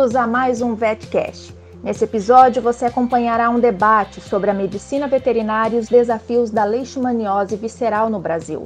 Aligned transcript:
bem-vindos 0.00 0.16
a 0.16 0.26
mais 0.26 0.62
um 0.62 0.74
VetCast. 0.74 1.54
Nesse 1.82 2.04
episódio, 2.04 2.62
você 2.62 2.86
acompanhará 2.86 3.50
um 3.50 3.60
debate 3.60 4.18
sobre 4.18 4.50
a 4.50 4.54
medicina 4.54 5.06
veterinária 5.06 5.76
e 5.76 5.78
os 5.78 5.90
desafios 5.90 6.50
da 6.50 6.64
leishmaniose 6.64 7.54
visceral 7.56 8.08
no 8.08 8.18
Brasil. 8.18 8.64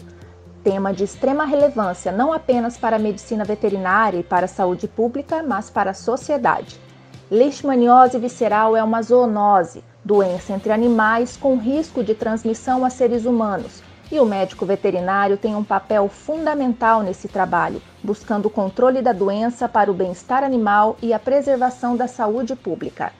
Tema 0.62 0.94
de 0.94 1.02
extrema 1.02 1.44
relevância 1.44 2.12
não 2.12 2.32
apenas 2.32 2.76
para 2.78 2.94
a 2.94 3.00
medicina 3.00 3.44
veterinária 3.44 4.18
e 4.18 4.22
para 4.22 4.44
a 4.44 4.48
saúde 4.48 4.86
pública, 4.86 5.42
mas 5.42 5.68
para 5.68 5.90
a 5.90 5.94
sociedade. 5.94 6.80
Leishmaniose 7.28 8.16
visceral 8.16 8.76
é 8.76 8.84
uma 8.84 9.02
zoonose, 9.02 9.82
doença 10.04 10.52
entre 10.52 10.70
animais 10.70 11.36
com 11.36 11.56
risco 11.56 12.04
de 12.04 12.14
transmissão 12.14 12.84
a 12.84 12.90
seres 12.90 13.24
humanos, 13.24 13.82
e 14.14 14.20
o 14.20 14.24
médico 14.24 14.64
veterinário 14.64 15.36
tem 15.36 15.56
um 15.56 15.64
papel 15.64 16.08
fundamental 16.08 17.02
nesse 17.02 17.26
trabalho, 17.26 17.82
buscando 18.00 18.46
o 18.46 18.50
controle 18.50 19.02
da 19.02 19.12
doença 19.12 19.68
para 19.68 19.90
o 19.90 19.94
bem-estar 19.94 20.44
animal 20.44 20.96
e 21.02 21.12
a 21.12 21.18
preservação 21.18 21.96
da 21.96 22.06
saúde 22.06 22.54
pública. 22.54 23.12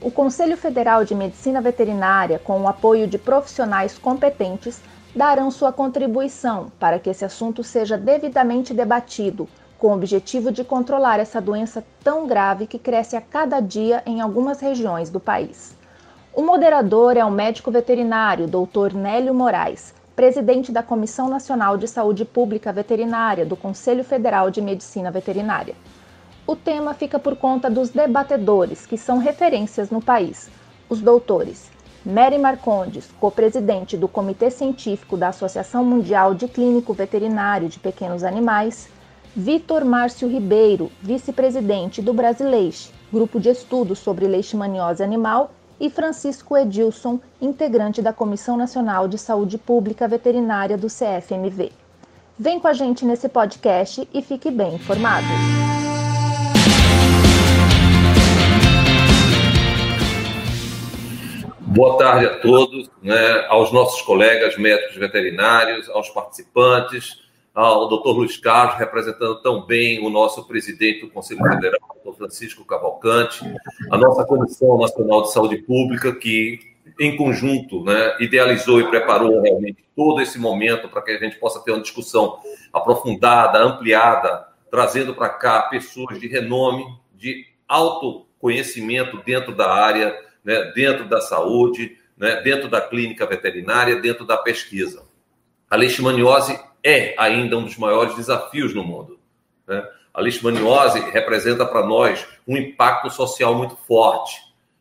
O 0.00 0.10
Conselho 0.10 0.56
Federal 0.56 1.04
de 1.04 1.14
Medicina 1.14 1.60
Veterinária, 1.60 2.38
com 2.38 2.58
o 2.58 2.68
apoio 2.68 3.06
de 3.06 3.18
profissionais 3.18 3.98
competentes, 3.98 4.80
darão 5.14 5.50
sua 5.50 5.74
contribuição 5.74 6.72
para 6.80 6.98
que 6.98 7.10
esse 7.10 7.22
assunto 7.22 7.62
seja 7.62 7.98
devidamente 7.98 8.72
debatido, 8.72 9.46
com 9.78 9.88
o 9.88 9.94
objetivo 9.94 10.50
de 10.50 10.64
controlar 10.64 11.20
essa 11.20 11.38
doença 11.38 11.84
tão 12.02 12.26
grave 12.26 12.66
que 12.66 12.78
cresce 12.78 13.14
a 13.14 13.20
cada 13.20 13.60
dia 13.60 14.02
em 14.06 14.22
algumas 14.22 14.58
regiões 14.58 15.10
do 15.10 15.20
país. 15.20 15.76
O 16.32 16.40
moderador 16.40 17.18
é 17.18 17.24
o 17.24 17.30
médico 17.30 17.70
veterinário 17.70 18.46
Dr. 18.46 18.94
Nélio 18.94 19.34
Moraes, 19.34 19.99
presidente 20.14 20.70
da 20.72 20.82
Comissão 20.82 21.28
Nacional 21.28 21.76
de 21.76 21.88
Saúde 21.88 22.24
Pública 22.24 22.72
Veterinária 22.72 23.46
do 23.46 23.56
Conselho 23.56 24.04
Federal 24.04 24.50
de 24.50 24.60
Medicina 24.60 25.10
Veterinária. 25.10 25.74
O 26.46 26.56
tema 26.56 26.94
fica 26.94 27.18
por 27.18 27.36
conta 27.36 27.70
dos 27.70 27.90
debatedores, 27.90 28.86
que 28.86 28.98
são 28.98 29.18
referências 29.18 29.90
no 29.90 30.00
país, 30.02 30.50
os 30.88 31.00
doutores 31.00 31.70
Mary 32.04 32.38
Marcondes, 32.38 33.10
co-presidente 33.20 33.94
do 33.94 34.08
Comitê 34.08 34.50
Científico 34.50 35.18
da 35.18 35.28
Associação 35.28 35.84
Mundial 35.84 36.34
de 36.34 36.48
Clínico 36.48 36.94
Veterinário 36.94 37.68
de 37.68 37.78
Pequenos 37.78 38.24
Animais, 38.24 38.88
Vitor 39.36 39.84
Márcio 39.84 40.26
Ribeiro, 40.26 40.90
vice-presidente 41.02 42.00
do 42.00 42.14
Brasileixe, 42.14 42.90
grupo 43.12 43.38
de 43.38 43.50
estudos 43.50 43.98
sobre 43.98 44.26
leishmaniose 44.26 45.02
animal, 45.02 45.52
e 45.80 45.88
Francisco 45.88 46.56
Edilson, 46.56 47.18
integrante 47.40 48.02
da 48.02 48.12
Comissão 48.12 48.56
Nacional 48.56 49.08
de 49.08 49.16
Saúde 49.16 49.56
Pública 49.56 50.06
Veterinária 50.06 50.76
do 50.76 50.88
CFMV. 50.88 51.72
Vem 52.38 52.60
com 52.60 52.68
a 52.68 52.74
gente 52.74 53.04
nesse 53.04 53.28
podcast 53.28 54.06
e 54.12 54.22
fique 54.22 54.50
bem 54.50 54.74
informado. 54.74 55.26
Boa 61.60 61.96
tarde 61.96 62.26
a 62.26 62.38
todos, 62.40 62.90
né, 63.02 63.46
aos 63.48 63.72
nossos 63.72 64.02
colegas 64.02 64.58
médicos 64.58 64.96
veterinários, 64.96 65.88
aos 65.88 66.10
participantes, 66.10 67.29
ao 67.54 67.88
doutor 67.88 68.12
Luiz 68.12 68.36
Carlos, 68.36 68.78
representando 68.78 69.40
tão 69.42 69.66
bem 69.66 70.04
o 70.04 70.10
nosso 70.10 70.46
presidente 70.46 71.00
do 71.00 71.10
Conselho 71.10 71.42
Federal, 71.42 71.80
doutor 71.94 72.16
Francisco 72.16 72.64
Cavalcante, 72.64 73.44
a 73.90 73.98
nossa 73.98 74.24
Comissão 74.24 74.78
Nacional 74.78 75.22
de 75.22 75.32
Saúde 75.32 75.56
Pública, 75.58 76.14
que, 76.14 76.60
em 76.98 77.16
conjunto, 77.16 77.82
né, 77.82 78.16
idealizou 78.20 78.80
e 78.80 78.88
preparou 78.88 79.40
realmente 79.40 79.84
todo 79.96 80.20
esse 80.20 80.38
momento 80.38 80.88
para 80.88 81.02
que 81.02 81.10
a 81.10 81.18
gente 81.18 81.36
possa 81.36 81.60
ter 81.60 81.72
uma 81.72 81.82
discussão 81.82 82.38
aprofundada, 82.72 83.58
ampliada, 83.58 84.46
trazendo 84.70 85.14
para 85.14 85.28
cá 85.28 85.62
pessoas 85.62 86.20
de 86.20 86.28
renome, 86.28 86.84
de 87.14 87.44
alto 87.66 88.26
conhecimento 88.38 89.20
dentro 89.24 89.54
da 89.54 89.70
área, 89.72 90.16
né, 90.44 90.72
dentro 90.74 91.08
da 91.08 91.20
saúde, 91.20 91.98
né, 92.16 92.40
dentro 92.42 92.68
da 92.68 92.80
clínica 92.80 93.26
veterinária, 93.26 94.00
dentro 94.00 94.24
da 94.24 94.36
pesquisa. 94.36 95.02
A 95.68 95.76
leishmaniose 95.76 96.58
é 96.84 97.14
ainda 97.18 97.56
um 97.58 97.64
dos 97.64 97.76
maiores 97.76 98.14
desafios 98.16 98.74
no 98.74 98.84
mundo. 98.84 99.18
Né? 99.66 99.86
A 100.12 100.20
leishmaniose 100.20 101.00
representa 101.10 101.64
para 101.64 101.86
nós 101.86 102.26
um 102.46 102.56
impacto 102.56 103.10
social 103.10 103.54
muito 103.54 103.76
forte. 103.76 104.40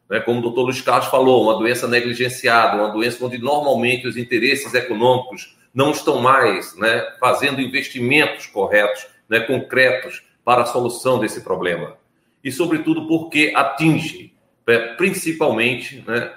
Né? 0.10 0.20
Como 0.20 0.40
o 0.40 0.42
doutor 0.42 0.64
Luiz 0.64 0.82
Carlos 0.82 1.08
falou, 1.10 1.44
uma 1.44 1.58
doença 1.58 1.88
negligenciada, 1.88 2.78
uma 2.78 2.92
doença 2.92 3.24
onde 3.24 3.38
normalmente 3.38 4.08
os 4.08 4.18
interesses 4.18 4.74
econômicos 4.74 5.56
não 5.74 5.92
estão 5.92 6.20
mais 6.20 6.76
né, 6.76 7.06
fazendo 7.20 7.62
investimentos 7.62 8.48
corretos, 8.48 9.06
né, 9.30 9.40
concretos 9.42 10.24
para 10.44 10.64
a 10.64 10.66
solução 10.66 11.20
desse 11.20 11.42
problema. 11.42 11.96
E, 12.44 12.52
sobretudo, 12.52 13.08
porque 13.08 13.54
atinge 13.56 14.34
né, 14.68 14.80
principalmente 14.96 16.04
né, 16.08 16.32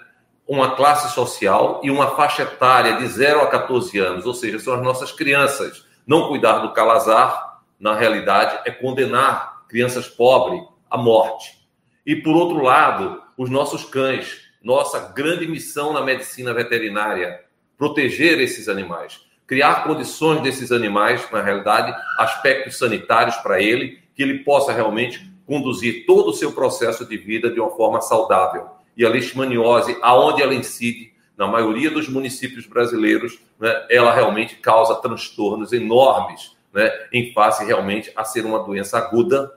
uma 0.53 0.77
classe 0.77 1.15
social 1.15 1.81
e 1.83 1.91
uma 1.91 2.11
faixa 2.11 2.43
etária 2.43 2.99
de 2.99 3.07
0 3.07 3.41
a 3.41 3.47
14 3.47 3.99
anos, 3.99 4.27
ou 4.27 4.35
seja, 4.35 4.59
são 4.59 4.75
as 4.75 4.83
nossas 4.83 5.11
crianças. 5.11 5.87
Não 6.07 6.29
cuidar 6.29 6.59
do 6.59 6.75
calazar, 6.75 7.63
na 7.81 7.95
realidade, 7.95 8.61
é 8.67 8.71
condenar 8.71 9.63
crianças 9.67 10.09
pobres 10.09 10.63
à 10.91 10.99
morte. 10.99 11.59
E, 12.05 12.15
por 12.17 12.37
outro 12.37 12.63
lado, 12.63 13.23
os 13.35 13.49
nossos 13.49 13.85
cães, 13.85 14.43
nossa 14.63 14.99
grande 15.15 15.47
missão 15.47 15.95
na 15.95 16.03
medicina 16.03 16.53
veterinária, 16.53 17.41
proteger 17.79 18.39
esses 18.39 18.69
animais, 18.69 19.23
criar 19.47 19.85
condições 19.85 20.43
desses 20.43 20.71
animais, 20.71 21.27
na 21.33 21.41
realidade, 21.41 21.95
aspectos 22.19 22.77
sanitários 22.77 23.37
para 23.37 23.59
ele, 23.63 24.03
que 24.15 24.23
ele 24.23 24.41
possa 24.41 24.71
realmente 24.71 25.33
conduzir 25.47 26.05
todo 26.05 26.29
o 26.29 26.35
seu 26.35 26.53
processo 26.53 27.07
de 27.07 27.17
vida 27.17 27.51
de 27.51 27.59
uma 27.59 27.71
forma 27.71 28.03
saudável 28.03 28.82
e 28.97 29.05
a 29.05 29.09
leishmaniose, 29.09 29.97
aonde 30.03 30.43
ela 30.43 30.55
incide, 30.55 31.13
na 31.37 31.47
maioria 31.47 31.91
dos 31.91 32.09
municípios 32.09 32.67
brasileiros, 32.67 33.39
né, 33.59 33.87
ela 33.91 34.13
realmente 34.13 34.57
causa 34.57 35.01
transtornos 35.01 35.73
enormes, 35.73 36.57
né, 36.73 36.91
em 37.13 37.33
face 37.33 37.65
realmente 37.65 38.13
a 38.15 38.25
ser 38.25 38.45
uma 38.45 38.59
doença 38.63 38.99
aguda, 38.99 39.53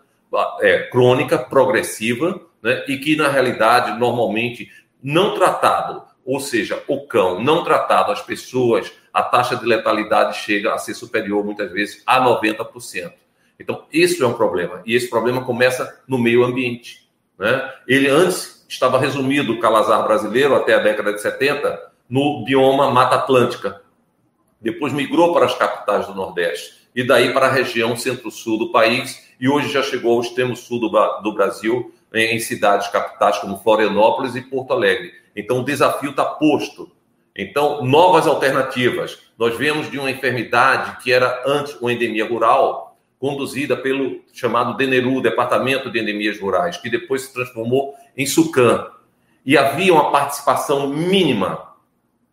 é, 0.62 0.90
crônica, 0.90 1.38
progressiva, 1.38 2.42
né, 2.62 2.84
e 2.88 2.98
que 2.98 3.16
na 3.16 3.28
realidade, 3.28 3.98
normalmente, 4.00 4.72
não 5.02 5.36
tratado, 5.36 6.04
ou 6.26 6.40
seja, 6.40 6.82
o 6.88 7.06
cão 7.06 7.40
não 7.40 7.64
tratado, 7.64 8.12
as 8.12 8.22
pessoas, 8.22 8.92
a 9.14 9.22
taxa 9.22 9.56
de 9.56 9.66
letalidade 9.66 10.40
chega 10.40 10.74
a 10.74 10.78
ser 10.78 10.96
superior, 10.96 11.46
muitas 11.46 11.72
vezes, 11.72 12.02
a 12.06 12.20
90%. 12.20 13.14
Então, 13.60 13.86
isso 13.94 14.24
é 14.24 14.28
um 14.28 14.34
problema. 14.34 14.82
E 14.86 14.96
esse 14.96 15.10
problema 15.10 15.46
começa 15.46 16.02
no 16.08 16.18
meio 16.18 16.44
ambiente. 16.44 17.08
Né? 17.38 17.74
Ele 17.88 18.10
antes 18.10 18.55
estava 18.68 19.00
resumido 19.00 19.54
o 19.54 19.60
calazar 19.60 20.04
brasileiro 20.04 20.56
até 20.56 20.74
a 20.74 20.80
década 20.80 21.14
de 21.14 21.22
70 21.22 21.92
no 22.10 22.44
bioma 22.44 22.92
Mata 22.92 23.16
Atlântica. 23.16 23.82
Depois 24.62 24.94
migrou 24.94 25.34
para 25.34 25.46
as 25.46 25.56
capitais 25.56 26.08
do 26.08 26.16
Nordeste 26.16 26.88
e 26.96 27.06
daí 27.06 27.34
para 27.34 27.48
a 27.48 27.52
região 27.52 27.96
centro-sul 27.96 28.58
do 28.58 28.72
país 28.72 29.26
e 29.40 29.50
hoje 29.50 29.72
já 29.72 29.84
chegou 29.84 30.14
ao 30.14 30.22
extremo 30.22 30.56
sul 30.56 30.80
do, 30.80 30.90
do 31.22 31.34
Brasil, 31.34 31.94
em, 32.14 32.36
em 32.36 32.40
cidades 32.40 32.88
capitais 32.88 33.38
como 33.40 33.58
Florianópolis 33.58 34.36
e 34.36 34.42
Porto 34.42 34.72
Alegre. 34.72 35.14
Então 35.36 35.60
o 35.60 35.64
desafio 35.64 36.12
está 36.12 36.24
posto. 36.24 36.90
Então, 37.38 37.84
novas 37.84 38.26
alternativas. 38.28 39.20
Nós 39.38 39.58
vemos 39.58 39.92
de 39.92 40.00
uma 40.00 40.10
enfermidade 40.10 41.04
que 41.04 41.12
era 41.12 41.44
antes 41.46 41.74
uma 41.82 41.92
endemia 41.92 42.26
rural, 42.26 42.85
conduzida 43.26 43.76
pelo 43.76 44.22
chamado 44.32 44.78
DENERU, 44.78 45.20
Departamento 45.20 45.90
de 45.90 45.98
Endemias 45.98 46.40
Rurais, 46.40 46.78
que 46.78 46.92
depois 46.92 47.24
se 47.24 47.34
transformou 47.34 47.96
em 48.16 48.24
SUCAM. 48.24 48.88
E 49.44 49.58
havia 49.58 49.92
uma 49.92 50.12
participação 50.12 50.88
mínima 50.88 51.74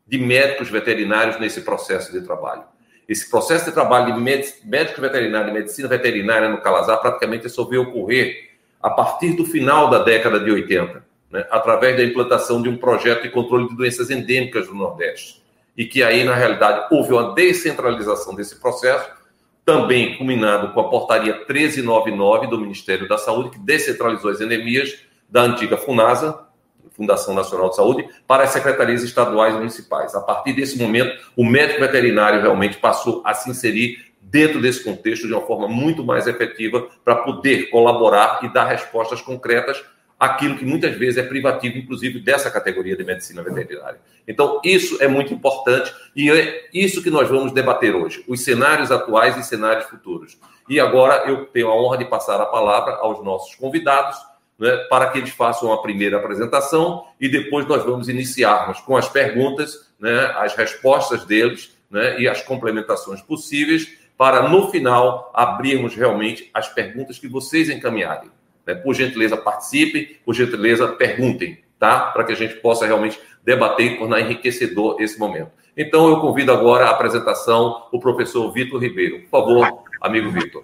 de 0.06 0.18
médicos 0.18 0.68
veterinários 0.68 1.40
nesse 1.40 1.62
processo 1.62 2.12
de 2.12 2.20
trabalho. 2.20 2.64
Esse 3.08 3.30
processo 3.30 3.64
de 3.64 3.72
trabalho 3.72 4.14
de 4.14 4.20
médico 4.20 5.00
veterinário, 5.00 5.46
de 5.46 5.58
medicina 5.58 5.88
veterinária 5.88 6.50
no 6.50 6.60
Calazar, 6.60 7.00
praticamente 7.00 7.48
só 7.48 7.64
veio 7.64 7.84
ocorrer 7.84 8.50
a 8.78 8.90
partir 8.90 9.32
do 9.32 9.46
final 9.46 9.88
da 9.88 10.00
década 10.00 10.40
de 10.40 10.50
80, 10.50 11.02
né, 11.30 11.46
através 11.50 11.96
da 11.96 12.04
implantação 12.04 12.60
de 12.60 12.68
um 12.68 12.76
projeto 12.76 13.22
de 13.22 13.30
controle 13.30 13.66
de 13.66 13.74
doenças 13.74 14.10
endêmicas 14.10 14.68
no 14.68 14.74
Nordeste. 14.74 15.42
E 15.74 15.86
que 15.86 16.02
aí, 16.02 16.22
na 16.22 16.34
realidade, 16.34 16.88
houve 16.90 17.14
uma 17.14 17.34
descentralização 17.34 18.34
desse 18.34 18.56
processo, 18.56 19.21
também 19.64 20.16
culminado 20.16 20.72
com 20.72 20.80
a 20.80 20.88
portaria 20.88 21.34
1399 21.34 22.46
do 22.48 22.60
Ministério 22.60 23.08
da 23.08 23.18
Saúde, 23.18 23.50
que 23.50 23.58
descentralizou 23.58 24.30
as 24.30 24.40
endemias 24.40 24.98
da 25.28 25.42
antiga 25.42 25.76
FUNASA, 25.76 26.46
Fundação 26.90 27.34
Nacional 27.34 27.70
de 27.70 27.76
Saúde, 27.76 28.08
para 28.26 28.44
as 28.44 28.50
secretarias 28.50 29.02
estaduais 29.02 29.54
e 29.54 29.58
municipais. 29.58 30.14
A 30.14 30.20
partir 30.20 30.52
desse 30.52 30.78
momento, 30.78 31.16
o 31.36 31.44
médico 31.44 31.80
veterinário 31.80 32.40
realmente 32.40 32.76
passou 32.76 33.22
a 33.24 33.32
se 33.32 33.48
inserir 33.50 34.12
dentro 34.20 34.60
desse 34.60 34.84
contexto 34.84 35.26
de 35.26 35.32
uma 35.32 35.42
forma 35.46 35.68
muito 35.68 36.04
mais 36.04 36.26
efetiva 36.26 36.88
para 37.04 37.16
poder 37.16 37.70
colaborar 37.70 38.40
e 38.42 38.52
dar 38.52 38.64
respostas 38.64 39.20
concretas 39.20 39.82
aquilo 40.22 40.56
que 40.56 40.64
muitas 40.64 40.94
vezes 40.96 41.18
é 41.18 41.22
privativo, 41.24 41.76
inclusive 41.76 42.20
dessa 42.20 42.48
categoria 42.48 42.96
de 42.96 43.02
medicina 43.02 43.42
veterinária. 43.42 43.98
Então, 44.26 44.60
isso 44.64 45.02
é 45.02 45.08
muito 45.08 45.34
importante 45.34 45.92
e 46.14 46.30
é 46.30 46.68
isso 46.72 47.02
que 47.02 47.10
nós 47.10 47.28
vamos 47.28 47.50
debater 47.50 47.92
hoje: 47.92 48.24
os 48.28 48.44
cenários 48.44 48.92
atuais 48.92 49.36
e 49.36 49.42
cenários 49.42 49.86
futuros. 49.86 50.38
E 50.68 50.78
agora 50.78 51.28
eu 51.28 51.46
tenho 51.46 51.66
a 51.66 51.74
honra 51.74 51.98
de 51.98 52.04
passar 52.04 52.40
a 52.40 52.46
palavra 52.46 52.94
aos 52.98 53.24
nossos 53.24 53.56
convidados, 53.56 54.16
né, 54.56 54.76
para 54.88 55.08
que 55.08 55.18
eles 55.18 55.30
façam 55.30 55.72
a 55.72 55.82
primeira 55.82 56.18
apresentação 56.18 57.04
e 57.20 57.28
depois 57.28 57.66
nós 57.66 57.84
vamos 57.84 58.08
iniciarmos 58.08 58.78
com 58.78 58.96
as 58.96 59.08
perguntas, 59.08 59.92
né, 59.98 60.32
as 60.36 60.54
respostas 60.54 61.24
deles 61.24 61.76
né, 61.90 62.20
e 62.20 62.28
as 62.28 62.40
complementações 62.42 63.20
possíveis, 63.20 63.88
para 64.16 64.48
no 64.48 64.70
final 64.70 65.32
abrirmos 65.34 65.96
realmente 65.96 66.48
as 66.54 66.68
perguntas 66.68 67.18
que 67.18 67.26
vocês 67.26 67.68
encaminharem. 67.68 68.30
Né? 68.66 68.74
Por 68.74 68.94
gentileza, 68.94 69.36
participem, 69.36 70.16
por 70.24 70.34
gentileza, 70.34 70.88
perguntem, 70.88 71.58
tá? 71.78 72.10
Para 72.12 72.24
que 72.24 72.32
a 72.32 72.36
gente 72.36 72.54
possa 72.56 72.86
realmente 72.86 73.18
debater 73.44 73.92
e 73.92 73.98
tornar 73.98 74.20
enriquecedor 74.20 75.00
esse 75.00 75.18
momento. 75.18 75.50
Então, 75.76 76.08
eu 76.08 76.20
convido 76.20 76.52
agora 76.52 76.86
a 76.86 76.90
apresentação 76.90 77.84
o 77.92 77.98
professor 77.98 78.52
Vitor 78.52 78.80
Ribeiro. 78.80 79.22
Por 79.22 79.30
favor, 79.30 79.82
amigo 80.00 80.30
Vitor. 80.30 80.62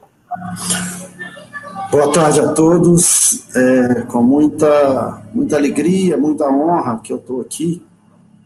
Boa 1.90 2.12
tarde 2.12 2.40
a 2.40 2.52
todos. 2.52 3.48
É, 3.56 4.02
com 4.02 4.22
muita, 4.22 5.22
muita 5.32 5.56
alegria, 5.56 6.16
muita 6.16 6.44
honra 6.48 7.00
que 7.02 7.12
eu 7.12 7.16
estou 7.16 7.40
aqui 7.40 7.82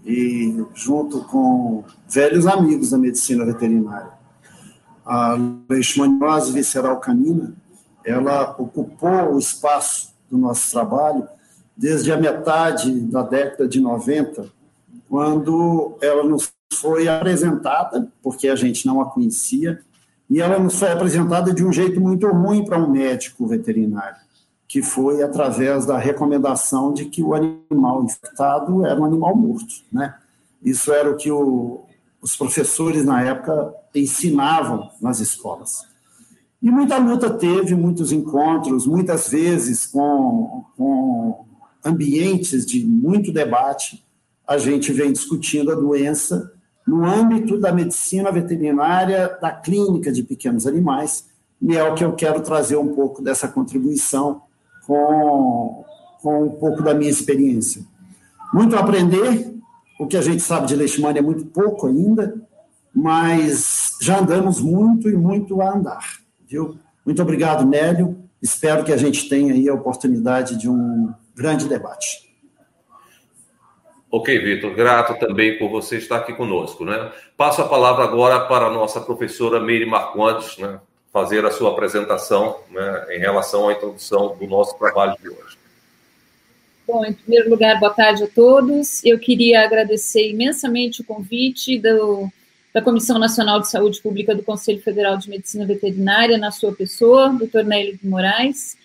e 0.04 0.64
junto 0.74 1.24
com 1.24 1.84
velhos 2.08 2.46
amigos 2.46 2.90
da 2.90 2.98
medicina 2.98 3.44
veterinária. 3.44 4.10
A 5.04 5.36
leishmaniose 5.68 6.52
visceral 6.52 7.00
canina, 7.00 7.52
ela 8.04 8.54
ocupou 8.58 9.34
o 9.34 9.38
espaço 9.38 10.12
do 10.30 10.38
nosso 10.38 10.70
trabalho 10.70 11.26
desde 11.76 12.12
a 12.12 12.16
metade 12.16 13.00
da 13.00 13.22
década 13.22 13.66
de 13.66 13.80
90, 13.80 14.46
quando 15.08 15.96
ela 16.00 16.22
nos 16.24 16.52
foi 16.72 17.08
apresentada, 17.08 18.08
porque 18.22 18.48
a 18.48 18.56
gente 18.56 18.86
não 18.86 19.00
a 19.00 19.10
conhecia, 19.10 19.80
e 20.28 20.40
ela 20.40 20.58
nos 20.58 20.78
foi 20.78 20.90
apresentada 20.90 21.52
de 21.52 21.64
um 21.64 21.72
jeito 21.72 22.00
muito 22.00 22.26
ruim 22.28 22.64
para 22.64 22.78
um 22.78 22.90
médico 22.90 23.46
veterinário, 23.46 24.16
que 24.66 24.82
foi 24.82 25.22
através 25.22 25.84
da 25.84 25.98
recomendação 25.98 26.92
de 26.92 27.06
que 27.06 27.22
o 27.22 27.34
animal 27.34 28.04
infectado 28.04 28.86
era 28.86 28.98
um 28.98 29.04
animal 29.04 29.36
morto, 29.36 29.74
né? 29.92 30.14
Isso 30.62 30.92
era 30.92 31.10
o 31.10 31.16
que 31.16 31.30
o, 31.30 31.84
os 32.20 32.36
professores 32.36 33.04
na 33.04 33.22
época 33.22 33.74
ensinavam 33.94 34.90
nas 35.00 35.20
escolas. 35.20 35.91
E 36.62 36.70
muita 36.70 36.96
luta 36.96 37.28
teve, 37.28 37.74
muitos 37.74 38.12
encontros, 38.12 38.86
muitas 38.86 39.28
vezes 39.28 39.84
com, 39.84 40.64
com 40.76 41.44
ambientes 41.84 42.64
de 42.64 42.86
muito 42.86 43.32
debate, 43.32 44.04
a 44.46 44.56
gente 44.58 44.92
vem 44.92 45.12
discutindo 45.12 45.72
a 45.72 45.74
doença 45.74 46.52
no 46.86 47.04
âmbito 47.04 47.58
da 47.58 47.72
medicina 47.72 48.30
veterinária, 48.30 49.36
da 49.40 49.50
clínica 49.50 50.12
de 50.12 50.22
pequenos 50.22 50.66
animais, 50.66 51.26
e 51.60 51.76
é 51.76 51.82
o 51.82 51.94
que 51.94 52.04
eu 52.04 52.12
quero 52.12 52.40
trazer 52.40 52.76
um 52.76 52.94
pouco 52.94 53.22
dessa 53.22 53.48
contribuição 53.48 54.42
com, 54.86 55.84
com 56.20 56.44
um 56.44 56.50
pouco 56.50 56.82
da 56.82 56.94
minha 56.94 57.10
experiência. 57.10 57.82
Muito 58.52 58.76
a 58.76 58.80
aprender, 58.80 59.52
o 59.98 60.06
que 60.06 60.16
a 60.16 60.22
gente 60.22 60.42
sabe 60.42 60.66
de 60.66 60.76
leishmania 60.76 61.20
é 61.20 61.22
muito 61.22 61.46
pouco 61.46 61.86
ainda, 61.86 62.34
mas 62.94 63.96
já 64.00 64.20
andamos 64.20 64.60
muito 64.60 65.08
e 65.08 65.16
muito 65.16 65.60
a 65.62 65.74
andar, 65.74 66.21
viu? 66.52 66.78
Muito 67.04 67.22
obrigado, 67.22 67.66
Nélio. 67.66 68.18
Espero 68.40 68.84
que 68.84 68.92
a 68.92 68.96
gente 68.96 69.28
tenha 69.28 69.54
aí 69.54 69.68
a 69.68 69.74
oportunidade 69.74 70.58
de 70.58 70.68
um 70.68 71.12
grande 71.34 71.66
debate. 71.66 72.30
Ok, 74.10 74.38
Vitor, 74.38 74.74
grato 74.74 75.18
também 75.18 75.58
por 75.58 75.70
você 75.70 75.96
estar 75.96 76.18
aqui 76.18 76.34
conosco. 76.34 76.84
Né? 76.84 77.10
Passo 77.36 77.62
a 77.62 77.68
palavra 77.68 78.04
agora 78.04 78.40
para 78.40 78.66
a 78.66 78.70
nossa 78.70 79.00
professora 79.00 79.58
Meire 79.58 79.86
Marcondes, 79.86 80.58
né, 80.58 80.78
fazer 81.10 81.46
a 81.46 81.50
sua 81.50 81.70
apresentação 81.70 82.58
né, 82.70 83.06
em 83.10 83.18
relação 83.18 83.68
à 83.68 83.72
introdução 83.72 84.36
do 84.36 84.46
nosso 84.46 84.76
trabalho 84.78 85.16
de 85.18 85.30
hoje. 85.30 85.56
Bom, 86.86 87.04
em 87.06 87.14
primeiro 87.14 87.48
lugar, 87.48 87.80
boa 87.80 87.94
tarde 87.94 88.24
a 88.24 88.28
todos. 88.28 89.02
Eu 89.02 89.18
queria 89.18 89.64
agradecer 89.64 90.28
imensamente 90.28 91.00
o 91.00 91.04
convite 91.04 91.78
do, 91.78 92.28
da 92.72 92.80
Comissão 92.80 93.18
Nacional 93.18 93.60
de 93.60 93.68
Saúde 93.68 94.00
Pública 94.00 94.34
do 94.34 94.42
Conselho 94.42 94.80
Federal 94.80 95.18
de 95.18 95.28
Medicina 95.28 95.66
Veterinária, 95.66 96.38
na 96.38 96.50
sua 96.50 96.72
pessoa, 96.72 97.28
doutor 97.28 97.64
Nélio 97.64 97.98
de 97.98 98.08
Moraes, 98.08 98.76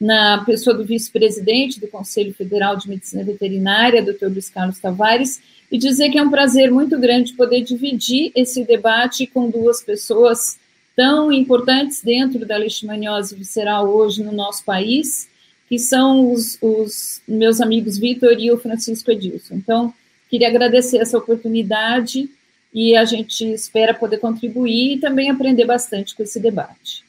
na 0.00 0.42
pessoa 0.44 0.74
do 0.74 0.84
vice-presidente 0.84 1.78
do 1.78 1.86
Conselho 1.86 2.32
Federal 2.34 2.76
de 2.76 2.88
Medicina 2.88 3.22
Veterinária, 3.22 4.02
Dr. 4.02 4.26
Luiz 4.26 4.48
Carlos 4.48 4.78
Tavares, 4.78 5.40
e 5.70 5.78
dizer 5.78 6.10
que 6.10 6.18
é 6.18 6.22
um 6.22 6.30
prazer 6.30 6.72
muito 6.72 6.98
grande 6.98 7.34
poder 7.34 7.62
dividir 7.62 8.32
esse 8.34 8.64
debate 8.64 9.26
com 9.26 9.48
duas 9.48 9.82
pessoas 9.82 10.58
tão 10.96 11.30
importantes 11.30 12.02
dentro 12.02 12.44
da 12.44 12.56
leishmaniose 12.56 13.36
visceral 13.36 13.88
hoje 13.88 14.24
no 14.24 14.32
nosso 14.32 14.64
país, 14.64 15.28
que 15.68 15.78
são 15.78 16.32
os, 16.32 16.58
os 16.60 17.22
meus 17.28 17.60
amigos 17.60 17.96
Vitor 17.96 18.32
e 18.38 18.50
o 18.50 18.58
Francisco 18.58 19.10
Edilson. 19.10 19.54
Então, 19.54 19.94
queria 20.28 20.48
agradecer 20.48 20.98
essa 20.98 21.16
oportunidade 21.16 22.28
e 22.72 22.96
a 22.96 23.04
gente 23.04 23.44
espera 23.52 23.92
poder 23.92 24.18
contribuir 24.18 24.94
e 24.94 25.00
também 25.00 25.30
aprender 25.30 25.64
bastante 25.64 26.14
com 26.14 26.22
esse 26.22 26.40
debate. 26.40 27.04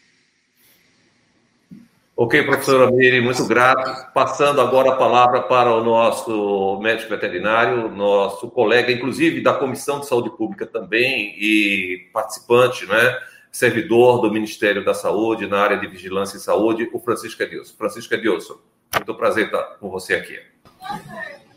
Ok, 2.23 2.43
professora 2.43 2.91
Miri, 2.91 3.19
muito 3.19 3.43
grato. 3.47 4.13
Passando 4.13 4.61
agora 4.61 4.91
a 4.91 4.95
palavra 4.95 5.41
para 5.41 5.73
o 5.73 5.83
nosso 5.83 6.79
médico 6.79 7.09
veterinário, 7.09 7.89
nosso 7.89 8.47
colega, 8.51 8.91
inclusive 8.91 9.41
da 9.41 9.53
Comissão 9.53 9.99
de 9.99 10.07
Saúde 10.07 10.29
Pública 10.29 10.67
também, 10.67 11.33
e 11.35 12.09
participante, 12.13 12.85
né, 12.85 13.17
servidor 13.51 14.21
do 14.21 14.31
Ministério 14.31 14.85
da 14.85 14.93
Saúde 14.93 15.47
na 15.47 15.61
área 15.61 15.77
de 15.77 15.87
Vigilância 15.87 16.37
e 16.37 16.39
Saúde, 16.39 16.87
o 16.93 16.99
Francisco 16.99 17.41
Edilson. 17.41 17.73
Francisco 17.75 18.13
Edilson, 18.13 18.57
muito 18.93 19.15
prazer 19.15 19.45
estar 19.45 19.63
com 19.79 19.89
você 19.89 20.13
aqui. 20.13 20.39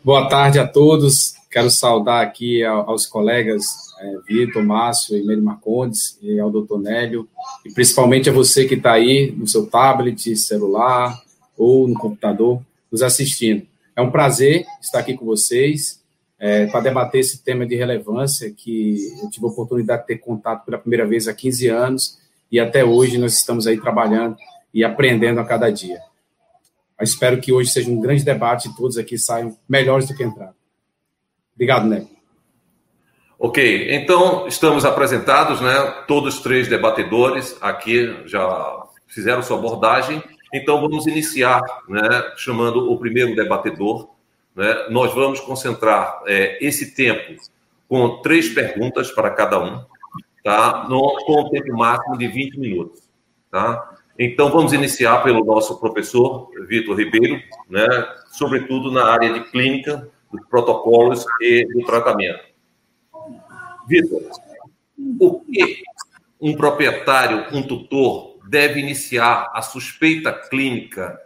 Boa 0.03 0.27
tarde 0.27 0.57
a 0.57 0.67
todos. 0.67 1.35
Quero 1.51 1.69
saudar 1.69 2.23
aqui 2.23 2.63
aos 2.63 3.05
colegas 3.05 3.84
é, 4.05 4.17
Vitor, 4.27 4.63
Márcio 4.63 5.17
e 5.17 5.23
Mary 5.23 5.41
Marcondes, 5.41 6.17
e 6.21 6.39
ao 6.39 6.51
doutor 6.51 6.79
Nélio, 6.79 7.27
e 7.65 7.71
principalmente 7.71 8.29
a 8.29 8.33
você 8.33 8.65
que 8.65 8.75
está 8.75 8.93
aí 8.93 9.31
no 9.31 9.47
seu 9.47 9.65
tablet, 9.65 10.35
celular 10.35 11.19
ou 11.57 11.87
no 11.87 11.95
computador, 11.95 12.61
nos 12.91 13.01
assistindo. 13.01 13.65
É 13.95 14.01
um 14.01 14.11
prazer 14.11 14.65
estar 14.81 14.99
aqui 14.99 15.15
com 15.15 15.25
vocês 15.25 16.03
é, 16.37 16.67
para 16.67 16.81
debater 16.81 17.21
esse 17.21 17.43
tema 17.43 17.65
de 17.65 17.75
relevância 17.75 18.51
que 18.51 19.07
eu 19.21 19.29
tive 19.29 19.45
a 19.45 19.49
oportunidade 19.49 20.01
de 20.01 20.07
ter 20.07 20.17
contato 20.17 20.65
pela 20.65 20.77
primeira 20.77 21.05
vez 21.05 21.27
há 21.27 21.33
15 21.33 21.67
anos 21.69 22.19
e 22.51 22.59
até 22.59 22.83
hoje 22.83 23.17
nós 23.17 23.35
estamos 23.35 23.67
aí 23.67 23.79
trabalhando 23.79 24.35
e 24.73 24.83
aprendendo 24.83 25.39
a 25.39 25.45
cada 25.45 25.69
dia. 25.71 25.99
Eu 26.99 27.03
espero 27.03 27.39
que 27.39 27.51
hoje 27.51 27.71
seja 27.71 27.89
um 27.89 27.99
grande 27.99 28.23
debate 28.23 28.67
e 28.67 28.75
todos 28.75 28.97
aqui 28.97 29.17
saiam 29.17 29.57
melhores 29.67 30.07
do 30.07 30.15
que 30.15 30.23
entraram. 30.23 30.53
Obrigado, 31.55 31.87
Nélio. 31.87 32.14
Ok, 33.37 33.93
então 33.93 34.47
estamos 34.47 34.85
apresentados, 34.85 35.59
né? 35.59 36.03
Todos 36.07 36.39
três 36.39 36.69
debatedores 36.69 37.57
aqui 37.61 38.15
já 38.25 38.83
fizeram 39.07 39.43
sua 39.43 39.57
abordagem. 39.57 40.23
Então 40.53 40.79
vamos 40.79 41.05
iniciar, 41.05 41.61
né? 41.89 42.33
Chamando 42.37 42.89
o 42.89 42.97
primeiro 42.97 43.35
debatedor. 43.35 44.09
Né? 44.55 44.87
Nós 44.89 45.13
vamos 45.13 45.41
concentrar 45.41 46.21
é, 46.25 46.65
esse 46.65 46.95
tempo 46.95 47.35
com 47.89 48.21
três 48.21 48.47
perguntas 48.49 49.11
para 49.11 49.29
cada 49.29 49.61
um, 49.61 49.83
tá? 50.41 50.87
No, 50.89 51.01
com 51.25 51.41
um 51.41 51.49
tempo 51.49 51.75
máximo 51.75 52.17
de 52.17 52.27
20 52.27 52.57
minutos, 52.57 53.03
tá? 53.51 53.97
Então 54.17 54.49
vamos 54.49 54.71
iniciar 54.71 55.21
pelo 55.23 55.43
nosso 55.43 55.77
professor 55.77 56.49
Vitor 56.67 56.95
Ribeiro, 56.95 57.41
né? 57.69 57.85
Sobretudo 58.31 58.89
na 58.89 59.05
área 59.11 59.33
de 59.33 59.41
clínica, 59.51 60.07
dos 60.31 60.45
protocolos 60.47 61.25
e 61.41 61.67
do 61.73 61.85
tratamento. 61.85 62.54
Vitor, 63.87 64.21
o 65.19 65.39
que 65.41 65.83
um 66.39 66.55
proprietário, 66.55 67.47
um 67.51 67.63
tutor, 67.63 68.37
deve 68.47 68.79
iniciar 68.79 69.51
a 69.53 69.61
suspeita 69.61 70.31
clínica 70.31 71.19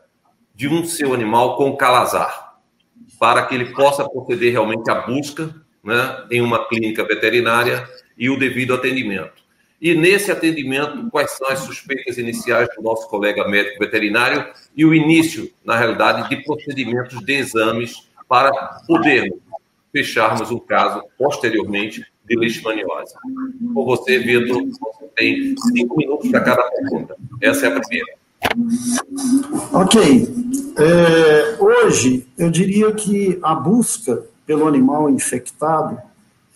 de 0.55 0.67
um 0.67 0.85
seu 0.85 1.13
animal 1.13 1.57
com 1.57 1.75
calazar, 1.75 2.57
para 3.19 3.45
que 3.45 3.55
ele 3.55 3.73
possa 3.73 4.07
proceder 4.07 4.51
realmente 4.51 4.89
à 4.89 4.95
busca 4.95 5.53
né, 5.83 6.25
em 6.31 6.41
uma 6.41 6.67
clínica 6.67 7.03
veterinária 7.03 7.87
e 8.17 8.29
o 8.29 8.37
devido 8.37 8.73
atendimento. 8.73 9.39
E 9.81 9.95
nesse 9.95 10.29
atendimento, 10.29 11.09
quais 11.09 11.31
são 11.31 11.47
as 11.47 11.59
suspeitas 11.59 12.17
iniciais 12.17 12.67
do 12.75 12.83
nosso 12.83 13.07
colega 13.07 13.47
médico 13.47 13.79
veterinário 13.79 14.45
e 14.75 14.83
o 14.83 14.93
início, 14.93 15.49
na 15.63 15.77
realidade, 15.77 16.27
de 16.29 16.43
procedimentos 16.43 17.23
de 17.23 17.33
exames 17.33 18.09
para 18.27 18.51
podermos 18.85 19.39
fecharmos 19.91 20.51
um 20.51 20.59
caso 20.59 21.01
posteriormente 21.17 22.05
de 22.29 22.35
leishmaniose. 22.37 23.15
Com 23.73 23.85
você, 23.85 24.19
Vitor, 24.19 24.63
você 24.63 25.05
tem 25.15 25.55
cinco 25.73 25.97
minutos 25.97 26.29
para 26.29 26.41
cada 26.41 26.63
pergunta. 26.69 27.15
Essa 27.41 27.65
é 27.65 27.75
a 27.75 27.79
primeira. 27.79 28.19
Ok. 29.73 29.99
É, 30.77 31.57
hoje, 31.59 32.27
eu 32.37 32.49
diria 32.49 32.91
que 32.93 33.37
a 33.41 33.55
busca 33.55 34.23
pelo 34.45 34.67
animal 34.67 35.09
infectado, 35.09 35.99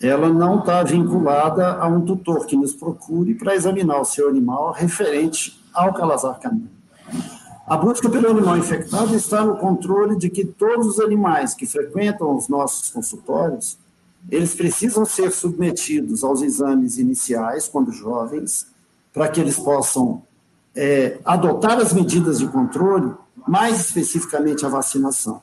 ela 0.00 0.28
não 0.28 0.60
está 0.60 0.82
vinculada 0.82 1.74
a 1.74 1.86
um 1.86 2.00
tutor 2.00 2.46
que 2.46 2.56
nos 2.56 2.72
procure 2.72 3.34
para 3.34 3.54
examinar 3.54 4.00
o 4.00 4.04
seu 4.04 4.28
animal 4.28 4.72
referente 4.72 5.60
ao 5.72 5.92
calazar 5.92 6.38
canino. 6.40 6.70
A 7.66 7.76
busca 7.76 8.10
pelo 8.10 8.28
animal 8.28 8.58
infectado 8.58 9.14
está 9.14 9.44
no 9.44 9.56
controle 9.56 10.18
de 10.18 10.28
que 10.28 10.44
todos 10.44 10.86
os 10.86 11.00
animais 11.00 11.54
que 11.54 11.66
frequentam 11.66 12.36
os 12.36 12.48
nossos 12.48 12.90
consultórios, 12.90 13.78
eles 14.30 14.54
precisam 14.54 15.04
ser 15.04 15.30
submetidos 15.30 16.24
aos 16.24 16.42
exames 16.42 16.98
iniciais, 16.98 17.68
quando 17.68 17.92
jovens, 17.92 18.66
para 19.12 19.28
que 19.28 19.40
eles 19.40 19.58
possam 19.58 20.22
é, 20.74 21.18
adotar 21.24 21.78
as 21.78 21.92
medidas 21.92 22.38
de 22.38 22.48
controle, 22.48 23.12
mais 23.46 23.78
especificamente 23.78 24.64
a 24.64 24.68
vacinação. 24.68 25.42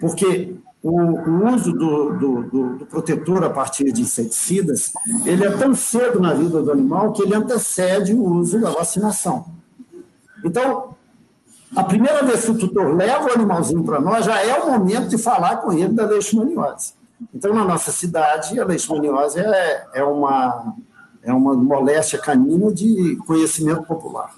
Porque 0.00 0.54
o, 0.82 0.90
o 0.90 1.54
uso 1.54 1.72
do, 1.72 2.18
do, 2.18 2.42
do, 2.42 2.78
do, 2.78 2.86
protetor 2.86 3.44
a 3.44 3.50
partir 3.50 3.90
de 3.92 4.02
inseticidas, 4.02 4.92
ele 5.24 5.44
é 5.44 5.50
tão 5.56 5.74
cedo 5.74 6.20
na 6.20 6.34
vida 6.34 6.60
do 6.60 6.70
animal 6.70 7.12
que 7.12 7.22
ele 7.22 7.34
antecede 7.34 8.12
o 8.12 8.22
uso 8.22 8.60
da 8.60 8.70
vacinação. 8.70 9.46
Então, 10.44 10.94
a 11.74 11.84
primeira 11.84 12.22
vez 12.22 12.44
que 12.44 12.50
o 12.50 12.58
tutor 12.58 12.94
leva 12.94 13.28
o 13.28 13.32
animalzinho 13.32 13.82
para 13.82 14.00
nós, 14.00 14.26
já 14.26 14.40
é 14.42 14.60
o 14.60 14.72
momento 14.72 15.08
de 15.08 15.16
falar 15.16 15.56
com 15.58 15.72
ele 15.72 15.92
da 15.92 16.04
leishmaniose. 16.06 16.92
Então, 17.32 17.54
na 17.54 17.64
nossa 17.64 17.92
cidade, 17.92 18.58
a 18.58 18.64
leishmaniose 18.64 19.40
é, 19.40 19.86
é, 19.94 20.04
uma, 20.04 20.74
é 21.22 21.32
uma 21.32 21.54
moléstia 21.54 22.18
canina 22.18 22.72
de 22.72 23.16
conhecimento 23.26 23.82
popular. 23.84 24.34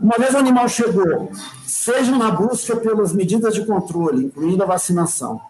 Uma 0.00 0.16
vez 0.18 0.34
o 0.34 0.38
animal 0.38 0.68
chegou, 0.68 1.30
seja 1.64 2.16
na 2.16 2.30
busca 2.30 2.76
pelas 2.76 3.12
medidas 3.12 3.54
de 3.54 3.64
controle, 3.64 4.26
incluindo 4.26 4.62
a 4.62 4.66
vacinação, 4.66 5.40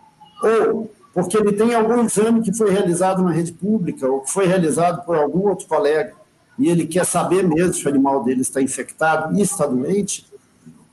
ou 0.42 0.90
porque 1.12 1.36
ele 1.36 1.52
tem 1.52 1.74
algum 1.74 2.04
exame 2.04 2.40
que 2.40 2.56
foi 2.56 2.70
realizado 2.70 3.22
na 3.22 3.30
rede 3.30 3.52
pública, 3.52 4.08
ou 4.08 4.20
que 4.20 4.30
foi 4.30 4.46
realizado 4.46 5.04
por 5.04 5.16
algum 5.16 5.48
outro 5.48 5.66
colega, 5.66 6.14
e 6.58 6.68
ele 6.68 6.86
quer 6.86 7.04
saber 7.04 7.46
mesmo 7.46 7.74
se 7.74 7.84
o 7.84 7.88
animal 7.88 8.22
dele 8.22 8.42
está 8.42 8.62
infectado 8.62 9.36
e 9.36 9.42
está 9.42 9.66
doente, 9.66 10.26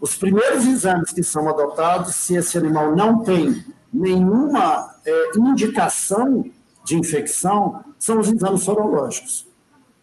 os 0.01 0.15
primeiros 0.15 0.65
exames 0.65 1.11
que 1.11 1.23
são 1.23 1.47
adotados, 1.49 2.15
se 2.15 2.35
esse 2.35 2.57
animal 2.57 2.95
não 2.95 3.19
tem 3.19 3.63
nenhuma 3.91 4.95
é, 5.05 5.31
indicação 5.37 6.45
de 6.85 6.97
infecção, 6.97 7.83
são 7.97 8.19
os 8.19 8.31
exames 8.31 8.61
sorológicos 8.61 9.49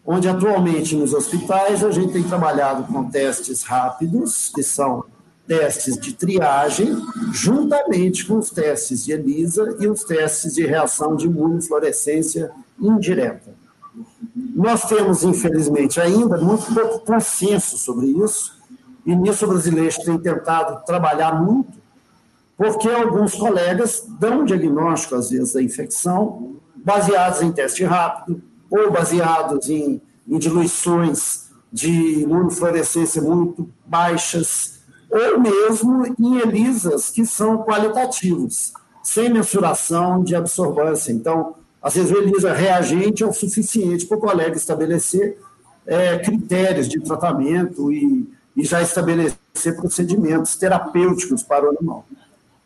onde 0.09 0.29
atualmente 0.29 0.95
nos 0.95 1.13
hospitais 1.13 1.83
a 1.83 1.91
gente 1.91 2.13
tem 2.13 2.23
trabalhado 2.23 2.85
com 2.85 3.09
testes 3.09 3.63
rápidos, 3.63 4.49
que 4.55 4.63
são 4.63 5.03
testes 5.45 5.97
de 5.97 6.13
triagem, 6.13 6.95
juntamente 7.33 8.25
com 8.25 8.37
os 8.37 8.49
testes 8.49 9.03
de 9.03 9.11
ELISA 9.11 9.75
e 9.81 9.87
os 9.87 10.05
testes 10.05 10.55
de 10.55 10.65
reação 10.65 11.17
de 11.17 11.25
imunofluorescência 11.25 12.51
indireta. 12.79 13.53
Nós 14.55 14.85
temos, 14.87 15.23
infelizmente, 15.23 15.99
ainda 15.99 16.37
muito 16.37 16.73
pouco 16.73 16.99
consenso 16.99 17.77
sobre 17.77 18.07
isso, 18.07 18.57
e 19.05 19.13
nisso 19.13 19.45
o 19.45 19.49
brasileiro 19.49 19.95
tem 20.05 20.17
tentado 20.17 20.85
trabalhar 20.85 21.41
muito, 21.41 21.73
porque 22.57 22.89
alguns 22.89 23.35
colegas 23.35 24.03
dão 24.19 24.43
diagnóstico, 24.43 25.15
às 25.15 25.29
vezes, 25.29 25.53
da 25.53 25.61
infecção, 25.61 26.55
baseados 26.75 27.41
em 27.41 27.51
teste 27.51 27.83
rápido, 27.83 28.41
ou 28.69 28.91
baseados 28.91 29.69
em, 29.69 30.01
em 30.27 30.39
diluições 30.39 31.47
de 31.71 32.21
imunofluorescência 32.21 33.21
muito 33.21 33.69
baixas, 33.85 34.79
ou 35.09 35.39
mesmo 35.39 36.05
em 36.19 36.39
ELISAs 36.39 37.11
que 37.11 37.25
são 37.25 37.63
qualitativos, 37.63 38.73
sem 39.03 39.31
mensuração 39.31 40.23
de 40.23 40.35
absorvância. 40.35 41.11
Então, 41.11 41.55
às 41.81 41.93
vezes 41.93 42.11
o 42.11 42.17
ELISA 42.17 42.53
reagente 42.53 43.23
é 43.23 43.27
o 43.27 43.31
suficiente 43.31 44.05
para 44.05 44.17
o 44.17 44.19
colega 44.19 44.57
estabelecer 44.57 45.37
é, 45.85 46.17
critérios 46.17 46.89
de 46.89 46.99
tratamento 46.99 47.91
e, 47.91 48.27
e 48.55 48.65
já 48.65 48.81
estabelecer 48.81 49.75
procedimentos 49.75 50.55
terapêuticos 50.57 51.43
para 51.43 51.65
o 51.65 51.69
animal. 51.69 52.05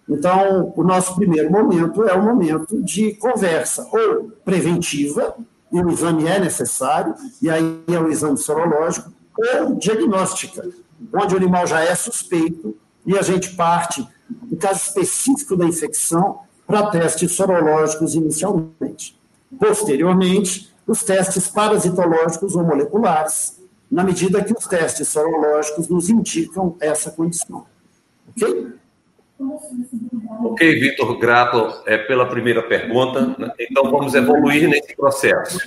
Então, 0.09 0.73
o 0.75 0.83
nosso 0.83 1.15
primeiro 1.15 1.51
momento 1.51 2.03
é 2.03 2.13
o 2.13 2.23
momento 2.23 2.81
de 2.83 3.13
conversa, 3.13 3.87
ou 3.91 4.31
preventiva, 4.43 5.35
e 5.71 5.79
o 5.81 5.89
exame 5.89 6.27
é 6.27 6.39
necessário, 6.39 7.15
e 7.41 7.49
aí 7.49 7.81
é 7.87 7.99
o 7.99 8.09
exame 8.09 8.37
sorológico, 8.37 9.11
ou 9.37 9.75
diagnóstica, 9.75 10.67
onde 11.13 11.33
o 11.33 11.37
animal 11.37 11.65
já 11.65 11.81
é 11.81 11.95
suspeito 11.95 12.75
e 13.05 13.17
a 13.17 13.21
gente 13.21 13.55
parte, 13.55 14.07
no 14.49 14.57
caso 14.57 14.79
específico 14.79 15.55
da 15.55 15.65
infecção, 15.65 16.39
para 16.67 16.87
testes 16.87 17.31
sorológicos 17.31 18.13
inicialmente. 18.15 19.19
Posteriormente, 19.59 20.73
os 20.85 21.03
testes 21.03 21.47
parasitológicos 21.47 22.55
ou 22.55 22.63
moleculares, 22.63 23.59
na 23.89 24.03
medida 24.03 24.43
que 24.43 24.53
os 24.53 24.65
testes 24.67 25.07
sorológicos 25.07 25.87
nos 25.87 26.09
indicam 26.09 26.75
essa 26.79 27.11
condição. 27.11 27.65
Ok? 28.29 28.73
Ok, 30.43 30.79
Vitor, 30.79 31.17
grato 31.17 31.81
é, 31.85 31.97
pela 31.97 32.27
primeira 32.27 32.61
pergunta. 32.63 33.35
Né? 33.37 33.51
Então, 33.59 33.89
vamos 33.89 34.13
evoluir 34.13 34.67
nesse 34.69 34.95
processo. 34.95 35.59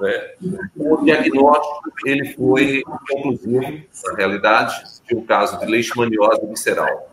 Né? 0.00 0.30
O 0.76 1.02
diagnóstico 1.04 1.90
ele 2.06 2.32
foi 2.34 2.82
conclusivo, 3.10 3.82
na 4.04 4.16
realidade, 4.16 4.74
de 5.08 5.14
um 5.14 5.24
caso 5.24 5.58
de 5.58 5.66
leishmaniose 5.66 6.46
visceral. 6.46 7.08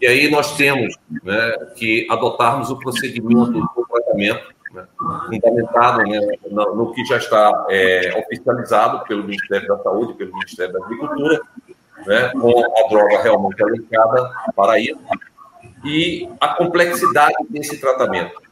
E 0.00 0.06
aí 0.06 0.30
nós 0.30 0.56
temos 0.56 0.96
né, 1.22 1.52
que 1.76 2.06
adotarmos 2.10 2.70
o 2.70 2.78
procedimento 2.78 3.52
do 3.52 3.86
tratamento 3.88 4.54
né, 4.72 4.86
fundamentado 5.26 6.02
né, 6.02 6.20
no, 6.50 6.74
no, 6.74 6.92
que 6.92 7.04
já 7.04 7.16
está 7.16 7.66
é, 7.70 8.18
oficializado 8.18 9.04
pelo 9.06 9.24
Ministério 9.24 9.68
da 9.68 9.78
Saúde, 9.78 10.14
pelo 10.14 10.32
Ministério 10.32 10.72
da 10.72 10.84
Agricultura, 10.84 11.40
né, 12.06 12.28
com 12.30 12.60
a 12.60 12.88
droga 12.88 13.22
realmente 13.22 13.60
elencada 13.62 14.30
para 14.54 14.78
isso, 14.78 14.98
e 15.84 16.28
a 16.40 16.48
complexidade 16.54 17.34
desse 17.48 17.78
tratamento. 17.78 18.42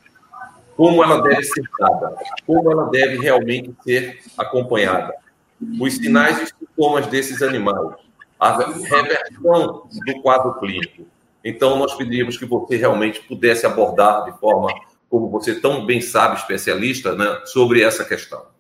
Como 0.77 1.03
ela 1.03 1.23
deve 1.23 1.43
ser 1.45 1.65
dada, 1.79 2.17
como 2.47 2.71
ela 2.71 2.91
deve 2.91 3.19
realmente 3.19 3.75
ser 3.83 4.21
acompanhada. 4.37 5.15
Os 5.81 5.95
sinais 5.95 6.43
e 6.43 6.47
sintomas 6.47 7.07
desses 7.07 7.41
animais, 7.43 7.95
a 8.39 8.57
reversão 8.59 9.89
do 10.07 10.23
quadro 10.23 10.55
clínico. 10.59 11.07
Então, 11.45 11.77
nós 11.79 11.95
pediríamos 11.95 12.37
que 12.37 12.45
você 12.45 12.77
realmente 12.77 13.21
pudesse 13.23 13.67
abordar 13.67 14.25
de 14.25 14.39
forma, 14.39 14.69
como 15.09 15.29
você 15.29 15.61
tão 15.61 15.85
bem 15.85 16.01
sabe, 16.01 16.37
especialista, 16.37 17.15
né, 17.15 17.43
sobre 17.45 17.83
essa 17.83 18.05
questão. 18.05 18.53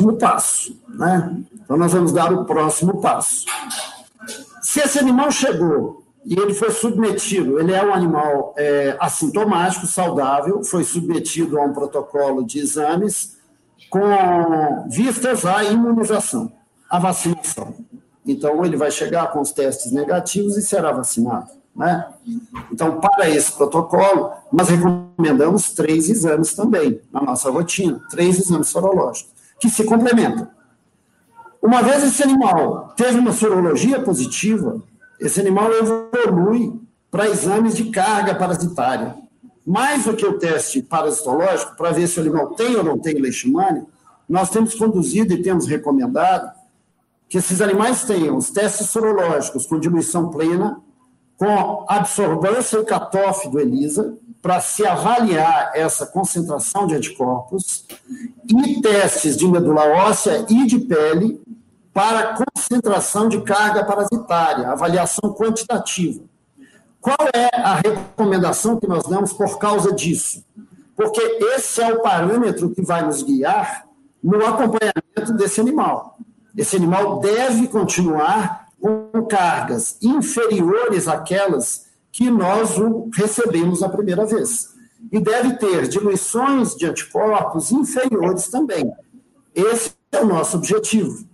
próximo 0.00 0.16
passo, 0.16 0.82
né? 0.88 1.42
Então 1.52 1.76
nós 1.76 1.92
vamos 1.92 2.12
dar 2.12 2.32
o 2.32 2.44
próximo 2.44 3.00
passo. 3.00 3.44
Se 4.60 4.80
esse 4.80 4.98
animal 4.98 5.30
chegou 5.30 6.04
e 6.24 6.38
ele 6.38 6.52
foi 6.52 6.70
submetido, 6.70 7.58
ele 7.58 7.72
é 7.72 7.84
um 7.84 7.94
animal 7.94 8.54
é, 8.56 8.96
assintomático, 9.00 9.86
saudável, 9.86 10.62
foi 10.62 10.84
submetido 10.84 11.58
a 11.58 11.64
um 11.64 11.72
protocolo 11.72 12.44
de 12.44 12.58
exames 12.58 13.38
com 13.88 14.00
vistas 14.88 15.44
à 15.44 15.64
imunização, 15.64 16.52
à 16.88 16.98
vacinação. 16.98 17.74
Então, 18.26 18.64
ele 18.64 18.76
vai 18.76 18.90
chegar 18.90 19.32
com 19.32 19.40
os 19.40 19.50
testes 19.50 19.92
negativos 19.92 20.56
e 20.56 20.62
será 20.62 20.92
vacinado. 20.92 21.50
Né? 21.74 22.06
Então, 22.70 23.00
para 23.00 23.28
esse 23.28 23.52
protocolo, 23.52 24.32
nós 24.52 24.68
recomendamos 24.68 25.70
três 25.70 26.08
exames 26.08 26.54
também 26.54 27.00
na 27.10 27.22
nossa 27.22 27.50
rotina, 27.50 28.00
três 28.10 28.38
exames 28.38 28.68
sorológicos, 28.68 29.32
que 29.58 29.70
se 29.70 29.84
complementam. 29.84 30.48
Uma 31.62 31.82
vez 31.82 32.02
esse 32.02 32.22
animal 32.22 32.94
teve 32.96 33.18
uma 33.18 33.32
sorologia 33.32 34.00
positiva, 34.00 34.82
esse 35.20 35.38
animal 35.40 35.70
evolui 35.72 36.80
para 37.10 37.28
exames 37.28 37.76
de 37.76 37.90
carga 37.90 38.34
parasitária. 38.34 39.14
Mais 39.66 40.04
do 40.04 40.16
que 40.16 40.24
o 40.24 40.38
teste 40.38 40.80
parasitológico, 40.80 41.76
para 41.76 41.90
ver 41.90 42.06
se 42.06 42.18
o 42.18 42.22
animal 42.22 42.54
tem 42.54 42.76
ou 42.76 42.82
não 42.82 42.98
tem 42.98 43.14
leishmania, 43.14 43.84
nós 44.26 44.48
temos 44.48 44.74
conduzido 44.74 45.34
e 45.34 45.42
temos 45.42 45.66
recomendado 45.66 46.50
que 47.28 47.38
esses 47.38 47.60
animais 47.60 48.04
tenham 48.04 48.36
os 48.36 48.50
testes 48.50 48.88
sorológicos 48.88 49.66
com 49.66 49.78
diluição 49.78 50.30
plena, 50.30 50.80
com 51.36 51.84
absorvância 51.88 52.78
e 52.78 52.84
cutoff 52.84 53.48
do 53.48 53.60
ELISA, 53.60 54.14
para 54.40 54.60
se 54.60 54.86
avaliar 54.86 55.72
essa 55.74 56.06
concentração 56.06 56.86
de 56.86 56.94
anticorpos, 56.94 57.84
e 58.66 58.80
testes 58.80 59.36
de 59.36 59.46
medula 59.46 59.84
óssea 59.84 60.46
e 60.48 60.66
de 60.66 60.78
pele 60.78 61.40
para 61.92 62.34
concentração 62.34 63.28
de 63.28 63.40
carga 63.42 63.84
parasitária, 63.84 64.68
avaliação 64.68 65.32
quantitativa. 65.34 66.22
Qual 67.00 67.16
é 67.34 67.48
a 67.56 67.74
recomendação 67.74 68.78
que 68.78 68.86
nós 68.86 69.04
damos 69.04 69.32
por 69.32 69.58
causa 69.58 69.92
disso? 69.92 70.44
Porque 70.94 71.20
esse 71.54 71.80
é 71.80 71.92
o 71.92 72.02
parâmetro 72.02 72.70
que 72.70 72.82
vai 72.82 73.04
nos 73.04 73.22
guiar 73.22 73.86
no 74.22 74.44
acompanhamento 74.44 75.32
desse 75.36 75.60
animal. 75.60 76.18
Esse 76.56 76.76
animal 76.76 77.20
deve 77.20 77.68
continuar 77.68 78.66
com 78.80 79.24
cargas 79.26 79.96
inferiores 80.02 81.08
àquelas 81.08 81.86
que 82.12 82.30
nós 82.30 82.76
o 82.76 83.08
recebemos 83.14 83.82
a 83.82 83.88
primeira 83.88 84.26
vez. 84.26 84.74
E 85.10 85.18
deve 85.18 85.54
ter 85.54 85.88
diluições 85.88 86.74
de 86.74 86.86
anticorpos 86.86 87.72
inferiores 87.72 88.48
também. 88.48 88.92
Esse 89.54 89.92
é 90.12 90.20
o 90.20 90.26
nosso 90.26 90.58
objetivo. 90.58 91.29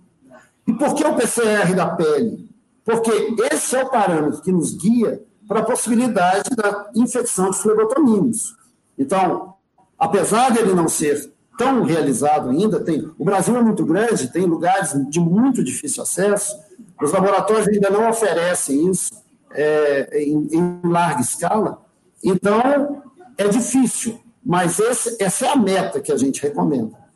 E 0.67 0.73
por 0.73 0.93
que 0.93 1.05
o 1.05 1.15
PCR 1.15 1.73
da 1.73 1.87
pele? 1.87 2.49
Porque 2.83 3.35
esse 3.51 3.75
é 3.75 3.83
o 3.83 3.89
parâmetro 3.89 4.41
que 4.41 4.51
nos 4.51 4.73
guia 4.73 5.23
para 5.47 5.61
a 5.61 5.63
possibilidade 5.63 6.49
da 6.55 6.89
infecção 6.93 7.51
de 7.51 7.57
flebotominos. 7.57 8.55
Então, 8.97 9.53
apesar 9.97 10.51
dele 10.51 10.73
não 10.73 10.87
ser 10.87 11.31
tão 11.57 11.83
realizado 11.83 12.49
ainda, 12.49 12.79
tem, 12.79 13.09
o 13.17 13.25
Brasil 13.25 13.55
é 13.55 13.61
muito 13.61 13.85
grande, 13.85 14.31
tem 14.31 14.45
lugares 14.45 14.93
de 15.09 15.19
muito 15.19 15.63
difícil 15.63 16.03
acesso, 16.03 16.55
os 17.01 17.11
laboratórios 17.11 17.67
ainda 17.67 17.89
não 17.89 18.09
oferecem 18.09 18.89
isso 18.89 19.11
é, 19.51 20.23
em, 20.23 20.47
em, 20.51 20.79
larga 20.83 21.21
escala, 21.21 21.81
então 22.23 23.01
é 23.37 23.47
difícil, 23.47 24.19
mas 24.45 24.79
esse, 24.79 25.17
essa 25.21 25.47
é 25.47 25.49
a 25.49 25.55
meta 25.55 25.99
que 25.99 26.11
a 26.11 26.17
gente 26.17 26.41
recomenda. 26.41 27.06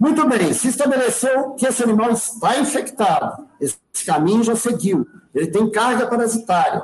Muito 0.00 0.26
bem, 0.26 0.54
se 0.54 0.68
estabeleceu 0.68 1.50
que 1.50 1.66
esse 1.66 1.82
animal 1.82 2.10
está 2.12 2.58
infectado, 2.58 3.46
esse 3.60 3.76
caminho 4.06 4.42
já 4.42 4.56
seguiu, 4.56 5.06
ele 5.34 5.48
tem 5.48 5.70
carga 5.70 6.06
parasitária, 6.06 6.82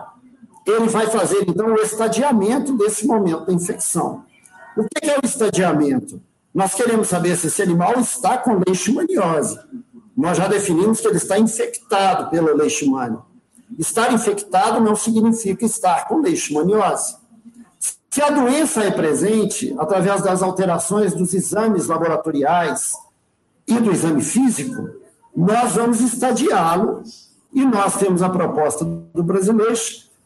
ele 0.66 0.86
vai 0.88 1.06
fazer 1.06 1.42
então 1.48 1.68
o 1.68 1.80
estadiamento 1.80 2.76
desse 2.76 3.06
momento 3.06 3.46
da 3.46 3.54
infecção. 3.54 4.22
O 4.76 4.84
que 4.84 5.08
é 5.08 5.16
o 5.16 5.24
estadiamento? 5.24 6.20
Nós 6.54 6.74
queremos 6.74 7.08
saber 7.08 7.36
se 7.36 7.46
esse 7.46 7.62
animal 7.62 7.98
está 7.98 8.36
com 8.36 8.60
leishmaniose. 8.66 9.60
Nós 10.14 10.36
já 10.36 10.46
definimos 10.46 11.00
que 11.00 11.08
ele 11.08 11.16
está 11.16 11.38
infectado 11.38 12.28
pela 12.28 12.52
leishmania. 12.54 13.20
Estar 13.78 14.12
infectado 14.12 14.78
não 14.78 14.94
significa 14.94 15.64
estar 15.64 16.06
com 16.06 16.20
leishmaniose. 16.20 17.16
Se 18.10 18.20
a 18.20 18.28
doença 18.28 18.82
é 18.82 18.90
presente 18.90 19.74
através 19.78 20.22
das 20.22 20.42
alterações 20.42 21.14
dos 21.14 21.32
exames 21.32 21.86
laboratoriais 21.86 22.92
e 23.66 23.78
do 23.80 23.90
exame 23.90 24.22
físico, 24.22 24.90
nós 25.36 25.74
vamos 25.74 26.00
estadiá-lo 26.00 27.02
e 27.52 27.64
nós 27.64 27.96
temos 27.96 28.22
a 28.22 28.28
proposta 28.28 28.84
do 28.84 29.22
brasileiro 29.22 29.74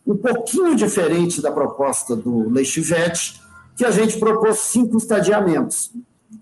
um 0.06 0.16
pouquinho 0.16 0.74
diferente 0.74 1.40
da 1.40 1.52
proposta 1.52 2.16
do 2.16 2.48
Leishvet, 2.48 3.40
que 3.76 3.84
a 3.84 3.90
gente 3.90 4.18
propôs 4.18 4.58
cinco 4.58 4.96
estadiamentos. 4.96 5.92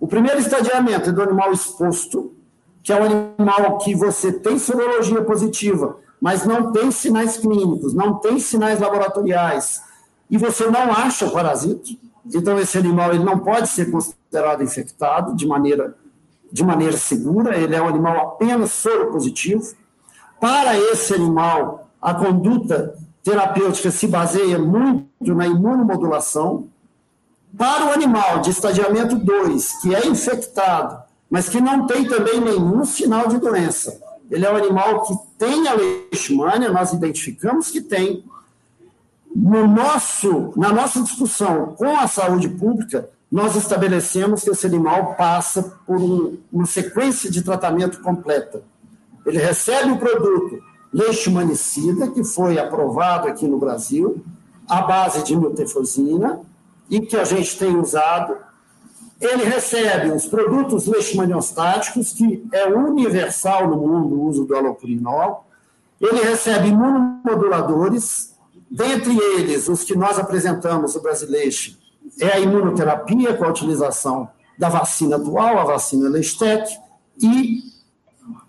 O 0.01 0.07
primeiro 0.07 0.39
estadiamento 0.39 1.11
é 1.11 1.13
do 1.13 1.23
animal 1.23 1.53
exposto, 1.53 2.33
que 2.83 2.93
é 2.93 2.97
um 3.01 3.05
animal 3.39 3.79
que 3.79 3.95
você 3.95 4.33
tem 4.33 4.59
sorologia 4.59 5.23
positiva, 5.23 5.99
mas 6.21 6.45
não 6.45 6.73
tem 6.73 6.91
sinais 6.91 7.37
clínicos, 7.37 7.95
não 7.95 8.15
tem 8.15 8.39
sinais 8.39 8.81
laboratoriais, 8.81 9.83
e 10.31 10.37
você 10.37 10.67
não 10.67 10.93
acha 10.93 11.31
parasito. 11.31 11.91
Então, 12.35 12.59
esse 12.59 12.77
animal 12.77 13.15
ele 13.15 13.25
não 13.25 13.39
pode 13.39 13.69
ser 13.69 13.91
considerado 13.91 14.63
infectado 14.63 15.35
de 15.35 15.47
maneira, 15.47 15.97
de 16.51 16.65
maneira 16.65 16.97
segura, 16.97 17.57
ele 17.57 17.75
é 17.75 17.83
um 17.83 17.89
animal 17.89 18.17
apenas 18.31 18.73
soropositivo. 18.73 19.75
Para 20.41 20.79
esse 20.79 21.15
animal, 21.15 21.89
a 22.01 22.15
conduta 22.15 22.95
terapêutica 23.23 23.91
se 23.91 24.07
baseia 24.07 24.59
muito 24.59 25.35
na 25.35 25.47
imunomodulação. 25.47 26.69
Para 27.57 27.87
o 27.87 27.93
animal 27.93 28.41
de 28.41 28.51
estadiamento 28.51 29.17
2, 29.17 29.81
que 29.81 29.95
é 29.95 30.07
infectado, 30.07 31.03
mas 31.31 31.49
que 31.49 31.61
não 31.61 31.87
tem 31.87 32.07
também 32.07 32.41
nenhum 32.41 32.85
sinal 32.85 33.29
de 33.29 33.39
doença, 33.39 34.01
ele 34.31 34.45
é 34.45 34.53
um 34.53 34.57
animal 34.57 35.03
que 35.03 35.15
tem 35.39 35.67
a 35.67 35.75
leishmania, 35.75 36.71
nós 36.71 36.93
identificamos 36.93 37.71
que 37.71 37.81
tem. 37.81 38.25
No 39.35 39.67
nosso, 39.67 40.53
na 40.57 40.73
nossa 40.73 41.03
discussão 41.03 41.75
com 41.77 41.97
a 41.99 42.09
saúde 42.09 42.49
pública, 42.49 43.09
nós 43.31 43.55
estabelecemos 43.57 44.43
que 44.43 44.51
esse 44.51 44.67
animal 44.67 45.15
passa 45.15 45.63
por 45.87 46.01
um, 46.01 46.39
uma 46.51 46.67
sequência 46.67 47.31
de 47.31 47.43
tratamento 47.43 48.01
completa. 48.01 48.63
Ele 49.27 49.39
recebe 49.39 49.91
o 49.91 49.99
produto 49.99 50.63
leishmanicida, 50.93 52.09
que 52.09 52.25
foi 52.25 52.59
aprovado 52.59 53.29
aqui 53.29 53.47
no 53.47 53.59
Brasil, 53.59 54.25
à 54.67 54.81
base 54.83 55.23
de 55.25 55.37
miltefosina, 55.37 56.41
e 56.89 57.01
que 57.01 57.17
a 57.17 57.25
gente 57.25 57.59
tem 57.59 57.77
usado. 57.77 58.35
Ele 59.21 59.45
recebe 59.45 60.11
os 60.11 60.25
produtos 60.25 60.87
leishmaniostáticos, 60.87 62.13
que 62.13 62.47
é 62.51 62.67
universal 62.67 63.69
no 63.69 63.77
mundo 63.77 64.15
o 64.15 64.25
uso 64.27 64.47
do 64.47 64.57
alopurinol. 64.57 65.47
Ele 66.01 66.23
recebe 66.23 66.69
imunomoduladores, 66.69 68.35
dentre 68.71 69.15
eles, 69.19 69.69
os 69.69 69.85
que 69.85 69.95
nós 69.95 70.19
apresentamos, 70.19 70.95
o 70.95 71.03
brasileiro, 71.03 71.78
é 72.21 72.33
a 72.33 72.41
imunoterapia 72.41 73.35
com 73.35 73.45
a 73.45 73.49
utilização 73.49 74.29
da 74.59 74.69
vacina 74.69 75.17
atual, 75.17 75.59
a 75.59 75.65
vacina 75.65 76.09
Leistec, 76.09 76.69
e 77.21 77.63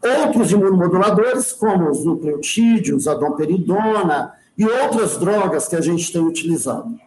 outros 0.04 0.52
imunomoduladores, 0.52 1.54
como 1.54 1.89
os 1.89 2.04
nucleotídeos, 2.04 3.08
a 3.08 3.13
domperidona 3.13 4.34
e 4.58 4.65
outras 4.65 5.17
drogas 5.17 5.67
que 5.67 5.76
a 5.76 5.82
gente 5.82 6.12
tem 6.12 6.22
utilizado. 6.22 7.00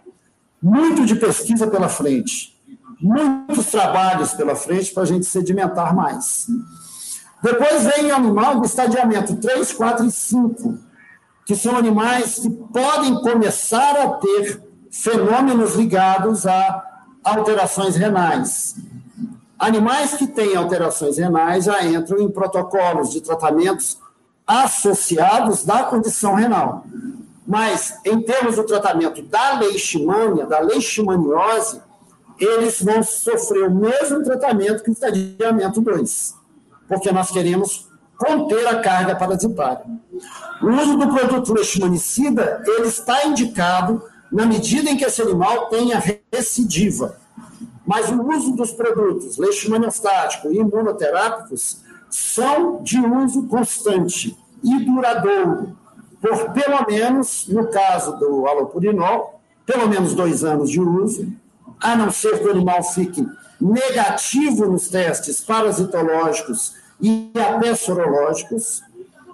Muito 0.63 1.05
de 1.05 1.17
pesquisa 1.17 1.67
pela 1.67 1.89
frente, 1.89 2.57
muitos 3.01 3.67
trabalhos 3.67 4.33
pela 4.33 4.55
frente 4.55 4.95
para 4.95 5.03
a 5.03 5.07
gente 5.07 5.27
sedimentar 5.27 5.95
mais. 5.95 6.47
Depois 7.43 7.85
vem 7.85 8.13
o 8.13 8.15
animal 8.15 8.61
do 8.61 8.67
estadiamento 8.67 9.37
3, 9.37 9.73
4 9.73 10.07
e 10.07 10.11
5, 10.13 10.79
que 11.45 11.57
são 11.57 11.77
animais 11.77 12.39
que 12.39 12.49
podem 12.49 13.21
começar 13.21 13.97
a 13.97 14.11
ter 14.11 14.63
fenômenos 14.93 15.75
ligados 15.75 16.47
a 16.47 16.85
alterações 17.25 17.97
renais. 17.97 18.77
Animais 19.59 20.15
que 20.15 20.27
têm 20.27 20.55
alterações 20.55 21.17
renais 21.17 21.65
já 21.65 21.83
entram 21.85 22.19
em 22.19 22.29
protocolos 22.29 23.11
de 23.11 23.23
tratamentos 23.23 23.99
associados 24.47 25.65
da 25.65 25.85
condição 25.85 26.35
renal. 26.35 26.85
Mas, 27.47 27.99
em 28.05 28.21
termos 28.21 28.57
do 28.57 28.65
tratamento 28.65 29.23
da 29.23 29.59
leishmania, 29.59 30.47
da 30.47 30.61
leishmaniose, 30.61 31.81
eles 32.39 32.83
vão 32.83 33.03
sofrer 33.03 33.69
o 33.69 33.75
mesmo 33.75 34.23
tratamento 34.23 34.83
que 34.83 34.91
o 34.91 34.93
estadiamento 34.93 35.81
2, 35.81 36.35
porque 36.89 37.11
nós 37.13 37.31
queremos 37.31 37.89
conter 38.17 38.67
a 38.67 38.81
carga 38.81 39.17
parasitária. 39.17 39.85
O 40.61 40.69
uso 40.69 40.97
do 40.97 41.09
produto 41.09 41.53
leishmanicida, 41.53 42.63
ele 42.67 42.89
está 42.89 43.27
indicado 43.27 44.03
na 44.33 44.47
medida 44.47 44.91
em 44.91 44.97
que 44.97 45.05
esse 45.05 45.21
animal 45.21 45.67
tenha 45.67 46.03
recidiva. 46.33 47.21
Mas 47.87 48.11
o 48.11 48.23
uso 48.29 48.57
dos 48.57 48.73
produtos 48.73 49.37
leishmaniostático 49.37 50.51
e 50.51 50.57
imunoterápicos 50.57 51.83
são 52.09 52.83
de 52.83 52.99
uso 52.99 53.47
constante 53.47 54.37
e 54.63 54.85
duradouro, 54.85 55.77
por 56.21 56.53
pelo 56.53 56.87
menos, 56.87 57.47
no 57.49 57.69
caso 57.69 58.17
do 58.19 58.47
alopurinol, 58.47 59.41
pelo 59.67 59.89
menos 59.89 60.15
dois 60.15 60.45
anos 60.45 60.71
de 60.71 60.81
uso, 60.81 61.33
a 61.81 61.97
não 61.97 62.11
ser 62.11 62.39
que 62.39 62.47
o 62.47 62.51
animal 62.51 62.83
fique 62.83 63.27
negativo 63.61 64.67
nos 64.67 64.89
testes 64.89 65.41
parasitológicos 65.41 66.75
e 67.01 67.33
até 67.35 67.75
sorológicos, 67.75 68.83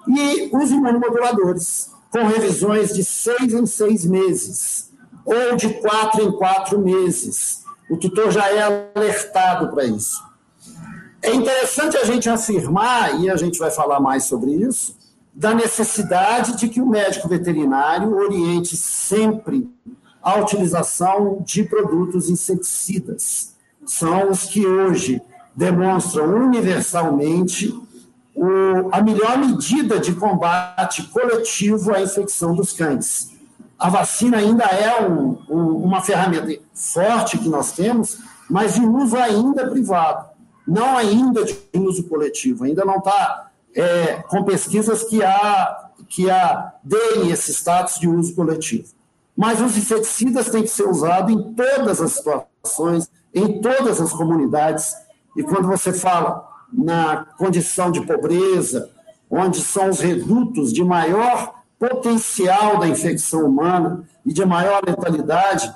e 0.09 0.51
os 0.55 0.71
imunomoduladores, 0.71 1.91
com 2.11 2.27
revisões 2.27 2.95
de 2.95 3.05
seis 3.05 3.53
em 3.53 3.67
seis 3.67 4.07
meses, 4.07 4.88
ou 5.29 5.57
de 5.57 5.69
quatro 5.75 6.23
em 6.23 6.33
quatro 6.33 6.79
meses, 6.79 7.63
o 7.91 7.97
tutor 7.99 8.31
já 8.31 8.51
é 8.51 8.63
alertado 8.63 9.69
para 9.69 9.85
isso. 9.85 10.23
É 11.21 11.35
interessante 11.35 11.97
a 11.99 12.05
gente 12.05 12.29
afirmar, 12.31 13.21
e 13.21 13.29
a 13.29 13.37
gente 13.37 13.59
vai 13.59 13.71
falar 13.71 14.01
mais 14.01 14.25
sobre 14.25 14.53
isso, 14.53 14.97
da 15.35 15.55
necessidade 15.55 16.57
de 16.57 16.69
que 16.69 16.81
o 16.81 16.87
médico 16.87 17.29
veterinário 17.29 18.17
oriente 18.17 18.77
sempre 18.77 19.71
a 20.23 20.37
utilização 20.39 21.43
de 21.45 21.63
produtos 21.65 22.31
inseticidas. 22.31 23.55
São 23.85 24.31
os 24.31 24.45
que 24.45 24.67
hoje 24.67 25.21
demonstram 25.55 26.47
universalmente 26.47 27.69
o, 28.35 28.89
a 28.93 29.03
melhor 29.03 29.39
medida 29.39 29.99
de 29.99 30.15
combate 30.15 31.03
coletivo 31.09 31.95
à 31.95 32.01
infecção 32.01 32.55
dos 32.55 32.73
cães 32.73 33.38
a 33.79 33.89
vacina 33.89 34.39
ainda 34.39 34.65
é 34.65 35.01
um, 35.07 35.39
um, 35.49 35.77
uma 35.85 36.01
ferramenta 36.01 36.61
forte 36.75 37.39
que 37.39 37.49
nós 37.49 37.73
temos, 37.73 38.19
mas 38.51 38.75
de 38.75 38.81
uso 38.81 39.17
ainda 39.17 39.69
privado, 39.69 40.27
não 40.67 40.97
ainda 40.97 41.45
de 41.45 41.57
uso 41.75 42.03
coletivo, 42.09 42.65
ainda 42.65 42.85
não 42.85 42.97
está 42.97 43.51
é, 43.75 44.23
com 44.29 44.43
pesquisas 44.45 45.05
que 45.05 45.21
que 46.09 46.31
a 46.31 46.73
deem 46.83 47.31
esse 47.31 47.53
status 47.53 48.01
de 48.01 48.09
uso 48.09 48.35
coletivo. 48.35 48.89
Mas 49.37 49.61
os 49.61 49.77
inseticidas 49.77 50.49
têm 50.49 50.63
que 50.63 50.69
ser 50.69 50.89
usados 50.89 51.33
em 51.33 51.53
todas 51.53 52.01
as 52.01 52.13
situações, 52.13 53.11
em 53.33 53.61
todas 53.61 54.01
as 54.01 54.13
comunidades, 54.13 54.95
e 55.37 55.43
quando 55.43 55.69
você 55.69 55.93
fala 55.93 56.49
na 56.73 57.27
condição 57.37 57.93
de 57.93 58.01
pobreza, 58.01 58.91
onde 59.31 59.61
são 59.61 59.91
os 59.91 60.01
redutos 60.01 60.73
de 60.73 60.83
maior 60.83 61.58
potencial 61.79 62.79
da 62.79 62.89
infecção 62.89 63.47
humana 63.47 64.05
e 64.27 64.33
de 64.33 64.45
maior 64.45 64.83
letalidade, 64.85 65.73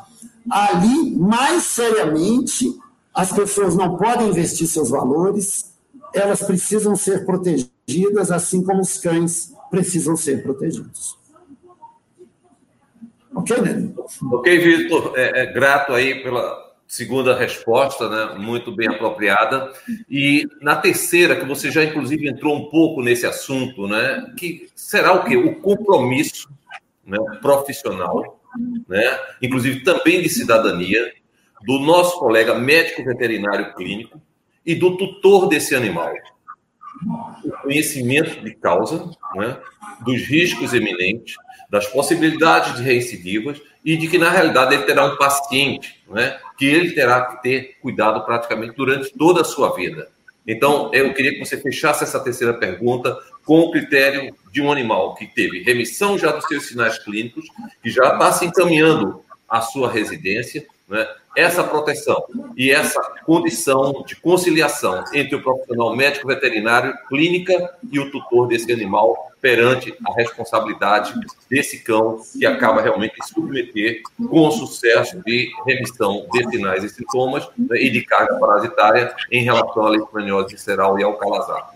ali, 0.51 1.17
mais 1.17 1.63
seriamente, 1.65 2.77
as 3.15 3.33
pessoas 3.33 3.77
não 3.77 3.97
podem 3.97 4.29
investir 4.29 4.67
seus 4.67 4.91
valores, 4.91 5.73
elas 6.15 6.43
precisam 6.43 6.97
ser 6.97 7.25
protegidas 7.25 8.31
assim 8.31 8.63
como 8.63 8.81
os 8.81 8.99
cães 8.99 9.53
precisam 9.71 10.17
ser 10.17 10.43
protegidos. 10.43 11.17
Ok, 13.35 13.57
né? 13.63 13.91
Ok, 14.31 14.59
Vitor. 14.59 15.13
É, 15.17 15.43
é, 15.43 15.53
grato 15.53 15.93
aí 15.93 16.23
pela 16.23 16.72
segunda 16.93 17.35
resposta, 17.35 18.07
né? 18.07 18.39
Muito 18.39 18.71
bem 18.71 18.87
apropriada. 18.87 19.73
E 20.11 20.47
na 20.61 20.77
terceira, 20.77 21.35
que 21.35 21.47
você 21.47 21.71
já 21.71 21.83
inclusive 21.83 22.29
entrou 22.29 22.55
um 22.55 22.69
pouco 22.69 23.03
nesse 23.03 23.25
assunto, 23.25 23.89
né? 23.89 24.31
Que 24.37 24.69
será 24.75 25.15
o 25.15 25.25
quê? 25.25 25.35
O 25.35 25.59
compromisso 25.59 26.51
né, 27.07 27.17
profissional, 27.41 28.39
né? 28.87 29.19
Inclusive 29.41 29.83
também 29.83 30.21
de 30.21 30.29
cidadania, 30.29 31.15
do 31.65 31.79
nosso 31.79 32.19
colega 32.19 32.59
médico 32.59 33.03
veterinário 33.03 33.75
clínico 33.75 34.21
e 34.65 34.75
do 34.75 34.95
tutor 34.99 35.49
desse 35.49 35.75
animal. 35.75 36.13
O 37.43 37.51
conhecimento 37.63 38.45
de 38.45 38.55
causa, 38.55 39.11
né, 39.35 39.57
dos 40.05 40.21
riscos 40.27 40.75
eminentes, 40.75 41.37
das 41.71 41.87
possibilidades 41.87 42.77
de 42.77 42.83
recidivas 42.83 43.59
e 43.83 43.97
de 43.97 44.07
que, 44.09 44.19
na 44.19 44.29
realidade, 44.29 44.75
ele 44.75 44.85
terá 44.85 45.07
um 45.07 45.17
paciente, 45.17 46.05
né, 46.07 46.39
que 46.63 46.67
ele 46.67 46.93
terá 46.93 47.23
que 47.23 47.43
ter 47.43 47.77
cuidado 47.83 48.25
praticamente 48.25 48.77
durante 48.77 49.13
toda 49.19 49.41
a 49.41 49.45
sua 49.45 49.75
vida. 49.75 50.09
Então, 50.47 50.95
eu 50.95 51.13
queria 51.13 51.33
que 51.33 51.41
você 51.41 51.57
fechasse 51.57 52.05
essa 52.05 52.21
terceira 52.21 52.55
pergunta 52.55 53.19
com 53.45 53.63
o 53.63 53.73
critério 53.73 54.33
de 54.53 54.63
um 54.63 54.71
animal 54.71 55.17
que 55.17 55.27
teve 55.27 55.65
remissão 55.65 56.17
já 56.17 56.31
dos 56.31 56.45
seus 56.45 56.69
sinais 56.69 57.01
clínicos, 57.01 57.47
que 57.83 57.91
já 57.91 58.13
está 58.13 58.31
se 58.31 58.45
encaminhando 58.45 59.25
à 59.49 59.61
sua 59.61 59.91
residência, 59.91 60.65
né? 60.93 61.09
essa 61.35 61.65
proteção 61.65 62.23
e 62.55 62.71
essa 62.71 63.01
condição 63.25 64.05
de 64.07 64.15
conciliação 64.17 65.03
entre 65.15 65.37
o 65.37 65.43
profissional 65.43 65.97
médico 65.97 66.29
veterinário, 66.29 66.95
clínica 67.09 67.75
e 67.91 67.99
o 67.99 68.11
tutor 68.11 68.47
desse 68.47 68.71
animal 68.71 69.33
perante 69.41 69.93
a 70.07 70.13
responsabilidade 70.15 71.15
desse 71.51 71.79
cão 71.83 72.21
que 72.33 72.45
acaba 72.45 72.83
realmente 72.83 73.15
de 73.19 73.27
submeter 73.27 74.03
com 74.29 74.51
sucesso 74.51 75.21
de 75.25 75.51
remissão 75.67 76.27
de 76.31 76.51
sinais 76.51 76.85
e 76.85 76.89
sintomas 76.91 77.49
né, 77.59 77.81
e 77.81 77.91
de 77.91 78.03
carga 78.03 78.39
parasitária 78.39 79.15
em 79.31 79.43
relação 79.43 79.87
à 79.87 79.89
leishmaniose 79.89 80.55
visceral 80.55 80.99
e 80.99 81.03
ao 81.03 81.17
calazar. 81.17 81.71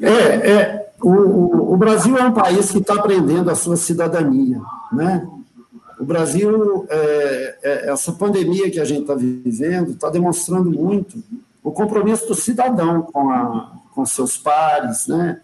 É, 0.00 0.50
é 0.50 0.90
o, 1.02 1.74
o 1.74 1.76
Brasil 1.76 2.16
é 2.16 2.22
um 2.22 2.32
país 2.32 2.70
que 2.70 2.78
está 2.78 2.94
aprendendo 2.94 3.50
a 3.50 3.54
sua 3.54 3.76
cidadania, 3.76 4.60
né? 4.92 5.26
O 6.00 6.04
Brasil, 6.06 6.86
é, 6.88 7.58
é, 7.62 7.90
essa 7.90 8.10
pandemia 8.10 8.70
que 8.70 8.80
a 8.80 8.86
gente 8.86 9.02
está 9.02 9.14
vivendo, 9.14 9.90
está 9.90 10.08
demonstrando 10.08 10.70
muito 10.70 11.22
o 11.62 11.70
compromisso 11.70 12.26
do 12.26 12.34
cidadão 12.34 13.02
com, 13.02 13.28
a, 13.28 13.70
com 13.94 14.06
seus 14.06 14.38
pares, 14.38 15.06
né? 15.06 15.42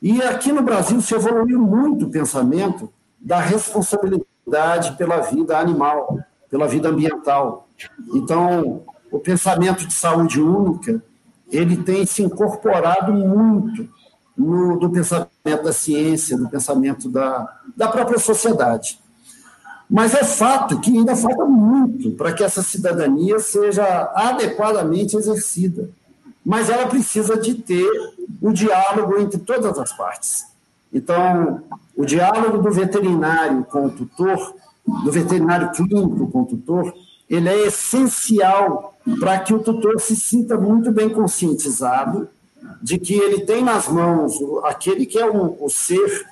E 0.00 0.22
aqui 0.22 0.52
no 0.52 0.62
Brasil 0.62 1.00
se 1.00 1.12
evoluiu 1.12 1.58
muito 1.58 2.04
o 2.04 2.10
pensamento 2.10 2.88
da 3.20 3.40
responsabilidade 3.40 4.96
pela 4.96 5.22
vida 5.22 5.58
animal, 5.58 6.20
pela 6.48 6.68
vida 6.68 6.88
ambiental. 6.88 7.66
Então, 8.14 8.82
o 9.10 9.18
pensamento 9.18 9.84
de 9.84 9.92
saúde 9.92 10.40
única, 10.40 11.02
ele 11.50 11.78
tem 11.78 12.06
se 12.06 12.22
incorporado 12.22 13.12
muito 13.12 13.88
no, 14.36 14.78
do 14.78 14.88
pensamento 14.88 15.64
da 15.64 15.72
ciência, 15.72 16.38
do 16.38 16.48
pensamento 16.48 17.08
da, 17.08 17.60
da 17.76 17.88
própria 17.88 18.20
sociedade. 18.20 19.00
Mas 19.88 20.14
é 20.14 20.24
fato 20.24 20.80
que 20.80 20.90
ainda 20.90 21.14
falta 21.14 21.44
muito 21.44 22.10
para 22.12 22.32
que 22.32 22.42
essa 22.42 22.62
cidadania 22.62 23.38
seja 23.38 24.10
adequadamente 24.14 25.16
exercida. 25.16 25.88
Mas 26.44 26.68
ela 26.68 26.86
precisa 26.86 27.36
de 27.36 27.54
ter 27.54 27.88
o 28.40 28.52
diálogo 28.52 29.18
entre 29.18 29.38
todas 29.38 29.78
as 29.78 29.92
partes. 29.92 30.46
Então, 30.92 31.62
o 31.96 32.04
diálogo 32.04 32.58
do 32.58 32.70
veterinário 32.70 33.64
com 33.64 33.86
o 33.86 33.90
tutor, 33.90 34.54
do 35.04 35.10
veterinário 35.10 35.70
clínico 35.72 36.30
com 36.30 36.42
o 36.42 36.46
tutor, 36.46 36.94
ele 37.28 37.48
é 37.48 37.66
essencial 37.66 38.94
para 39.20 39.38
que 39.40 39.54
o 39.54 39.58
tutor 39.58 40.00
se 40.00 40.16
sinta 40.16 40.56
muito 40.56 40.90
bem 40.90 41.08
conscientizado 41.08 42.28
de 42.82 42.98
que 42.98 43.14
ele 43.14 43.40
tem 43.42 43.62
nas 43.62 43.88
mãos 43.88 44.38
aquele 44.64 45.06
que 45.06 45.18
é 45.18 45.28
o, 45.28 45.56
o 45.60 45.68
ser 45.68 46.26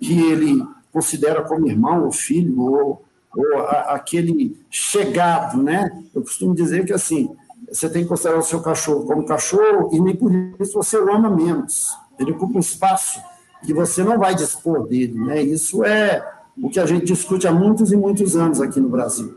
que 0.00 0.20
ele 0.20 0.62
considera 0.94 1.42
como 1.42 1.66
irmão 1.66 2.04
ou 2.04 2.12
filho, 2.12 2.60
ou, 2.60 3.04
ou 3.36 3.58
a, 3.66 3.94
aquele 3.94 4.56
chegado, 4.70 5.60
né? 5.60 5.90
Eu 6.14 6.22
costumo 6.22 6.54
dizer 6.54 6.86
que, 6.86 6.92
assim, 6.92 7.34
você 7.68 7.88
tem 7.88 8.04
que 8.04 8.08
considerar 8.08 8.38
o 8.38 8.42
seu 8.42 8.60
cachorro 8.60 9.04
como 9.04 9.26
cachorro 9.26 9.90
e 9.92 10.00
nem 10.00 10.14
por 10.14 10.30
isso 10.60 10.74
você 10.74 10.96
o 10.96 11.12
ama 11.12 11.28
menos. 11.28 11.90
Ele 12.16 12.30
ocupa 12.30 12.56
um 12.56 12.60
espaço 12.60 13.20
que 13.66 13.74
você 13.74 14.04
não 14.04 14.18
vai 14.18 14.36
dispor 14.36 14.86
dele, 14.86 15.18
né? 15.18 15.42
Isso 15.42 15.84
é 15.84 16.24
o 16.56 16.70
que 16.70 16.78
a 16.78 16.86
gente 16.86 17.06
discute 17.06 17.48
há 17.48 17.52
muitos 17.52 17.90
e 17.90 17.96
muitos 17.96 18.36
anos 18.36 18.60
aqui 18.60 18.78
no 18.78 18.88
Brasil. 18.88 19.34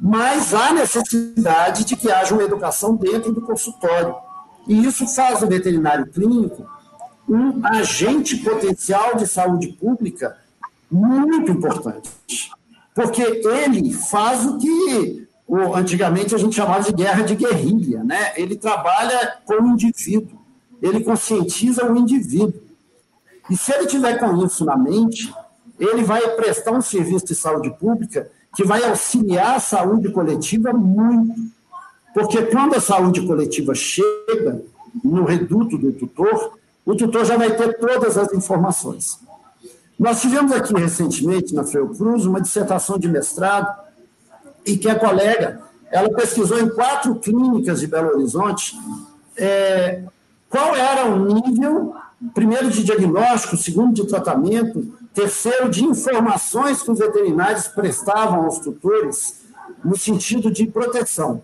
Mas 0.00 0.54
há 0.54 0.72
necessidade 0.72 1.84
de 1.84 1.94
que 1.94 2.10
haja 2.10 2.32
uma 2.32 2.44
educação 2.44 2.96
dentro 2.96 3.32
do 3.32 3.42
consultório. 3.42 4.14
E 4.66 4.82
isso 4.86 5.06
faz 5.14 5.42
o 5.42 5.46
veterinário 5.46 6.06
clínico 6.06 6.66
um 7.30 7.64
agente 7.64 8.36
potencial 8.38 9.14
de 9.14 9.26
saúde 9.26 9.68
pública 9.68 10.36
muito 10.90 11.52
importante, 11.52 12.10
porque 12.94 13.22
ele 13.22 13.92
faz 13.92 14.44
o 14.46 14.58
que 14.58 15.28
antigamente 15.74 16.34
a 16.34 16.38
gente 16.38 16.56
chamava 16.56 16.82
de 16.82 16.92
guerra 16.92 17.22
de 17.22 17.34
guerrilha, 17.34 18.04
né? 18.04 18.32
Ele 18.36 18.56
trabalha 18.56 19.38
com 19.44 19.54
o 19.54 19.68
indivíduo, 19.68 20.38
ele 20.80 21.02
conscientiza 21.02 21.90
o 21.90 21.96
indivíduo. 21.96 22.60
E 23.48 23.56
se 23.56 23.72
ele 23.72 23.86
tiver 23.86 24.18
com 24.18 24.44
isso 24.44 24.64
na 24.64 24.76
mente, 24.76 25.32
ele 25.78 26.04
vai 26.04 26.20
prestar 26.36 26.72
um 26.72 26.80
serviço 26.80 27.26
de 27.26 27.34
saúde 27.34 27.70
pública 27.70 28.30
que 28.54 28.64
vai 28.64 28.84
auxiliar 28.84 29.56
a 29.56 29.60
saúde 29.60 30.10
coletiva 30.10 30.72
muito. 30.72 31.34
Porque 32.14 32.42
quando 32.42 32.74
a 32.74 32.80
saúde 32.80 33.26
coletiva 33.26 33.74
chega 33.74 34.62
no 35.02 35.24
reduto 35.24 35.78
do 35.78 35.92
tutor, 35.92 36.58
o 36.84 36.94
tutor 36.94 37.24
já 37.24 37.36
vai 37.36 37.56
ter 37.56 37.78
todas 37.78 38.18
as 38.18 38.32
informações. 38.32 39.18
Nós 40.00 40.22
tivemos 40.22 40.50
aqui 40.52 40.72
recentemente, 40.72 41.54
na 41.54 41.62
Fiocruz, 41.62 42.24
uma 42.24 42.40
dissertação 42.40 42.98
de 42.98 43.06
mestrado, 43.06 43.70
e 44.64 44.78
que 44.78 44.88
a 44.88 44.98
colega 44.98 45.60
ela 45.92 46.08
pesquisou 46.14 46.58
em 46.58 46.70
quatro 46.70 47.16
clínicas 47.16 47.80
de 47.80 47.86
Belo 47.86 48.16
Horizonte 48.16 48.80
é, 49.36 50.02
qual 50.48 50.74
era 50.74 51.04
o 51.04 51.26
nível, 51.26 51.94
primeiro, 52.32 52.70
de 52.70 52.82
diagnóstico, 52.82 53.58
segundo, 53.58 53.92
de 53.92 54.06
tratamento, 54.06 54.90
terceiro, 55.12 55.68
de 55.68 55.84
informações 55.84 56.82
que 56.82 56.90
os 56.90 56.98
veterinários 56.98 57.68
prestavam 57.68 58.46
aos 58.46 58.58
tutores 58.58 59.42
no 59.84 59.98
sentido 59.98 60.50
de 60.50 60.66
proteção. 60.66 61.42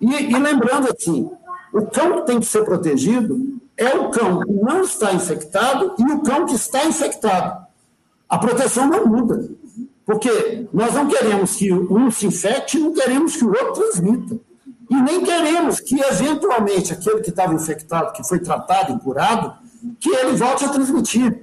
E, 0.00 0.14
e 0.14 0.38
lembrando 0.38 0.88
assim, 0.90 1.30
o 1.74 1.84
cão 1.84 2.20
que 2.20 2.26
tem 2.26 2.40
que 2.40 2.46
ser 2.46 2.64
protegido 2.64 3.60
é 3.76 3.94
o 3.94 4.08
cão 4.08 4.40
que 4.40 4.52
não 4.52 4.80
está 4.80 5.12
infectado 5.12 5.94
e 5.98 6.04
o 6.04 6.22
cão 6.22 6.46
que 6.46 6.54
está 6.54 6.86
infectado 6.86 7.65
a 8.28 8.38
proteção 8.38 8.88
não 8.88 9.06
muda. 9.06 9.48
Porque 10.04 10.68
nós 10.72 10.94
não 10.94 11.08
queremos 11.08 11.56
que 11.56 11.72
um 11.72 12.10
se 12.10 12.26
infecte, 12.26 12.78
não 12.78 12.92
queremos 12.92 13.36
que 13.36 13.44
o 13.44 13.48
outro 13.48 13.72
transmita. 13.72 14.38
E 14.88 14.94
nem 14.94 15.22
queremos 15.24 15.80
que, 15.80 16.00
eventualmente, 16.00 16.92
aquele 16.92 17.20
que 17.20 17.30
estava 17.30 17.52
infectado, 17.54 18.12
que 18.12 18.26
foi 18.26 18.38
tratado 18.38 18.92
e 18.92 19.00
curado, 19.00 19.52
que 19.98 20.10
ele 20.10 20.36
volte 20.36 20.64
a 20.64 20.68
transmitir. 20.68 21.42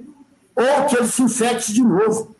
Ou 0.56 0.86
que 0.86 0.96
ele 0.96 1.08
se 1.08 1.22
infecte 1.22 1.72
de 1.72 1.82
novo. 1.82 2.34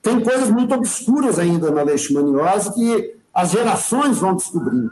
Tem 0.00 0.18
coisas 0.20 0.50
muito 0.50 0.74
obscuras 0.74 1.38
ainda 1.38 1.70
na 1.70 1.82
leishmaniose 1.82 2.72
que 2.72 3.16
as 3.34 3.50
gerações 3.50 4.18
vão 4.18 4.34
descobrindo. 4.34 4.90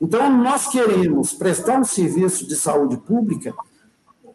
Então, 0.00 0.30
nós 0.30 0.68
queremos 0.68 1.32
prestar 1.32 1.80
um 1.80 1.84
serviço 1.84 2.46
de 2.46 2.54
saúde 2.54 2.96
pública 2.98 3.52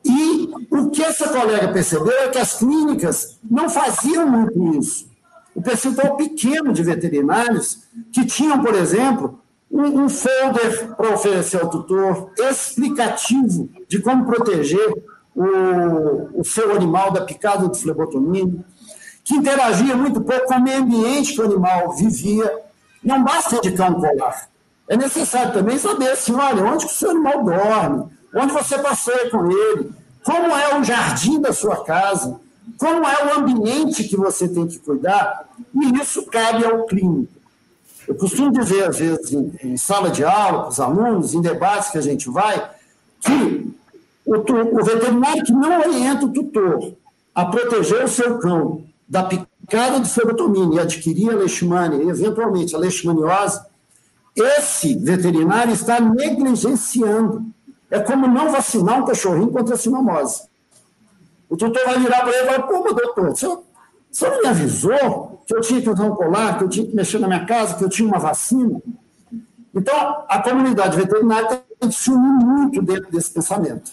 e 0.06 0.52
o 0.70 0.90
que 0.90 1.02
essa 1.02 1.30
colega 1.30 1.70
percebeu 1.70 2.12
é 2.12 2.28
que 2.28 2.38
as 2.38 2.60
clínicas 2.60 3.40
não 3.50 3.70
faziam 3.70 4.28
muito 4.28 4.78
isso. 4.78 5.08
O 5.56 5.62
percentual 5.62 6.18
pequeno 6.18 6.74
de 6.74 6.84
veterinários 6.84 7.84
que 8.12 8.26
tinham, 8.26 8.62
por 8.62 8.76
exemplo, 8.76 9.40
um, 9.72 10.04
um 10.04 10.10
folder 10.10 10.96
para 10.96 11.14
oferecer 11.14 11.62
ao 11.62 11.70
tutor 11.70 12.32
explicativo 12.38 13.70
de 13.88 14.00
como 14.00 14.26
proteger 14.26 14.94
o, 15.36 16.40
o 16.40 16.44
seu 16.44 16.76
animal 16.76 17.12
da 17.12 17.22
picada 17.22 17.68
do 17.68 17.76
flebotomínio, 17.76 18.64
que 19.24 19.36
interagia 19.36 19.96
muito 19.96 20.22
pouco 20.22 20.48
com 20.48 20.56
o 20.56 20.62
meio 20.62 20.80
ambiente 20.80 21.34
que 21.34 21.42
o 21.42 21.46
animal 21.46 21.96
vivia. 21.96 22.62
Não 23.04 23.24
basta 23.24 23.56
indicar 23.56 23.92
um 23.92 24.00
colar. 24.00 24.50
É 24.88 24.98
necessário 24.98 25.54
também 25.54 25.78
saber 25.78 26.12
assim, 26.12 26.34
olha, 26.36 26.64
onde 26.64 26.86
que 26.86 26.92
o 26.92 26.96
seu 26.96 27.12
animal 27.12 27.44
dorme, 27.44 28.06
onde 28.34 28.54
você 28.54 28.78
passeia 28.80 29.30
com 29.30 29.52
ele, 29.52 29.92
como 30.24 30.56
é 30.56 30.80
o 30.80 30.84
jardim 30.84 31.40
da 31.40 31.54
sua 31.54 31.84
casa, 31.84 32.40
como 32.78 33.06
é 33.06 33.26
o 33.26 33.40
ambiente 33.40 34.06
que 34.06 34.16
você 34.16 34.48
tem 34.48 34.68
que 34.68 34.80
cuidar, 34.80 35.50
e 35.74 36.02
isso 36.02 36.26
cabe 36.26 36.66
ao 36.66 36.86
clínico. 36.86 37.32
Eu 38.08 38.16
costumo 38.16 38.52
dizer, 38.52 38.90
às 38.90 38.98
vezes, 38.98 39.32
em, 39.32 39.54
em 39.64 39.78
sala 39.78 40.10
de 40.10 40.24
aula, 40.24 40.64
com 40.64 40.70
os 40.70 40.80
alunos, 40.80 41.34
em 41.34 41.42
debates 41.42 41.90
que 41.90 41.98
a 41.98 42.02
gente 42.02 42.30
vai, 42.30 42.70
que 43.22 43.74
o, 44.26 44.36
o 44.36 44.84
veterinário 44.84 45.44
que 45.44 45.52
não 45.52 45.80
orienta 45.80 46.26
o 46.26 46.34
tutor 46.34 46.94
a 47.34 47.46
proteger 47.46 48.04
o 48.04 48.08
seu 48.08 48.38
cão 48.40 48.84
da 49.08 49.24
picada 49.24 50.00
de 50.00 50.10
febotomina 50.10 50.76
e 50.76 50.80
adquirir 50.80 51.30
a 51.30 51.36
leishmania, 51.36 52.04
e 52.04 52.10
eventualmente 52.10 52.76
a 52.76 52.80
leishmaniose, 52.80 53.62
esse 54.36 54.96
veterinário 54.98 55.74
está 55.74 56.00
negligenciando. 56.00 57.46
É 57.94 58.00
como 58.00 58.28
não 58.28 58.52
vacinar 58.52 59.00
um 59.00 59.06
cachorrinho 59.06 59.52
contra 59.52 59.76
a 59.76 59.78
sinomose. 59.78 60.50
O 61.48 61.56
tutor 61.56 61.86
vai 61.86 62.00
virar 62.00 62.22
para 62.22 62.30
ele 62.32 62.44
e 62.44 62.46
falar, 62.48 62.64
pô, 62.64 62.92
doutor, 62.92 63.30
você, 63.30 63.48
você 64.12 64.30
não 64.32 64.42
me 64.42 64.48
avisou 64.48 65.44
que 65.46 65.56
eu 65.56 65.62
tinha 65.62 65.80
que 65.80 65.88
usar 65.92 66.06
um 66.06 66.16
colar, 66.16 66.58
que 66.58 66.64
eu 66.64 66.70
tinha 66.70 66.88
que 66.88 66.96
mexer 66.96 67.20
na 67.20 67.28
minha 67.28 67.46
casa, 67.46 67.76
que 67.76 67.84
eu 67.84 67.90
tinha 67.90 68.08
uma 68.08 68.18
vacina? 68.18 68.82
Então, 69.76 70.26
a 70.28 70.42
comunidade 70.42 70.98
veterinária 70.98 71.64
tem 71.80 71.88
que 71.88 71.96
se 71.96 72.10
unir 72.10 72.44
muito 72.44 72.82
dentro 72.82 73.12
desse 73.12 73.30
pensamento. 73.30 73.92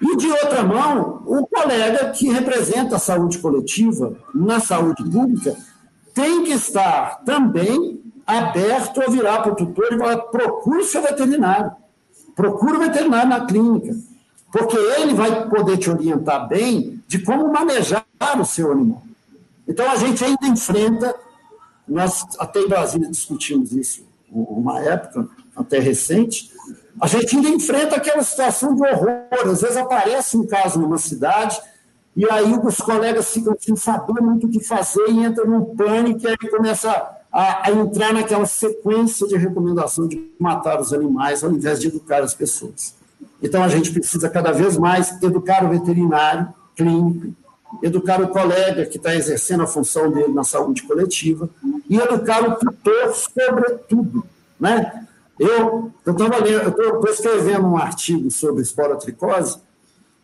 E, 0.00 0.16
de 0.16 0.30
outra 0.30 0.62
mão, 0.62 1.24
o 1.26 1.44
colega 1.48 2.10
que 2.10 2.30
representa 2.30 2.94
a 2.94 3.00
saúde 3.00 3.38
coletiva 3.38 4.16
na 4.32 4.60
saúde 4.60 5.02
pública 5.02 5.56
tem 6.14 6.44
que 6.44 6.52
estar 6.52 7.24
também 7.24 8.00
aberto 8.24 9.02
a 9.02 9.10
virar 9.10 9.42
para 9.42 9.52
o 9.52 9.56
tutor 9.56 9.92
e 9.92 9.98
falar: 9.98 10.18
procure 10.18 10.84
seu 10.84 11.02
veterinário, 11.02 11.72
procure 12.36 12.76
o 12.76 12.80
veterinário 12.80 13.30
na 13.30 13.46
clínica, 13.46 13.96
porque 14.52 14.76
ele 14.76 15.14
vai 15.14 15.48
poder 15.48 15.78
te 15.78 15.90
orientar 15.90 16.46
bem 16.46 17.02
de 17.08 17.18
como 17.18 17.52
manejar 17.52 18.06
o 18.38 18.44
seu 18.44 18.70
animal. 18.70 19.02
Então, 19.66 19.90
a 19.90 19.96
gente 19.96 20.22
ainda 20.22 20.46
enfrenta, 20.46 21.14
nós 21.88 22.24
até 22.38 22.60
em 22.60 22.68
Brasília 22.68 23.10
discutimos 23.10 23.72
isso 23.72 24.06
uma 24.30 24.80
época, 24.80 25.28
até 25.56 25.78
recente, 25.78 26.52
a 27.00 27.06
gente 27.06 27.36
ainda 27.36 27.48
enfrenta 27.48 27.96
aquela 27.96 28.22
situação 28.22 28.74
de 28.74 28.82
horror. 28.82 29.26
Às 29.30 29.62
vezes 29.62 29.76
aparece 29.76 30.36
um 30.36 30.46
caso 30.46 30.78
numa 30.78 30.98
cidade 30.98 31.58
e 32.14 32.28
aí 32.30 32.52
os 32.62 32.76
colegas 32.78 33.32
ficam 33.32 33.56
sem 33.58 33.76
saber 33.76 34.20
muito 34.20 34.46
o 34.46 34.50
que 34.50 34.60
fazer 34.60 35.08
e 35.08 35.24
entram 35.24 35.46
num 35.46 35.76
pânico 35.76 36.20
e 36.22 36.28
aí 36.28 36.50
começa 36.50 37.15
a, 37.36 37.68
a, 37.68 37.70
entrar 37.70 38.14
naquela 38.14 38.46
sequência 38.46 39.28
de 39.28 39.36
recomendação 39.36 40.08
de 40.08 40.32
matar 40.40 40.80
os 40.80 40.94
animais 40.94 41.44
ao 41.44 41.50
invés 41.50 41.78
de 41.78 41.88
educar 41.88 42.22
as 42.22 42.32
pessoas. 42.32 42.94
Então 43.42 43.62
a 43.62 43.68
gente 43.68 43.92
precisa 43.92 44.30
cada 44.30 44.52
vez 44.52 44.78
mais 44.78 45.22
educar 45.22 45.62
o 45.62 45.68
veterinário 45.68 46.48
clínico, 46.74 47.34
educar 47.82 48.22
o 48.22 48.28
colega 48.28 48.86
que 48.86 48.96
está 48.96 49.14
exercendo 49.14 49.64
a 49.64 49.66
função 49.66 50.10
dele 50.10 50.32
na 50.32 50.44
saúde 50.44 50.84
coletiva 50.84 51.50
e 51.90 51.98
educar 51.98 52.42
o 52.42 52.54
tutor 52.56 53.14
sobretudo, 53.14 54.24
né? 54.58 55.06
Eu 55.38 55.92
estava 56.06 57.10
escrevendo 57.10 57.66
um 57.66 57.76
artigo 57.76 58.30
sobre 58.30 58.62
esporotricose 58.62 59.58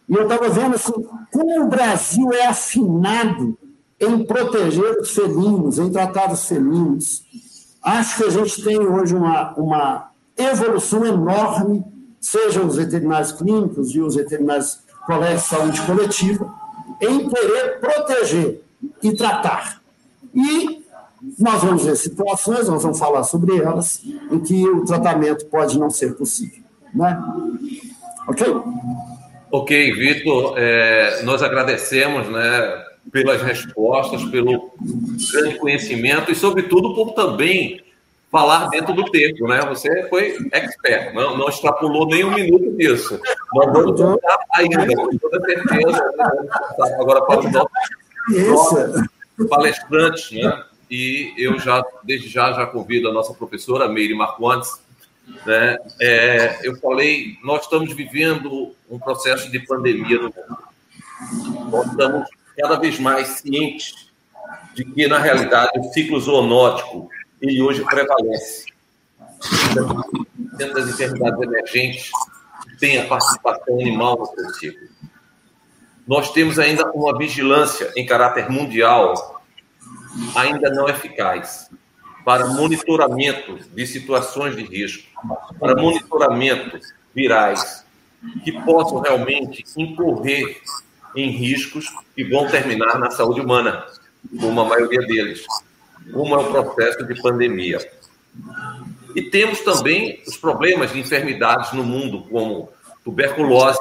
e 0.09 0.15
eu 0.15 0.23
estava 0.23 0.49
vendo 0.49 0.77
assim, 0.77 0.95
como 1.31 1.63
o 1.63 1.69
Brasil 1.69 2.33
é 2.33 2.47
afinado 2.47 3.59
em 4.03 4.25
proteger 4.25 4.99
os 5.01 5.11
felinos, 5.11 5.79
em 5.79 5.91
tratar 5.91 6.33
os 6.33 6.47
felinos. 6.47 7.23
Acho 7.83 8.17
que 8.17 8.25
a 8.25 8.31
gente 8.31 8.63
tem 8.63 8.79
hoje 8.79 9.15
uma, 9.15 9.53
uma 9.55 10.11
evolução 10.37 11.05
enorme, 11.07 11.85
sejam 12.21 12.67
os 12.67 12.77
veterinários 12.77 13.33
clínicos 13.33 13.95
e 13.95 14.01
os 14.01 14.17
veterinários 14.17 14.81
colégios 15.07 15.43
de 15.43 15.49
saúde 15.49 15.83
coletiva, 15.83 16.53
em 17.01 17.29
querer 17.29 17.81
proteger 17.81 18.63
e 19.03 19.13
tratar. 19.15 19.81
E 20.35 20.83
nós 21.39 21.63
vamos 21.63 21.85
ver 21.85 21.97
situações, 21.97 22.69
nós 22.69 22.83
vamos 22.83 22.99
falar 22.99 23.23
sobre 23.23 23.57
elas, 23.57 24.03
em 24.31 24.41
que 24.41 24.69
o 24.69 24.85
tratamento 24.85 25.47
pode 25.47 25.79
não 25.79 25.91
ser 25.91 26.15
possível. 26.15 26.63
Né? 26.93 27.21
Ok? 28.29 28.47
Ok, 29.51 29.93
Vitor, 29.93 30.55
é, 30.57 31.23
nós 31.23 31.43
agradecemos 31.43 32.29
né, 32.29 32.85
pelas 33.11 33.43
respostas, 33.43 34.23
pelo 34.25 34.73
grande 35.33 35.57
conhecimento 35.57 36.31
e, 36.31 36.35
sobretudo, 36.35 36.95
por 36.95 37.13
também 37.13 37.83
falar 38.31 38.69
dentro 38.69 38.95
do 38.95 39.05
tempo, 39.11 39.47
né? 39.47 39.61
Você 39.67 40.09
foi 40.09 40.39
expert, 40.53 41.13
não, 41.15 41.37
não 41.37 41.49
extrapolou 41.49 42.07
nem 42.07 42.25
um 42.25 42.33
minuto 42.33 42.75
disso. 42.77 43.21
Nós 43.55 43.73
vamos 43.73 44.01
voltar 44.01 44.39
ainda, 44.55 44.87
com 44.97 45.19
toda 45.19 45.41
certeza. 45.45 46.13
Né? 46.17 46.27
Agora 46.99 47.23
para 47.23 47.41
os 47.41 47.53
nossos 47.53 49.09
palestrantes, 49.51 50.31
né? 50.33 50.65
e 50.91 51.35
eu 51.37 51.59
já, 51.59 51.85
desde 52.03 52.29
já, 52.29 52.53
já 52.53 52.67
convido 52.67 53.09
a 53.09 53.13
nossa 53.13 53.35
professora, 53.35 53.89
Meire 53.89 54.15
Marcondes, 54.15 54.81
né? 55.47 55.79
É, 56.01 56.59
eu 56.63 56.75
falei, 56.77 57.37
nós 57.45 57.63
estamos 57.63 57.93
vivendo 57.93 58.75
um 58.91 58.99
processo 58.99 59.51
de 59.51 59.59
pandemia 59.61 60.17
no 60.17 60.25
mundo. 60.25 61.71
Nós 61.71 61.87
estamos 61.87 62.29
cada 62.57 62.79
vez 62.79 62.99
mais 62.99 63.29
cientes 63.29 64.11
de 64.75 64.85
que, 64.85 65.07
na 65.07 65.19
realidade, 65.19 65.79
o 65.79 65.85
ciclo 65.93 66.21
zoonótico, 66.21 67.09
ele 67.41 67.61
hoje 67.61 67.85
prevalece. 67.85 68.67
Dentro 70.57 70.75
das 70.75 70.89
enfermidades 70.89 71.41
emergentes, 71.41 72.11
tem 72.79 72.99
a 72.99 73.07
participação 73.07 73.81
animal 73.81 74.35
no 74.37 74.55
ciclo. 74.55 74.89
Nós 76.07 76.33
temos 76.33 76.59
ainda 76.59 76.91
uma 76.93 77.17
vigilância 77.17 77.93
em 77.97 78.05
caráter 78.05 78.51
mundial 78.51 79.43
ainda 80.35 80.71
não 80.71 80.89
eficaz 80.89 81.71
para 82.25 82.47
monitoramento 82.47 83.59
de 83.75 83.87
situações 83.87 84.57
de 84.57 84.63
risco, 84.63 85.09
para 85.59 85.81
monitoramento 85.81 86.79
virais 87.15 87.85
que 88.45 88.53
possam 88.65 89.01
realmente 89.01 89.65
incorrer 89.77 90.61
em 91.15 91.31
riscos 91.31 91.87
que 92.15 92.25
vão 92.25 92.49
terminar 92.49 92.99
na 92.99 93.11
saúde 93.11 93.41
humana, 93.41 93.87
como 94.41 94.61
a 94.61 94.65
maioria 94.65 95.01
deles, 95.01 95.45
como 96.13 96.35
é 96.35 96.39
o 96.39 96.51
processo 96.51 97.05
de 97.05 97.21
pandemia. 97.21 97.79
E 99.15 99.23
temos 99.23 99.61
também 99.61 100.23
os 100.27 100.37
problemas 100.37 100.93
de 100.93 101.01
enfermidades 101.01 101.73
no 101.73 101.85
mundo, 101.85 102.25
como 102.31 102.71
tuberculose, 103.05 103.81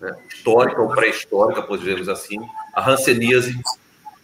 né, 0.00 0.14
histórica 0.28 0.80
ou 0.80 0.88
pré-histórica, 0.88 1.62
podemos 1.62 2.08
assim, 2.08 2.38
a 2.72 2.88
hanseníase, 2.88 3.58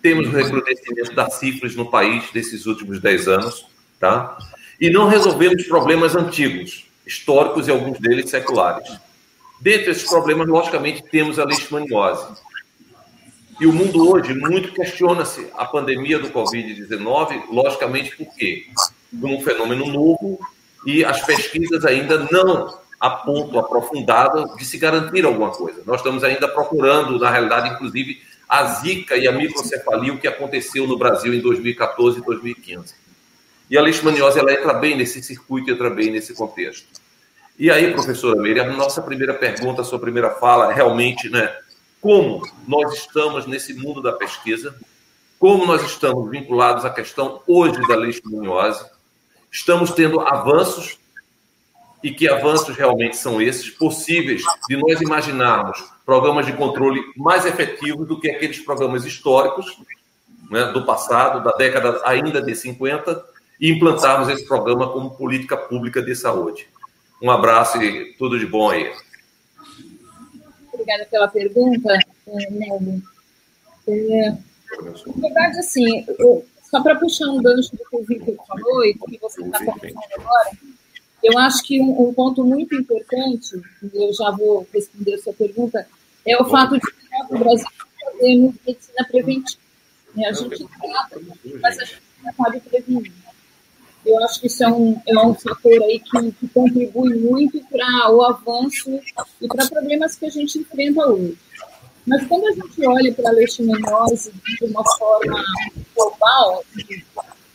temos 0.00 0.28
o 0.28 0.30
recrudescimento 0.30 1.14
da 1.14 1.30
sífilis 1.30 1.74
no 1.74 1.90
país 1.90 2.30
desses 2.30 2.66
últimos 2.66 3.00
10 3.00 3.26
anos, 3.26 3.66
tá? 3.98 4.36
E 4.80 4.90
não 4.90 5.08
resolvemos 5.08 5.64
problemas 5.64 6.14
antigos, 6.14 6.86
históricos 7.06 7.68
e 7.68 7.70
alguns 7.70 7.98
deles 7.98 8.28
seculares. 8.28 8.88
Dentre 9.64 9.92
esses 9.92 10.06
problemas, 10.06 10.46
logicamente, 10.46 11.02
temos 11.04 11.38
a 11.38 11.44
leishmaniose. 11.46 12.34
E 13.58 13.66
o 13.66 13.72
mundo 13.72 14.10
hoje 14.10 14.34
muito 14.34 14.74
questiona-se 14.74 15.48
a 15.56 15.64
pandemia 15.64 16.18
do 16.18 16.28
Covid-19, 16.28 17.44
logicamente, 17.50 18.14
por 18.14 18.26
quê? 18.34 18.66
Um 19.10 19.40
fenômeno 19.40 19.86
novo 19.86 20.38
e 20.84 21.02
as 21.02 21.24
pesquisas 21.24 21.82
ainda 21.86 22.28
não 22.30 22.78
a 23.00 23.08
ponto 23.08 23.58
aprofundado 23.58 24.54
de 24.54 24.66
se 24.66 24.76
garantir 24.76 25.24
alguma 25.24 25.50
coisa. 25.50 25.82
Nós 25.86 26.00
estamos 26.00 26.22
ainda 26.22 26.46
procurando, 26.46 27.18
na 27.18 27.30
realidade, 27.30 27.70
inclusive, 27.70 28.20
a 28.46 28.66
zika 28.66 29.16
e 29.16 29.26
a 29.26 29.32
microcefalia, 29.32 30.12
o 30.12 30.18
que 30.18 30.28
aconteceu 30.28 30.86
no 30.86 30.98
Brasil 30.98 31.32
em 31.32 31.40
2014 31.40 32.18
e 32.18 32.22
2015. 32.22 32.94
E 33.70 33.78
a 33.78 33.80
leishmaniose 33.80 34.38
ela 34.38 34.52
entra 34.52 34.74
bem 34.74 34.94
nesse 34.94 35.22
circuito, 35.22 35.70
entra 35.70 35.88
bem 35.88 36.10
nesse 36.10 36.34
contexto. 36.34 37.02
E 37.56 37.70
aí, 37.70 37.92
professora 37.92 38.40
Meire, 38.40 38.60
a 38.60 38.72
nossa 38.72 39.00
primeira 39.00 39.32
pergunta, 39.32 39.82
a 39.82 39.84
sua 39.84 39.98
primeira 39.98 40.30
fala, 40.30 40.72
realmente, 40.72 41.28
né, 41.28 41.54
como 42.00 42.42
nós 42.66 42.92
estamos 42.94 43.46
nesse 43.46 43.74
mundo 43.74 44.02
da 44.02 44.12
pesquisa, 44.12 44.74
como 45.38 45.64
nós 45.64 45.82
estamos 45.84 46.28
vinculados 46.30 46.84
à 46.84 46.90
questão 46.90 47.40
hoje 47.46 47.80
da 47.86 47.94
leishmaniose, 47.94 48.84
estamos 49.52 49.92
tendo 49.92 50.20
avanços 50.20 50.98
e 52.02 52.10
que 52.10 52.28
avanços 52.28 52.76
realmente 52.76 53.16
são 53.16 53.40
esses 53.40 53.70
possíveis 53.70 54.42
de 54.68 54.76
nós 54.76 55.00
imaginarmos 55.00 55.82
programas 56.04 56.46
de 56.46 56.52
controle 56.52 57.00
mais 57.16 57.46
efetivos 57.46 58.06
do 58.06 58.20
que 58.20 58.30
aqueles 58.30 58.58
programas 58.58 59.04
históricos 59.04 59.78
né, 60.50 60.72
do 60.72 60.84
passado, 60.84 61.42
da 61.42 61.52
década 61.52 62.02
ainda 62.04 62.42
de 62.42 62.54
50, 62.54 63.24
e 63.60 63.70
implantarmos 63.70 64.28
esse 64.28 64.44
programa 64.46 64.90
como 64.90 65.16
política 65.16 65.56
pública 65.56 66.02
de 66.02 66.14
saúde. 66.16 66.68
Um 67.24 67.30
abraço 67.30 67.82
e 67.82 68.12
tudo 68.18 68.38
de 68.38 68.44
bom 68.44 68.68
aí. 68.68 68.92
Obrigada 70.70 71.06
pela 71.06 71.26
pergunta, 71.26 71.98
Nelly. 72.26 73.02
É, 73.88 74.28
na 74.28 75.22
verdade, 75.22 75.58
assim, 75.58 76.04
eu, 76.18 76.44
só 76.70 76.82
para 76.82 76.96
puxar 76.96 77.28
um 77.28 77.40
gancho 77.40 77.74
do 77.74 77.78
que 77.78 77.96
o 77.96 78.04
Victor 78.04 78.36
falou 78.46 78.84
e 78.84 78.92
do 78.92 79.06
que 79.06 79.18
você 79.18 79.42
está 79.42 79.58
comentando 79.64 80.04
agora, 80.18 80.50
eu 81.22 81.38
acho 81.38 81.62
que 81.62 81.80
um, 81.80 82.08
um, 82.08 82.12
ponto 82.12 82.44
muito 82.44 82.74
importante, 82.74 83.56
e 83.82 84.04
eu 84.04 84.12
já 84.12 84.30
vou 84.30 84.68
responder 84.70 85.14
a 85.14 85.18
sua 85.22 85.32
pergunta, 85.32 85.88
é 86.26 86.36
o 86.36 86.44
fato 86.44 86.74
de 86.74 86.80
que 86.80 87.32
no 87.32 87.38
Brasil 87.38 87.66
temos 88.20 88.54
medicina 88.66 89.08
preventiva. 89.10 89.62
Né? 90.14 90.26
A 90.26 90.32
gente 90.34 90.66
trata, 90.66 91.20
mas 91.62 91.78
a 91.78 91.84
gente 91.86 92.02
não 92.22 92.34
sabe 92.34 92.60
prevenir. 92.60 93.23
Eu 94.04 94.24
acho 94.24 94.40
que 94.40 94.46
isso 94.46 94.62
é 94.62 94.68
um, 94.68 95.00
é 95.06 95.18
um 95.18 95.34
fator 95.34 95.82
aí 95.82 96.00
que, 96.00 96.32
que 96.32 96.48
contribui 96.48 97.14
muito 97.18 97.60
para 97.70 98.12
o 98.12 98.22
avanço 98.22 99.00
e 99.40 99.48
para 99.48 99.66
problemas 99.68 100.16
que 100.16 100.26
a 100.26 100.30
gente 100.30 100.58
enfrenta 100.58 101.06
hoje. 101.06 101.38
Mas 102.06 102.26
quando 102.26 102.46
a 102.46 102.52
gente 102.52 102.86
olha 102.86 103.12
para 103.12 103.30
a 103.30 103.32
leishmaniose 103.32 104.32
de 104.60 104.64
uma 104.66 104.84
forma 104.98 105.42
global, 105.96 106.64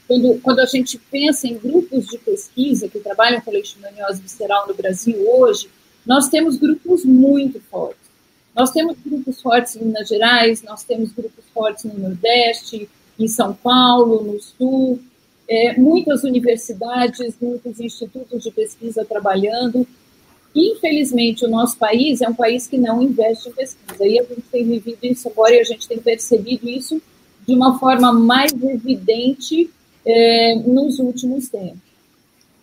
quando, 0.08 0.40
quando 0.42 0.60
a 0.60 0.66
gente 0.66 0.98
pensa 0.98 1.48
em 1.48 1.58
grupos 1.58 2.08
de 2.08 2.18
pesquisa 2.18 2.90
que 2.90 3.00
trabalham 3.00 3.42
com 3.42 3.52
leishmaniose 3.52 4.22
visceral 4.22 4.68
no 4.68 4.74
Brasil 4.74 5.16
hoje, 5.30 5.70
nós 6.06 6.30
temos 6.30 6.58
grupos 6.58 7.06
muito 7.06 7.62
fortes. 7.70 8.10
Nós 8.56 8.72
temos 8.72 8.98
grupos 9.06 9.40
fortes 9.40 9.76
em 9.76 9.86
Minas 9.86 10.08
Gerais, 10.08 10.64
nós 10.64 10.84
temos 10.84 11.12
grupos 11.12 11.46
fortes 11.54 11.84
no 11.84 11.98
Nordeste, 12.00 12.90
em 13.20 13.28
São 13.28 13.54
Paulo, 13.54 14.24
no 14.24 14.40
Sul, 14.42 15.00
é, 15.50 15.74
muitas 15.80 16.24
universidades, 16.24 17.36
muitos 17.42 17.80
institutos 17.80 18.44
de 18.44 18.52
pesquisa 18.52 19.04
trabalhando. 19.04 19.86
Infelizmente, 20.54 21.44
o 21.44 21.50
nosso 21.50 21.78
país 21.78 22.22
é 22.22 22.30
um 22.30 22.36
país 22.36 22.68
que 22.68 22.78
não 22.78 23.02
investe 23.02 23.50
em 23.50 23.52
pesquisa. 23.52 24.06
E 24.06 24.20
a 24.20 24.24
gente 24.24 24.44
tem 24.52 24.64
vivido 24.64 25.00
isso 25.04 25.28
agora 25.28 25.56
e 25.56 25.60
a 25.60 25.64
gente 25.64 25.88
tem 25.88 25.98
percebido 25.98 26.70
isso 26.70 27.02
de 27.48 27.56
uma 27.56 27.80
forma 27.80 28.14
mais 28.14 28.54
evidente 28.54 29.70
é, 30.06 30.56
nos 30.56 31.00
últimos 31.00 31.50
tempos. 31.50 31.90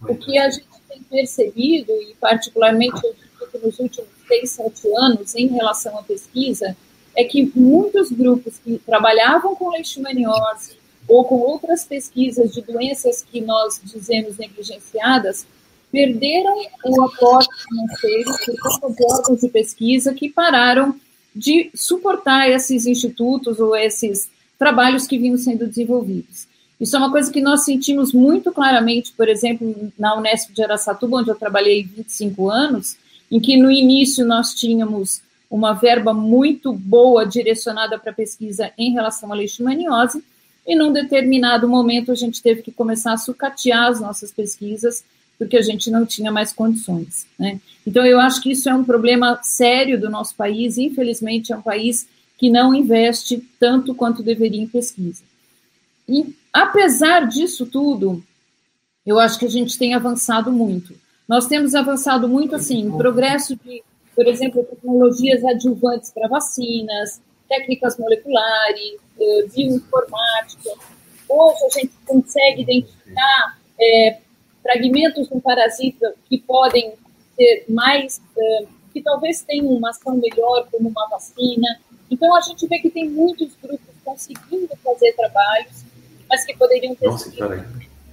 O 0.02 0.14
que 0.14 0.38
a 0.38 0.48
gente 0.48 0.66
tem 0.88 1.02
percebido, 1.02 1.90
e 1.92 2.14
particularmente 2.20 3.00
eu 3.04 3.14
nos 3.62 3.78
últimos 3.78 4.08
seis, 4.28 4.50
sete 4.50 4.88
anos, 4.96 5.34
em 5.34 5.46
relação 5.48 5.98
à 5.98 6.02
pesquisa, 6.02 6.76
é 7.16 7.24
que 7.24 7.50
muitos 7.54 8.10
grupos 8.12 8.58
que 8.58 8.78
trabalhavam 8.78 9.54
com 9.56 9.70
leishmaniose, 9.70 10.76
ou 11.08 11.24
com 11.24 11.36
outras 11.36 11.84
pesquisas 11.84 12.52
de 12.52 12.62
doenças 12.62 13.22
que 13.22 13.40
nós 13.40 13.80
dizemos 13.84 14.36
negligenciadas, 14.36 15.46
perderam 15.90 16.54
o 16.84 17.02
aporte 17.04 17.48
financeiro 17.68 18.30
por 18.44 18.80
conta 18.80 18.94
de 18.94 19.04
órgãos 19.04 19.40
de 19.40 19.48
pesquisa 19.48 20.12
que 20.12 20.28
pararam 20.28 20.94
de 21.34 21.70
suportar 21.74 22.48
esses 22.50 22.86
institutos 22.86 23.60
ou 23.60 23.76
esses 23.76 24.28
trabalhos 24.58 25.06
que 25.06 25.18
vinham 25.18 25.36
sendo 25.36 25.66
desenvolvidos. 25.66 26.48
Isso 26.80 26.96
é 26.96 26.98
uma 26.98 27.10
coisa 27.10 27.32
que 27.32 27.40
nós 27.40 27.64
sentimos 27.64 28.12
muito 28.12 28.52
claramente, 28.52 29.12
por 29.12 29.28
exemplo, 29.28 29.92
na 29.98 30.16
Unesp 30.16 30.52
de 30.52 30.62
Aracatuba, 30.62 31.18
onde 31.18 31.30
eu 31.30 31.34
trabalhei 31.34 31.84
25 31.84 32.50
anos, 32.50 32.96
em 33.30 33.40
que 33.40 33.56
no 33.56 33.70
início 33.70 34.26
nós 34.26 34.54
tínhamos 34.54 35.22
uma 35.50 35.72
verba 35.72 36.12
muito 36.12 36.72
boa 36.72 37.24
direcionada 37.24 37.98
para 37.98 38.12
pesquisa 38.12 38.72
em 38.76 38.92
relação 38.92 39.32
à 39.32 39.36
leishmaniose, 39.36 40.22
e 40.66 40.74
num 40.74 40.92
determinado 40.92 41.68
momento 41.68 42.10
a 42.10 42.14
gente 42.14 42.42
teve 42.42 42.62
que 42.62 42.72
começar 42.72 43.12
a 43.12 43.18
sucatear 43.18 43.88
as 43.88 44.00
nossas 44.00 44.32
pesquisas, 44.32 45.04
porque 45.38 45.56
a 45.56 45.62
gente 45.62 45.90
não 45.90 46.04
tinha 46.04 46.32
mais 46.32 46.52
condições. 46.52 47.26
Né? 47.38 47.60
Então, 47.86 48.04
eu 48.04 48.18
acho 48.18 48.40
que 48.42 48.50
isso 48.50 48.68
é 48.68 48.74
um 48.74 48.84
problema 48.84 49.38
sério 49.42 50.00
do 50.00 50.10
nosso 50.10 50.34
país, 50.34 50.76
infelizmente, 50.78 51.52
é 51.52 51.56
um 51.56 51.62
país 51.62 52.08
que 52.38 52.50
não 52.50 52.74
investe 52.74 53.42
tanto 53.60 53.94
quanto 53.94 54.22
deveria 54.22 54.62
em 54.62 54.66
pesquisa. 54.66 55.22
E, 56.08 56.34
apesar 56.52 57.26
disso 57.26 57.66
tudo, 57.66 58.22
eu 59.04 59.18
acho 59.18 59.38
que 59.38 59.46
a 59.46 59.50
gente 59.50 59.78
tem 59.78 59.94
avançado 59.94 60.50
muito. 60.50 60.94
Nós 61.28 61.46
temos 61.46 61.74
avançado 61.74 62.28
muito, 62.28 62.54
assim, 62.54 62.80
em 62.80 62.96
progresso 62.96 63.56
de, 63.56 63.82
por 64.14 64.26
exemplo, 64.26 64.64
tecnologias 64.64 65.44
adjuvantes 65.44 66.10
para 66.10 66.28
vacinas, 66.28 67.20
técnicas 67.48 67.98
moleculares, 67.98 68.96
eh, 69.20 69.46
bioinformática. 69.54 70.70
Hoje 71.28 71.64
a 71.64 71.80
gente 71.80 71.92
consegue 72.04 72.62
identificar 72.62 73.58
é, 73.80 74.18
fragmentos 74.62 75.28
de 75.28 75.34
um 75.34 75.40
parasita 75.40 76.14
que 76.28 76.38
podem 76.38 76.94
ser 77.36 77.64
mais, 77.68 78.20
é, 78.36 78.66
que 78.92 79.02
talvez 79.02 79.42
tenham 79.42 79.66
uma 79.66 79.90
ação 79.90 80.16
melhor, 80.16 80.68
como 80.70 80.88
uma 80.88 81.08
vacina. 81.08 81.80
Então 82.10 82.34
a 82.34 82.40
gente 82.40 82.66
vê 82.66 82.78
que 82.78 82.90
tem 82.90 83.08
muitos 83.08 83.50
grupos 83.62 83.94
conseguindo 84.04 84.74
fazer 84.82 85.12
trabalhos, 85.14 85.84
mas 86.28 86.44
que 86.44 86.56
poderiam 86.56 86.94
ter, 86.94 87.06
Nossa, 87.06 87.30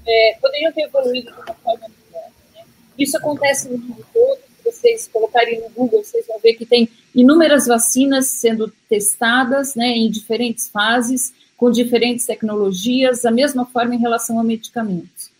é, 0.06 0.38
poderiam 0.42 0.72
ter 0.72 0.84
evoluído 0.84 1.32
de 1.32 1.38
uma 1.40 1.54
forma 1.54 1.88
melhor. 1.88 2.30
Né? 2.54 2.66
Isso 2.98 3.18
acontece 3.18 3.70
no 3.70 3.78
mundo 3.78 4.06
todo. 4.14 4.40
Vocês 4.84 5.10
colocarem 5.12 5.62
no 5.62 5.70
Google, 5.70 6.04
vocês 6.04 6.28
vão 6.28 6.38
ver 6.40 6.56
que 6.56 6.66
tem 6.66 6.90
inúmeras 7.16 7.68
vacinas 7.68 8.28
sendo 8.28 8.70
testadas 8.90 9.76
né, 9.76 9.88
em 9.88 10.12
diferentes 10.12 10.68
fases, 10.68 11.34
com 11.56 11.72
diferentes 11.72 12.26
tecnologias, 12.26 13.22
da 13.22 13.32
mesma 13.32 13.66
forma 13.66 13.96
em 13.96 14.00
relação 14.00 14.38
a 14.38 14.44
medicamentos. 14.44 15.32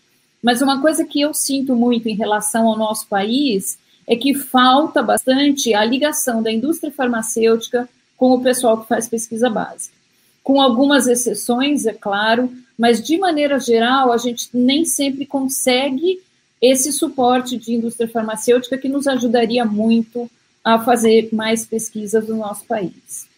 Mas 0.42 0.62
uma 0.62 0.80
coisa 0.80 1.04
que 1.04 1.20
eu 1.20 1.34
sinto 1.34 1.76
muito 1.76 2.08
em 2.08 2.16
relação 2.16 2.66
ao 2.66 2.78
nosso 2.78 3.06
país 3.06 3.78
é 4.06 4.16
que 4.16 4.32
falta 4.32 5.02
bastante 5.02 5.74
a 5.74 5.84
ligação 5.84 6.42
da 6.42 6.50
indústria 6.50 6.90
farmacêutica 6.90 7.86
com 8.16 8.30
o 8.30 8.42
pessoal 8.42 8.80
que 8.80 8.88
faz 8.88 9.06
pesquisa 9.06 9.50
básica. 9.50 9.94
Com 10.42 10.60
algumas 10.60 11.06
exceções, 11.06 11.84
é 11.84 11.92
claro, 11.92 12.50
mas 12.78 13.02
de 13.02 13.18
maneira 13.18 13.58
geral, 13.58 14.10
a 14.10 14.16
gente 14.16 14.48
nem 14.54 14.86
sempre 14.86 15.26
consegue 15.26 16.20
esse 16.60 16.92
suporte 16.92 17.56
de 17.56 17.74
indústria 17.74 18.08
farmacêutica 18.08 18.78
que 18.78 18.88
nos 18.88 19.06
ajudaria 19.06 19.64
muito 19.64 20.30
a 20.64 20.78
fazer 20.78 21.28
mais 21.32 21.66
pesquisas 21.66 22.26
no 22.26 22.36
nosso 22.36 22.64
país. 22.64 23.28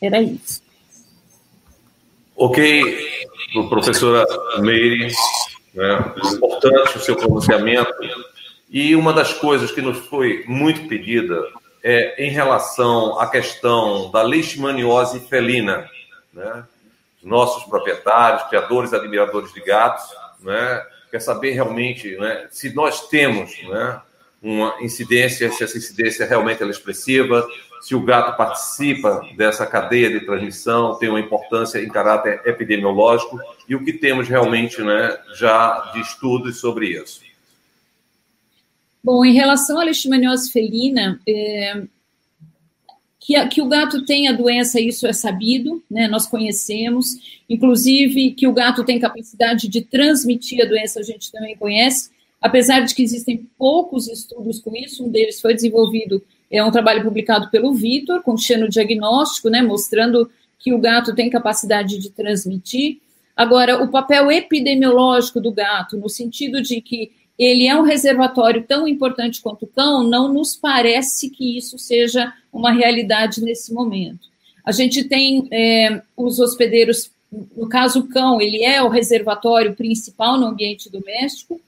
Era 0.00 0.22
isso. 0.22 0.62
Ok, 2.34 3.26
professora 3.68 4.24
Meire, 4.60 5.12
né, 5.74 6.14
importante 6.34 6.96
o 6.96 7.00
seu 7.00 7.14
pronunciamento. 7.14 7.92
E 8.70 8.96
uma 8.96 9.12
das 9.12 9.34
coisas 9.34 9.70
que 9.70 9.82
nos 9.82 9.98
foi 10.06 10.44
muito 10.46 10.88
pedida 10.88 11.38
é 11.82 12.24
em 12.24 12.30
relação 12.30 13.18
à 13.18 13.28
questão 13.28 14.10
da 14.10 14.22
leishmaniose 14.22 15.20
felina. 15.20 15.86
Né? 16.32 16.64
Os 17.22 17.28
nossos 17.28 17.64
proprietários, 17.64 18.44
criadores, 18.44 18.94
admiradores 18.94 19.52
de 19.52 19.60
gatos, 19.60 20.04
né? 20.40 20.82
Quer 21.10 21.20
saber 21.20 21.52
realmente 21.52 22.16
né, 22.16 22.46
se 22.50 22.74
nós 22.74 23.08
temos 23.08 23.50
né, 23.68 24.00
uma 24.42 24.76
incidência, 24.80 25.50
se 25.50 25.64
essa 25.64 25.76
incidência 25.76 26.26
realmente 26.26 26.62
é 26.62 26.66
expressiva, 26.66 27.46
se 27.80 27.94
o 27.94 28.00
gato 28.00 28.36
participa 28.36 29.26
dessa 29.36 29.66
cadeia 29.66 30.10
de 30.10 30.20
transmissão, 30.20 30.98
tem 30.98 31.08
uma 31.08 31.20
importância 31.20 31.82
em 31.82 31.88
caráter 31.88 32.42
epidemiológico, 32.44 33.38
e 33.68 33.74
o 33.74 33.84
que 33.84 33.92
temos 33.92 34.28
realmente 34.28 34.82
né, 34.82 35.18
já 35.34 35.90
de 35.92 36.00
estudos 36.00 36.60
sobre 36.60 36.88
isso. 36.88 37.22
Bom, 39.02 39.24
em 39.24 39.32
relação 39.32 39.80
à 39.80 39.84
leishmaniose 39.84 40.52
felina, 40.52 41.18
é, 41.26 41.82
que, 43.30 43.46
que, 43.46 43.62
o 43.62 43.68
gato 43.68 44.04
tem 44.04 44.26
a 44.26 44.32
doença, 44.32 44.80
isso 44.80 45.06
é 45.06 45.12
sabido, 45.12 45.80
né, 45.88 46.08
nós 46.08 46.26
conhecemos, 46.26 47.14
inclusive 47.48 48.32
que 48.32 48.48
o 48.48 48.52
gato 48.52 48.82
tem 48.82 48.98
capacidade 48.98 49.68
de 49.68 49.82
transmitir 49.82 50.60
a 50.60 50.68
doença, 50.68 50.98
a 50.98 51.02
gente 51.04 51.30
também 51.30 51.56
conhece, 51.56 52.10
apesar 52.40 52.80
de 52.80 52.92
que 52.92 53.04
existem 53.04 53.46
poucos 53.56 54.08
estudos 54.08 54.58
com 54.58 54.74
isso, 54.74 55.04
um 55.04 55.08
deles 55.08 55.40
foi 55.40 55.54
desenvolvido, 55.54 56.20
é 56.50 56.64
um 56.64 56.72
trabalho 56.72 57.04
publicado 57.04 57.48
pelo 57.50 57.72
Vitor, 57.72 58.20
com 58.22 58.36
xenodiagnóstico, 58.36 59.48
né, 59.48 59.62
mostrando 59.62 60.28
que 60.58 60.74
o 60.74 60.78
gato 60.80 61.14
tem 61.14 61.30
capacidade 61.30 61.98
de 61.98 62.10
transmitir. 62.10 62.98
Agora, 63.36 63.80
o 63.80 63.88
papel 63.88 64.30
epidemiológico 64.32 65.40
do 65.40 65.52
gato, 65.52 65.96
no 65.96 66.08
sentido 66.08 66.60
de 66.60 66.80
que 66.80 67.12
ele 67.40 67.66
é 67.66 67.74
um 67.74 67.82
reservatório 67.82 68.62
tão 68.68 68.86
importante 68.86 69.40
quanto 69.40 69.64
o 69.64 69.66
cão, 69.66 70.02
não 70.02 70.30
nos 70.30 70.54
parece 70.54 71.30
que 71.30 71.56
isso 71.56 71.78
seja 71.78 72.34
uma 72.52 72.70
realidade 72.70 73.40
nesse 73.40 73.72
momento. 73.72 74.28
A 74.62 74.72
gente 74.72 75.04
tem 75.04 75.48
é, 75.50 76.02
os 76.14 76.38
hospedeiros, 76.38 77.10
no 77.56 77.66
caso 77.66 78.00
o 78.00 78.08
cão, 78.08 78.42
ele 78.42 78.62
é 78.62 78.82
o 78.82 78.90
reservatório 78.90 79.74
principal 79.74 80.38
no 80.38 80.48
ambiente 80.48 80.90
doméstico, 80.90 81.58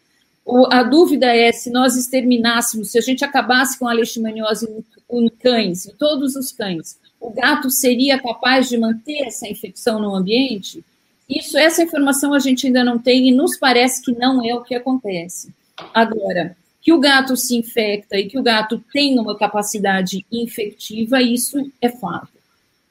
a 0.70 0.83
dúvida 0.83 1.35
é 1.35 1.51
se 1.53 1.70
nós 1.70 1.97
exterminássemos, 1.97 2.91
se 2.91 2.99
a 2.99 3.01
gente 3.01 3.25
acabasse 3.25 3.79
com 3.79 3.89
a 3.89 3.95
leishmaniose 3.95 4.68
em 5.11 5.29
cães, 5.29 5.87
em 5.87 5.95
todos 5.95 6.37
os 6.37 6.53
cães, 6.53 6.99
o 7.18 7.31
gato 7.31 7.70
seria 7.70 8.18
capaz 8.18 8.68
de 8.68 8.77
manter 8.77 9.23
essa 9.23 9.49
infecção 9.49 9.99
no 9.99 10.14
ambiente? 10.14 10.85
Isso, 11.27 11.57
essa 11.57 11.83
informação 11.83 12.35
a 12.35 12.39
gente 12.39 12.66
ainda 12.66 12.85
não 12.85 12.99
tem 12.99 13.29
e 13.29 13.33
nos 13.33 13.57
parece 13.57 14.03
que 14.03 14.12
não 14.12 14.45
é 14.45 14.55
o 14.55 14.62
que 14.62 14.75
acontece. 14.75 15.51
Agora, 15.95 16.57
que 16.80 16.93
o 16.93 16.99
gato 16.99 17.37
se 17.37 17.57
infecta 17.57 18.18
e 18.18 18.28
que 18.28 18.39
o 18.39 18.43
gato 18.43 18.83
tem 18.93 19.18
uma 19.18 19.37
capacidade 19.39 20.26
infectiva, 20.30 21.22
isso 21.22 21.70
é 21.80 21.89
fato. 21.89 22.28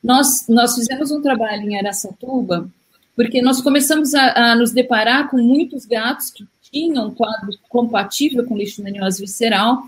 Nós, 0.01 0.47
nós 0.47 0.75
fizemos 0.75 1.11
um 1.11 1.21
trabalho 1.21 1.69
em 1.69 1.77
Aracatuba, 1.77 2.69
porque 3.15 3.41
nós 3.41 3.61
começamos 3.61 4.15
a, 4.15 4.51
a 4.51 4.55
nos 4.55 4.71
deparar 4.71 5.29
com 5.29 5.37
muitos 5.37 5.85
gatos 5.85 6.29
que 6.29 6.45
tinham 6.71 7.11
quadro 7.11 7.51
compatível 7.69 8.45
com 8.45 8.55
leishmaniose 8.55 9.21
visceral 9.21 9.83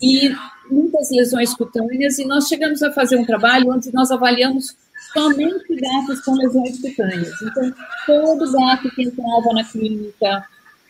e 0.00 0.32
muitas 0.70 1.10
lesões 1.10 1.52
cutâneas, 1.52 2.18
e 2.18 2.24
nós 2.24 2.46
chegamos 2.46 2.82
a 2.82 2.92
fazer 2.92 3.16
um 3.16 3.24
trabalho 3.24 3.72
onde 3.72 3.92
nós 3.92 4.12
avaliamos 4.12 4.76
somente 5.12 5.74
gatos 5.74 6.20
com 6.20 6.34
lesões 6.34 6.80
cutâneas. 6.80 7.42
Então, 7.42 7.74
todo 8.06 8.52
gato 8.52 8.90
que 8.90 9.02
entrava 9.02 9.52
na 9.52 9.64
clínica 9.64 10.46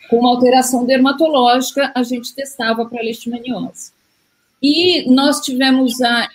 com 0.09 0.19
uma 0.19 0.29
alteração 0.29 0.85
dermatológica, 0.85 1.91
a 1.95 2.03
gente 2.03 2.33
testava 2.33 2.85
para 2.85 3.01
leishmaniose. 3.01 3.91
E 4.61 5.09
nós 5.09 5.39
tivemos 5.39 6.01
a 6.01 6.27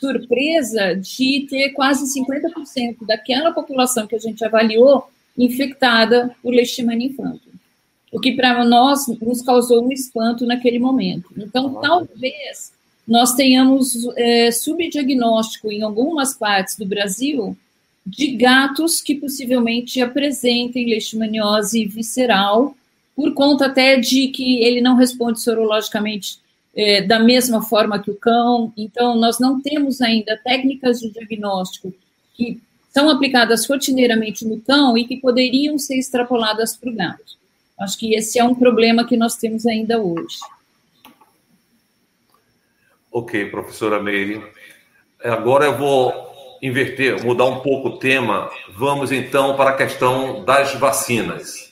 surpresa 0.00 0.94
de 0.94 1.46
ter 1.50 1.70
quase 1.70 2.04
50% 2.18 3.04
daquela 3.06 3.52
população 3.52 4.06
que 4.06 4.14
a 4.14 4.18
gente 4.18 4.44
avaliou 4.44 5.04
infectada 5.36 6.34
por 6.42 6.52
leishmania 6.52 7.08
infantil, 7.08 7.52
o 8.12 8.20
que 8.20 8.32
para 8.32 8.64
nós 8.64 9.06
nos 9.20 9.42
causou 9.42 9.84
um 9.84 9.92
espanto 9.92 10.46
naquele 10.46 10.78
momento. 10.78 11.28
Então, 11.36 11.74
talvez 11.74 12.72
nós 13.06 13.34
tenhamos 13.34 14.06
é, 14.16 14.50
subdiagnóstico 14.50 15.72
em 15.72 15.82
algumas 15.82 16.34
partes 16.34 16.76
do 16.76 16.86
Brasil 16.86 17.56
de 18.06 18.28
gatos 18.36 19.02
que 19.02 19.14
possivelmente 19.14 20.00
apresentem 20.00 20.86
leishmaniose 20.86 21.84
visceral, 21.86 22.74
por 23.18 23.34
conta 23.34 23.66
até 23.66 23.96
de 23.96 24.28
que 24.28 24.62
ele 24.62 24.80
não 24.80 24.94
responde 24.94 25.40
sorologicamente 25.40 26.38
é, 26.72 27.02
da 27.02 27.18
mesma 27.18 27.60
forma 27.60 27.98
que 27.98 28.12
o 28.12 28.14
cão. 28.14 28.72
Então, 28.76 29.16
nós 29.16 29.40
não 29.40 29.60
temos 29.60 30.00
ainda 30.00 30.36
técnicas 30.36 31.00
de 31.00 31.10
diagnóstico 31.10 31.92
que 32.34 32.62
são 32.90 33.10
aplicadas 33.10 33.66
rotineiramente 33.66 34.44
no 34.44 34.60
cão 34.60 34.96
e 34.96 35.04
que 35.04 35.16
poderiam 35.16 35.76
ser 35.80 35.98
extrapoladas 35.98 36.76
para 36.76 36.90
o 36.90 36.94
gato. 36.94 37.36
Acho 37.80 37.98
que 37.98 38.14
esse 38.14 38.38
é 38.38 38.44
um 38.44 38.54
problema 38.54 39.04
que 39.04 39.16
nós 39.16 39.34
temos 39.34 39.66
ainda 39.66 40.00
hoje. 40.00 40.38
Ok, 43.10 43.46
professora 43.46 44.00
Meire. 44.00 44.40
Agora 45.24 45.64
eu 45.64 45.76
vou 45.76 46.14
inverter, 46.62 47.24
mudar 47.24 47.46
um 47.46 47.58
pouco 47.62 47.88
o 47.88 47.98
tema. 47.98 48.48
Vamos 48.76 49.10
então 49.10 49.56
para 49.56 49.70
a 49.70 49.76
questão 49.76 50.44
das 50.44 50.72
vacinas. 50.74 51.67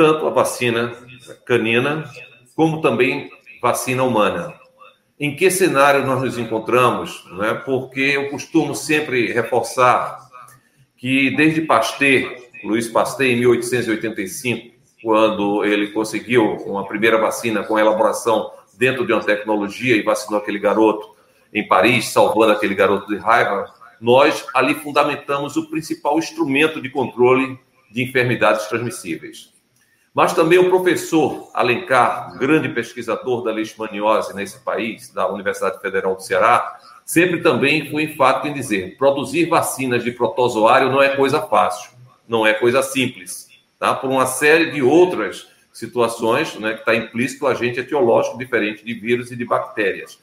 Tanto 0.00 0.26
a 0.26 0.30
vacina 0.30 0.94
canina, 1.44 2.10
como 2.56 2.80
também 2.80 3.30
vacina 3.60 4.02
humana. 4.02 4.54
Em 5.18 5.36
que 5.36 5.50
cenário 5.50 6.06
nós 6.06 6.22
nos 6.22 6.38
encontramos? 6.38 7.22
Né? 7.32 7.52
Porque 7.66 8.00
eu 8.00 8.30
costumo 8.30 8.74
sempre 8.74 9.30
reforçar 9.30 10.18
que 10.96 11.36
desde 11.36 11.60
Pasteur, 11.60 12.34
Luiz 12.64 12.88
Pasteur, 12.88 13.28
em 13.28 13.40
1885, 13.40 14.74
quando 15.02 15.66
ele 15.66 15.88
conseguiu 15.88 16.46
uma 16.64 16.88
primeira 16.88 17.18
vacina 17.18 17.62
com 17.62 17.78
elaboração 17.78 18.50
dentro 18.78 19.06
de 19.06 19.12
uma 19.12 19.22
tecnologia 19.22 19.96
e 19.96 20.02
vacinou 20.02 20.40
aquele 20.40 20.58
garoto 20.58 21.14
em 21.52 21.68
Paris, 21.68 22.06
salvando 22.06 22.52
aquele 22.52 22.74
garoto 22.74 23.06
de 23.06 23.18
raiva, 23.18 23.66
nós 24.00 24.46
ali 24.54 24.72
fundamentamos 24.76 25.58
o 25.58 25.68
principal 25.68 26.18
instrumento 26.18 26.80
de 26.80 26.88
controle 26.88 27.60
de 27.90 28.02
enfermidades 28.02 28.66
transmissíveis. 28.66 29.59
Mas 30.12 30.32
também 30.32 30.58
o 30.58 30.68
professor 30.68 31.48
Alencar, 31.54 32.36
grande 32.36 32.68
pesquisador 32.68 33.42
da 33.44 33.52
leishmaniose 33.52 34.34
nesse 34.34 34.58
país, 34.60 35.12
da 35.12 35.28
Universidade 35.28 35.80
Federal 35.80 36.16
do 36.16 36.22
Ceará, 36.22 36.78
sempre 37.04 37.40
também 37.40 37.90
foi 37.90 38.04
enfático 38.04 38.48
em 38.48 38.52
dizer: 38.52 38.96
produzir 38.96 39.46
vacinas 39.46 40.02
de 40.02 40.10
protozoário 40.10 40.90
não 40.90 41.00
é 41.00 41.16
coisa 41.16 41.40
fácil, 41.40 41.92
não 42.28 42.44
é 42.44 42.54
coisa 42.54 42.82
simples, 42.82 43.48
tá? 43.78 43.94
Por 43.94 44.10
uma 44.10 44.26
série 44.26 44.72
de 44.72 44.82
outras 44.82 45.48
situações, 45.72 46.54
né, 46.56 46.74
que 46.74 46.80
está 46.80 46.94
implícito 46.94 47.44
o 47.44 47.48
agente 47.48 47.78
etiológico 47.78 48.36
diferente 48.36 48.84
de 48.84 48.94
vírus 48.94 49.30
e 49.30 49.36
de 49.36 49.44
bactérias. 49.44 50.18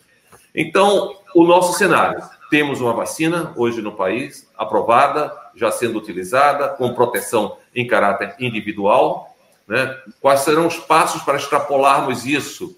Então, 0.53 1.15
o 1.33 1.45
nosso 1.45 1.77
cenário: 1.77 2.21
temos 2.49 2.81
uma 2.81 2.93
vacina 2.93 3.53
hoje 3.55 3.81
no 3.81 3.93
país, 3.93 4.49
aprovada, 4.57 5.33
já 5.55 5.71
sendo 5.71 5.97
utilizada, 5.97 6.69
com 6.69 6.93
proteção 6.93 7.57
em 7.73 7.87
caráter 7.87 8.35
individual, 8.39 9.26
né? 9.67 9.97
Quais 10.21 10.41
serão 10.41 10.67
os 10.67 10.77
passos 10.77 11.21
para 11.23 11.37
extrapolarmos 11.37 12.25
isso 12.25 12.77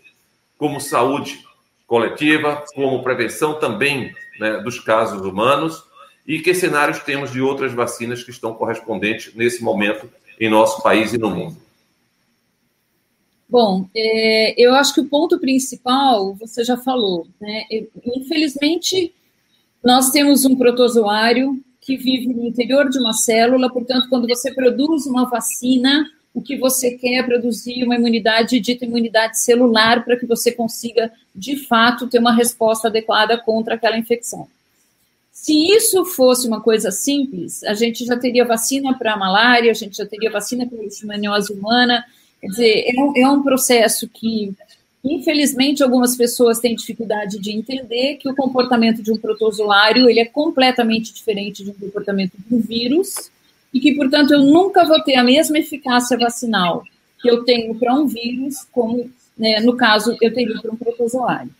como 0.58 0.82
saúde 0.82 1.46
coletiva, 1.86 2.64
como 2.74 3.04
prevenção 3.04 3.60
também 3.60 4.14
né, 4.40 4.58
dos 4.62 4.80
casos 4.80 5.22
humanos? 5.22 5.84
E 6.28 6.40
que 6.40 6.54
cenários 6.54 7.00
temos 7.00 7.32
de 7.32 7.42
outras 7.42 7.74
vacinas 7.74 8.24
que 8.24 8.32
estão 8.32 8.54
correspondentes 8.54 9.34
nesse 9.34 9.64
momento 9.64 10.10
em 10.40 10.50
nosso 10.50 10.82
país 10.82 11.14
e 11.14 11.18
no 11.18 11.30
mundo? 11.30 11.58
Bom, 13.50 13.90
é, 13.96 14.54
eu 14.62 14.76
acho 14.76 14.94
que 14.94 15.02
o 15.02 15.10
ponto 15.10 15.40
principal 15.40 16.36
você 16.36 16.64
já 16.64 16.78
falou. 16.78 17.26
Né? 17.42 17.64
Infelizmente, 18.06 19.12
nós 19.84 20.12
temos 20.12 20.46
um 20.46 20.56
protozoário 20.56 21.60
que 21.82 21.98
vive 21.98 22.28
no 22.28 22.46
interior 22.46 22.90
de 22.90 23.00
uma 23.00 23.14
célula, 23.14 23.72
portanto, 23.72 24.08
quando 24.08 24.28
você 24.28 24.54
produz 24.54 25.08
uma 25.08 25.28
vacina, 25.28 26.06
o 26.34 26.42
que 26.42 26.58
você 26.58 26.92
quer 26.92 27.26
produzir 27.26 27.84
uma 27.84 27.96
imunidade 27.96 28.60
dita 28.60 28.86
imunidade 28.86 29.40
celular 29.40 30.06
para 30.06 30.16
que 30.16 30.26
você 30.26 30.52
consiga, 30.52 31.12
de 31.36 31.56
fato, 31.56 32.08
ter 32.08 32.20
uma 32.20 32.34
resposta 32.34 32.88
adequada 32.88 33.38
contra 33.38 33.76
aquela 33.76 33.98
infecção. 33.98 34.48
Se 35.32 35.54
isso 35.54 36.06
fosse 36.06 36.48
uma 36.48 36.62
coisa 36.62 36.92
simples, 36.92 37.64
a 37.64 37.74
gente 37.74 38.06
já 38.06 38.18
teria 38.18 38.46
vacina 38.46 38.98
para 38.98 39.14
a 39.14 39.18
malária, 39.18 39.72
a 39.72 39.74
gente 39.74 39.98
já 39.98 40.06
teria 40.06 40.30
vacina 40.30 40.68
para 40.68 40.78
a 40.78 40.82
leishmaniose 40.82 41.54
humana. 41.54 42.06
Quer 42.42 42.48
dizer, 42.48 42.86
é 42.88 43.02
um, 43.02 43.14
é 43.16 43.30
um 43.30 43.42
processo 43.42 44.08
que, 44.08 44.54
infelizmente, 45.04 45.82
algumas 45.82 46.16
pessoas 46.16 46.60
têm 46.60 46.76
dificuldade 46.76 47.40
de 47.40 47.52
entender 47.52 48.18
que 48.18 48.30
o 48.30 48.36
comportamento 48.36 49.02
de 49.02 49.12
um 49.12 49.18
protozoário 49.18 50.10
ele 50.10 50.20
é 50.20 50.26
completamente 50.26 51.14
diferente 51.14 51.64
de 51.64 51.72
um 51.72 51.74
comportamento 51.74 52.34
de 52.38 52.56
um 52.56 52.60
vírus 52.60 53.32
e 53.74 53.80
que, 53.80 53.94
portanto, 53.96 54.32
eu 54.32 54.42
nunca 54.42 54.86
vou 54.86 55.02
ter 55.04 55.16
a 55.16 55.24
mesma 55.24 55.60
eficácia 55.60 56.18
vacinal 56.18 56.84
que 57.22 57.30
eu 57.30 57.44
tenho 57.44 57.76
para 57.76 57.94
um 57.94 58.08
vírus, 58.08 58.66
como, 58.72 59.10
né, 59.38 59.60
no 59.60 59.76
caso, 59.76 60.16
eu 60.22 60.34
teria 60.34 60.60
para 60.60 60.72
um 60.72 60.76
protozoário. 60.76 61.52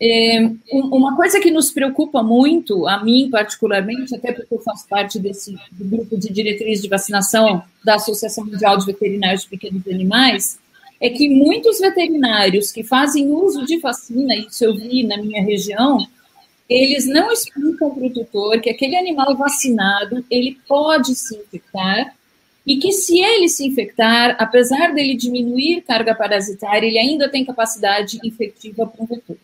É, 0.00 0.50
uma 0.72 1.14
coisa 1.16 1.40
que 1.40 1.50
nos 1.50 1.70
preocupa 1.70 2.22
muito, 2.22 2.86
a 2.86 3.02
mim 3.02 3.30
particularmente, 3.30 4.14
até 4.14 4.32
porque 4.32 4.52
eu 4.52 4.58
faço 4.58 4.86
parte 4.88 5.18
desse 5.20 5.56
grupo 5.72 6.18
de 6.18 6.32
diretriz 6.32 6.82
de 6.82 6.88
vacinação 6.88 7.62
da 7.82 7.94
Associação 7.94 8.44
Mundial 8.44 8.76
de 8.76 8.86
Veterinários 8.86 9.42
de 9.42 9.48
Pequenos 9.48 9.86
Animais, 9.86 10.58
é 11.00 11.08
que 11.08 11.28
muitos 11.28 11.78
veterinários 11.78 12.72
que 12.72 12.82
fazem 12.82 13.30
uso 13.30 13.64
de 13.64 13.78
vacina, 13.78 14.34
isso 14.36 14.64
eu 14.64 14.74
vi 14.74 15.04
na 15.04 15.16
minha 15.16 15.42
região, 15.42 15.98
eles 16.68 17.06
não 17.06 17.30
explicam 17.30 17.90
para 17.90 18.06
o 18.06 18.10
tutor 18.10 18.60
que 18.60 18.70
aquele 18.70 18.96
animal 18.96 19.36
vacinado 19.36 20.24
ele 20.30 20.58
pode 20.66 21.14
se 21.14 21.36
infectar 21.36 22.14
e 22.66 22.78
que 22.78 22.92
se 22.92 23.20
ele 23.20 23.48
se 23.48 23.66
infectar, 23.66 24.36
apesar 24.38 24.94
dele 24.94 25.14
diminuir 25.14 25.82
carga 25.82 26.14
parasitária, 26.14 26.86
ele 26.86 26.98
ainda 26.98 27.28
tem 27.28 27.44
capacidade 27.44 28.18
infectiva 28.24 28.86
para 28.86 29.04
o 29.04 29.06
vetor. 29.06 29.36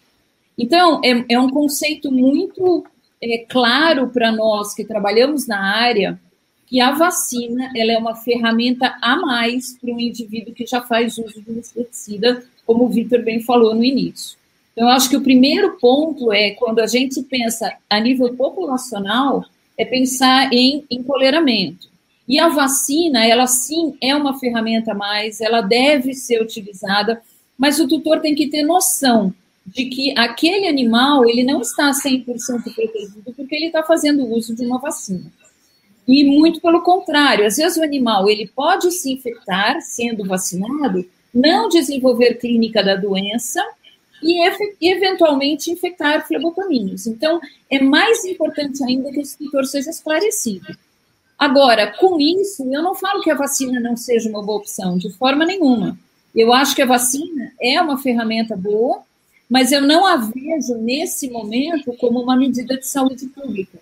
Então, 0.57 1.01
é, 1.05 1.35
é, 1.35 1.39
um 1.39 1.51
conceito 1.51 2.11
muito 2.11 2.85
é, 3.21 3.45
claro 3.47 4.09
para 4.09 4.33
nós 4.33 4.75
que 4.75 4.85
trabalhamos 4.85 5.47
na 5.47 5.61
área 5.61 6.18
que 6.66 6.81
a 6.81 6.93
vacina 6.93 7.71
ela 7.77 7.93
é 7.93 7.99
uma 7.99 8.14
ferramenta 8.14 8.97
a 9.03 9.16
mais 9.16 9.77
para 9.77 9.93
um 9.93 10.01
indivíduo 10.01 10.55
que 10.55 10.64
já 10.64 10.81
faz 10.81 11.18
uso 11.18 11.43
de 11.43 11.51
um 11.51 11.59
inseticida, 11.59 12.45
como 12.64 12.85
o 12.85 12.89
Vitor 12.89 13.23
bem 13.23 13.41
falou 13.41 13.75
no 13.75 13.85
início. 13.85 14.39
Então, 14.81 14.89
eu 14.89 14.97
acho 14.97 15.11
que 15.11 15.16
o 15.18 15.20
primeiro 15.20 15.76
ponto 15.78 16.33
é, 16.33 16.53
quando 16.53 16.78
a 16.78 16.87
gente 16.87 17.22
pensa 17.24 17.70
a 17.91 18.01
nível 18.01 18.35
populacional, 18.35 19.45
é 19.76 19.85
pensar 19.85 20.51
em 20.55 20.87
empoleramento. 20.91 21.87
E 22.26 22.39
a 22.39 22.49
vacina, 22.49 23.26
ela 23.26 23.47
sim 23.47 23.95
é 24.01 24.16
uma 24.16 24.39
ferramenta 24.39 24.93
a 24.93 24.95
mais, 24.95 25.43
ela 25.43 25.61
deve 25.61 26.14
ser 26.14 26.41
utilizada, 26.41 27.20
mas 27.59 27.78
o 27.78 27.87
tutor 27.87 28.20
tem 28.20 28.35
que 28.35 28.49
ter 28.49 28.62
noção 28.62 29.35
de 29.66 29.85
que 29.85 30.18
aquele 30.18 30.66
animal, 30.66 31.28
ele 31.28 31.45
não 31.45 31.61
está 31.61 31.91
100% 31.91 32.24
protegido 32.74 33.35
porque 33.37 33.55
ele 33.55 33.66
está 33.66 33.83
fazendo 33.83 34.33
uso 34.35 34.57
de 34.57 34.64
uma 34.64 34.78
vacina. 34.78 35.31
E 36.09 36.24
muito 36.24 36.59
pelo 36.59 36.81
contrário, 36.81 37.45
às 37.45 37.57
vezes 37.59 37.76
o 37.76 37.85
animal, 37.85 38.31
ele 38.31 38.47
pode 38.47 38.91
se 38.93 39.12
infectar 39.12 39.78
sendo 39.83 40.24
vacinado, 40.24 41.05
não 41.35 41.68
desenvolver 41.68 42.37
clínica 42.37 42.83
da 42.83 42.97
doença, 42.97 43.62
e 44.23 44.91
eventualmente 44.91 45.71
infectar 45.71 46.27
flebotominos. 46.27 47.07
Então, 47.07 47.41
é 47.71 47.81
mais 47.81 48.25
importante 48.25 48.83
ainda 48.85 49.11
que 49.11 49.21
esse 49.21 49.39
tutor 49.39 49.64
seja 49.64 49.91
esclarecido. 49.91 50.77
Agora, 51.39 51.91
com 51.99 52.21
isso, 52.21 52.62
eu 52.71 52.83
não 52.83 52.95
falo 52.95 53.23
que 53.23 53.31
a 53.31 53.35
vacina 53.35 53.81
não 53.81 53.97
seja 53.97 54.29
uma 54.29 54.43
boa 54.43 54.59
opção, 54.59 54.99
de 54.99 55.11
forma 55.11 55.47
nenhuma. 55.47 55.99
Eu 56.35 56.53
acho 56.53 56.75
que 56.77 56.83
a 56.83 56.87
vacina 56.87 57.53
é 57.61 57.81
uma 57.81 57.97
ferramenta 57.97 58.55
boa, 58.55 59.03
mas 59.49 59.73
eu 59.73 59.81
não 59.81 60.07
a 60.07 60.16
vejo 60.16 60.75
nesse 60.77 61.31
momento 61.31 61.93
como 61.95 62.21
uma 62.21 62.37
medida 62.37 62.77
de 62.77 62.87
saúde 62.87 63.27
pública, 63.27 63.79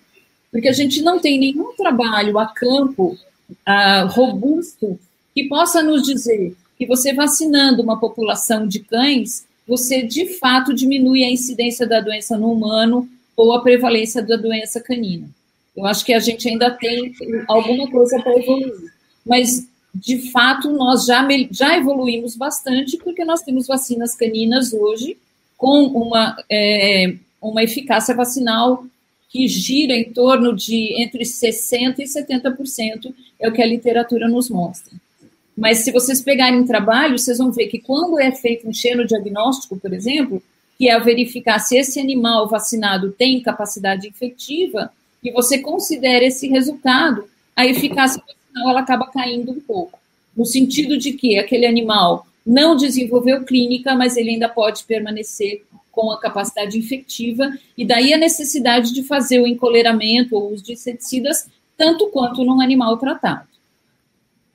porque 0.51 0.69
a 0.69 0.73
gente 0.73 1.01
não 1.01 1.19
tem 1.19 1.37
nenhum 1.37 1.73
trabalho 1.75 2.39
a 2.39 2.47
campo 2.47 3.17
uh, 3.51 4.07
robusto 4.07 4.97
que 5.35 5.47
possa 5.47 5.83
nos 5.83 6.03
dizer 6.03 6.55
que 6.77 6.87
você 6.87 7.13
vacinando 7.13 7.83
uma 7.83 7.99
população 7.99 8.65
de 8.65 8.79
cães 8.79 9.45
você 9.69 10.01
de 10.01 10.25
fato 10.39 10.73
diminui 10.73 11.23
a 11.23 11.29
incidência 11.29 11.85
da 11.85 12.01
doença 12.01 12.35
no 12.35 12.51
humano 12.51 13.07
ou 13.37 13.53
a 13.53 13.61
prevalência 13.61 14.19
da 14.23 14.35
doença 14.35 14.81
canina. 14.81 15.29
Eu 15.77 15.85
acho 15.85 16.03
que 16.03 16.11
a 16.11 16.19
gente 16.19 16.49
ainda 16.49 16.71
tem 16.71 17.13
alguma 17.47 17.89
coisa 17.89 18.19
para 18.19 18.35
evoluir. 18.35 18.91
Mas 19.23 19.69
de 19.93 20.31
fato, 20.31 20.71
nós 20.71 21.05
já, 21.05 21.25
já 21.51 21.77
evoluímos 21.77 22.35
bastante, 22.35 22.97
porque 22.97 23.23
nós 23.23 23.43
temos 23.43 23.67
vacinas 23.67 24.15
caninas 24.15 24.73
hoje 24.73 25.17
com 25.55 25.83
uma, 25.85 26.35
é, 26.49 27.15
uma 27.39 27.63
eficácia 27.63 28.15
vacinal 28.15 28.83
que 29.29 29.47
gira 29.47 29.93
em 29.93 30.11
torno 30.11 30.55
de 30.55 30.99
entre 30.99 31.23
60% 31.23 31.99
e 31.99 32.03
70%, 32.05 33.13
é 33.39 33.47
o 33.47 33.53
que 33.53 33.61
a 33.61 33.67
literatura 33.67 34.27
nos 34.27 34.49
mostra. 34.49 34.93
Mas 35.59 35.79
se 35.79 35.91
vocês 35.91 36.21
pegarem 36.21 36.65
trabalho, 36.65 37.19
vocês 37.19 37.37
vão 37.37 37.51
ver 37.51 37.67
que 37.67 37.79
quando 37.79 38.17
é 38.17 38.31
feito 38.31 38.65
um 38.65 38.73
xenodiagnóstico, 38.73 39.77
por 39.77 39.91
exemplo, 39.91 40.41
que 40.77 40.89
é 40.89 40.97
verificar 40.97 41.59
se 41.59 41.77
esse 41.77 41.99
animal 41.99 42.47
vacinado 42.47 43.11
tem 43.11 43.41
capacidade 43.41 44.07
infectiva, 44.07 44.89
e 45.21 45.29
você 45.31 45.57
considera 45.59 46.23
esse 46.23 46.47
resultado, 46.47 47.25
a 47.53 47.67
eficácia 47.67 48.23
vacinal 48.25 48.71
ela 48.71 48.79
acaba 48.79 49.07
caindo 49.07 49.51
um 49.51 49.59
pouco, 49.59 49.99
no 50.35 50.45
sentido 50.45 50.97
de 50.97 51.11
que 51.11 51.37
aquele 51.37 51.65
animal 51.65 52.25
não 52.45 52.77
desenvolveu 52.77 53.43
clínica, 53.43 53.93
mas 53.95 54.15
ele 54.15 54.29
ainda 54.29 54.47
pode 54.47 54.85
permanecer 54.85 55.63
com 55.91 56.09
a 56.09 56.21
capacidade 56.21 56.79
infectiva, 56.79 57.51
e 57.77 57.83
daí 57.83 58.13
a 58.13 58.17
necessidade 58.17 58.93
de 58.93 59.03
fazer 59.03 59.41
o 59.41 59.47
encoleiramento 59.47 60.37
ou 60.37 60.53
os 60.53 60.63
de 60.63 60.71
inseticidas, 60.71 61.49
tanto 61.77 62.07
quanto 62.07 62.45
num 62.45 62.61
animal 62.61 62.95
tratado. 62.95 63.49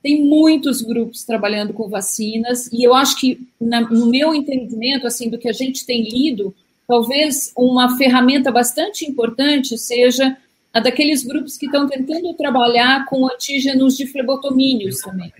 Tem 0.05 0.23
muitos 0.23 0.83
grupos 0.83 1.23
trabalhando 1.23 1.73
com 1.73 1.89
vacinas, 1.89 2.71
e 2.71 2.83
eu 2.83 2.93
acho 2.93 3.19
que, 3.19 3.39
na, 3.59 3.81
no 3.81 4.05
meu 4.05 4.35
entendimento, 4.35 5.07
assim, 5.07 5.31
do 5.31 5.39
que 5.39 5.49
a 5.49 5.51
gente 5.51 5.83
tem 5.83 6.03
lido, 6.03 6.53
talvez 6.87 7.51
uma 7.57 7.97
ferramenta 7.97 8.51
bastante 8.51 9.03
importante 9.03 9.75
seja 9.79 10.37
a 10.71 10.79
daqueles 10.79 11.23
grupos 11.23 11.57
que 11.57 11.65
estão 11.65 11.89
tentando 11.89 12.35
trabalhar 12.35 13.07
com 13.07 13.25
antígenos 13.25 13.97
de 13.97 14.05
flebotomínios 14.05 14.99
também. 14.99 15.33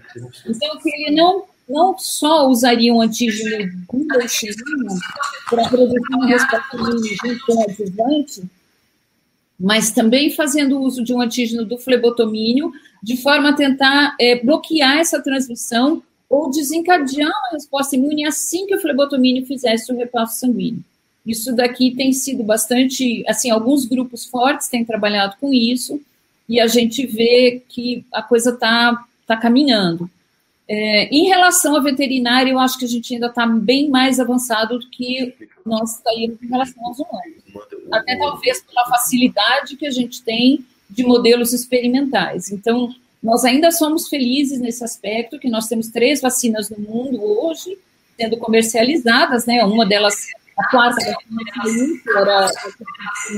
Então, 0.50 0.80
que 0.80 0.90
ele 0.90 1.16
não 1.16 1.44
não 1.70 1.96
só 2.00 2.48
usariam 2.48 3.02
antígeno 3.02 3.72
bundolfirina 3.88 4.96
para 5.48 5.70
produzir 5.70 6.00
uma 6.10 6.26
resposta 6.26 6.64
com 6.72 7.62
adjuvante, 7.62 8.44
mas 9.60 9.92
também 9.92 10.32
fazendo 10.32 10.80
uso 10.80 11.04
de 11.04 11.14
um 11.14 11.22
antígeno 11.22 11.66
do 11.66 11.78
flebotomínio, 11.78 12.72
de 13.02 13.18
forma 13.18 13.50
a 13.50 13.54
tentar 13.54 14.16
é, 14.20 14.44
bloquear 14.44 14.98
essa 14.98 15.22
transmissão 15.22 16.04
ou 16.30 16.50
desencadear 16.50 17.30
uma 17.30 17.52
resposta 17.54 17.96
imune 17.96 18.26
assim 18.26 18.66
que 18.66 18.76
o 18.76 18.82
flebotomínio 18.82 19.46
fizesse 19.46 19.92
o 19.92 19.98
repasso 19.98 20.40
sanguíneo. 20.40 20.84
Isso 21.26 21.56
daqui 21.56 21.92
tem 21.96 22.14
sido 22.14 22.44
bastante, 22.44 23.24
assim, 23.28 23.50
alguns 23.50 23.86
grupos 23.86 24.26
fortes 24.26 24.68
têm 24.68 24.86
trabalhado 24.86 25.36
com 25.40 25.52
isso, 25.52 26.00
e 26.48 26.60
a 26.60 26.68
gente 26.68 27.06
vê 27.08 27.64
que 27.68 28.06
a 28.12 28.22
coisa 28.22 28.52
está 28.52 29.04
tá 29.26 29.36
caminhando. 29.36 30.10
É, 30.68 31.08
em 31.16 31.26
relação 31.26 31.76
ao 31.76 31.82
veterinário, 31.82 32.52
eu 32.52 32.60
acho 32.60 32.78
que 32.78 32.86
a 32.86 32.88
gente 32.88 33.14
ainda 33.14 33.28
está 33.28 33.46
bem 33.46 33.90
mais 33.90 34.20
avançado 34.20 34.80
do 34.80 34.90
que 34.90 35.34
nós 35.66 35.98
estaríamos 35.98 36.42
em 36.42 36.48
relação 36.48 36.86
aos 36.86 37.00
humanos. 37.00 37.44
Até 37.92 38.18
talvez 38.18 38.62
pela 38.64 38.86
facilidade 38.88 39.76
que 39.76 39.88
a 39.88 39.92
gente 39.92 40.24
tem 40.24 40.66
de 40.90 41.04
modelos 41.04 41.54
experimentais. 41.54 42.52
Então, 42.52 42.94
nós 43.22 43.44
ainda 43.44 43.72
somos 43.72 44.08
felizes 44.08 44.60
nesse 44.60 44.84
aspecto, 44.84 45.40
que 45.40 45.50
nós 45.50 45.68
temos 45.68 45.90
três 45.90 46.22
vacinas 46.22 46.70
no 46.70 46.80
mundo 46.80 47.22
hoje, 47.22 47.78
sendo 48.18 48.38
comercializadas, 48.38 49.46
né? 49.46 49.64
Uma 49.64 49.86
delas, 49.86 50.28
a 50.58 50.68
quarta 50.70 50.96
vacina 51.02 52.00
era 52.18 52.52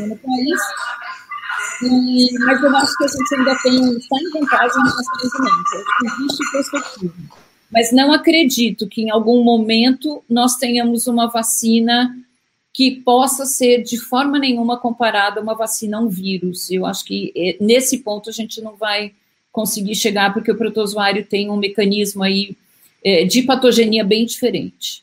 no 0.07 0.17
país, 0.17 0.61
e, 1.83 2.39
mas 2.39 2.61
eu 2.61 2.75
acho 2.75 2.97
que 2.97 3.03
a 3.03 3.07
gente 3.07 3.35
ainda 3.35 3.55
tem, 3.61 3.97
está 3.97 4.17
em 4.17 4.29
vantagem 4.31 4.77
no 4.77 4.83
nosso 4.83 5.11
crescimento. 5.11 5.85
Existe 6.05 6.51
perspectiva. 6.51 7.13
Mas 7.71 7.91
não 7.91 8.13
acredito 8.13 8.87
que 8.87 9.01
em 9.01 9.11
algum 9.11 9.43
momento 9.43 10.23
nós 10.29 10.55
tenhamos 10.55 11.07
uma 11.07 11.27
vacina 11.27 12.15
que 12.77 12.91
possa 12.91 13.43
ser 13.43 13.81
de 13.81 13.97
forma 13.97 14.37
nenhuma 14.37 14.79
comparada 14.79 15.39
a 15.39 15.43
uma 15.43 15.55
vacina 15.55 15.97
a 15.97 15.99
um 15.99 16.07
vírus. 16.07 16.69
Eu 16.69 16.85
acho 16.85 17.03
que 17.05 17.33
é, 17.35 17.57
nesse 17.59 18.03
ponto 18.03 18.29
a 18.29 18.31
gente 18.31 18.61
não 18.61 18.75
vai 18.75 19.13
conseguir 19.51 19.95
chegar, 19.95 20.31
porque 20.31 20.51
o 20.51 20.55
protozoário 20.55 21.25
tem 21.25 21.49
um 21.49 21.57
mecanismo 21.57 22.21
aí 22.21 22.55
é, 23.03 23.25
de 23.25 23.41
patogenia 23.41 24.03
bem 24.03 24.27
diferente. 24.27 25.01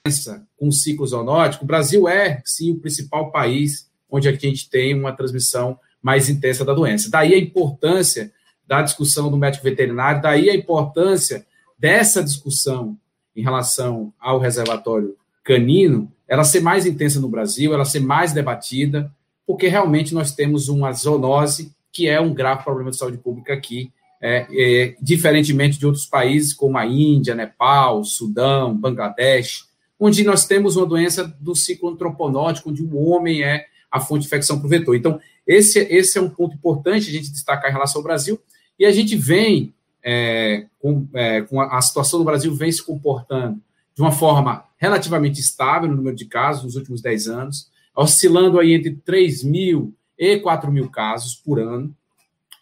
Com 0.56 0.70
ciclo 0.70 1.04
zoonótico, 1.04 1.64
o 1.64 1.66
Brasil 1.66 2.06
é, 2.06 2.40
sim, 2.44 2.70
o 2.70 2.78
principal 2.78 3.32
país 3.32 3.90
onde 4.08 4.28
a 4.28 4.32
gente 4.32 4.70
tem 4.70 4.94
uma 4.94 5.10
transmissão 5.10 5.76
mais 6.00 6.28
intensa 6.28 6.64
da 6.64 6.74
doença. 6.74 7.10
Daí 7.10 7.34
a 7.34 7.38
importância 7.38 8.32
da 8.64 8.82
discussão 8.82 9.32
do 9.32 9.36
médico 9.36 9.64
veterinário, 9.64 10.22
daí 10.22 10.48
a 10.48 10.54
importância 10.54 11.44
dessa 11.76 12.22
discussão 12.22 12.96
em 13.34 13.42
relação 13.42 14.14
ao 14.20 14.38
reservatório 14.38 15.16
canino, 15.42 16.13
ela 16.28 16.44
ser 16.44 16.60
mais 16.60 16.86
intensa 16.86 17.20
no 17.20 17.28
Brasil, 17.28 17.74
ela 17.74 17.84
ser 17.84 18.00
mais 18.00 18.32
debatida, 18.32 19.10
porque 19.46 19.68
realmente 19.68 20.14
nós 20.14 20.34
temos 20.34 20.68
uma 20.68 20.92
zoonose 20.92 21.72
que 21.92 22.08
é 22.08 22.20
um 22.20 22.34
grave 22.34 22.64
problema 22.64 22.90
de 22.90 22.96
saúde 22.96 23.18
pública 23.18 23.54
aqui, 23.54 23.92
é, 24.20 24.46
é, 24.50 24.96
diferentemente 25.00 25.78
de 25.78 25.86
outros 25.86 26.06
países 26.06 26.52
como 26.52 26.76
a 26.76 26.86
Índia, 26.86 27.34
Nepal, 27.34 28.02
Sudão, 28.02 28.76
Bangladesh, 28.76 29.66
onde 30.00 30.24
nós 30.24 30.46
temos 30.46 30.76
uma 30.76 30.86
doença 30.86 31.24
do 31.40 31.54
ciclo 31.54 31.90
antroponótico, 31.90 32.70
onde 32.70 32.82
o 32.82 32.96
homem 32.96 33.42
é 33.42 33.66
a 33.90 34.00
fonte 34.00 34.22
de 34.22 34.26
infecção 34.26 34.58
para 34.58 34.66
o 34.66 34.70
vetor. 34.70 34.96
Então, 34.96 35.20
esse, 35.46 35.78
esse 35.78 36.18
é 36.18 36.20
um 36.20 36.28
ponto 36.28 36.54
importante 36.54 37.08
a 37.08 37.12
gente 37.12 37.30
destacar 37.30 37.70
em 37.70 37.74
relação 37.74 38.00
ao 38.00 38.04
Brasil, 38.04 38.40
e 38.78 38.84
a 38.84 38.90
gente 38.90 39.14
vem, 39.14 39.72
é, 40.02 40.66
com, 40.80 41.06
é, 41.14 41.42
com 41.42 41.60
a, 41.60 41.78
a, 41.78 41.80
situação 41.80 42.18
do 42.18 42.24
Brasil 42.24 42.52
vem 42.54 42.72
se 42.72 42.82
comportando 42.82 43.60
de 43.94 44.02
uma 44.02 44.12
forma 44.12 44.64
relativamente 44.76 45.40
estável 45.40 45.88
no 45.88 45.96
número 45.96 46.16
de 46.16 46.26
casos 46.26 46.64
nos 46.64 46.76
últimos 46.76 47.00
10 47.00 47.28
anos, 47.28 47.70
oscilando 47.96 48.58
aí 48.58 48.72
entre 48.72 48.96
3 48.96 49.44
mil 49.44 49.94
e 50.18 50.38
4 50.38 50.70
mil 50.70 50.90
casos 50.90 51.34
por 51.34 51.60
ano. 51.60 51.94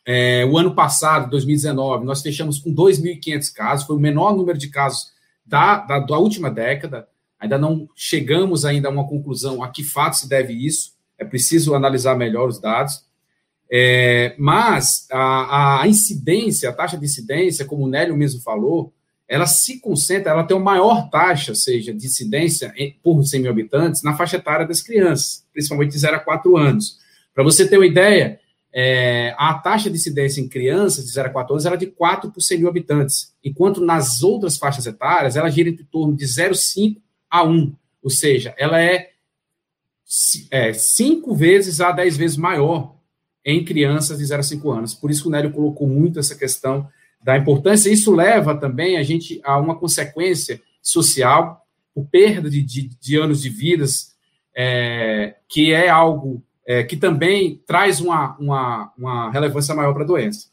É, 0.04 0.44
o 0.44 0.58
ano 0.58 0.74
passado, 0.74 1.30
2019, 1.30 2.04
nós 2.04 2.22
fechamos 2.22 2.58
com 2.58 2.74
2.500 2.74 3.52
casos, 3.52 3.86
foi 3.86 3.96
o 3.96 4.00
menor 4.00 4.36
número 4.36 4.58
de 4.58 4.68
casos 4.68 5.12
da, 5.46 5.78
da, 5.78 5.98
da 6.00 6.18
última 6.18 6.50
década. 6.50 7.08
Ainda 7.38 7.58
não 7.58 7.88
chegamos 7.94 8.64
ainda 8.64 8.88
a 8.88 8.90
uma 8.90 9.06
conclusão 9.06 9.62
a 9.62 9.68
que 9.68 9.82
fato 9.82 10.16
se 10.16 10.28
deve 10.28 10.52
isso 10.52 10.92
é 11.22 11.24
preciso 11.24 11.74
analisar 11.74 12.16
melhor 12.16 12.48
os 12.48 12.60
dados. 12.60 13.04
É, 13.70 14.34
mas 14.38 15.06
a, 15.10 15.80
a, 15.80 15.88
incidência, 15.88 16.68
a 16.68 16.72
taxa 16.72 16.98
de 16.98 17.06
incidência, 17.06 17.64
como 17.64 17.84
o 17.84 17.88
Nélio 17.88 18.16
mesmo 18.16 18.42
falou, 18.42 18.92
ela 19.28 19.46
se 19.46 19.80
concentra, 19.80 20.32
ela 20.32 20.44
tem 20.44 20.56
uma 20.56 20.72
maior 20.72 21.08
taxa, 21.08 21.54
seja, 21.54 21.94
de 21.94 22.06
incidência 22.06 22.74
por 23.02 23.22
100 23.22 23.40
mil 23.40 23.50
habitantes 23.50 24.02
na 24.02 24.14
faixa 24.14 24.36
etária 24.36 24.66
das 24.66 24.82
crianças, 24.82 25.46
principalmente 25.52 25.92
de 25.92 25.98
0 25.98 26.16
a 26.16 26.20
4 26.20 26.56
anos. 26.56 26.98
Para 27.34 27.42
você 27.42 27.66
ter 27.66 27.78
uma 27.78 27.86
ideia, 27.86 28.38
é, 28.72 29.34
a 29.38 29.54
taxa 29.54 29.88
de 29.88 29.96
incidência 29.96 30.40
em 30.40 30.48
crianças 30.48 31.04
de 31.04 31.12
0 31.12 31.28
a 31.28 31.32
4 31.32 31.54
anos 31.54 31.66
era 31.66 31.76
de 31.76 31.86
4 31.86 32.30
por 32.30 32.40
100 32.40 32.58
mil 32.58 32.68
habitantes, 32.68 33.34
enquanto 33.42 33.80
nas 33.80 34.22
outras 34.22 34.56
faixas 34.56 34.86
etárias 34.86 35.36
ela 35.36 35.50
gira 35.50 35.68
em 35.68 35.76
torno 35.76 36.14
de 36.14 36.24
0,5 36.24 36.96
a 37.30 37.42
1, 37.44 37.74
ou 38.02 38.10
seja, 38.10 38.54
ela 38.58 38.80
é 38.80 39.12
é, 40.50 40.72
cinco 40.74 41.34
vezes 41.34 41.80
a 41.80 41.90
dez 41.90 42.16
vezes 42.16 42.36
maior 42.36 42.96
em 43.44 43.64
crianças 43.64 44.18
de 44.18 44.24
0 44.24 44.40
a 44.40 44.42
5 44.42 44.70
anos. 44.70 44.94
Por 44.94 45.10
isso 45.10 45.22
que 45.22 45.28
o 45.28 45.30
Nélio 45.30 45.52
colocou 45.52 45.88
muito 45.88 46.18
essa 46.18 46.34
questão 46.34 46.88
da 47.22 47.36
importância. 47.36 47.90
Isso 47.90 48.14
leva 48.14 48.54
também 48.54 48.96
a 48.96 49.02
gente 49.02 49.40
a 49.44 49.58
uma 49.58 49.76
consequência 49.76 50.60
social, 50.82 51.64
por 51.94 52.06
perda 52.06 52.48
de, 52.50 52.62
de, 52.62 52.88
de 53.00 53.16
anos 53.16 53.42
de 53.42 53.48
vidas, 53.48 54.12
é, 54.56 55.36
que 55.48 55.72
é 55.72 55.88
algo 55.88 56.42
é, 56.66 56.82
que 56.82 56.96
também 56.96 57.60
traz 57.66 58.00
uma, 58.00 58.36
uma, 58.38 58.92
uma 58.96 59.30
relevância 59.30 59.74
maior 59.74 59.92
para 59.92 60.04
a 60.04 60.06
doença. 60.06 60.48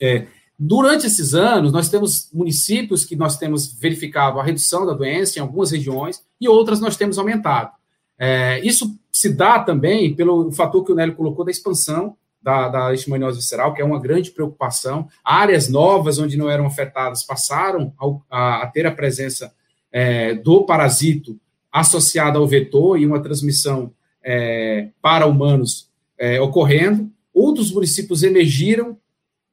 É, 0.00 0.26
durante 0.58 1.06
esses 1.06 1.34
anos, 1.34 1.72
nós 1.72 1.88
temos 1.88 2.30
municípios 2.32 3.04
que 3.04 3.16
nós 3.16 3.38
temos 3.38 3.72
verificado 3.72 4.38
a 4.38 4.42
redução 4.44 4.86
da 4.86 4.92
doença 4.92 5.38
em 5.38 5.42
algumas 5.42 5.70
regiões 5.70 6.22
e 6.40 6.48
outras 6.48 6.80
nós 6.80 6.96
temos 6.96 7.18
aumentado. 7.18 7.70
É, 8.18 8.60
isso 8.66 8.98
se 9.12 9.32
dá 9.32 9.58
também 9.60 10.14
pelo 10.14 10.50
fator 10.52 10.84
que 10.84 10.92
o 10.92 10.94
Nélio 10.94 11.14
colocou 11.14 11.44
da 11.44 11.50
expansão 11.50 12.16
da, 12.46 12.68
da 12.68 12.88
leishmaniose 12.90 13.38
visceral, 13.38 13.74
que 13.74 13.82
é 13.82 13.84
uma 13.84 14.00
grande 14.00 14.30
preocupação. 14.30 15.08
Áreas 15.24 15.68
novas 15.68 16.20
onde 16.20 16.36
não 16.36 16.48
eram 16.48 16.64
afetadas 16.64 17.24
passaram 17.24 17.92
a, 18.30 18.62
a 18.62 18.66
ter 18.68 18.86
a 18.86 18.92
presença 18.92 19.52
é, 19.90 20.32
do 20.32 20.64
parasito 20.64 21.36
associado 21.72 22.38
ao 22.38 22.46
vetor 22.46 23.00
e 23.00 23.04
uma 23.04 23.20
transmissão 23.20 23.92
é, 24.22 24.90
para 25.02 25.26
humanos 25.26 25.90
é, 26.16 26.40
ocorrendo. 26.40 27.10
Outros 27.34 27.72
municípios 27.72 28.22
emergiram. 28.22 28.96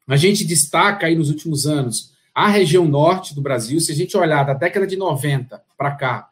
A 0.08 0.16
gente 0.16 0.46
destaca 0.46 1.08
aí 1.08 1.16
nos 1.16 1.32
últimos 1.32 1.66
anos 1.66 2.14
a 2.32 2.48
região 2.48 2.86
norte 2.86 3.34
do 3.34 3.42
Brasil. 3.42 3.80
Se 3.80 3.92
a 3.92 3.96
gente 3.96 4.16
olhar 4.16 4.44
da 4.44 4.54
década 4.54 4.86
de 4.86 4.96
90 4.96 5.64
para 5.76 5.96
cá, 5.96 6.30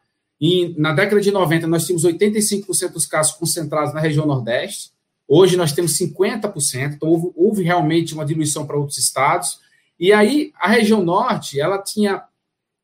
na 0.78 0.92
década 0.92 1.20
de 1.20 1.32
90, 1.32 1.66
nós 1.66 1.84
tínhamos 1.84 2.04
85% 2.04 2.92
dos 2.92 3.06
casos 3.06 3.32
concentrados 3.32 3.92
na 3.92 4.00
região 4.00 4.26
Nordeste. 4.26 4.91
Hoje, 5.34 5.56
nós 5.56 5.72
temos 5.72 5.96
50%. 5.96 6.96
Então, 6.96 7.08
houve, 7.08 7.32
houve 7.34 7.62
realmente 7.62 8.12
uma 8.12 8.22
diluição 8.22 8.66
para 8.66 8.76
outros 8.76 8.98
estados. 8.98 9.60
E 9.98 10.12
aí, 10.12 10.52
a 10.60 10.68
região 10.68 11.02
norte, 11.02 11.58
ela 11.58 11.78
tinha 11.78 12.22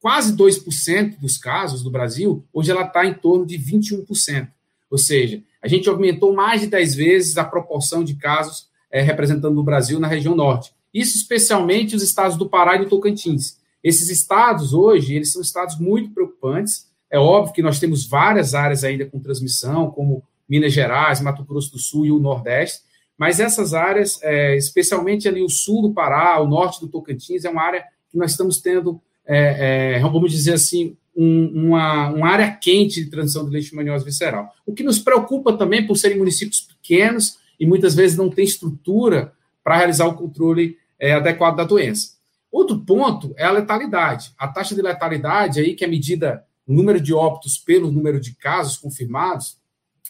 quase 0.01 0.35
2% 0.35 1.19
dos 1.19 1.37
casos 1.37 1.83
do 1.83 1.91
Brasil, 1.91 2.43
hoje 2.51 2.71
ela 2.71 2.87
está 2.87 3.05
em 3.05 3.13
torno 3.13 3.45
de 3.45 3.59
21%. 3.59 4.49
Ou 4.91 4.97
seja, 4.97 5.43
a 5.61 5.69
gente 5.69 5.91
aumentou 5.91 6.33
mais 6.33 6.63
de 6.63 6.69
10 6.69 6.95
vezes 6.95 7.37
a 7.37 7.45
proporção 7.45 8.03
de 8.03 8.15
casos 8.15 8.71
é, 8.91 9.03
representando 9.03 9.59
o 9.59 9.63
Brasil 9.63 10.01
na 10.01 10.09
região 10.09 10.35
norte. 10.35 10.73
Isso 10.95 11.19
especialmente 11.19 11.95
os 11.95 12.03
estados 12.03 12.39
do 12.39 12.49
Pará 12.49 12.77
e 12.77 12.79
do 12.79 12.89
Tocantins. 12.89 13.59
Esses 13.85 14.09
estados 14.09 14.73
hoje, 14.73 15.15
eles 15.15 15.33
são 15.35 15.43
estados 15.43 15.79
muito 15.79 16.15
preocupantes. 16.15 16.87
É 17.11 17.19
óbvio 17.19 17.53
que 17.53 17.63
nós 17.63 17.79
temos 17.79 18.07
várias 18.07 18.55
áreas 18.55 18.85
ainda 18.85 19.05
com 19.05 19.21
transmissão, 19.21 19.91
como 19.91 20.23
Minas 20.49 20.73
Gerais, 20.73 21.21
Mato 21.21 21.45
Grosso 21.45 21.73
do 21.73 21.79
Sul 21.79 22.07
e 22.07 22.13
o 22.13 22.19
Nordeste, 22.19 22.83
mas 23.19 23.41
essas 23.41 23.75
áreas, 23.75 24.21
é, 24.23 24.57
especialmente 24.57 25.27
ali 25.27 25.43
o 25.43 25.49
sul 25.49 25.83
do 25.83 25.93
Pará, 25.93 26.41
o 26.41 26.47
norte 26.47 26.81
do 26.81 26.87
Tocantins, 26.87 27.45
é 27.45 27.51
uma 27.51 27.63
área 27.63 27.85
que 28.09 28.17
nós 28.17 28.31
estamos 28.31 28.61
tendo, 28.61 29.01
é, 29.27 29.97
é, 29.97 30.01
vamos 30.01 30.31
dizer 30.31 30.55
assim, 30.55 30.97
um, 31.17 31.67
uma, 31.67 32.11
uma, 32.11 32.29
área 32.29 32.53
quente 32.53 33.05
de 33.05 33.11
transmissão 33.11 33.45
de 33.45 33.51
leishmaniose 33.51 34.05
visceral. 34.05 34.55
O 34.65 34.73
que 34.73 34.85
nos 34.85 35.01
preocupa 35.01 35.53
também 35.53 35.85
por 35.85 35.97
serem 35.97 36.17
municípios 36.17 36.61
pequenos 36.61 37.39
e 37.59 37.67
muitas 37.67 37.95
vezes 37.95 38.17
não 38.17 38.31
tem 38.31 38.45
estrutura 38.45 39.33
para 39.65 39.77
realizar 39.79 40.07
o 40.07 40.15
controle 40.15 40.79
é, 40.99 41.13
adequado 41.13 41.57
da 41.57 41.65
doença. 41.65 42.17
Outro 42.53 42.79
ponto 42.79 43.35
é 43.37 43.45
a 43.45 43.51
letalidade. 43.51 44.33
A 44.39 44.47
taxa 44.47 44.77
de 44.77 44.81
letalidade, 44.81 45.59
aí, 45.59 45.75
que 45.75 45.85
é 45.85 45.89
medida 45.89 46.45
número 46.67 47.01
de 47.01 47.13
óbitos 47.13 47.59
pelo 47.59 47.91
número 47.91 48.21
de 48.21 48.35
casos 48.35 48.77
confirmados, 48.77 49.58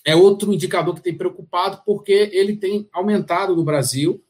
é 0.08 0.16
outro 0.16 0.54
indicador 0.54 0.94
que 0.94 1.02
tem 1.02 1.14
preocupado, 1.14 1.82
porque 1.84 2.30
ele 2.32 2.56
tem 2.56 2.88
aumentado 2.94 3.54
no 3.54 3.62
Brasil, 3.62 4.22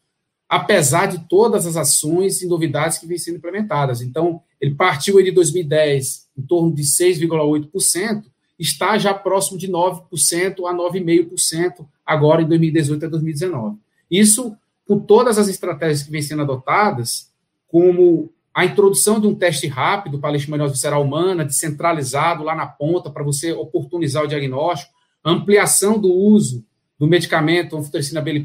apesar 0.48 1.06
de 1.06 1.28
todas 1.28 1.66
as 1.66 1.76
ações 1.76 2.42
e 2.42 2.48
novidades 2.48 2.98
que 2.98 3.06
vêm 3.06 3.16
sendo 3.16 3.36
implementadas. 3.36 4.02
Então, 4.02 4.42
ele 4.60 4.74
partiu 4.74 5.22
de 5.22 5.30
2010 5.30 6.26
em 6.36 6.42
torno 6.42 6.74
de 6.74 6.82
6,8%, 6.82 8.24
está 8.58 8.98
já 8.98 9.14
próximo 9.14 9.56
de 9.56 9.68
9% 9.68 10.66
a 10.66 10.74
9,5% 10.74 11.86
agora 12.04 12.42
em 12.42 12.48
2018 12.48 13.06
a 13.06 13.08
2019. 13.08 13.76
Isso 14.10 14.56
com 14.84 14.98
todas 14.98 15.38
as 15.38 15.46
estratégias 15.46 16.02
que 16.02 16.10
vêm 16.10 16.22
sendo 16.22 16.42
adotadas, 16.42 17.30
como 17.68 18.32
a 18.52 18.64
introdução 18.64 19.20
de 19.20 19.28
um 19.28 19.34
teste 19.34 19.68
rápido 19.68 20.18
para 20.18 20.30
a 20.30 20.32
leishmaniose 20.32 20.72
visceral 20.72 21.04
humana, 21.04 21.44
descentralizado 21.44 22.42
lá 22.42 22.56
na 22.56 22.66
ponta, 22.66 23.10
para 23.10 23.22
você 23.22 23.52
oportunizar 23.52 24.24
o 24.24 24.26
diagnóstico, 24.26 24.97
ampliação 25.32 25.98
do 25.98 26.12
uso 26.12 26.64
do 26.98 27.06
medicamento 27.06 27.76
anfotericina 27.76 28.20
B 28.20 28.44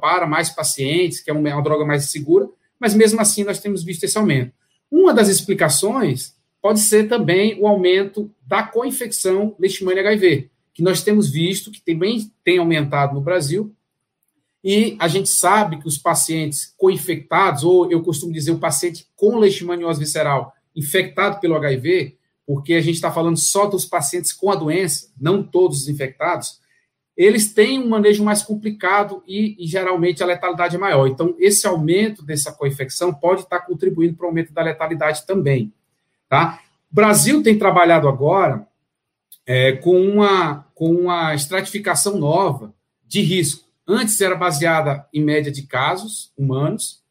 para 0.00 0.26
mais 0.26 0.50
pacientes, 0.50 1.20
que 1.20 1.30
é 1.30 1.32
uma, 1.32 1.48
uma 1.54 1.62
droga 1.62 1.84
mais 1.84 2.10
segura, 2.10 2.48
mas 2.78 2.94
mesmo 2.94 3.20
assim 3.20 3.44
nós 3.44 3.60
temos 3.60 3.84
visto 3.84 4.04
esse 4.04 4.18
aumento. 4.18 4.52
Uma 4.90 5.14
das 5.14 5.28
explicações 5.28 6.34
pode 6.60 6.80
ser 6.80 7.08
também 7.08 7.60
o 7.60 7.66
aumento 7.66 8.30
da 8.46 8.62
coinfecção 8.62 9.54
leishmania 9.58 10.02
HIV, 10.02 10.50
que 10.74 10.82
nós 10.82 11.02
temos 11.02 11.30
visto 11.30 11.70
que 11.70 11.80
também 11.80 12.30
tem 12.44 12.58
aumentado 12.58 13.14
no 13.14 13.20
Brasil, 13.20 13.74
e 14.64 14.96
a 15.00 15.08
gente 15.08 15.28
sabe 15.28 15.78
que 15.78 15.88
os 15.88 15.98
pacientes 15.98 16.72
co-infectados, 16.76 17.64
ou 17.64 17.90
eu 17.90 18.00
costumo 18.02 18.32
dizer 18.32 18.52
o 18.52 18.58
paciente 18.58 19.06
com 19.16 19.38
leishmaniose 19.38 19.98
visceral 19.98 20.54
infectado 20.74 21.40
pelo 21.40 21.56
HIV, 21.56 22.16
porque 22.46 22.74
a 22.74 22.80
gente 22.80 22.96
está 22.96 23.10
falando 23.10 23.36
só 23.36 23.66
dos 23.66 23.84
pacientes 23.84 24.32
com 24.32 24.50
a 24.50 24.54
doença, 24.54 25.10
não 25.20 25.42
todos 25.42 25.82
os 25.82 25.88
infectados, 25.88 26.60
eles 27.16 27.52
têm 27.52 27.78
um 27.78 27.88
manejo 27.88 28.24
mais 28.24 28.42
complicado 28.42 29.22
e, 29.26 29.56
e 29.62 29.66
geralmente 29.66 30.22
a 30.22 30.26
letalidade 30.26 30.76
é 30.76 30.78
maior. 30.78 31.06
Então, 31.06 31.34
esse 31.38 31.66
aumento 31.66 32.24
dessa 32.24 32.52
co-infecção 32.52 33.12
pode 33.12 33.42
estar 33.42 33.60
contribuindo 33.60 34.16
para 34.16 34.24
o 34.24 34.28
aumento 34.28 34.52
da 34.52 34.62
letalidade 34.62 35.26
também. 35.26 35.72
Tá? 36.28 36.60
O 36.90 36.94
Brasil 36.94 37.42
tem 37.42 37.58
trabalhado 37.58 38.08
agora 38.08 38.66
é, 39.46 39.72
com, 39.72 40.00
uma, 40.00 40.66
com 40.74 40.90
uma 40.92 41.34
estratificação 41.34 42.18
nova 42.18 42.74
de 43.06 43.20
risco. 43.20 43.68
Antes 43.86 44.20
era 44.20 44.34
baseada 44.34 45.06
em 45.12 45.22
média 45.22 45.52
de 45.52 45.62
casos 45.62 46.32
humanos. 46.36 47.01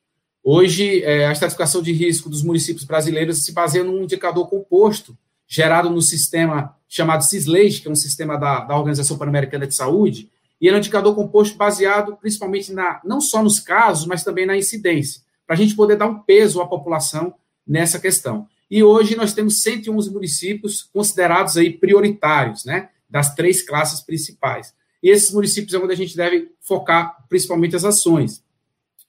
Hoje, 0.44 1.04
é, 1.04 1.28
a 1.28 1.32
estratificação 1.32 1.82
de 1.82 1.92
risco 1.92 2.30
dos 2.30 2.42
municípios 2.42 2.84
brasileiros 2.84 3.44
se 3.44 3.52
baseia 3.52 3.84
num 3.84 4.04
indicador 4.04 4.50
composto, 4.50 5.16
gerado 5.48 5.90
no 5.90 6.02
sistema 6.02 6.76
chamado 6.88 7.24
CISLEIS, 7.24 7.80
que 7.80 7.88
é 7.88 7.92
um 7.92 7.96
sistema 7.96 8.38
da, 8.38 8.62
da 8.62 8.78
Organização 8.78 9.18
Pan-Americana 9.18 9.68
de 9.68 9.76
Saúde, 9.76 10.30
e 10.60 10.68
é 10.68 10.74
um 10.74 10.78
indicador 10.78 11.16
composto 11.16 11.58
baseado 11.58 12.18
principalmente 12.18 12.74
na, 12.74 13.00
não 13.04 13.22
só 13.22 13.42
nos 13.42 13.60
casos, 13.60 14.06
mas 14.06 14.24
também 14.24 14.46
na 14.46 14.58
incidência, 14.58 15.22
para 15.46 15.56
a 15.56 15.58
gente 15.58 15.76
poder 15.76 15.96
dar 15.96 16.08
um 16.08 16.20
peso 16.20 16.62
à 16.62 16.68
população 16.68 17.34
nessa 17.66 18.00
questão. 18.00 18.48
E 18.70 18.84
hoje 18.84 19.16
nós 19.16 19.34
temos 19.34 19.62
111 19.62 20.12
municípios 20.12 20.84
considerados 20.84 21.58
aí 21.58 21.72
prioritários, 21.72 22.66
né, 22.66 22.90
das 23.10 23.36
três 23.36 23.62
classes 23.62 24.02
principais. 24.02 24.74
E 25.04 25.10
esses 25.10 25.34
municípios 25.34 25.74
é 25.74 25.78
onde 25.78 25.94
a 25.94 25.98
gente 25.98 26.16
deve 26.16 26.52
focar 26.62 27.26
principalmente 27.28 27.76
as 27.76 27.84
ações. 27.84 28.44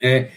É, 0.00 0.30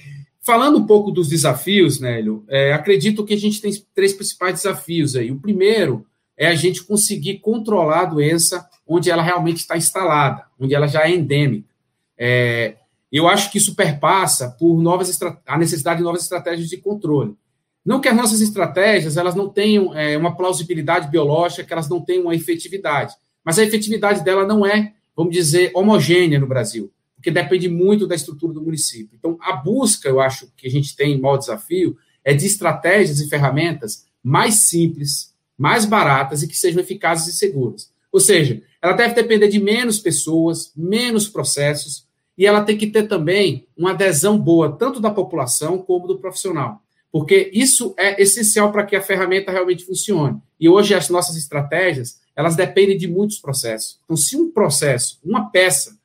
falando 0.45 0.77
um 0.77 0.85
pouco 0.85 1.11
dos 1.11 1.29
desafios, 1.29 1.99
Nélio, 1.99 2.43
é, 2.47 2.71
acredito 2.73 3.25
que 3.25 3.33
a 3.33 3.37
gente 3.37 3.59
tem 3.59 3.71
três 3.93 4.13
principais 4.13 4.55
desafios 4.55 5.15
aí. 5.15 5.31
O 5.31 5.39
primeiro 5.39 6.05
é 6.37 6.47
a 6.47 6.55
gente 6.55 6.83
conseguir 6.83 7.39
controlar 7.39 8.01
a 8.01 8.05
doença 8.05 8.67
onde 8.87 9.09
ela 9.09 9.23
realmente 9.23 9.57
está 9.57 9.75
instalada, 9.75 10.45
onde 10.59 10.75
ela 10.75 10.87
já 10.87 11.07
é 11.07 11.11
endêmica. 11.11 11.73
É, 12.17 12.75
eu 13.11 13.27
acho 13.27 13.51
que 13.51 13.57
isso 13.57 13.75
perpassa 13.75 14.49
por 14.59 14.81
novas 14.81 15.17
a 15.47 15.57
necessidade 15.57 15.97
de 15.97 16.03
novas 16.03 16.21
estratégias 16.21 16.69
de 16.69 16.77
controle. 16.77 17.35
Não 17.83 17.99
que 17.99 18.07
as 18.07 18.15
nossas 18.15 18.41
estratégias 18.41 19.17
elas 19.17 19.35
não 19.35 19.49
tenham 19.49 19.95
é, 19.97 20.17
uma 20.17 20.35
plausibilidade 20.35 21.09
biológica, 21.09 21.63
que 21.63 21.73
elas 21.73 21.89
não 21.89 22.01
tenham 22.01 22.23
uma 22.23 22.35
efetividade, 22.35 23.15
mas 23.43 23.57
a 23.57 23.63
efetividade 23.63 24.23
dela 24.23 24.45
não 24.45 24.65
é 24.65 24.93
vamos 25.15 25.33
dizer, 25.33 25.71
homogênea 25.73 26.39
no 26.39 26.47
Brasil, 26.47 26.91
porque 27.25 27.31
depende 27.31 27.67
muito 27.67 28.05
da 28.05 28.13
estrutura 28.13 28.53
do 28.53 28.61
município. 28.61 29.17
Então, 29.17 29.35
a 29.41 29.55
busca, 29.55 30.07
eu 30.07 30.19
acho, 30.19 30.47
que 30.55 30.67
a 30.67 30.69
gente 30.69 30.95
tem 30.95 31.13
em 31.13 31.19
maior 31.19 31.37
desafio, 31.37 31.97
é 32.23 32.35
de 32.35 32.45
estratégias 32.45 33.19
e 33.19 33.27
ferramentas 33.27 34.05
mais 34.21 34.67
simples, 34.67 35.33
mais 35.57 35.85
baratas 35.85 36.43
e 36.43 36.47
que 36.47 36.55
sejam 36.55 36.79
eficazes 36.79 37.33
e 37.33 37.37
seguras. 37.39 37.91
Ou 38.11 38.19
seja, 38.19 38.61
ela 38.79 38.93
deve 38.93 39.15
depender 39.15 39.47
de 39.47 39.59
menos 39.59 39.97
pessoas, 39.97 40.71
menos 40.75 41.27
processos, 41.27 42.05
e 42.37 42.45
ela 42.45 42.63
tem 42.63 42.77
que 42.77 42.85
ter 42.85 43.07
também 43.07 43.65
uma 43.75 43.89
adesão 43.89 44.37
boa, 44.37 44.77
tanto 44.77 44.99
da 44.99 45.09
população 45.09 45.79
como 45.79 46.05
do 46.05 46.19
profissional. 46.19 46.83
Porque 47.11 47.49
isso 47.55 47.95
é 47.97 48.21
essencial 48.21 48.71
para 48.71 48.85
que 48.85 48.95
a 48.95 49.01
ferramenta 49.01 49.51
realmente 49.51 49.83
funcione. 49.83 50.39
E 50.59 50.69
hoje 50.69 50.93
as 50.93 51.09
nossas 51.09 51.35
estratégias, 51.37 52.19
elas 52.35 52.55
dependem 52.55 52.99
de 52.99 53.07
muitos 53.07 53.39
processos. 53.39 53.99
Então, 54.03 54.15
se 54.15 54.37
um 54.37 54.51
processo, 54.51 55.19
uma 55.23 55.49
peça, 55.49 55.97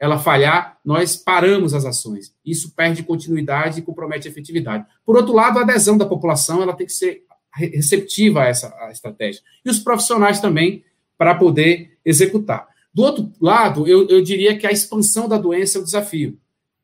ela 0.00 0.18
falhar, 0.18 0.78
nós 0.82 1.14
paramos 1.14 1.74
as 1.74 1.84
ações. 1.84 2.34
Isso 2.44 2.74
perde 2.74 3.02
continuidade 3.02 3.78
e 3.78 3.82
compromete 3.82 4.26
a 4.26 4.30
efetividade. 4.30 4.86
Por 5.04 5.14
outro 5.14 5.34
lado, 5.34 5.58
a 5.58 5.62
adesão 5.62 5.98
da 5.98 6.06
população 6.06 6.62
ela 6.62 6.72
tem 6.72 6.86
que 6.86 6.92
ser 6.92 7.22
receptiva 7.52 8.42
a 8.42 8.46
essa 8.46 8.74
a 8.80 8.90
estratégia. 8.90 9.42
E 9.62 9.68
os 9.68 9.78
profissionais 9.78 10.40
também, 10.40 10.82
para 11.18 11.34
poder 11.34 11.98
executar. 12.02 12.66
Do 12.94 13.02
outro 13.02 13.30
lado, 13.38 13.86
eu, 13.86 14.08
eu 14.08 14.22
diria 14.22 14.56
que 14.56 14.66
a 14.66 14.72
expansão 14.72 15.28
da 15.28 15.36
doença 15.36 15.76
é 15.76 15.80
o 15.80 15.84
desafio. 15.84 16.38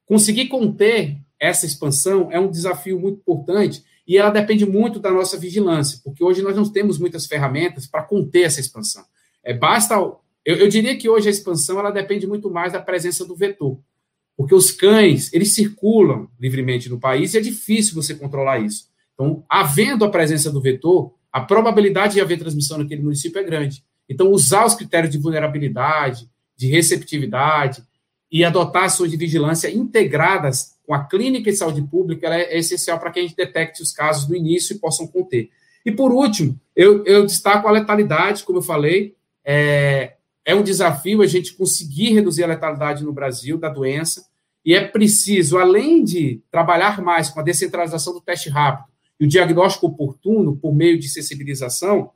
Conseguir 0.04 0.48
conter 0.48 1.16
essa 1.40 1.64
expansão 1.64 2.30
é 2.30 2.38
um 2.38 2.50
desafio 2.50 3.00
muito 3.00 3.20
importante 3.20 3.82
e 4.06 4.18
ela 4.18 4.30
depende 4.30 4.66
muito 4.66 5.00
da 5.00 5.10
nossa 5.10 5.38
vigilância, 5.38 6.00
porque 6.04 6.22
hoje 6.22 6.42
nós 6.42 6.54
não 6.54 6.70
temos 6.70 6.98
muitas 6.98 7.26
ferramentas 7.26 7.86
para 7.86 8.02
conter 8.02 8.42
essa 8.42 8.60
expansão. 8.60 9.04
É, 9.42 9.54
basta. 9.54 9.96
Eu, 10.46 10.56
eu, 10.58 10.68
diria 10.68 10.96
que 10.96 11.08
hoje 11.08 11.26
a 11.26 11.30
expansão 11.30 11.80
ela 11.80 11.90
depende 11.90 12.24
muito 12.24 12.48
mais 12.48 12.72
da 12.72 12.80
presença 12.80 13.24
do 13.24 13.34
vetor, 13.34 13.80
porque 14.36 14.54
os 14.54 14.70
cães 14.70 15.32
eles 15.32 15.52
circulam 15.52 16.28
livremente 16.38 16.88
no 16.88 17.00
país 17.00 17.34
e 17.34 17.38
é 17.38 17.40
difícil 17.40 17.96
você 17.96 18.14
controlar 18.14 18.60
isso. 18.60 18.88
Então, 19.14 19.44
havendo 19.48 20.04
a 20.04 20.10
presença 20.10 20.48
do 20.52 20.60
vetor, 20.60 21.12
a 21.32 21.40
probabilidade 21.40 22.14
de 22.14 22.20
haver 22.20 22.38
transmissão 22.38 22.78
naquele 22.78 23.02
município 23.02 23.40
é 23.40 23.42
grande. 23.42 23.82
Então, 24.08 24.30
usar 24.30 24.64
os 24.64 24.74
critérios 24.74 25.10
de 25.10 25.18
vulnerabilidade, 25.18 26.30
de 26.56 26.68
receptividade 26.68 27.82
e 28.30 28.44
adotar 28.44 28.84
ações 28.84 29.10
de 29.10 29.16
vigilância 29.16 29.68
integradas 29.68 30.76
com 30.86 30.94
a 30.94 31.04
clínica 31.04 31.50
de 31.50 31.56
saúde 31.56 31.82
pública, 31.82 32.26
ela 32.26 32.36
é 32.36 32.56
essencial 32.56 33.00
para 33.00 33.10
que 33.10 33.18
a 33.18 33.22
gente 33.22 33.34
detecte 33.34 33.82
os 33.82 33.90
casos 33.90 34.28
no 34.28 34.36
início 34.36 34.76
e 34.76 34.78
possam 34.78 35.08
conter. 35.08 35.50
E 35.84 35.90
por 35.90 36.12
último, 36.12 36.58
eu, 36.74 37.04
eu 37.04 37.26
destaco 37.26 37.66
a 37.66 37.72
letalidade, 37.72 38.44
como 38.44 38.58
eu 38.58 38.62
falei, 38.62 39.16
é, 39.44 40.15
é 40.46 40.54
um 40.54 40.62
desafio 40.62 41.22
a 41.22 41.26
gente 41.26 41.54
conseguir 41.54 42.14
reduzir 42.14 42.44
a 42.44 42.46
letalidade 42.46 43.04
no 43.04 43.12
Brasil 43.12 43.58
da 43.58 43.68
doença, 43.68 44.24
e 44.64 44.74
é 44.74 44.86
preciso, 44.86 45.58
além 45.58 46.04
de 46.04 46.40
trabalhar 46.50 47.02
mais 47.02 47.28
com 47.28 47.40
a 47.40 47.42
descentralização 47.42 48.12
do 48.12 48.20
teste 48.20 48.48
rápido 48.48 48.86
e 49.18 49.24
o 49.24 49.28
diagnóstico 49.28 49.86
oportuno 49.86 50.56
por 50.56 50.72
meio 50.72 50.98
de 50.98 51.08
sensibilização, 51.08 52.10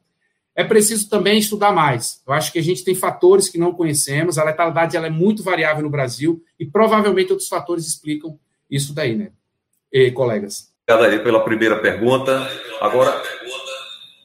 é 0.54 0.62
preciso 0.62 1.08
também 1.08 1.38
estudar 1.38 1.72
mais. 1.72 2.22
Eu 2.26 2.32
acho 2.32 2.52
que 2.52 2.58
a 2.58 2.62
gente 2.62 2.84
tem 2.84 2.94
fatores 2.94 3.48
que 3.48 3.58
não 3.58 3.72
conhecemos, 3.72 4.38
a 4.38 4.44
letalidade 4.44 4.96
ela 4.96 5.06
é 5.06 5.10
muito 5.10 5.42
variável 5.42 5.82
no 5.82 5.90
Brasil 5.90 6.42
e 6.58 6.64
provavelmente 6.64 7.32
outros 7.32 7.48
fatores 7.48 7.86
explicam 7.86 8.38
isso 8.70 8.94
daí, 8.94 9.16
né? 9.16 9.32
E, 9.92 10.10
colegas. 10.12 10.72
Obrigado 10.88 11.22
pela 11.24 11.44
primeira 11.44 11.80
pergunta. 11.80 12.48
Agora, 12.80 13.20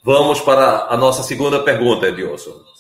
vamos 0.03 0.41
para 0.41 0.88
a 0.89 0.97
nossa 0.97 1.24
segunda 1.24 1.64
pergunta, 1.64 2.08
Edilson. 2.08 2.75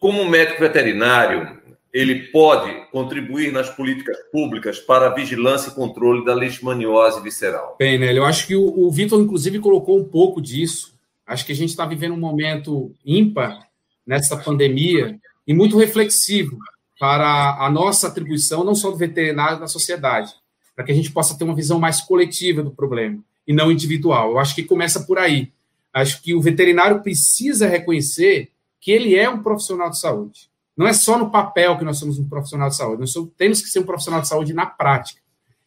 Como 0.00 0.28
médico 0.28 0.60
veterinário, 0.60 1.58
ele 1.92 2.28
pode 2.28 2.86
contribuir 2.90 3.52
nas 3.52 3.70
políticas 3.70 4.16
públicas 4.30 4.78
para 4.78 5.06
a 5.06 5.14
vigilância 5.14 5.70
e 5.70 5.74
controle 5.74 6.24
da 6.24 6.34
leishmaniose 6.34 7.22
visceral? 7.22 7.76
Bem, 7.78 7.98
né, 7.98 8.16
eu 8.16 8.24
acho 8.24 8.46
que 8.46 8.54
o, 8.54 8.86
o 8.86 8.90
Vitor, 8.90 9.20
inclusive, 9.20 9.58
colocou 9.58 9.98
um 9.98 10.04
pouco 10.04 10.40
disso. 10.40 10.94
Acho 11.26 11.44
que 11.44 11.52
a 11.52 11.56
gente 11.56 11.70
está 11.70 11.84
vivendo 11.84 12.14
um 12.14 12.18
momento 12.18 12.94
ímpar 13.04 13.66
nessa 14.06 14.36
pandemia 14.36 15.18
e 15.46 15.52
muito 15.52 15.76
reflexivo 15.76 16.58
para 16.98 17.56
a 17.58 17.70
nossa 17.70 18.08
atribuição, 18.08 18.64
não 18.64 18.74
só 18.74 18.90
do 18.90 18.96
veterinário, 18.96 19.60
da 19.60 19.66
sociedade, 19.66 20.32
para 20.74 20.84
que 20.84 20.92
a 20.92 20.94
gente 20.94 21.12
possa 21.12 21.36
ter 21.36 21.44
uma 21.44 21.54
visão 21.54 21.78
mais 21.78 22.00
coletiva 22.00 22.62
do 22.62 22.70
problema 22.70 23.18
e 23.46 23.52
não 23.52 23.72
individual. 23.72 24.32
Eu 24.32 24.38
acho 24.38 24.54
que 24.54 24.62
começa 24.62 25.00
por 25.00 25.18
aí. 25.18 25.52
Acho 25.92 26.22
que 26.22 26.34
o 26.34 26.40
veterinário 26.40 27.02
precisa 27.02 27.66
reconhecer 27.66 28.50
que 28.88 28.92
ele 28.92 29.14
é 29.14 29.28
um 29.28 29.42
profissional 29.42 29.90
de 29.90 29.98
saúde. 29.98 30.48
Não 30.74 30.88
é 30.88 30.94
só 30.94 31.18
no 31.18 31.30
papel 31.30 31.76
que 31.76 31.84
nós 31.84 31.98
somos 31.98 32.18
um 32.18 32.26
profissional 32.26 32.70
de 32.70 32.76
saúde, 32.76 33.00
nós 33.00 33.12
temos 33.36 33.60
que 33.60 33.68
ser 33.68 33.80
um 33.80 33.82
profissional 33.82 34.22
de 34.22 34.28
saúde 34.28 34.54
na 34.54 34.64
prática. 34.64 35.20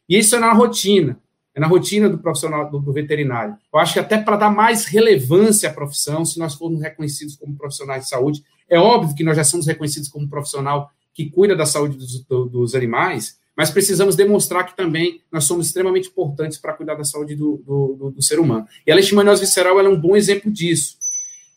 E 0.09 0.17
isso 0.17 0.35
é 0.35 0.39
na 0.39 0.51
rotina, 0.53 1.21
é 1.53 1.59
na 1.59 1.67
rotina 1.67 2.09
do 2.09 2.17
profissional 2.17 2.71
do, 2.71 2.79
do 2.79 2.91
veterinário. 2.91 3.55
Eu 3.71 3.79
acho 3.79 3.93
que 3.93 3.99
até 3.99 4.17
para 4.17 4.37
dar 4.37 4.49
mais 4.49 4.85
relevância 4.85 5.69
à 5.69 5.71
profissão, 5.71 6.25
se 6.25 6.39
nós 6.39 6.55
formos 6.55 6.81
reconhecidos 6.81 7.35
como 7.35 7.55
profissionais 7.55 8.05
de 8.05 8.09
saúde, 8.09 8.43
é 8.67 8.79
óbvio 8.79 9.15
que 9.15 9.23
nós 9.23 9.37
já 9.37 9.43
somos 9.43 9.67
reconhecidos 9.67 10.09
como 10.09 10.27
profissional 10.27 10.89
que 11.13 11.29
cuida 11.29 11.55
da 11.55 11.67
saúde 11.67 11.97
dos, 11.97 12.25
do, 12.25 12.45
dos 12.47 12.73
animais, 12.73 13.37
mas 13.55 13.69
precisamos 13.69 14.15
demonstrar 14.15 14.65
que 14.65 14.75
também 14.75 15.21
nós 15.31 15.43
somos 15.43 15.67
extremamente 15.67 16.09
importantes 16.09 16.57
para 16.57 16.73
cuidar 16.73 16.95
da 16.95 17.03
saúde 17.03 17.35
do, 17.35 17.61
do, 17.63 18.11
do, 18.15 18.21
ser 18.23 18.39
humano. 18.39 18.65
E 18.83 18.91
a 18.91 18.95
leishmaniose 18.95 19.41
visceral 19.41 19.79
é 19.79 19.87
um 19.87 20.01
bom 20.01 20.15
exemplo 20.15 20.51
disso. 20.51 20.97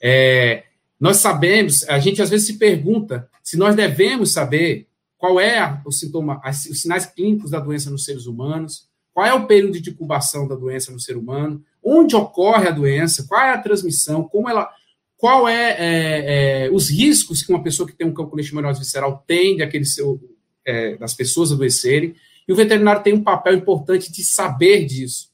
É, 0.03 0.65
nós 0.99 1.19
sabemos, 1.19 1.89
a 1.89 1.99
gente 1.99 2.23
às 2.23 2.31
vezes 2.31 2.47
se 2.47 2.55
pergunta 2.55 3.29
se 3.43 3.57
nós 3.57 3.75
devemos 3.75 4.33
saber 4.33 4.87
qual 5.19 5.41
é 5.41 5.81
o 5.85 5.91
sintoma, 5.91 6.41
os 6.49 6.81
sinais 6.81 7.07
clínicos 7.07 7.51
da 7.51 7.59
doença 7.59 7.91
nos 7.91 8.05
seres 8.05 8.27
humanos, 8.27 8.89
qual 9.13 9.27
é 9.27 9.33
o 9.33 9.47
período 9.47 9.81
de 9.81 9.91
incubação 9.91 10.47
da 10.49 10.55
doença 10.55 10.93
no 10.93 10.99
ser 10.99 11.17
humano, 11.17 11.65
onde 11.83 12.17
ocorre 12.17 12.69
a 12.69 12.73
doença, 12.73 13.25
qual 13.29 13.41
é 13.41 13.53
a 13.53 13.61
transmissão, 13.61 14.25
como 14.25 14.49
ela, 14.49 14.69
qual 15.17 15.49
é, 15.49 15.77
é, 15.79 16.65
é 16.67 16.71
os 16.71 16.91
riscos 16.91 17.43
que 17.43 17.53
uma 17.53 17.63
pessoa 17.63 17.89
que 17.89 17.95
tem 17.95 18.07
um 18.07 18.13
campo 18.13 18.35
leishmaniose 18.35 18.81
visceral 18.81 19.23
tem 19.27 19.57
de 19.57 19.85
seu, 19.87 20.21
é, 20.67 20.97
das 20.97 21.15
pessoas 21.15 21.53
adoecerem. 21.53 22.15
E 22.47 22.53
o 22.53 22.57
veterinário 22.57 23.03
tem 23.03 23.15
um 23.15 23.23
papel 23.23 23.55
importante 23.55 24.13
de 24.13 24.25
saber 24.25 24.85
disso, 24.85 25.31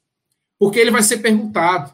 porque 0.58 0.78
ele 0.78 0.90
vai 0.90 1.02
ser 1.02 1.18
perguntado. 1.18 1.92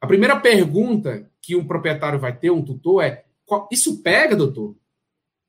A 0.00 0.06
primeira 0.06 0.38
pergunta 0.38 1.29
que 1.50 1.56
um 1.56 1.66
proprietário 1.66 2.18
vai 2.18 2.36
ter, 2.36 2.50
um 2.50 2.62
tutor, 2.62 3.02
é: 3.02 3.24
isso 3.72 4.00
pega, 4.02 4.36
doutor? 4.36 4.76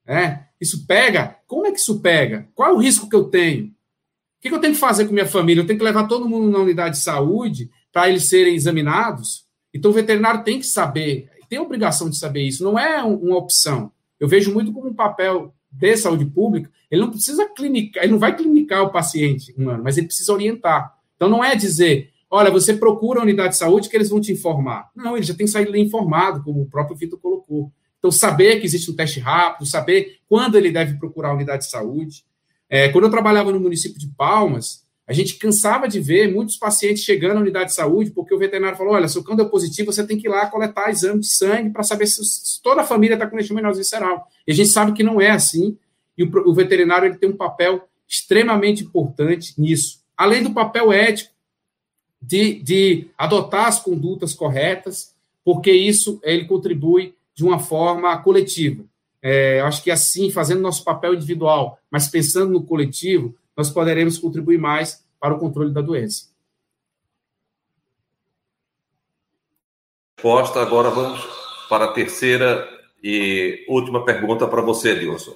É, 0.07 0.39
isso 0.59 0.87
pega? 0.87 1.37
Como 1.45 1.67
é 1.67 1.71
que 1.71 1.77
isso 1.77 1.99
pega? 1.99 2.49
Qual 2.55 2.69
é 2.69 2.73
o 2.73 2.77
risco 2.77 3.07
que 3.07 3.15
eu 3.15 3.25
tenho? 3.25 3.67
O 3.67 4.41
que 4.41 4.49
eu 4.49 4.59
tenho 4.59 4.73
que 4.73 4.79
fazer 4.79 5.05
com 5.05 5.13
minha 5.13 5.27
família? 5.27 5.61
Eu 5.61 5.67
tenho 5.67 5.77
que 5.77 5.85
levar 5.85 6.07
todo 6.07 6.27
mundo 6.27 6.49
na 6.49 6.57
unidade 6.57 6.97
de 6.97 7.03
saúde 7.03 7.69
para 7.93 8.09
eles 8.09 8.23
serem 8.23 8.55
examinados? 8.55 9.45
Então, 9.71 9.91
o 9.91 9.93
veterinário 9.93 10.43
tem 10.43 10.59
que 10.59 10.65
saber, 10.65 11.29
tem 11.47 11.59
a 11.59 11.61
obrigação 11.61 12.09
de 12.09 12.17
saber 12.17 12.41
isso, 12.41 12.63
não 12.63 12.79
é 12.79 13.03
uma 13.03 13.37
opção. 13.37 13.91
Eu 14.19 14.27
vejo 14.27 14.51
muito 14.51 14.73
como 14.73 14.89
um 14.89 14.93
papel 14.93 15.53
de 15.71 15.95
saúde 15.95 16.25
pública, 16.25 16.69
ele 16.89 17.01
não 17.01 17.11
precisa 17.11 17.47
clinicar, 17.47 18.03
ele 18.03 18.13
não 18.13 18.19
vai 18.19 18.35
clinicar 18.35 18.81
o 18.81 18.91
paciente 18.91 19.53
humano, 19.53 19.83
mas 19.83 19.97
ele 19.97 20.07
precisa 20.07 20.33
orientar. 20.33 20.97
Então, 21.15 21.29
não 21.29 21.43
é 21.43 21.55
dizer, 21.55 22.10
olha, 22.31 22.49
você 22.49 22.73
procura 22.73 23.19
a 23.19 23.23
unidade 23.23 23.49
de 23.49 23.57
saúde 23.57 23.89
que 23.89 23.95
eles 23.95 24.09
vão 24.09 24.21
te 24.21 24.31
informar. 24.31 24.89
Não, 24.95 25.17
ele 25.17 25.25
já 25.25 25.33
tem 25.33 25.45
saído 25.45 25.75
informado, 25.75 26.41
como 26.43 26.61
o 26.61 26.65
próprio 26.65 26.95
Vitor 26.95 27.19
colocou. 27.19 27.71
Então, 27.99 28.09
saber 28.09 28.59
que 28.59 28.65
existe 28.65 28.89
um 28.89 28.95
teste 28.95 29.19
rápido, 29.19 29.67
saber 29.67 30.19
quando 30.27 30.57
ele 30.57 30.71
deve 30.71 30.97
procurar 30.97 31.29
a 31.29 31.33
unidade 31.35 31.65
de 31.65 31.69
saúde. 31.69 32.23
É, 32.69 32.89
quando 32.89 33.03
eu 33.03 33.11
trabalhava 33.11 33.51
no 33.51 33.59
município 33.59 33.99
de 33.99 34.07
Palmas, 34.07 34.83
a 35.05 35.13
gente 35.13 35.35
cansava 35.35 35.89
de 35.89 35.99
ver 35.99 36.31
muitos 36.31 36.55
pacientes 36.55 37.03
chegando 37.03 37.37
à 37.37 37.41
unidade 37.41 37.71
de 37.71 37.75
saúde 37.75 38.11
porque 38.11 38.33
o 38.33 38.39
veterinário 38.39 38.77
falou: 38.77 38.93
olha, 38.93 39.09
seu 39.09 39.21
cão 39.23 39.35
deu 39.35 39.49
positivo, 39.49 39.91
você 39.91 40.07
tem 40.07 40.17
que 40.17 40.27
ir 40.27 40.29
lá 40.29 40.47
coletar 40.47 40.89
exame 40.89 41.19
de 41.19 41.27
sangue 41.27 41.69
para 41.69 41.83
saber 41.83 42.07
se, 42.07 42.21
toda 42.63 42.81
a 42.81 42.85
família 42.85 43.15
está 43.15 43.27
com 43.27 43.35
leishmaniose 43.35 43.79
visceral. 43.79 44.25
E 44.47 44.53
a 44.53 44.55
gente 44.55 44.69
sabe 44.69 44.93
que 44.93 45.03
não 45.03 45.19
é 45.19 45.31
assim, 45.31 45.77
e 46.17 46.23
o, 46.23 46.31
o 46.45 46.53
veterinário 46.53 47.07
ele 47.07 47.17
tem 47.17 47.29
um 47.29 47.35
papel 47.35 47.83
extremamente 48.07 48.83
importante 48.83 49.53
nisso. 49.59 49.99
Além 50.15 50.41
do 50.41 50.53
papel 50.53 50.93
ético, 50.93 51.31
de, 52.21 52.61
de 52.61 53.07
adotar 53.17 53.67
as 53.67 53.79
condutas 53.79 54.33
corretas, 54.33 55.15
porque 55.43 55.71
isso 55.71 56.19
ele 56.23 56.45
contribui 56.45 57.15
de 57.33 57.43
uma 57.43 57.59
forma 57.59 58.15
coletiva. 58.21 58.83
É, 59.21 59.61
acho 59.61 59.83
que 59.83 59.91
assim, 59.91 60.31
fazendo 60.31 60.61
nosso 60.61 60.83
papel 60.83 61.13
individual, 61.13 61.79
mas 61.89 62.07
pensando 62.07 62.51
no 62.51 62.63
coletivo, 62.63 63.35
nós 63.55 63.69
poderemos 63.69 64.17
contribuir 64.17 64.57
mais 64.57 65.03
para 65.19 65.33
o 65.33 65.39
controle 65.39 65.71
da 65.71 65.81
doença. 65.81 66.31
Resposta. 70.17 70.61
Agora 70.61 70.89
vamos 70.89 71.19
para 71.67 71.85
a 71.85 71.93
terceira 71.93 72.67
e 73.03 73.65
última 73.67 74.05
pergunta 74.05 74.47
para 74.47 74.61
você, 74.61 74.91
Edilson. 74.91 75.35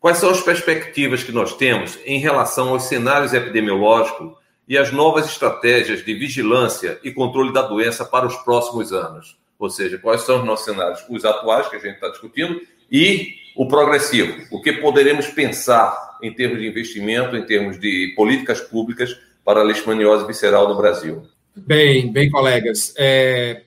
Quais 0.00 0.18
são 0.18 0.30
as 0.30 0.40
perspectivas 0.40 1.24
que 1.24 1.32
nós 1.32 1.54
temos 1.54 1.98
em 2.04 2.18
relação 2.18 2.70
aos 2.70 2.84
cenários 2.84 3.34
epidemiológicos 3.34 4.34
e 4.68 4.76
as 4.76 4.92
novas 4.92 5.26
estratégias 5.26 6.04
de 6.04 6.14
vigilância 6.14 6.98
e 7.04 7.12
controle 7.12 7.52
da 7.52 7.62
doença 7.62 8.04
para 8.04 8.26
os 8.26 8.36
próximos 8.36 8.92
anos. 8.92 9.38
Ou 9.58 9.70
seja, 9.70 9.98
quais 9.98 10.22
são 10.22 10.40
os 10.40 10.44
nossos 10.44 10.64
cenários, 10.64 11.04
os 11.08 11.24
atuais 11.24 11.68
que 11.68 11.76
a 11.76 11.78
gente 11.78 11.94
está 11.94 12.08
discutindo 12.08 12.60
e 12.90 13.34
o 13.56 13.66
progressivo. 13.66 14.42
O 14.50 14.60
que 14.60 14.72
poderemos 14.74 15.28
pensar 15.28 16.18
em 16.22 16.32
termos 16.32 16.58
de 16.58 16.66
investimento, 16.66 17.36
em 17.36 17.46
termos 17.46 17.80
de 17.80 18.12
políticas 18.14 18.60
públicas 18.60 19.18
para 19.44 19.60
a 19.60 19.62
leishmaniose 19.62 20.26
visceral 20.26 20.68
no 20.68 20.76
Brasil? 20.76 21.22
Bem, 21.56 22.12
bem, 22.12 22.28
colegas. 22.28 22.92
É, 22.98 23.62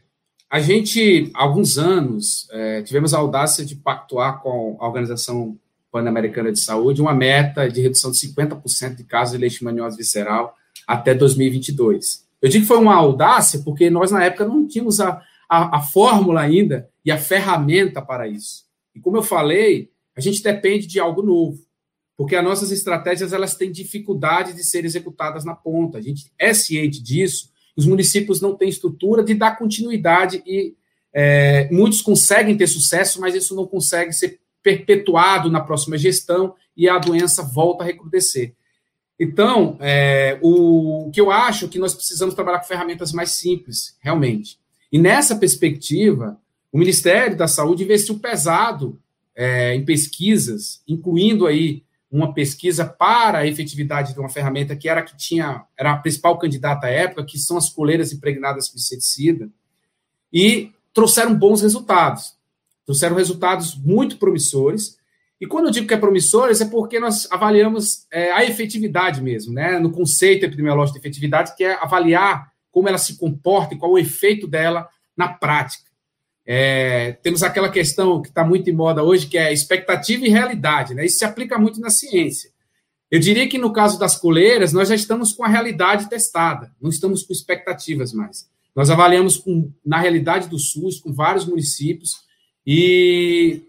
a 0.49 0.59
gente, 0.59 1.31
há 1.33 1.43
alguns 1.43 1.79
anos, 1.79 2.47
é, 2.51 2.83
tivemos 2.83 3.13
a 3.13 3.17
audácia 3.17 3.65
de 3.65 3.75
pactuar 3.75 4.41
com 4.41 4.77
a 4.79 4.87
Organização 4.87 5.57
Pan-Americana 5.91 6.51
de 6.51 6.59
Saúde 6.59 7.01
uma 7.01 7.15
meta 7.15 7.67
de 7.67 7.81
redução 7.81 8.11
de 8.11 8.17
50% 8.17 8.95
de 8.95 9.03
casos 9.03 9.33
de 9.33 9.39
leishmaniose 9.39 9.97
visceral 9.97 10.55
até 10.89 11.13
2022. 11.13 12.25
Eu 12.41 12.49
digo 12.49 12.63
que 12.63 12.67
foi 12.67 12.79
uma 12.79 12.95
audácia 12.95 13.61
porque 13.63 13.91
nós, 13.91 14.09
na 14.09 14.23
época, 14.23 14.43
não 14.43 14.67
tínhamos 14.67 14.99
a, 14.99 15.21
a, 15.47 15.77
a 15.77 15.81
fórmula 15.81 16.41
ainda 16.41 16.89
e 17.05 17.11
a 17.11 17.17
ferramenta 17.17 18.01
para 18.01 18.27
isso. 18.27 18.65
E 18.95 18.99
como 18.99 19.15
eu 19.15 19.21
falei, 19.21 19.91
a 20.15 20.19
gente 20.19 20.41
depende 20.41 20.87
de 20.87 20.99
algo 20.99 21.21
novo, 21.21 21.59
porque 22.17 22.35
as 22.35 22.43
nossas 22.43 22.71
estratégias 22.71 23.33
elas 23.33 23.53
têm 23.53 23.71
dificuldade 23.71 24.53
de 24.53 24.63
ser 24.63 24.83
executadas 24.83 25.45
na 25.45 25.53
ponta. 25.53 25.99
A 25.99 26.01
gente 26.01 26.31
é 26.39 26.55
ciente 26.55 27.03
disso. 27.03 27.51
Os 27.77 27.85
municípios 27.85 28.41
não 28.41 28.55
têm 28.55 28.67
estrutura 28.67 29.23
de 29.23 29.35
dar 29.35 29.59
continuidade 29.59 30.41
e 30.43 30.73
é, 31.13 31.69
muitos 31.71 32.01
conseguem 32.01 32.57
ter 32.57 32.65
sucesso, 32.65 33.21
mas 33.21 33.35
isso 33.35 33.55
não 33.55 33.67
consegue 33.67 34.11
ser 34.11 34.39
perpetuado 34.63 35.51
na 35.51 35.61
próxima 35.61 35.99
gestão 35.99 36.55
e 36.75 36.89
a 36.89 36.97
doença 36.97 37.43
volta 37.43 37.83
a 37.83 37.85
recrudescer. 37.85 38.55
Então, 39.19 39.77
é, 39.81 40.39
o, 40.41 41.07
o 41.07 41.11
que 41.11 41.19
eu 41.19 41.29
acho 41.29 41.67
que 41.67 41.77
nós 41.77 41.93
precisamos 41.93 42.33
trabalhar 42.33 42.59
com 42.59 42.67
ferramentas 42.67 43.11
mais 43.11 43.31
simples, 43.31 43.97
realmente. 43.99 44.57
E 44.91 44.97
nessa 44.97 45.35
perspectiva, 45.35 46.39
o 46.71 46.77
Ministério 46.77 47.35
da 47.35 47.47
Saúde 47.47 47.83
investiu 47.83 48.17
pesado 48.19 48.97
é, 49.35 49.75
em 49.75 49.83
pesquisas, 49.83 50.81
incluindo 50.87 51.45
aí 51.45 51.83
uma 52.11 52.33
pesquisa 52.33 52.85
para 52.85 53.39
a 53.39 53.47
efetividade 53.47 54.13
de 54.13 54.19
uma 54.19 54.29
ferramenta 54.29 54.75
que 54.75 54.89
era 54.89 55.03
que 55.03 55.15
tinha 55.15 55.63
era 55.77 55.91
a 55.91 55.97
principal 55.97 56.37
candidata 56.39 56.87
à 56.87 56.89
época, 56.89 57.25
que 57.25 57.37
são 57.37 57.57
as 57.57 57.69
coleiras 57.69 58.11
impregnadas 58.11 58.69
com 58.69 58.77
inseticida, 58.77 59.49
e 60.31 60.71
trouxeram 60.93 61.35
bons 61.35 61.61
resultados. 61.61 62.35
Trouxeram 62.85 63.15
resultados 63.15 63.75
muito 63.75 64.17
promissores 64.17 64.97
e 65.41 65.47
quando 65.47 65.65
eu 65.65 65.71
digo 65.71 65.87
que 65.87 65.93
é 65.93 65.97
promissores, 65.97 66.59
é 66.59 66.65
porque 66.65 66.99
nós 66.99 67.27
avaliamos 67.31 68.05
é, 68.11 68.31
a 68.31 68.43
efetividade 68.43 69.21
mesmo, 69.21 69.53
né? 69.53 69.79
No 69.79 69.91
conceito 69.91 70.45
epidemiológico 70.45 70.99
de 70.99 71.07
efetividade, 71.07 71.55
que 71.55 71.63
é 71.63 71.81
avaliar 71.81 72.51
como 72.69 72.89
ela 72.89 72.97
se 72.97 73.17
comporta 73.17 73.73
e 73.73 73.77
qual 73.77 73.91
o 73.91 73.97
efeito 73.97 74.47
dela 74.47 74.87
na 75.15 75.29
prática. 75.29 75.89
É, 76.45 77.13
temos 77.23 77.41
aquela 77.41 77.69
questão 77.69 78.21
que 78.21 78.29
está 78.29 78.43
muito 78.43 78.69
em 78.69 78.73
moda 78.73 79.03
hoje, 79.03 79.27
que 79.27 79.37
é 79.37 79.53
expectativa 79.53 80.25
e 80.25 80.29
realidade, 80.29 80.93
né? 80.93 81.05
Isso 81.05 81.19
se 81.19 81.25
aplica 81.25 81.57
muito 81.57 81.79
na 81.79 81.89
ciência. 81.89 82.51
Eu 83.09 83.19
diria 83.19 83.47
que 83.47 83.57
no 83.57 83.71
caso 83.71 83.97
das 83.97 84.17
coleiras, 84.17 84.73
nós 84.73 84.89
já 84.89 84.95
estamos 84.95 85.31
com 85.31 85.43
a 85.43 85.47
realidade 85.47 86.09
testada, 86.09 86.71
não 86.81 86.89
estamos 86.89 87.23
com 87.23 87.31
expectativas 87.31 88.13
mais. 88.13 88.49
Nós 88.75 88.89
avaliamos 88.89 89.37
com, 89.37 89.71
na 89.85 89.99
realidade 89.99 90.49
do 90.49 90.59
SUS, 90.59 90.99
com 90.99 91.13
vários 91.13 91.45
municípios, 91.45 92.17
e 92.65 93.63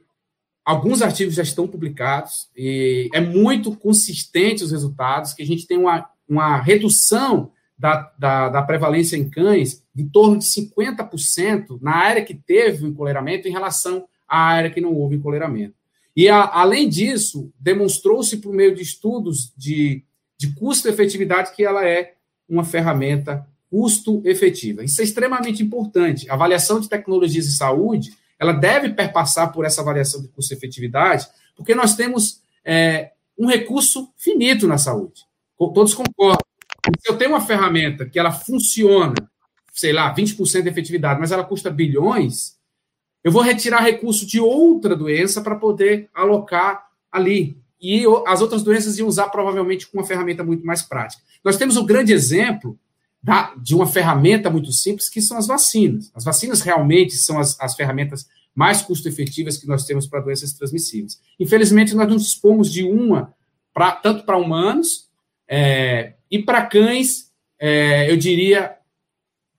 Alguns 0.64 1.02
artigos 1.02 1.34
já 1.34 1.42
estão 1.42 1.66
publicados 1.66 2.48
e 2.56 3.08
é 3.12 3.20
muito 3.20 3.74
consistente 3.76 4.62
os 4.62 4.70
resultados, 4.70 5.32
que 5.32 5.42
a 5.42 5.46
gente 5.46 5.66
tem 5.66 5.78
uma, 5.78 6.08
uma 6.28 6.60
redução 6.60 7.50
da, 7.78 8.12
da, 8.18 8.48
da, 8.50 8.62
prevalência 8.62 9.16
em 9.16 9.28
cães 9.28 9.82
em 9.96 10.06
torno 10.06 10.38
de 10.38 10.44
50% 10.44 11.78
na 11.80 11.96
área 11.96 12.22
que 12.22 12.34
teve 12.34 12.84
o 12.84 12.88
encoleiramento 12.88 13.48
em 13.48 13.50
relação 13.50 14.06
à 14.28 14.38
área 14.38 14.70
que 14.70 14.82
não 14.82 14.94
houve 14.94 15.16
encoleiramento. 15.16 15.74
E, 16.14 16.28
a, 16.28 16.44
além 16.44 16.88
disso, 16.88 17.50
demonstrou-se 17.58 18.36
por 18.36 18.52
meio 18.52 18.74
de 18.74 18.82
estudos 18.82 19.52
de, 19.56 20.04
de 20.36 20.52
custo-efetividade 20.54 21.54
que 21.56 21.64
ela 21.64 21.86
é 21.88 22.14
uma 22.46 22.64
ferramenta 22.64 23.46
custo-efetiva. 23.70 24.84
Isso 24.84 25.00
é 25.00 25.04
extremamente 25.04 25.62
importante. 25.62 26.28
A 26.28 26.34
avaliação 26.34 26.80
de 26.80 26.88
tecnologias 26.88 27.46
de 27.46 27.56
saúde 27.56 28.12
ela 28.40 28.52
deve 28.52 28.88
perpassar 28.94 29.52
por 29.52 29.66
essa 29.66 29.82
avaliação 29.82 30.22
de 30.22 30.28
custo-efetividade, 30.28 31.28
porque 31.54 31.74
nós 31.74 31.94
temos 31.94 32.40
é, 32.64 33.12
um 33.38 33.46
recurso 33.46 34.10
finito 34.16 34.66
na 34.66 34.78
saúde. 34.78 35.26
Todos 35.58 35.92
concordam. 35.92 36.40
Se 37.00 37.12
eu 37.12 37.18
tenho 37.18 37.32
uma 37.32 37.42
ferramenta 37.42 38.06
que 38.06 38.18
ela 38.18 38.32
funciona, 38.32 39.14
sei 39.74 39.92
lá, 39.92 40.14
20% 40.14 40.62
de 40.62 40.68
efetividade, 40.70 41.20
mas 41.20 41.30
ela 41.30 41.44
custa 41.44 41.70
bilhões, 41.70 42.58
eu 43.22 43.30
vou 43.30 43.42
retirar 43.42 43.82
recurso 43.82 44.26
de 44.26 44.40
outra 44.40 44.96
doença 44.96 45.42
para 45.42 45.56
poder 45.56 46.08
alocar 46.14 46.86
ali. 47.12 47.58
E 47.78 48.04
as 48.26 48.40
outras 48.40 48.62
doenças 48.62 48.98
iam 48.98 49.06
usar 49.08 49.28
provavelmente 49.28 49.86
com 49.86 49.98
uma 49.98 50.06
ferramenta 50.06 50.42
muito 50.42 50.64
mais 50.64 50.80
prática. 50.80 51.22
Nós 51.44 51.58
temos 51.58 51.76
um 51.76 51.84
grande 51.84 52.14
exemplo 52.14 52.78
da, 53.22 53.54
de 53.56 53.74
uma 53.74 53.86
ferramenta 53.86 54.48
muito 54.50 54.72
simples, 54.72 55.08
que 55.08 55.20
são 55.20 55.36
as 55.36 55.46
vacinas. 55.46 56.10
As 56.14 56.24
vacinas 56.24 56.62
realmente 56.62 57.14
são 57.14 57.38
as, 57.38 57.58
as 57.60 57.74
ferramentas 57.74 58.26
mais 58.54 58.82
custo-efetivas 58.82 59.56
que 59.56 59.66
nós 59.66 59.84
temos 59.84 60.06
para 60.06 60.20
doenças 60.20 60.52
transmissíveis. 60.52 61.20
Infelizmente, 61.38 61.94
nós 61.94 62.08
não 62.08 62.16
dispomos 62.16 62.72
de 62.72 62.82
uma, 62.84 63.34
pra, 63.72 63.92
tanto 63.92 64.24
para 64.24 64.38
humanos 64.38 65.08
é, 65.48 66.14
e 66.30 66.42
para 66.42 66.66
cães, 66.66 67.30
é, 67.58 68.10
eu 68.10 68.16
diria, 68.16 68.76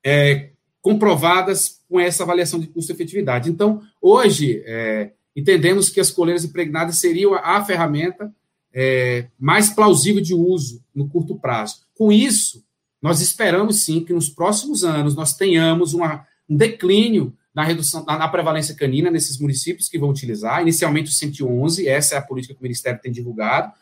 é, 0.03 0.49
comprovadas 0.81 1.81
com 1.87 1.99
essa 1.99 2.23
avaliação 2.23 2.59
de 2.59 2.67
custo-efetividade. 2.67 3.49
Então, 3.49 3.81
hoje, 4.01 4.63
é, 4.65 5.11
entendemos 5.35 5.89
que 5.89 5.99
as 5.99 6.09
coleiras 6.09 6.43
impregnadas 6.43 6.97
seriam 6.97 7.35
a, 7.35 7.63
ferramenta 7.63 8.33
é, 8.73 9.27
mais 9.37 9.69
plausível 9.69 10.21
de 10.21 10.33
uso 10.33 10.83
no 10.93 11.07
curto 11.07 11.37
prazo. 11.37 11.85
Com 11.93 12.11
isso, 12.11 12.63
nós 13.01 13.19
esperamos 13.19 13.83
sim 13.83 14.03
que 14.03 14.13
nos 14.13 14.29
próximos 14.29 14.83
anos 14.83 15.15
nós 15.15 15.35
tenhamos 15.35 15.93
uma, 15.93 16.25
um 16.47 16.55
declínio 16.55 17.35
na 17.53 17.63
redução 17.63 18.05
na, 18.05 18.17
na, 18.17 18.27
prevalência 18.27 18.75
canina 18.75 19.11
nesses 19.11 19.37
municípios 19.37 19.89
que 19.89 19.99
vão 19.99 20.09
utilizar, 20.09 20.61
inicialmente 20.61 21.09
o 21.09 21.13
111, 21.13 21.87
essa 21.87 22.15
é 22.15 22.17
a 22.17 22.21
política 22.21 22.53
que 22.53 22.59
o 22.59 22.63
Ministério 22.63 23.01
tem 23.01 23.11
divulgado, 23.11 23.73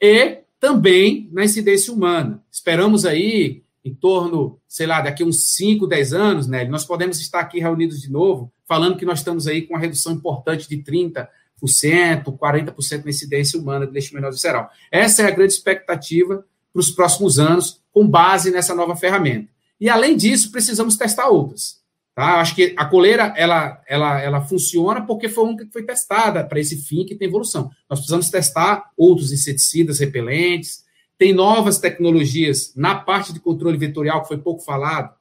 e 0.00 0.40
também 0.60 1.28
na 1.32 1.44
incidência 1.44 1.92
humana. 1.92 2.42
Esperamos 2.50 3.06
aí, 3.06 3.62
em 3.84 3.94
torno, 3.94 4.60
sei 4.68 4.86
lá, 4.86 5.00
daqui 5.00 5.24
uns 5.24 5.54
5, 5.54 5.86
10 5.86 6.12
anos, 6.12 6.46
né, 6.46 6.64
nós 6.64 6.84
podemos 6.84 7.20
estar 7.20 7.40
aqui 7.40 7.58
reunidos 7.58 8.00
de 8.00 8.10
novo, 8.10 8.52
falando 8.66 8.96
que 8.96 9.04
nós 9.04 9.20
estamos 9.20 9.46
aí 9.46 9.62
com 9.62 9.74
uma 9.74 9.80
redução 9.80 10.12
importante 10.12 10.68
de 10.68 10.76
30%, 10.78 11.26
40% 11.62 13.04
na 13.04 13.10
incidência 13.10 13.58
humana 13.58 13.86
de 13.86 13.92
leishmaniose 13.92 14.36
visceral. 14.36 14.68
Essa 14.90 15.22
é 15.22 15.26
a 15.26 15.30
grande 15.30 15.52
expectativa 15.52 16.44
para 16.76 16.80
os 16.80 16.90
próximos 16.90 17.38
anos, 17.38 17.80
com 17.90 18.06
base 18.06 18.50
nessa 18.50 18.74
nova 18.74 18.94
ferramenta. 18.94 19.48
E, 19.80 19.88
além 19.88 20.14
disso, 20.14 20.52
precisamos 20.52 20.96
testar 20.96 21.28
outras. 21.28 21.80
Tá? 22.14 22.40
Acho 22.40 22.54
que 22.54 22.74
a 22.76 22.84
coleira 22.84 23.32
ela, 23.34 23.82
ela, 23.88 24.20
ela 24.20 24.40
funciona 24.42 25.00
porque 25.00 25.28
foi 25.28 25.44
uma 25.44 25.56
que 25.56 25.66
foi 25.72 25.82
testada 25.82 26.44
para 26.44 26.60
esse 26.60 26.76
fim 26.76 27.06
que 27.06 27.14
tem 27.14 27.28
evolução. 27.28 27.70
Nós 27.88 28.00
precisamos 28.00 28.28
testar 28.28 28.90
outros 28.96 29.32
inseticidas 29.32 29.98
repelentes, 30.00 30.84
tem 31.16 31.32
novas 31.32 31.78
tecnologias 31.78 32.74
na 32.76 32.94
parte 32.94 33.32
de 33.32 33.40
controle 33.40 33.78
vetorial, 33.78 34.20
que 34.20 34.28
foi 34.28 34.38
pouco 34.38 34.62
falado. 34.62 35.14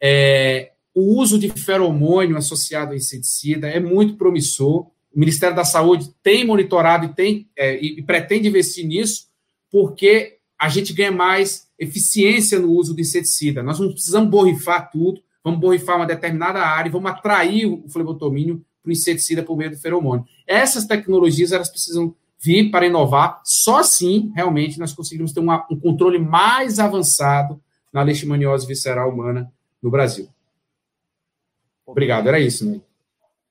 É, 0.00 0.72
o 0.94 1.18
uso 1.20 1.38
de 1.38 1.50
feromônio 1.50 2.38
associado 2.38 2.92
a 2.92 2.96
inseticida 2.96 3.68
é 3.68 3.78
muito 3.78 4.16
promissor. 4.16 4.86
O 5.14 5.18
Ministério 5.18 5.54
da 5.54 5.64
Saúde 5.64 6.10
tem 6.22 6.44
monitorado 6.46 7.04
e, 7.04 7.08
tem, 7.14 7.50
é, 7.54 7.76
e 7.78 8.02
pretende 8.02 8.48
investir 8.48 8.86
nisso, 8.86 9.26
porque 9.70 10.35
a 10.58 10.68
gente 10.68 10.92
ganha 10.92 11.12
mais 11.12 11.68
eficiência 11.78 12.58
no 12.58 12.70
uso 12.70 12.94
do 12.94 13.00
inseticida. 13.00 13.62
Nós 13.62 13.78
não 13.78 13.92
precisamos 13.92 14.30
borrifar 14.30 14.90
tudo, 14.90 15.20
vamos 15.44 15.60
borrifar 15.60 15.96
uma 15.96 16.06
determinada 16.06 16.60
área 16.60 16.88
e 16.88 16.92
vamos 16.92 17.10
atrair 17.10 17.66
o 17.66 17.88
flebotomínio 17.88 18.64
para 18.82 18.90
o 18.90 18.92
inseticida 18.92 19.42
por 19.42 19.56
meio 19.56 19.70
do 19.70 19.76
feromônio. 19.76 20.24
Essas 20.46 20.86
tecnologias 20.86 21.52
elas 21.52 21.68
precisam 21.68 22.14
vir 22.38 22.70
para 22.70 22.86
inovar, 22.86 23.40
só 23.44 23.78
assim 23.78 24.30
realmente 24.34 24.78
nós 24.78 24.92
conseguimos 24.92 25.32
ter 25.32 25.40
uma, 25.40 25.66
um 25.70 25.78
controle 25.78 26.18
mais 26.18 26.78
avançado 26.78 27.60
na 27.92 28.02
leishmaniose 28.02 28.66
visceral 28.66 29.10
humana 29.10 29.50
no 29.82 29.90
Brasil. 29.90 30.28
Obrigado, 31.84 32.28
era 32.28 32.38
isso, 32.38 32.68
né? 32.68 32.80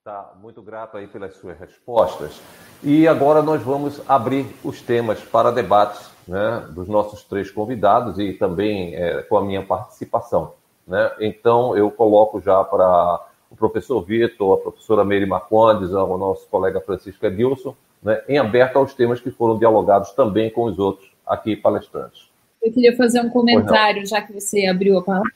Tá, 0.03 0.33
muito 0.39 0.61
grato 0.61 0.97
aí 0.97 1.07
pelas 1.07 1.35
suas 1.35 1.57
respostas. 1.57 2.39
E 2.83 3.07
agora 3.07 3.41
nós 3.41 3.63
vamos 3.63 3.99
abrir 4.07 4.45
os 4.63 4.79
temas 4.79 5.19
para 5.19 5.51
debates 5.51 6.14
né, 6.27 6.65
dos 6.71 6.87
nossos 6.87 7.23
três 7.23 7.51
convidados 7.51 8.19
e 8.19 8.33
também 8.33 8.95
é, 8.95 9.21
com 9.23 9.37
a 9.37 9.43
minha 9.43 9.63
participação. 9.63 10.53
Né? 10.87 11.11
Então, 11.19 11.75
eu 11.77 11.89
coloco 11.91 12.41
já 12.41 12.63
para 12.63 13.25
o 13.49 13.55
professor 13.55 14.01
Vitor, 14.01 14.57
a 14.57 14.61
professora 14.61 15.05
Meire 15.05 15.25
Marcondes, 15.25 15.91
o 15.91 16.17
nosso 16.17 16.47
colega 16.47 16.81
Francisco 16.81 17.25
Edilson, 17.25 17.75
né, 18.01 18.21
em 18.27 18.37
aberto 18.37 18.77
aos 18.77 18.93
temas 18.93 19.19
que 19.19 19.31
foram 19.31 19.57
dialogados 19.57 20.11
também 20.11 20.49
com 20.49 20.65
os 20.65 20.77
outros 20.77 21.09
aqui 21.25 21.55
palestrantes. 21.55 22.29
Eu 22.61 22.71
queria 22.71 22.95
fazer 22.95 23.21
um 23.21 23.29
comentário, 23.29 24.05
já 24.05 24.21
que 24.21 24.33
você 24.33 24.65
abriu 24.65 24.97
a 24.97 25.03
palavra, 25.03 25.31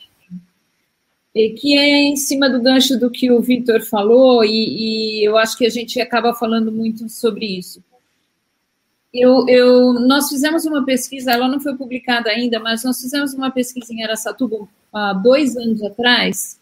que 1.34 1.78
é 1.78 2.04
em 2.04 2.16
cima 2.16 2.50
do 2.50 2.62
gancho 2.62 3.00
do 3.00 3.10
que 3.10 3.32
o 3.32 3.40
Vitor 3.40 3.82
falou, 3.82 4.44
e, 4.44 5.22
e 5.22 5.24
eu 5.24 5.38
acho 5.38 5.58
que 5.58 5.66
a 5.66 5.70
gente 5.70 6.02
acaba 6.02 6.34
falando 6.34 6.72
muito 6.72 7.08
sobre 7.08 7.46
isso. 7.46 7.84
Eu, 9.14 9.48
eu, 9.48 9.94
nós 9.94 10.30
fizemos 10.30 10.66
uma 10.66 10.86
pesquisa, 10.86 11.32
ela 11.32 11.48
não 11.48 11.60
foi 11.60 11.76
publicada 11.76 12.30
ainda, 12.30 12.60
mas 12.60 12.84
nós 12.84 13.02
fizemos 13.02 13.34
uma 13.34 13.50
pesquisa 13.50 13.92
em 13.92 14.04
Aracatuba 14.04 14.68
há 14.94 15.14
dois 15.14 15.58
anos 15.58 15.82
atrás, 15.82 16.60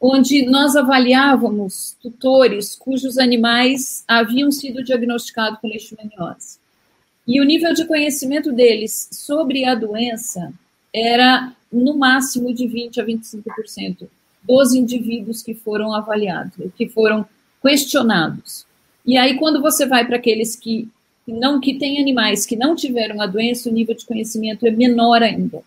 onde 0.00 0.46
nós 0.46 0.74
avaliávamos 0.74 1.96
tutores 2.00 2.74
cujos 2.74 3.18
animais 3.18 4.04
haviam 4.08 4.50
sido 4.50 4.82
diagnosticados 4.82 5.60
com 5.60 5.68
leishmaniose. 5.68 6.58
E 7.26 7.40
o 7.40 7.44
nível 7.44 7.72
de 7.74 7.84
conhecimento 7.84 8.50
deles 8.52 9.08
sobre 9.12 9.64
a 9.64 9.74
doença 9.74 10.52
era 10.92 11.52
no 11.70 11.96
máximo 11.96 12.52
de 12.52 12.66
20 12.66 13.00
a 13.00 13.04
25% 13.04 14.08
dos 14.42 14.74
indivíduos 14.74 15.42
que 15.42 15.54
foram 15.54 15.94
avaliados, 15.94 16.72
que 16.76 16.88
foram 16.88 17.24
questionados. 17.62 18.66
E 19.06 19.16
aí, 19.16 19.36
quando 19.38 19.62
você 19.62 19.86
vai 19.86 20.04
para 20.04 20.16
aqueles 20.16 20.56
que 20.56 20.88
que 21.24 21.32
não 21.32 21.60
que 21.60 21.78
tem 21.78 22.00
animais 22.00 22.44
que 22.44 22.56
não 22.56 22.74
tiveram 22.74 23.20
a 23.20 23.26
doença, 23.26 23.68
o 23.68 23.72
nível 23.72 23.94
de 23.94 24.04
conhecimento 24.06 24.66
é 24.66 24.70
menor 24.70 25.22
ainda. 25.22 25.62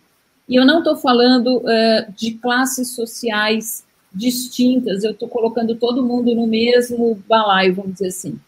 E 0.48 0.56
eu 0.56 0.66
não 0.66 0.80
estou 0.80 0.96
falando 0.96 1.58
uh, 1.58 2.14
de 2.16 2.32
classes 2.34 2.92
sociais 2.92 3.84
distintas, 4.14 5.04
eu 5.04 5.12
estou 5.12 5.28
colocando 5.28 5.76
todo 5.76 6.06
mundo 6.06 6.34
no 6.34 6.48
mesmo 6.48 7.20
balaio, 7.28 7.76
vamos 7.76 7.94
dizer 7.94 8.08
assim, 8.08 8.40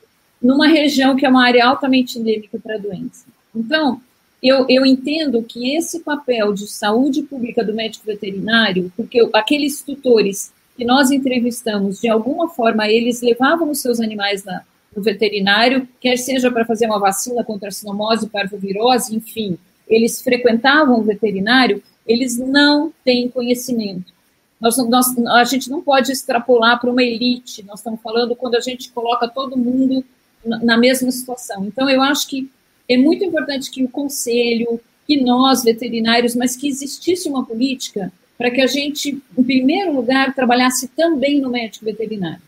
numa 0.42 0.68
região 0.68 1.16
que 1.16 1.26
é 1.26 1.30
uma 1.30 1.44
área 1.44 1.66
altamente 1.66 2.20
endêmica 2.20 2.58
para 2.60 2.76
a 2.76 2.80
doença. 2.80 3.26
Então, 3.56 4.00
eu, 4.42 4.66
eu 4.70 4.86
entendo 4.86 5.42
que 5.42 5.76
esse 5.76 6.02
papel 6.02 6.54
de 6.54 6.68
saúde 6.68 7.24
pública 7.24 7.64
do 7.64 7.74
médico 7.74 8.06
veterinário, 8.06 8.92
porque 8.96 9.28
aqueles 9.34 9.82
tutores 9.82 10.54
que 10.78 10.86
nós 10.86 11.10
entrevistamos, 11.10 12.00
de 12.00 12.08
alguma 12.08 12.48
forma, 12.48 12.88
eles 12.88 13.22
levavam 13.22 13.72
os 13.72 13.82
seus 13.82 14.00
animais 14.00 14.44
na, 14.44 14.62
no 14.98 15.04
veterinário, 15.04 15.88
quer 16.02 16.18
seja 16.18 16.50
para 16.50 16.66
fazer 16.66 16.88
uma 16.88 16.98
vacina 16.98 17.44
contra 17.44 17.70
a 17.70 17.72
sinomose, 17.72 18.28
parvovirose, 18.30 19.16
enfim, 19.16 19.56
eles 19.88 20.24
frequentavam 20.24 21.00
o 21.00 21.04
veterinário, 21.04 21.84
eles 22.08 22.36
não 22.36 22.92
têm 23.06 23.30
conhecimento. 23.30 24.12
Nós, 24.60 24.76
nós, 24.90 25.16
a 25.28 25.44
gente 25.44 25.70
não 25.70 25.84
pode 25.84 26.12
extrapolar 26.12 26.82
para 26.82 26.90
uma 26.90 27.04
elite, 27.04 27.64
nós 27.64 27.80
estamos 27.80 28.02
falando 28.02 28.36
quando 28.36 28.56
a 28.56 28.60
gente 28.60 28.90
coloca 28.92 29.28
todo 29.28 29.56
mundo 29.56 30.04
na 30.44 30.76
mesma 30.76 31.12
situação. 31.12 31.64
Então, 31.66 31.88
eu 31.88 32.02
acho 32.02 32.28
que 32.28 32.50
é 32.90 32.98
muito 32.98 33.24
importante 33.24 33.70
que 33.70 33.84
o 33.84 33.90
conselho, 33.90 34.80
que 35.06 35.22
nós, 35.22 35.64
veterinários, 35.64 36.36
mas 36.36 36.56
que 36.56 36.68
existisse 36.68 37.30
uma 37.30 37.46
política 37.46 38.12
para 38.36 38.50
que 38.50 38.62
a 38.62 38.68
gente, 38.68 39.22
em 39.38 39.44
primeiro 39.44 39.94
lugar, 39.94 40.34
trabalhasse 40.34 40.88
também 40.88 41.40
no 41.40 41.52
médico 41.52 41.86
veterinário, 41.86 42.42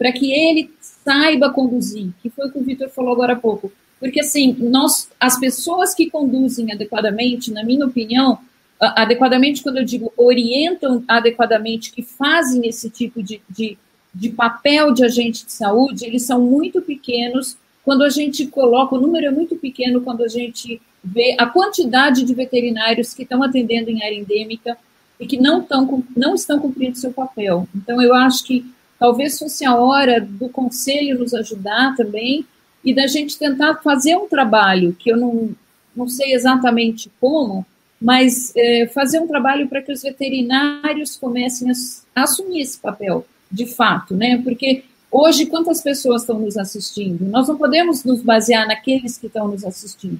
para 0.00 0.12
que 0.12 0.32
ele 0.32 0.70
saiba 0.80 1.52
conduzir, 1.52 2.08
que 2.22 2.30
foi 2.30 2.48
o 2.48 2.50
que 2.50 2.58
o 2.58 2.62
Vitor 2.62 2.88
falou 2.88 3.12
agora 3.12 3.34
há 3.34 3.36
pouco. 3.36 3.70
Porque, 3.98 4.20
assim, 4.20 4.56
nós, 4.58 5.10
as 5.20 5.38
pessoas 5.38 5.94
que 5.94 6.08
conduzem 6.08 6.72
adequadamente, 6.72 7.52
na 7.52 7.62
minha 7.62 7.84
opinião, 7.84 8.38
adequadamente, 8.80 9.62
quando 9.62 9.76
eu 9.76 9.84
digo 9.84 10.10
orientam 10.16 11.04
adequadamente, 11.06 11.92
que 11.92 12.00
fazem 12.00 12.66
esse 12.66 12.88
tipo 12.88 13.22
de, 13.22 13.42
de, 13.46 13.76
de 14.14 14.30
papel 14.30 14.94
de 14.94 15.04
agente 15.04 15.44
de 15.44 15.52
saúde, 15.52 16.06
eles 16.06 16.22
são 16.22 16.40
muito 16.40 16.80
pequenos 16.80 17.58
quando 17.84 18.02
a 18.02 18.08
gente 18.08 18.46
coloca, 18.46 18.94
o 18.94 19.00
número 19.00 19.26
é 19.26 19.30
muito 19.30 19.54
pequeno 19.56 20.00
quando 20.00 20.24
a 20.24 20.28
gente 20.28 20.80
vê 21.04 21.36
a 21.38 21.44
quantidade 21.44 22.24
de 22.24 22.34
veterinários 22.34 23.12
que 23.12 23.24
estão 23.24 23.42
atendendo 23.42 23.90
em 23.90 24.02
área 24.02 24.16
endêmica 24.16 24.78
e 25.18 25.26
que 25.26 25.38
não, 25.38 25.62
tão, 25.62 26.02
não 26.16 26.34
estão 26.34 26.58
cumprindo 26.58 26.96
seu 26.96 27.12
papel. 27.12 27.68
Então, 27.74 28.00
eu 28.00 28.14
acho 28.14 28.44
que 28.44 28.64
talvez 29.00 29.38
fosse 29.38 29.64
a 29.64 29.74
hora 29.74 30.20
do 30.20 30.50
conselho 30.50 31.18
nos 31.18 31.32
ajudar 31.32 31.96
também 31.96 32.44
e 32.84 32.94
da 32.94 33.06
gente 33.06 33.38
tentar 33.38 33.76
fazer 33.76 34.14
um 34.14 34.28
trabalho 34.28 34.94
que 34.98 35.10
eu 35.10 35.16
não, 35.16 35.50
não 35.96 36.06
sei 36.06 36.34
exatamente 36.34 37.10
como, 37.18 37.64
mas 38.00 38.52
é, 38.54 38.86
fazer 38.92 39.18
um 39.18 39.26
trabalho 39.26 39.68
para 39.68 39.80
que 39.80 39.90
os 39.90 40.02
veterinários 40.02 41.16
comecem 41.16 41.70
a, 41.70 42.22
assumir 42.22 42.60
esse 42.60 42.78
papel, 42.78 43.26
de 43.50 43.66
fato, 43.66 44.14
né? 44.14 44.40
Porque 44.42 44.84
hoje, 45.10 45.46
quantas 45.46 45.80
pessoas 45.80 46.22
estão 46.22 46.38
nos 46.38 46.56
assistindo? 46.58 47.24
Nós 47.24 47.48
não 47.48 47.56
podemos 47.56 48.04
nos 48.04 48.22
basear 48.22 48.66
naqueles 48.66 49.16
que 49.16 49.26
estão 49.26 49.48
nos 49.48 49.64
assistindo. 49.64 50.18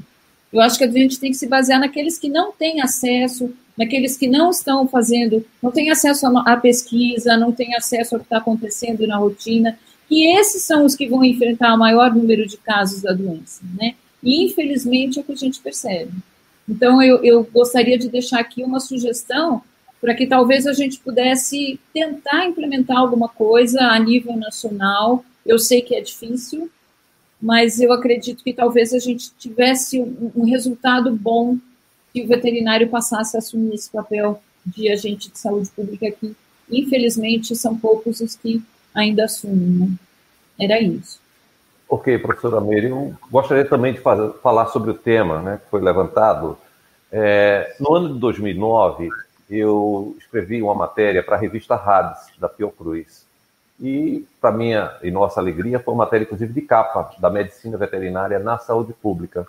Eu 0.53 0.61
acho 0.61 0.77
que 0.79 0.85
a 0.85 0.91
gente 0.91 1.21
tem 1.21 1.31
que 1.31 1.37
se 1.37 1.47
basear 1.47 1.79
naqueles 1.79 2.19
que 2.19 2.29
não 2.29 2.51
têm 2.51 2.81
acesso, 2.81 3.55
naqueles 3.81 4.15
que 4.15 4.29
não 4.29 4.51
estão 4.51 4.87
fazendo, 4.87 5.43
não 5.63 5.71
têm 5.71 5.91
acesso 5.91 6.27
à 6.27 6.55
pesquisa, 6.55 7.39
não 7.39 7.51
têm 7.51 7.75
acesso 7.75 8.15
ao 8.15 8.21
que 8.21 8.27
está 8.27 8.37
acontecendo 8.37 9.07
na 9.07 9.17
rotina, 9.17 9.79
e 10.11 10.39
esses 10.39 10.63
são 10.65 10.85
os 10.85 10.95
que 10.95 11.09
vão 11.09 11.25
enfrentar 11.25 11.73
o 11.73 11.79
maior 11.79 12.15
número 12.15 12.47
de 12.47 12.59
casos 12.59 13.01
da 13.01 13.15
doença, 13.15 13.63
né? 13.79 13.95
E 14.23 14.45
infelizmente 14.45 15.19
é 15.19 15.23
o 15.23 15.25
que 15.25 15.33
a 15.33 15.37
gente 15.37 15.61
percebe. 15.61 16.13
Então, 16.69 17.03
eu, 17.03 17.25
eu 17.25 17.43
gostaria 17.43 17.99
de 17.99 18.11
deixar 18.11 18.41
aqui 18.41 18.63
uma 18.63 18.81
sugestão 18.81 19.63
para 19.99 20.15
que 20.15 20.27
talvez 20.27 20.67
a 20.67 20.75
gente 20.75 21.01
pudesse 21.01 21.81
tentar 21.95 22.45
implementar 22.45 22.99
alguma 22.99 23.31
coisa 23.31 23.81
a 23.81 23.99
nível 23.99 24.37
nacional. 24.37 25.25
Eu 25.47 25.59
sei 25.59 25.81
que 25.81 25.95
é 25.95 26.03
difícil, 26.03 26.71
mas 27.41 27.81
eu 27.81 27.95
acredito 27.95 28.45
que 28.45 28.53
talvez 28.53 28.93
a 28.93 28.99
gente 28.99 29.33
tivesse 29.39 29.99
um, 29.99 30.31
um 30.37 30.45
resultado 30.45 31.11
bom 31.17 31.57
que 32.13 32.23
o 32.23 32.29
veterinário 32.29 32.89
passasse 32.89 33.37
a 33.37 33.39
assumir 33.39 33.75
esse 33.75 33.91
papel 33.91 34.43
de 34.65 34.91
agente 34.91 35.31
de 35.31 35.39
saúde 35.39 35.71
pública 35.71 36.09
aqui. 36.09 36.37
Infelizmente, 36.71 37.55
são 37.57 37.77
poucos 37.77 38.21
os 38.21 38.37
que 38.37 38.63
ainda 38.95 39.25
assumem. 39.25 39.79
Né? 39.79 39.89
Era 40.59 40.81
isso. 40.81 41.21
Ok, 41.89 42.19
professora 42.19 42.61
Meire, 42.61 42.89
eu 42.89 43.15
gostaria 43.31 43.65
também 43.65 43.93
de 43.93 44.01
fazer, 44.01 44.33
falar 44.43 44.67
sobre 44.67 44.93
o 44.93 44.95
tema 44.95 45.43
né, 45.43 45.61
que 45.63 45.69
foi 45.71 45.81
levantado. 45.81 46.57
É, 47.11 47.75
no 47.81 47.95
ano 47.95 48.15
de 48.15 48.21
2009, 48.21 49.09
eu 49.51 50.17
escrevi 50.21 50.63
uma 50.63 50.75
matéria 50.75 51.23
para 51.23 51.37
a 51.37 51.41
revista 51.41 51.75
Hades, 51.75 52.31
da 52.39 52.49
Fiocruz. 52.49 53.27
E, 53.81 54.25
para 54.41 54.53
minha 54.53 54.95
e 55.03 55.11
nossa 55.11 55.41
alegria, 55.41 55.81
foi 55.81 55.93
uma 55.93 56.05
matéria, 56.05 56.25
inclusive, 56.25 56.53
de 56.53 56.61
capa 56.61 57.11
da 57.19 57.31
medicina 57.31 57.77
veterinária 57.77 58.39
na 58.39 58.59
saúde 58.59 58.93
pública. 58.93 59.47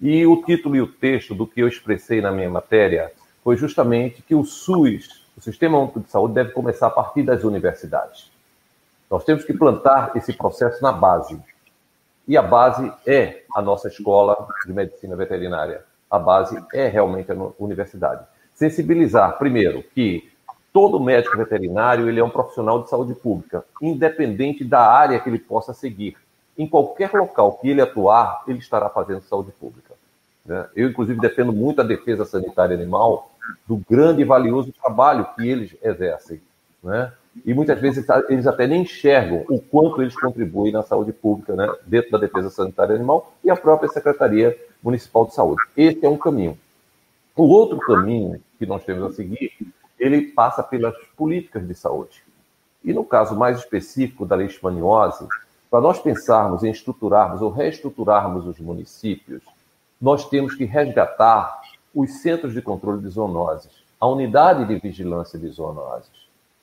E 0.00 0.26
o 0.26 0.42
título 0.42 0.76
e 0.76 0.80
o 0.80 0.86
texto 0.86 1.34
do 1.34 1.46
que 1.46 1.60
eu 1.60 1.68
expressei 1.68 2.22
na 2.22 2.32
minha 2.32 2.48
matéria 2.48 3.12
foi 3.44 3.56
justamente 3.56 4.22
que 4.22 4.34
o 4.34 4.44
SUS, 4.44 5.26
o 5.36 5.40
Sistema 5.42 5.78
Único 5.78 6.00
de 6.00 6.10
Saúde, 6.10 6.34
deve 6.34 6.52
começar 6.52 6.86
a 6.86 6.90
partir 6.90 7.22
das 7.22 7.44
universidades. 7.44 8.30
Nós 9.10 9.24
temos 9.24 9.44
que 9.44 9.52
plantar 9.52 10.12
esse 10.16 10.32
processo 10.32 10.82
na 10.82 10.90
base, 10.90 11.38
e 12.26 12.36
a 12.36 12.42
base 12.42 12.90
é 13.06 13.42
a 13.54 13.60
nossa 13.60 13.88
escola 13.88 14.48
de 14.64 14.72
medicina 14.72 15.16
veterinária. 15.16 15.84
A 16.10 16.18
base 16.18 16.62
é 16.72 16.86
realmente 16.86 17.30
a 17.30 17.34
universidade. 17.58 18.24
Sensibilizar, 18.54 19.36
primeiro, 19.36 19.82
que 19.82 20.30
todo 20.72 21.00
médico 21.00 21.36
veterinário 21.36 22.08
ele 22.08 22.20
é 22.20 22.24
um 22.24 22.30
profissional 22.30 22.82
de 22.82 22.88
saúde 22.88 23.14
pública, 23.14 23.64
independente 23.82 24.64
da 24.64 24.80
área 24.80 25.18
que 25.18 25.28
ele 25.28 25.38
possa 25.38 25.74
seguir. 25.74 26.16
Em 26.56 26.68
qualquer 26.68 27.12
local 27.12 27.58
que 27.58 27.68
ele 27.68 27.80
atuar, 27.80 28.44
ele 28.46 28.58
estará 28.60 28.88
fazendo 28.88 29.22
saúde 29.22 29.50
pública. 29.50 29.89
Né? 30.44 30.68
Eu, 30.74 30.88
inclusive, 30.88 31.20
defendo 31.20 31.52
muito 31.52 31.80
a 31.80 31.84
defesa 31.84 32.24
sanitária 32.24 32.76
animal 32.76 33.30
do 33.66 33.76
grande 33.88 34.22
e 34.22 34.24
valioso 34.24 34.72
trabalho 34.72 35.26
que 35.36 35.48
eles 35.48 35.76
exercem. 35.82 36.40
Né? 36.82 37.12
e 37.44 37.54
muitas 37.54 37.80
vezes 37.80 38.04
eles 38.28 38.46
até 38.46 38.66
nem 38.66 38.82
enxergam 38.82 39.44
o 39.48 39.60
quanto 39.60 40.02
eles 40.02 40.18
contribuem 40.18 40.72
na 40.72 40.82
saúde 40.82 41.12
pública, 41.12 41.54
né, 41.54 41.72
dentro 41.86 42.10
da 42.10 42.18
defesa 42.18 42.50
sanitária 42.50 42.94
animal 42.94 43.32
e 43.42 43.50
a 43.50 43.56
própria 43.56 43.88
Secretaria 43.88 44.58
Municipal 44.82 45.26
de 45.26 45.34
Saúde. 45.34 45.62
Esse 45.76 46.04
é 46.04 46.08
um 46.08 46.18
caminho. 46.18 46.58
O 47.36 47.44
outro 47.44 47.78
caminho 47.78 48.40
que 48.58 48.66
nós 48.66 48.84
temos 48.84 49.04
a 49.04 49.14
seguir, 49.14 49.52
ele 49.98 50.22
passa 50.22 50.62
pelas 50.62 50.94
políticas 51.16 51.66
de 51.66 51.74
saúde. 51.74 52.22
E 52.82 52.92
no 52.92 53.04
caso 53.04 53.36
mais 53.36 53.58
específico 53.58 54.26
da 54.26 54.34
leishmaniose, 54.34 55.26
para 55.70 55.80
nós 55.80 56.00
pensarmos 56.00 56.64
em 56.64 56.70
estruturarmos 56.70 57.40
ou 57.40 57.50
reestruturarmos 57.50 58.46
os 58.46 58.58
municípios, 58.58 59.42
nós 60.00 60.28
temos 60.28 60.54
que 60.54 60.64
resgatar 60.64 61.60
os 61.94 62.22
centros 62.22 62.54
de 62.54 62.62
controle 62.62 63.02
de 63.02 63.08
zoonoses, 63.08 63.70
a 64.00 64.06
unidade 64.06 64.64
de 64.64 64.78
vigilância 64.78 65.38
de 65.38 65.48
zoonoses 65.48 66.20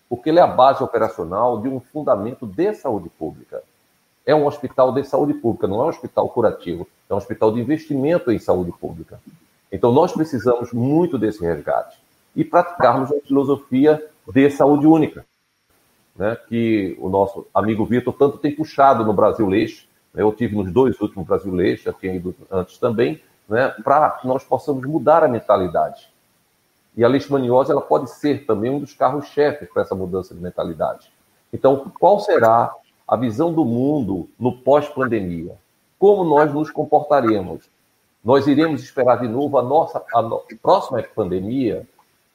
porque 0.10 0.30
ele 0.30 0.40
é 0.40 0.42
a 0.42 0.48
base 0.48 0.84
operacional 0.84 1.62
de 1.62 1.68
um 1.68 1.80
fundamento 1.80 2.46
de 2.46 2.74
saúde 2.74 3.10
pública. 3.10 3.62
É 4.26 4.36
um 4.36 4.46
hospital 4.46 4.92
de 4.92 5.04
saúde 5.04 5.34
pública, 5.34 5.68
não 5.68 5.82
é 5.82 5.86
um 5.86 5.90
hospital 5.90 6.30
curativo, 6.30 6.88
é 7.10 7.14
um 7.14 7.18
hospital 7.18 7.52
de 7.54 7.62
investimento 7.62 8.32
em 8.32 8.40
saúde 8.40 8.72
pública. 8.72 9.20
Então, 9.72 9.92
nós 9.92 10.14
precisamos 10.14 10.72
muito 10.72 11.18
desse 11.18 11.42
resgate 11.42 11.98
e 12.36 12.44
praticarmos 12.44 13.12
uma 13.12 13.22
filosofia 13.22 14.04
de 14.34 14.50
saúde 14.50 14.86
única, 14.86 15.26
né, 16.16 16.38
que 16.48 16.98
o 17.00 17.10
nosso 17.10 17.46
amigo 17.54 17.86
Vitor 17.86 18.14
tanto 18.14 18.38
tem 18.38 18.54
puxado 18.54 19.06
no 19.06 19.14
Brasil 19.14 19.48
Leixo. 19.48 19.88
Né, 20.14 20.24
eu 20.24 20.32
tive 20.32 20.56
nos 20.56 20.72
dois 20.72 21.00
últimos 21.00 21.28
Brasil 21.28 21.54
Leixo, 21.54 21.86
já 21.86 21.94
tinha 21.94 22.14
ido 22.14 22.36
antes 22.52 22.78
também, 22.78 23.22
né, 23.48 23.70
para 23.84 24.10
que 24.12 24.28
nós 24.28 24.43
possamos 24.43 24.86
mudar 24.86 25.24
a 25.24 25.28
mentalidade. 25.28 26.10
E 26.95 27.04
a 27.04 27.08
leishmaniose 27.08 27.72
ela 27.72 27.82
pode 27.82 28.10
ser 28.10 28.45
também 28.45 28.72
um 28.72 28.80
dos 28.80 28.93
carros-chefes 28.93 29.70
para 29.70 29.84
essa 29.84 29.93
mudança 29.93 30.34
de 30.34 30.41
mentalidade. 30.41 31.12
Então, 31.54 31.91
qual 32.00 32.20
será 32.20 32.74
a 33.08 33.16
visão 33.16 33.54
do 33.54 33.64
mundo 33.64 34.28
no 34.39 34.52
pós-pandemia? 34.52 35.56
Como 36.00 36.24
nós 36.24 36.54
nos 36.54 36.70
comportaremos? 36.72 37.70
Nós 38.24 38.48
iremos 38.48 38.84
esperar 38.84 39.20
de 39.20 39.28
novo 39.28 39.58
a 39.58 39.64
nossa 39.64 40.04
a 40.14 40.22
no, 40.22 40.43
próxima 40.62 41.02
pandemia? 41.16 41.88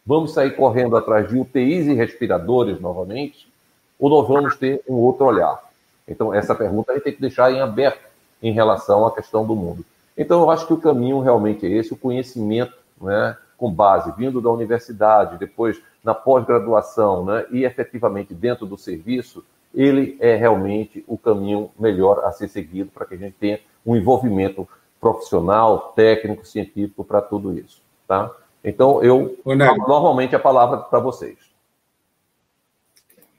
Vamos 0.07 0.33
sair 0.33 0.57
correndo 0.57 0.97
atrás 0.97 1.29
de 1.29 1.39
UTIs 1.39 1.87
e 1.87 1.95
respiradores 1.95 2.81
novamente? 2.81 3.53
Ou 3.99 4.09
nós 4.09 4.27
vamos 4.27 4.57
ter 4.57 4.83
um 4.89 4.95
outro 4.95 5.27
olhar? 5.27 5.61
Então, 6.09 6.33
essa 6.33 6.55
pergunta 6.55 6.93
a 6.93 6.95
gente 6.95 7.05
tem 7.05 7.13
que 7.13 7.21
deixar 7.21 7.53
em 7.53 7.61
aberto 7.61 8.01
em 8.43 8.53
relação 8.53 9.07
à 9.07 9.13
questão 9.13 9.47
do 9.47 9.55
mundo. 9.55 9.85
Então, 10.23 10.41
eu 10.41 10.51
acho 10.51 10.67
que 10.67 10.73
o 10.73 10.81
caminho 10.81 11.21
realmente 11.21 11.67
é 11.67 11.71
esse, 11.71 11.93
o 11.93 11.97
conhecimento, 11.97 12.75
né? 13.01 13.37
com 13.63 13.71
base 13.71 14.13
vindo 14.19 14.41
da 14.41 14.51
universidade, 14.51 15.39
depois 15.39 15.81
na 16.03 16.13
pós-graduação, 16.13 17.25
né, 17.25 17.47
e 17.53 17.65
efetivamente 17.65 18.35
dentro 18.35 18.67
do 18.67 18.77
serviço, 18.77 19.45
ele 19.73 20.17
é 20.19 20.35
realmente 20.35 21.05
o 21.07 21.17
caminho 21.17 21.71
melhor 21.79 22.25
a 22.25 22.33
ser 22.33 22.49
seguido 22.49 22.91
para 22.91 23.07
que 23.07 23.15
a 23.15 23.17
gente 23.17 23.37
tenha 23.39 23.61
um 23.87 23.95
envolvimento 23.95 24.69
profissional, 25.01 25.93
técnico, 25.95 26.45
científico 26.45 27.05
para 27.05 27.23
tudo 27.23 27.57
isso, 27.57 27.81
tá? 28.09 28.35
Então 28.65 29.01
eu 29.01 29.39
normalmente 29.45 30.35
a 30.35 30.41
palavra 30.41 30.79
para 30.79 30.99
vocês. 30.99 31.39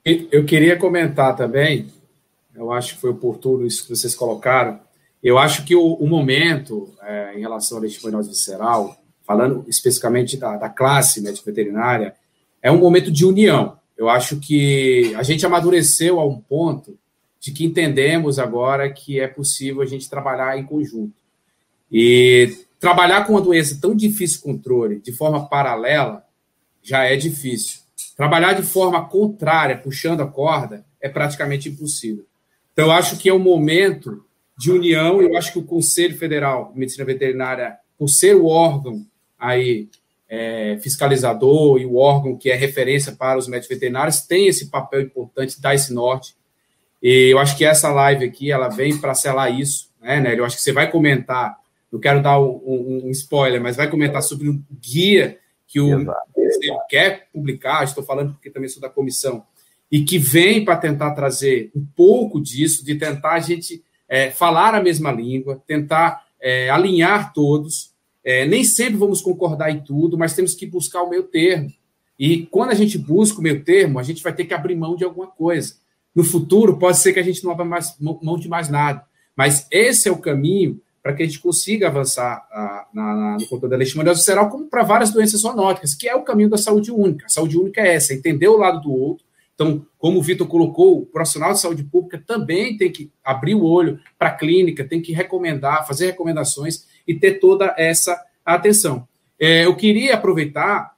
Eu 0.06 0.46
queria 0.46 0.80
comentar 0.80 1.36
também, 1.36 1.92
eu 2.56 2.72
acho 2.72 2.96
que 2.96 3.02
foi 3.02 3.10
oportuno 3.10 3.68
isso 3.68 3.84
que 3.84 3.94
vocês 3.94 4.16
colocaram. 4.16 4.80
Eu 5.24 5.38
acho 5.38 5.64
que 5.64 5.76
o, 5.76 5.94
o 5.94 6.08
momento 6.08 6.94
é, 7.02 7.38
em 7.38 7.40
relação 7.40 7.78
à 7.78 7.82
leishmaniose 7.82 8.30
visceral 8.30 9.00
falando 9.26 9.64
especificamente 9.68 10.38
da, 10.38 10.58
da 10.58 10.70
classe 10.70 11.22
médico 11.22 11.46
veterinária, 11.46 12.14
é 12.62 12.72
um 12.72 12.78
momento 12.78 13.12
de 13.12 13.26
união. 13.26 13.78
Eu 13.98 14.10
acho 14.10 14.40
que 14.40 15.14
a 15.16 15.24
gente 15.24 15.46
amadureceu 15.46 16.20
a 16.20 16.26
um 16.26 16.40
ponto 16.40 16.98
de 17.40 17.52
que 17.52 17.66
entendemos 17.66 18.40
agora 18.40 18.92
que 18.92 19.20
é 19.20 19.28
possível 19.28 19.82
a 19.82 19.86
gente 19.86 20.10
trabalhar 20.10 20.58
em 20.58 20.66
conjunto. 20.66 21.14
E 21.92 22.58
trabalhar 22.80 23.26
com 23.26 23.34
uma 23.34 23.42
doença 23.42 23.78
tão 23.80 23.96
difícil 23.96 24.38
de 24.38 24.44
controle 24.44 25.00
de 25.00 25.12
forma 25.12 25.48
paralela 25.48 26.26
já 26.82 27.04
é 27.04 27.16
difícil. 27.16 27.80
Trabalhar 28.16 28.54
de 28.54 28.64
forma 28.64 29.06
contrária, 29.06 29.78
puxando 29.78 30.22
a 30.22 30.28
corda, 30.28 30.86
é 31.02 31.08
praticamente 31.08 31.70
impossível. 31.70 32.26
Então, 32.72 32.86
eu 32.86 32.92
acho 32.92 33.18
que 33.18 33.30
é 33.30 33.34
um 33.34 33.40
momento 33.40 34.26
de 34.58 34.72
união. 34.72 35.22
Eu 35.22 35.36
acho 35.38 35.52
que 35.52 35.60
o 35.60 35.64
Conselho 35.64 36.18
Federal 36.18 36.72
de 36.74 36.80
Medicina 36.80 37.06
Veterinária, 37.06 37.78
por 37.98 38.10
ser 38.10 38.36
o 38.36 38.46
órgão 38.46 39.06
aí 39.38 39.90
é, 40.30 40.80
fiscalizador 40.82 41.80
e 41.80 41.86
o 41.86 41.96
órgão 41.96 42.36
que 42.36 42.50
é 42.50 42.56
referência 42.56 43.12
para 43.12 43.38
os 43.38 43.48
médicos 43.48 43.76
veterinários 43.76 44.22
tem 44.22 44.48
esse 44.48 44.70
papel 44.70 45.02
importante, 45.02 45.62
dá 45.62 45.76
esse 45.76 45.94
norte. 45.94 46.36
E 47.02 47.30
eu 47.32 47.38
acho 47.38 47.58
que 47.58 47.66
essa 47.66 47.92
live 47.92 48.26
aqui, 48.26 48.52
ela 48.52 48.70
vem 48.70 48.98
para 48.98 49.14
selar 49.14 49.54
isso, 49.54 49.92
né, 50.02 50.20
Nélio? 50.20 50.42
Eu 50.42 50.46
acho 50.46 50.56
que 50.56 50.64
você 50.64 50.72
vai 50.72 50.90
comentar, 50.90 51.58
não 51.92 52.00
quero 52.00 52.22
dar 52.22 52.40
um, 52.40 52.62
um, 52.66 53.02
um 53.06 53.12
spoiler, 53.12 53.62
mas 53.62 53.76
vai 53.76 53.90
comentar 53.90 54.24
sobre 54.24 54.50
um 54.50 54.64
guia 54.82 55.38
que 55.68 55.80
o 55.80 55.98
Ministério 56.36 56.80
quer 56.90 57.28
publicar, 57.34 57.84
estou 57.84 58.04
falando 58.04 58.34
porque 58.34 58.50
também 58.50 58.70
sou 58.70 58.82
da 58.82 58.90
comissão, 58.90 59.44
e 59.92 60.04
que 60.04 60.18
vem 60.18 60.64
para 60.64 60.78
tentar 60.78 61.12
trazer 61.12 61.70
um 61.76 61.86
pouco 61.96 62.42
disso, 62.42 62.84
de 62.86 62.96
tentar 62.96 63.34
a 63.34 63.40
gente 63.40 63.84
é, 64.08 64.32
falar 64.32 64.76
a 64.76 64.82
mesma 64.82 65.12
língua, 65.12 65.62
tentar 65.66 66.24
é, 66.42 66.70
alinhar 66.70 67.34
todos. 67.34 67.94
É, 68.24 68.46
nem 68.46 68.64
sempre 68.64 68.96
vamos 68.96 69.22
concordar 69.22 69.72
em 69.72 69.82
tudo, 69.82 70.18
mas 70.18 70.36
temos 70.36 70.56
que 70.56 70.66
buscar 70.66 71.02
o 71.04 71.10
meio 71.10 71.24
termo. 71.24 71.72
E 72.18 72.46
quando 72.46 72.72
a 72.72 72.76
gente 72.76 72.98
busca 72.98 73.40
o 73.40 73.44
meio 73.44 73.64
termo, 73.64 74.00
a 74.00 74.04
gente 74.04 74.24
vai 74.24 74.34
ter 74.34 74.46
que 74.46 74.54
abrir 74.54 74.76
mão 74.76 74.96
de 74.96 75.04
alguma 75.04 75.28
coisa. 75.28 75.76
No 76.16 76.24
futuro, 76.24 76.78
pode 76.78 77.00
ser 77.00 77.12
que 77.12 77.20
a 77.20 77.24
gente 77.24 77.44
não 77.44 77.52
abra 77.52 77.66
mais, 77.66 77.96
mão 78.00 78.38
de 78.38 78.48
mais 78.48 78.70
nada. 78.70 79.04
Mas 79.36 79.68
esse 79.72 80.08
é 80.08 80.12
o 80.12 80.20
caminho 80.20 80.80
para 81.02 81.14
que 81.14 81.24
a 81.24 81.26
gente 81.26 81.40
consiga 81.40 81.88
avançar 81.88 82.48
a, 82.50 82.88
na, 82.94 83.16
na, 83.16 83.34
no 83.34 83.48
controle 83.48 83.72
da 83.72 83.78
leishmaniose 83.78 84.20
visceral, 84.20 84.50
como 84.50 84.68
para 84.68 84.84
várias 84.84 85.12
doenças 85.12 85.42
zoonóticas, 85.42 85.94
que 85.94 86.08
é 86.08 86.16
o 86.16 86.24
caminho 86.24 86.50
da 86.50 86.58
saúde 86.58 86.92
única. 86.92 87.26
A 87.26 87.30
saúde 87.30 87.58
única 87.58 87.82
é 87.82 87.96
essa, 87.96 88.14
entender 88.14 88.48
o 88.48 88.58
lado 88.58 88.80
do 88.80 88.92
outro. 88.92 89.26
Então, 89.64 89.86
como 89.98 90.20
o 90.20 90.22
Vitor 90.22 90.46
colocou, 90.46 91.00
o 91.00 91.06
profissional 91.06 91.54
de 91.54 91.62
saúde 91.62 91.84
pública 91.84 92.22
também 92.28 92.76
tem 92.76 92.92
que 92.92 93.10
abrir 93.24 93.56
o 93.56 93.64
olho 93.64 93.98
para 94.20 94.28
a 94.28 94.36
clínica, 94.36 94.84
tem 94.84 95.02
que 95.02 95.14
recomendar, 95.14 95.88
fazer 95.88 96.08
recomendações 96.08 96.86
e 97.08 97.14
ter 97.14 97.40
toda 97.40 97.74
essa 97.78 98.22
atenção. 98.46 99.08
É, 99.40 99.66
eu 99.66 99.74
queria 99.74 100.16
aproveitar 100.16 100.94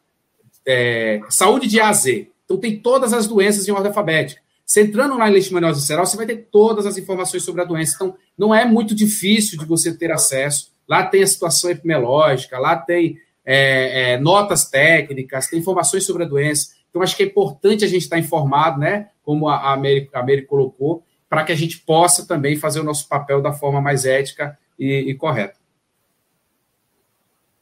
é, 0.65 1.19
saúde 1.29 1.67
de 1.67 1.79
A 1.79 1.89
a 1.89 1.93
Z. 1.93 2.29
Então 2.45 2.57
tem 2.57 2.79
todas 2.79 3.13
as 3.13 3.27
doenças 3.27 3.67
em 3.67 3.71
ordem 3.71 3.87
alfabética. 3.87 4.41
Você 4.67 4.81
entrando 4.81 5.17
lá 5.17 5.29
em 5.29 5.31
leishmaniose 5.31 5.79
visceral, 5.79 6.05
você 6.05 6.17
vai 6.17 6.25
ter 6.25 6.49
todas 6.51 6.85
as 6.85 6.97
informações 6.97 7.43
sobre 7.43 7.61
a 7.61 7.65
doença. 7.65 7.93
Então, 7.95 8.17
não 8.37 8.53
é 8.53 8.65
muito 8.65 8.93
difícil 8.93 9.57
de 9.57 9.65
você 9.65 9.97
ter 9.97 10.11
acesso. 10.11 10.73
Lá 10.87 11.05
tem 11.05 11.23
a 11.23 11.27
situação 11.27 11.69
epidemiológica, 11.69 12.59
lá 12.59 12.75
tem 12.75 13.17
é, 13.45 14.13
é, 14.13 14.19
notas 14.19 14.69
técnicas, 14.69 15.47
tem 15.47 15.59
informações 15.59 16.05
sobre 16.05 16.23
a 16.23 16.27
doença. 16.27 16.75
Então, 16.89 17.01
acho 17.01 17.15
que 17.15 17.23
é 17.23 17.25
importante 17.25 17.85
a 17.85 17.87
gente 17.87 18.01
estar 18.01 18.19
informado, 18.19 18.77
né? 18.77 19.07
Como 19.23 19.47
a, 19.47 19.71
a, 19.71 19.77
Mary, 19.77 20.09
a 20.13 20.21
Mary 20.21 20.45
colocou, 20.45 21.01
para 21.29 21.43
que 21.43 21.51
a 21.51 21.55
gente 21.55 21.79
possa 21.79 22.25
também 22.25 22.55
fazer 22.55 22.79
o 22.79 22.83
nosso 22.83 23.07
papel 23.07 23.41
da 23.41 23.53
forma 23.53 23.81
mais 23.81 24.05
ética 24.05 24.57
e, 24.77 25.09
e 25.09 25.15
correta. 25.15 25.57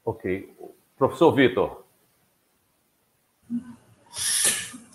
Ok. 0.03 0.53
Professor 0.97 1.33
Vitor. 1.33 1.83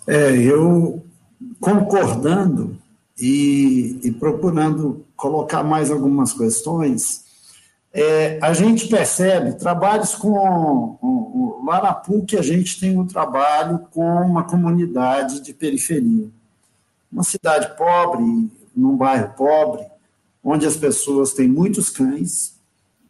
É, 0.07 0.31
eu 0.37 1.05
concordando 1.59 2.77
e, 3.19 3.99
e 4.03 4.11
procurando 4.11 5.05
colocar 5.15 5.63
mais 5.63 5.91
algumas 5.91 6.33
questões, 6.33 7.25
é, 7.93 8.39
a 8.41 8.53
gente 8.53 8.87
percebe 8.87 9.53
trabalhos 9.53 10.15
com, 10.15 10.97
com. 10.99 11.21
Lá 11.65 11.81
na 11.81 11.93
PUC, 11.93 12.37
a 12.37 12.41
gente 12.41 12.79
tem 12.79 12.97
um 12.97 13.05
trabalho 13.05 13.79
com 13.91 14.03
uma 14.03 14.43
comunidade 14.43 15.41
de 15.41 15.53
periferia. 15.53 16.27
Uma 17.11 17.23
cidade 17.23 17.77
pobre, 17.77 18.23
num 18.75 18.95
bairro 18.95 19.33
pobre, 19.35 19.85
onde 20.43 20.65
as 20.65 20.75
pessoas 20.75 21.33
têm 21.33 21.47
muitos 21.47 21.89
cães 21.89 22.59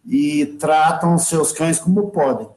e 0.06 0.46
tratam 0.60 1.18
seus 1.18 1.52
cães 1.52 1.80
como 1.80 2.10
podem. 2.10 2.48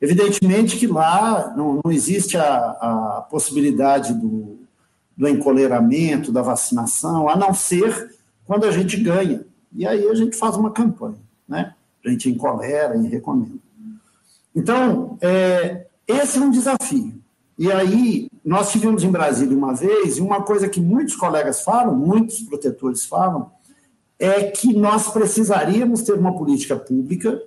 Evidentemente 0.00 0.76
que 0.76 0.86
lá 0.86 1.52
não, 1.56 1.80
não 1.84 1.92
existe 1.92 2.36
a, 2.36 2.70
a 2.70 3.26
possibilidade 3.28 4.14
do, 4.14 4.58
do 5.16 5.28
encoleiramento, 5.28 6.30
da 6.30 6.40
vacinação, 6.40 7.28
a 7.28 7.36
não 7.36 7.52
ser 7.52 8.16
quando 8.46 8.64
a 8.64 8.70
gente 8.70 8.96
ganha. 8.96 9.44
E 9.72 9.86
aí 9.86 10.08
a 10.08 10.14
gente 10.14 10.36
faz 10.36 10.56
uma 10.56 10.70
campanha, 10.70 11.18
né? 11.46 11.74
A 12.04 12.08
gente 12.08 12.30
encolera 12.30 12.96
e 12.96 13.08
recomenda. 13.08 13.58
Então, 14.54 15.18
é, 15.20 15.86
esse 16.06 16.38
é 16.38 16.40
um 16.40 16.50
desafio. 16.50 17.20
E 17.58 17.72
aí, 17.72 18.30
nós 18.44 18.70
tivemos 18.70 19.02
em 19.02 19.10
Brasília 19.10 19.56
uma 19.56 19.74
vez, 19.74 20.16
e 20.16 20.20
uma 20.20 20.42
coisa 20.42 20.68
que 20.68 20.80
muitos 20.80 21.16
colegas 21.16 21.62
falam, 21.62 21.94
muitos 21.94 22.40
protetores 22.42 23.04
falam, 23.04 23.50
é 24.18 24.44
que 24.44 24.72
nós 24.72 25.08
precisaríamos 25.08 26.02
ter 26.02 26.12
uma 26.12 26.36
política 26.36 26.76
pública 26.76 27.42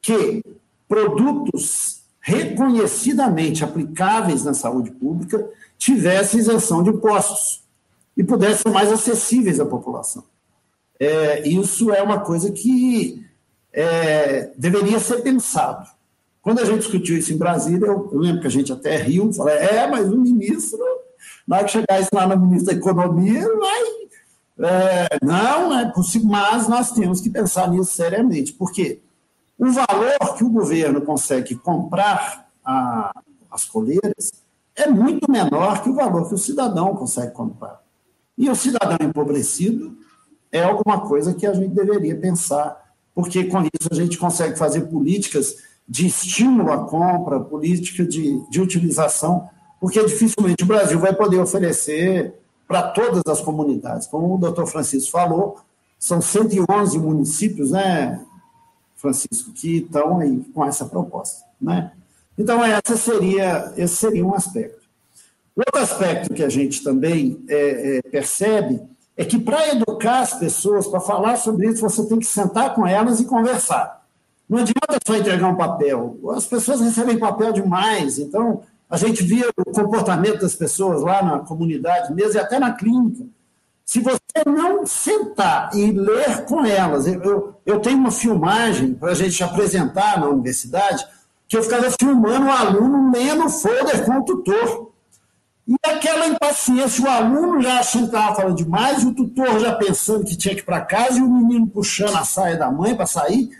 que 0.00 0.42
produtos 0.86 2.02
reconhecidamente 2.20 3.64
aplicáveis 3.64 4.44
na 4.44 4.54
saúde 4.54 4.90
pública 4.90 5.48
tivessem 5.76 6.40
isenção 6.40 6.82
de 6.82 6.90
impostos 6.90 7.62
e 8.16 8.22
pudessem 8.22 8.62
ser 8.62 8.70
mais 8.70 8.92
acessíveis 8.92 9.58
à 9.58 9.66
população. 9.66 10.24
É, 11.00 11.48
isso 11.48 11.92
é 11.92 12.02
uma 12.02 12.20
coisa 12.20 12.50
que 12.50 13.24
é, 13.72 14.52
deveria 14.56 14.98
ser 14.98 15.22
pensado. 15.22 15.88
Quando 16.48 16.60
a 16.60 16.64
gente 16.64 16.78
discutiu 16.78 17.18
isso 17.18 17.30
em 17.30 17.36
Brasília, 17.36 17.88
eu, 17.88 18.08
lembro 18.10 18.40
que 18.40 18.46
a 18.46 18.50
gente 18.50 18.72
até 18.72 18.96
riu, 18.96 19.30
falei, 19.34 19.56
é, 19.56 19.86
mas 19.86 20.10
o 20.10 20.16
ministro, 20.16 20.78
na 21.46 21.56
hora 21.56 21.66
que 21.66 21.72
chegar 21.72 22.00
isso 22.00 22.08
lá 22.10 22.26
no 22.26 22.38
ministro 22.38 22.72
da 22.72 22.78
Economia, 22.80 23.46
vai. 23.58 23.82
É, 24.70 25.18
não, 25.22 25.78
é 25.78 25.92
possível, 25.92 26.26
mas 26.26 26.66
nós 26.66 26.90
temos 26.92 27.20
que 27.20 27.28
pensar 27.28 27.70
nisso 27.70 27.92
seriamente, 27.92 28.54
porque 28.54 28.98
o 29.58 29.70
valor 29.70 30.38
que 30.38 30.42
o 30.42 30.48
governo 30.48 31.02
consegue 31.02 31.54
comprar 31.54 32.48
a, 32.64 33.12
as 33.50 33.66
coleiras 33.66 34.32
é 34.74 34.88
muito 34.88 35.30
menor 35.30 35.82
que 35.82 35.90
o 35.90 35.94
valor 35.94 36.28
que 36.28 36.34
o 36.34 36.38
cidadão 36.38 36.96
consegue 36.96 37.32
comprar. 37.32 37.82
E 38.38 38.48
o 38.48 38.56
cidadão 38.56 38.96
empobrecido 39.06 39.98
é 40.50 40.62
alguma 40.62 41.02
coisa 41.02 41.34
que 41.34 41.46
a 41.46 41.52
gente 41.52 41.74
deveria 41.74 42.16
pensar, 42.16 42.94
porque 43.14 43.44
com 43.44 43.60
isso 43.64 43.88
a 43.90 43.94
gente 43.94 44.16
consegue 44.16 44.58
fazer 44.58 44.86
políticas 44.86 45.67
de 45.88 46.06
estímulo 46.06 46.70
à 46.70 46.84
compra, 46.84 47.40
política 47.40 48.04
de, 48.04 48.40
de 48.50 48.60
utilização, 48.60 49.48
porque 49.80 50.04
dificilmente 50.04 50.64
o 50.64 50.66
Brasil 50.66 50.98
vai 50.98 51.14
poder 51.14 51.38
oferecer 51.38 52.34
para 52.66 52.82
todas 52.82 53.22
as 53.26 53.40
comunidades. 53.40 54.06
Como 54.06 54.34
o 54.34 54.38
doutor 54.38 54.66
Francisco 54.66 55.10
falou, 55.10 55.58
são 55.98 56.20
111 56.20 56.98
municípios, 56.98 57.70
né, 57.70 58.24
Francisco, 58.96 59.52
que 59.52 59.78
estão 59.78 60.18
aí 60.18 60.44
com 60.54 60.64
essa 60.64 60.84
proposta. 60.84 61.44
Né? 61.60 61.92
Então, 62.36 62.62
essa 62.62 62.96
seria, 62.96 63.72
esse 63.76 63.96
seria 63.96 64.26
um 64.26 64.34
aspecto. 64.34 64.78
Outro 65.56 65.80
aspecto 65.82 66.34
que 66.34 66.44
a 66.44 66.48
gente 66.48 66.84
também 66.84 67.44
é, 67.48 67.96
é, 67.96 68.02
percebe 68.02 68.80
é 69.16 69.24
que 69.24 69.38
para 69.38 69.70
educar 69.70 70.20
as 70.20 70.34
pessoas, 70.34 70.86
para 70.86 71.00
falar 71.00 71.36
sobre 71.36 71.68
isso, 71.68 71.80
você 71.80 72.06
tem 72.06 72.18
que 72.20 72.26
sentar 72.26 72.74
com 72.74 72.86
elas 72.86 73.18
e 73.18 73.24
conversar. 73.24 73.97
Não 74.48 74.58
adianta 74.58 74.98
só 75.06 75.14
entregar 75.14 75.48
um 75.48 75.56
papel. 75.56 76.18
As 76.34 76.46
pessoas 76.46 76.80
recebem 76.80 77.18
papel 77.18 77.52
demais, 77.52 78.18
então 78.18 78.62
a 78.88 78.96
gente 78.96 79.22
via 79.22 79.50
o 79.56 79.72
comportamento 79.72 80.40
das 80.40 80.54
pessoas 80.54 81.02
lá 81.02 81.22
na 81.22 81.40
comunidade 81.40 82.12
mesmo 82.14 82.34
e 82.34 82.38
até 82.38 82.58
na 82.58 82.72
clínica. 82.72 83.24
Se 83.84 84.00
você 84.00 84.44
não 84.46 84.86
sentar 84.86 85.70
e 85.74 85.92
ler 85.92 86.44
com 86.44 86.64
elas, 86.64 87.06
eu, 87.06 87.54
eu, 87.64 87.80
tenho 87.80 87.98
uma 87.98 88.10
filmagem 88.10 88.94
para 88.94 89.12
a 89.12 89.14
gente 89.14 89.42
apresentar 89.42 90.20
na 90.20 90.26
universidade, 90.26 91.06
que 91.46 91.56
eu 91.56 91.62
ficava 91.62 91.90
filmando 91.98 92.46
o 92.46 92.50
aluno 92.50 93.10
lendo 93.10 93.48
folder 93.48 94.04
com 94.04 94.18
o 94.18 94.24
tutor. 94.24 94.92
E 95.66 95.74
aquela 95.86 96.26
impaciência, 96.26 97.04
o 97.04 97.08
aluno 97.08 97.62
já 97.62 97.80
achando 97.80 98.08
que 98.08 98.16
estava 98.16 98.36
falando 98.36 98.56
demais, 98.56 99.04
o 99.04 99.14
tutor 99.14 99.58
já 99.58 99.74
pensando 99.74 100.24
que 100.24 100.36
tinha 100.36 100.54
que 100.54 100.60
ir 100.60 100.64
para 100.64 100.82
casa, 100.82 101.18
e 101.18 101.22
o 101.22 101.28
menino 101.28 101.66
puxando 101.66 102.16
a 102.16 102.24
saia 102.24 102.56
da 102.56 102.70
mãe 102.70 102.94
para 102.94 103.06
sair. 103.06 103.50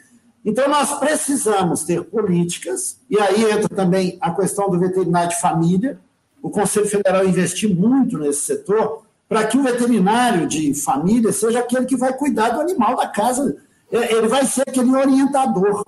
Então, 0.44 0.68
nós 0.68 0.98
precisamos 0.98 1.84
ter 1.84 2.04
políticas, 2.04 3.00
e 3.10 3.18
aí 3.18 3.50
entra 3.50 3.68
também 3.68 4.16
a 4.20 4.30
questão 4.30 4.70
do 4.70 4.78
veterinário 4.78 5.30
de 5.30 5.40
família. 5.40 5.98
O 6.42 6.48
Conselho 6.48 6.86
Federal 6.86 7.26
investiu 7.26 7.74
muito 7.74 8.18
nesse 8.18 8.42
setor, 8.42 9.02
para 9.28 9.46
que 9.46 9.58
o 9.58 9.62
veterinário 9.62 10.46
de 10.46 10.74
família 10.74 11.32
seja 11.32 11.58
aquele 11.58 11.84
que 11.84 11.96
vai 11.96 12.16
cuidar 12.16 12.50
do 12.50 12.60
animal 12.60 12.96
da 12.96 13.06
casa. 13.06 13.56
É, 13.92 14.14
ele 14.14 14.28
vai 14.28 14.46
ser 14.46 14.62
aquele 14.62 14.94
orientador. 14.94 15.84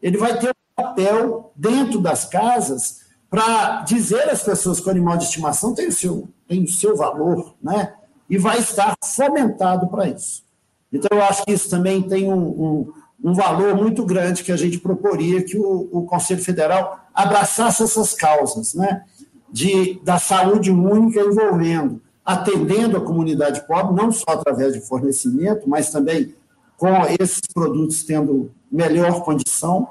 Ele 0.00 0.16
vai 0.16 0.38
ter 0.38 0.54
papel 0.74 1.52
dentro 1.56 2.00
das 2.00 2.24
casas 2.24 3.00
para 3.28 3.82
dizer 3.82 4.30
às 4.30 4.42
pessoas 4.42 4.80
que 4.80 4.86
o 4.86 4.90
animal 4.90 5.16
de 5.18 5.24
estimação 5.24 5.74
tem 5.74 5.88
o 5.88 5.92
seu, 5.92 6.28
tem 6.46 6.62
o 6.62 6.68
seu 6.68 6.96
valor, 6.96 7.54
né? 7.62 7.94
E 8.30 8.38
vai 8.38 8.58
estar 8.58 8.94
fomentado 9.04 9.88
para 9.88 10.08
isso. 10.08 10.44
Então, 10.92 11.18
eu 11.18 11.22
acho 11.24 11.44
que 11.44 11.52
isso 11.52 11.68
também 11.68 12.02
tem 12.02 12.32
um, 12.32 12.38
um, 12.38 12.92
um 13.22 13.34
valor 13.34 13.76
muito 13.76 14.04
grande 14.04 14.44
que 14.44 14.52
a 14.52 14.56
gente 14.56 14.78
proporia 14.78 15.42
que 15.42 15.58
o, 15.58 15.88
o, 15.90 16.02
Conselho 16.04 16.42
Federal 16.42 17.00
abraçasse 17.12 17.82
essas 17.82 18.14
causas, 18.14 18.74
né? 18.74 19.02
De, 19.50 19.98
da 20.04 20.18
saúde 20.18 20.70
única 20.70 21.20
envolvendo, 21.20 22.00
atendendo 22.24 22.96
a 22.96 23.00
comunidade 23.00 23.66
pobre, 23.66 23.96
não 23.96 24.12
só 24.12 24.26
através 24.28 24.74
de 24.74 24.80
fornecimento, 24.80 25.68
mas 25.68 25.90
também 25.90 26.34
com 26.76 26.88
esses 27.18 27.40
produtos 27.52 28.04
tendo 28.04 28.52
melhor 28.70 29.24
condição, 29.24 29.88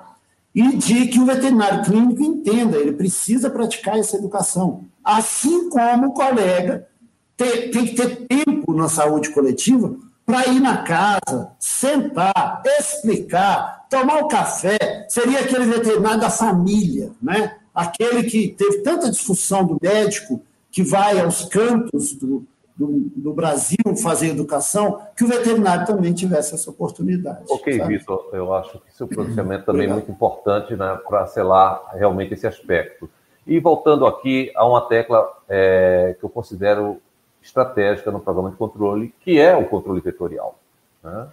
e 0.55 0.77
de 0.77 1.07
que 1.07 1.19
o 1.19 1.25
veterinário 1.25 1.83
clínico 1.83 2.23
entenda, 2.23 2.77
ele 2.77 2.93
precisa 2.93 3.49
praticar 3.49 3.97
essa 3.97 4.17
educação. 4.17 4.85
Assim 5.03 5.69
como 5.69 6.07
o 6.07 6.13
colega 6.13 6.87
tem, 7.35 7.69
tem 7.69 7.85
que 7.85 7.95
ter 7.95 8.27
tempo 8.27 8.73
na 8.73 8.87
saúde 8.87 9.29
coletiva 9.29 9.97
para 10.27 10.45
ir 10.49 10.59
na 10.59 10.83
casa, 10.83 11.51
sentar, 11.57 12.61
explicar, 12.65 13.87
tomar 13.89 14.21
o 14.21 14.25
um 14.25 14.27
café. 14.27 15.05
Seria 15.07 15.39
aquele 15.39 15.65
veterinário 15.65 16.19
da 16.19 16.29
família, 16.29 17.11
né? 17.21 17.55
aquele 17.73 18.23
que 18.23 18.49
teve 18.49 18.79
tanta 18.79 19.09
discussão 19.09 19.65
do 19.65 19.77
médico 19.81 20.43
que 20.69 20.83
vai 20.83 21.17
aos 21.21 21.45
cantos 21.45 22.11
do, 22.13 22.45
do, 22.75 23.09
do, 23.15 23.33
Brasil 23.33 23.77
fazer 24.03 24.27
educação, 24.27 25.01
que 25.15 25.23
o 25.23 25.27
veterinário 25.27 25.87
também 25.87 26.13
tivesse 26.13 26.53
essa 26.53 26.69
oportunidade. 26.69 27.45
Ok, 27.49 27.77
sabe? 27.77 27.97
Vitor, 27.97 28.29
eu 28.33 28.53
acho 28.53 28.79
que 28.79 28.93
seu 28.93 29.07
pronunciamento 29.07 29.65
também 29.65 29.87
é 29.87 29.93
muito 29.93 30.11
importante 30.11 30.75
né, 30.75 30.99
para 31.07 31.25
selar 31.27 31.83
realmente 31.93 32.33
esse 32.33 32.45
aspecto. 32.45 33.09
E 33.45 33.61
voltando 33.61 34.05
aqui 34.05 34.51
a 34.57 34.67
uma 34.67 34.81
tecla 34.81 35.25
é, 35.47 36.17
que 36.19 36.25
eu 36.25 36.29
considero 36.29 36.99
estratégica 37.47 38.11
no 38.11 38.19
programa 38.19 38.51
de 38.51 38.55
controle, 38.55 39.13
que 39.21 39.39
é 39.39 39.55
o 39.55 39.65
controle 39.65 40.01
vetorial. 40.01 40.59
Né? 41.03 41.27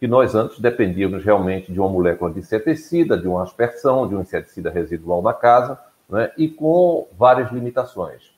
Que 0.00 0.06
nós 0.06 0.34
antes 0.34 0.58
dependíamos 0.58 1.24
realmente 1.24 1.72
de 1.72 1.78
uma 1.78 1.88
molécula 1.88 2.32
de 2.32 2.40
inseticida, 2.40 3.16
de 3.16 3.28
uma 3.28 3.42
aspersão, 3.42 4.08
de 4.08 4.14
um 4.14 4.20
inseticida 4.20 4.70
residual 4.70 5.22
da 5.22 5.32
casa, 5.32 5.78
né? 6.08 6.30
e 6.36 6.48
com 6.48 7.06
várias 7.16 7.50
limitações 7.52 8.36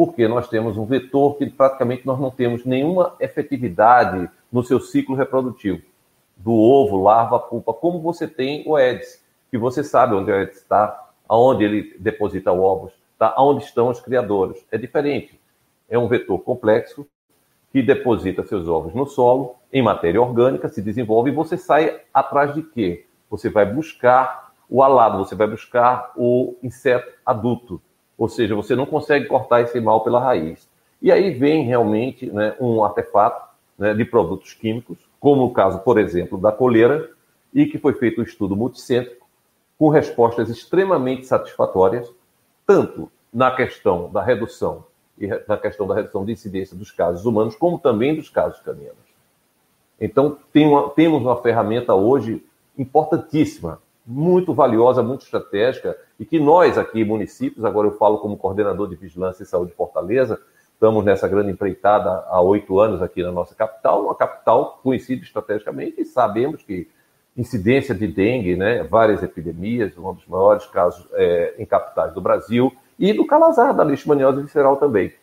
porque 0.00 0.26
nós 0.26 0.48
temos 0.48 0.78
um 0.78 0.86
vetor 0.86 1.36
que 1.36 1.44
praticamente 1.44 2.06
nós 2.06 2.18
não 2.18 2.30
temos 2.30 2.64
nenhuma 2.64 3.14
efetividade 3.20 4.30
no 4.50 4.62
seu 4.62 4.80
ciclo 4.80 5.14
reprodutivo, 5.14 5.82
do 6.36 6.52
ovo, 6.52 7.02
larva, 7.02 7.38
pulpa, 7.38 7.72
como 7.72 8.00
você 8.00 8.26
tem 8.26 8.64
o 8.66 8.76
Aedes, 8.76 9.22
que 9.50 9.58
você 9.58 9.84
sabe 9.84 10.14
onde 10.14 10.30
o 10.30 10.34
Aedes 10.34 10.56
está, 10.56 11.10
aonde 11.28 11.64
ele 11.64 11.96
deposita 11.98 12.50
ovos, 12.52 12.92
tá? 13.18 13.34
aonde 13.36 13.64
estão 13.64 13.88
os 13.88 14.00
criadores. 14.00 14.64
É 14.70 14.78
diferente. 14.78 15.38
É 15.90 15.98
um 15.98 16.06
vetor 16.06 16.38
complexo 16.38 17.06
que 17.72 17.82
deposita 17.82 18.44
seus 18.44 18.68
ovos 18.68 18.94
no 18.94 19.06
solo, 19.06 19.56
em 19.72 19.82
matéria 19.82 20.22
orgânica, 20.22 20.68
se 20.68 20.80
desenvolve 20.80 21.30
e 21.30 21.34
você 21.34 21.56
sai 21.56 22.00
atrás 22.14 22.54
de 22.54 22.62
quê? 22.62 23.06
Você 23.28 23.50
vai 23.50 23.66
buscar 23.66 24.52
o 24.68 24.82
alado, 24.82 25.18
você 25.18 25.34
vai 25.34 25.48
buscar 25.48 26.12
o 26.16 26.56
inseto 26.62 27.12
adulto. 27.26 27.80
Ou 28.16 28.28
seja, 28.28 28.54
você 28.54 28.76
não 28.76 28.86
consegue 28.86 29.26
cortar 29.26 29.62
esse 29.62 29.80
mal 29.80 30.02
pela 30.02 30.20
raiz. 30.20 30.68
E 31.02 31.10
aí 31.10 31.30
vem 31.30 31.64
realmente 31.64 32.30
né, 32.30 32.54
um 32.60 32.84
artefato 32.84 33.48
né, 33.78 33.94
de 33.94 34.04
produtos 34.04 34.52
químicos, 34.52 34.98
como 35.18 35.44
o 35.44 35.52
caso, 35.52 35.80
por 35.80 35.98
exemplo, 35.98 36.38
da 36.38 36.52
coleira, 36.52 37.10
e 37.52 37.66
que 37.66 37.78
foi 37.78 37.94
feito 37.94 38.20
um 38.20 38.24
estudo 38.24 38.56
multicêntrico, 38.56 39.26
com 39.78 39.88
respostas 39.88 40.50
extremamente 40.50 41.26
satisfatórias, 41.26 42.12
tanto 42.66 43.10
na 43.32 43.50
questão 43.50 44.10
da 44.10 44.22
redução 44.22 44.84
e 45.20 45.28
na 45.46 45.56
questão 45.56 45.86
da 45.86 45.94
redução 45.94 46.24
de 46.24 46.32
incidência 46.32 46.74
dos 46.76 46.90
casos 46.90 47.26
humanos, 47.26 47.54
como 47.54 47.78
também 47.78 48.16
dos 48.16 48.30
casos 48.30 48.58
caninos. 48.60 48.96
Então, 50.00 50.38
tem 50.50 50.66
uma, 50.66 50.88
temos 50.90 51.20
uma 51.20 51.36
ferramenta 51.36 51.94
hoje 51.94 52.42
importantíssima 52.78 53.78
muito 54.06 54.54
valiosa, 54.54 55.02
muito 55.02 55.22
estratégica, 55.22 55.96
e 56.18 56.24
que 56.24 56.40
nós 56.40 56.78
aqui, 56.78 57.04
municípios, 57.04 57.64
agora 57.64 57.88
eu 57.88 57.92
falo 57.92 58.18
como 58.18 58.36
coordenador 58.36 58.88
de 58.88 58.96
Vigilância 58.96 59.42
e 59.42 59.46
Saúde 59.46 59.70
de 59.70 59.76
Fortaleza, 59.76 60.40
estamos 60.72 61.04
nessa 61.04 61.28
grande 61.28 61.50
empreitada 61.50 62.24
há 62.28 62.40
oito 62.40 62.80
anos 62.80 63.02
aqui 63.02 63.22
na 63.22 63.30
nossa 63.30 63.54
capital, 63.54 64.04
uma 64.04 64.14
capital 64.14 64.80
conhecida 64.82 65.22
estrategicamente, 65.22 66.00
e 66.00 66.04
sabemos 66.06 66.62
que 66.62 66.88
incidência 67.36 67.94
de 67.94 68.06
dengue, 68.08 68.56
né, 68.56 68.82
várias 68.82 69.22
epidemias, 69.22 69.96
um 69.96 70.12
dos 70.14 70.26
maiores 70.26 70.66
casos 70.66 71.06
é, 71.12 71.54
em 71.58 71.66
capitais 71.66 72.12
do 72.14 72.20
Brasil, 72.20 72.72
e 73.00 73.14
do 73.14 73.26
calazar, 73.26 73.74
da 73.74 73.82
leishmaniose 73.82 74.42
visceral 74.42 74.76
também. 74.76 75.14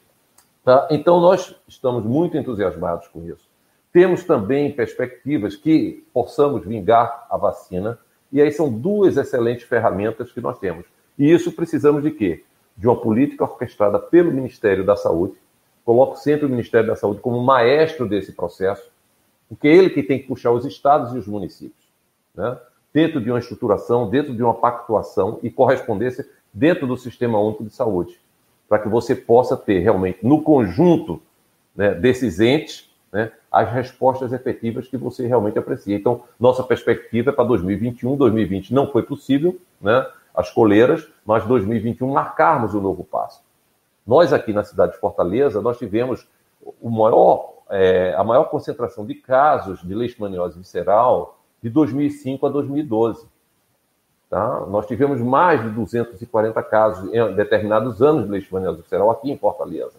Tá? 0.66 0.88
Então, 0.90 1.22
nós 1.22 1.56
estamos 1.68 2.04
muito 2.04 2.36
entusiasmados 2.36 3.08
com 3.08 3.24
isso. 3.24 3.48
Temos 3.94 4.24
também 4.24 4.72
perspectivas 4.72 5.56
que 5.56 6.04
possamos 6.12 6.66
vingar 6.66 7.28
a 7.30 7.38
vacina, 7.38 8.00
e 8.34 8.42
aí 8.42 8.52
são 8.52 8.68
duas 8.68 9.16
excelentes 9.16 9.66
ferramentas 9.66 10.32
que 10.32 10.42
nós 10.42 10.58
temos. 10.58 10.86
E 11.18 11.32
isso 11.32 11.52
precisamos 11.52 12.02
de 12.02 12.12
quê? 12.12 12.44
De 12.76 12.88
uma 12.88 13.00
política 13.00 13.44
orquestrada 13.44 14.00
pelo 14.00 14.32
Ministério 14.32 14.84
da 14.84 14.96
Saúde. 14.96 15.36
Coloco 15.86 16.18
sempre 16.18 16.48
o 16.48 16.50
Ministério 16.50 16.88
da 16.88 16.96
Saúde 16.96 17.22
como 17.22 17.42
maestro 17.44 18.08
desse 18.08 18.34
processo, 18.34 18.90
porque 19.48 19.68
é 19.68 19.76
ele 19.76 19.92
que 19.92 20.04
tem 20.04 20.20
que 20.20 20.28
puxar 20.28 20.52
os 20.52 20.66
estados 20.66 21.14
e 21.14 21.18
os 21.18 21.28
municípios, 21.28 21.88
né? 22.36 22.58
dentro 22.94 23.22
de 23.22 23.30
uma 23.30 23.40
estruturação, 23.40 24.10
dentro 24.10 24.36
de 24.36 24.42
uma 24.44 24.56
pactuação 24.56 25.40
e 25.44 25.50
correspondência 25.50 26.28
dentro 26.54 26.88
do 26.88 26.98
Sistema 26.98 27.40
Único 27.40 27.64
de 27.64 27.70
Saúde, 27.70 28.20
para 28.68 28.80
que 28.80 28.90
você 28.90 29.16
possa 29.16 29.56
ter 29.56 29.80
realmente, 29.80 30.20
no 30.22 30.42
conjunto 30.42 31.22
né, 31.76 31.94
desses 31.94 32.40
entes, 32.40 32.90
né, 33.12 33.32
as 33.52 33.72
respostas 33.72 34.34
efetivas 34.34 34.88
que 34.88 34.98
você 34.98 35.26
realmente 35.26 35.58
aprecia. 35.58 35.96
Então, 35.96 36.24
nossa 36.40 36.64
perspectiva 36.64 37.30
é 37.30 37.34
para 37.34 37.46
2021, 37.46 38.16
2020 38.18 38.74
não 38.74 38.92
foi 38.92 39.04
possível, 39.04 39.58
né, 39.80 40.06
as 40.34 40.52
coleiras, 40.52 41.08
mas 41.26 41.46
2021 41.46 42.12
marcarmos 42.12 42.74
o 42.74 42.82
novo 42.82 43.04
passo. 43.04 43.42
Nós 44.06 44.32
aqui 44.32 44.54
na 44.54 44.64
cidade 44.64 44.94
de 44.94 45.00
Fortaleza, 45.00 45.62
nós 45.62 45.78
tivemos 45.78 46.28
o 46.82 46.90
maior, 46.90 47.54
é, 47.70 48.14
a 48.16 48.24
maior 48.24 48.46
concentração 48.46 49.06
de 49.06 49.16
casos 49.16 49.82
de 49.82 49.94
leishmaniose 49.94 50.58
visceral 50.58 51.40
de 51.62 51.70
2005 51.70 52.46
a 52.46 52.50
2012. 52.50 53.26
Tá? 54.30 54.66
Nós 54.68 54.86
tivemos 54.86 55.22
mais 55.22 55.64
de 55.64 55.70
240 55.70 56.62
casos 56.64 57.14
em 57.14 57.36
determinados 57.36 58.02
anos 58.02 58.26
de 58.26 58.32
leishmaniose 58.32 58.82
visceral 58.82 59.10
aqui 59.10 59.32
em 59.32 59.38
Fortaleza. 59.38 59.96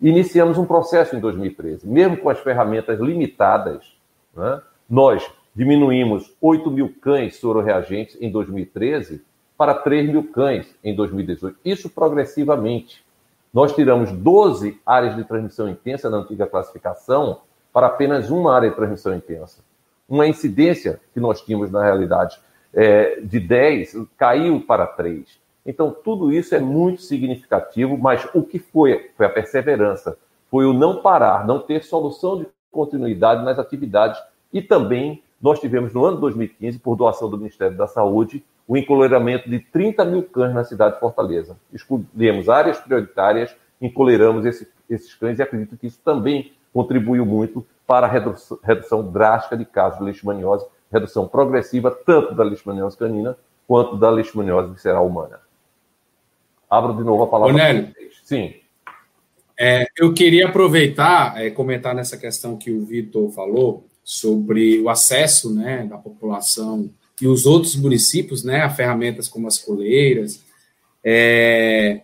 Iniciamos 0.00 0.56
um 0.56 0.64
processo 0.64 1.16
em 1.16 1.20
2013, 1.20 1.86
mesmo 1.86 2.16
com 2.16 2.30
as 2.30 2.38
ferramentas 2.38 3.00
limitadas, 3.00 3.92
né, 4.34 4.62
nós 4.88 5.30
diminuímos 5.54 6.34
8 6.40 6.70
mil 6.70 6.94
cães 7.00 7.36
sororeagentes 7.36 8.16
em 8.20 8.30
2013 8.30 9.22
para 9.58 9.74
3 9.74 10.08
mil 10.08 10.30
cães 10.32 10.74
em 10.82 10.94
2018. 10.94 11.58
Isso 11.64 11.90
progressivamente. 11.90 13.04
Nós 13.52 13.74
tiramos 13.74 14.12
12 14.12 14.80
áreas 14.86 15.16
de 15.16 15.24
transmissão 15.24 15.68
intensa 15.68 16.08
na 16.08 16.18
antiga 16.18 16.46
classificação 16.46 17.40
para 17.72 17.88
apenas 17.88 18.30
uma 18.30 18.54
área 18.54 18.70
de 18.70 18.76
transmissão 18.76 19.14
intensa. 19.14 19.60
Uma 20.08 20.26
incidência 20.26 21.00
que 21.12 21.20
nós 21.20 21.42
tínhamos, 21.42 21.70
na 21.70 21.84
realidade, 21.84 22.38
é, 22.74 23.20
de 23.20 23.40
10 23.40 23.96
caiu 24.16 24.60
para 24.60 24.86
3. 24.86 25.38
Então, 25.64 25.90
tudo 25.90 26.32
isso 26.32 26.54
é 26.54 26.58
muito 26.58 27.02
significativo, 27.02 27.96
mas 27.98 28.26
o 28.34 28.42
que 28.42 28.58
foi? 28.58 29.10
Foi 29.16 29.26
a 29.26 29.30
perseverança, 29.30 30.16
foi 30.50 30.64
o 30.64 30.72
não 30.72 31.02
parar, 31.02 31.46
não 31.46 31.60
ter 31.60 31.84
solução 31.84 32.38
de 32.38 32.46
continuidade 32.70 33.44
nas 33.44 33.58
atividades. 33.58 34.20
E 34.52 34.62
também 34.62 35.22
nós 35.40 35.60
tivemos 35.60 35.92
no 35.92 36.04
ano 36.04 36.18
2015, 36.18 36.78
por 36.78 36.96
doação 36.96 37.28
do 37.28 37.38
Ministério 37.38 37.76
da 37.76 37.86
Saúde, 37.86 38.44
o 38.66 38.76
encoleiramento 38.76 39.50
de 39.50 39.58
30 39.58 40.04
mil 40.04 40.22
cães 40.22 40.54
na 40.54 40.64
cidade 40.64 40.94
de 40.94 41.00
Fortaleza. 41.00 41.56
Escolhemos 41.72 42.48
áreas 42.48 42.78
prioritárias, 42.78 43.54
encoleiramos 43.80 44.46
esse, 44.46 44.68
esses 44.88 45.14
cães 45.14 45.38
e 45.38 45.42
acredito 45.42 45.76
que 45.76 45.86
isso 45.86 46.00
também 46.04 46.52
contribuiu 46.72 47.26
muito 47.26 47.66
para 47.86 48.06
a 48.06 48.10
redução, 48.10 48.58
redução 48.62 49.10
drástica 49.10 49.56
de 49.56 49.64
casos 49.64 49.98
de 49.98 50.04
leishmaniose, 50.04 50.64
redução 50.90 51.28
progressiva 51.28 51.90
tanto 51.90 52.34
da 52.34 52.42
leishmaniose 52.42 52.96
canina 52.96 53.36
quanto 53.66 53.96
da 53.96 54.10
leishmaniose 54.10 54.72
visceral 54.72 55.06
humana. 55.06 55.40
Abro 56.68 56.94
de 56.94 57.04
novo 57.04 57.22
a 57.22 57.26
palavra. 57.26 57.54
Nélio, 57.54 57.94
Sim. 58.24 58.54
É, 59.58 59.86
eu 59.98 60.14
queria 60.14 60.48
aproveitar, 60.48 61.40
é, 61.40 61.50
comentar 61.50 61.94
nessa 61.94 62.16
questão 62.16 62.56
que 62.56 62.70
o 62.70 62.84
Vitor 62.84 63.30
falou 63.30 63.84
sobre 64.02 64.80
o 64.80 64.88
acesso 64.88 65.54
né, 65.54 65.84
da 65.84 65.98
população 65.98 66.90
e 67.20 67.26
os 67.26 67.44
outros 67.44 67.76
municípios 67.76 68.42
né, 68.42 68.62
a 68.62 68.70
ferramentas 68.70 69.28
como 69.28 69.46
as 69.46 69.58
coleiras. 69.58 70.42
É, 71.04 72.00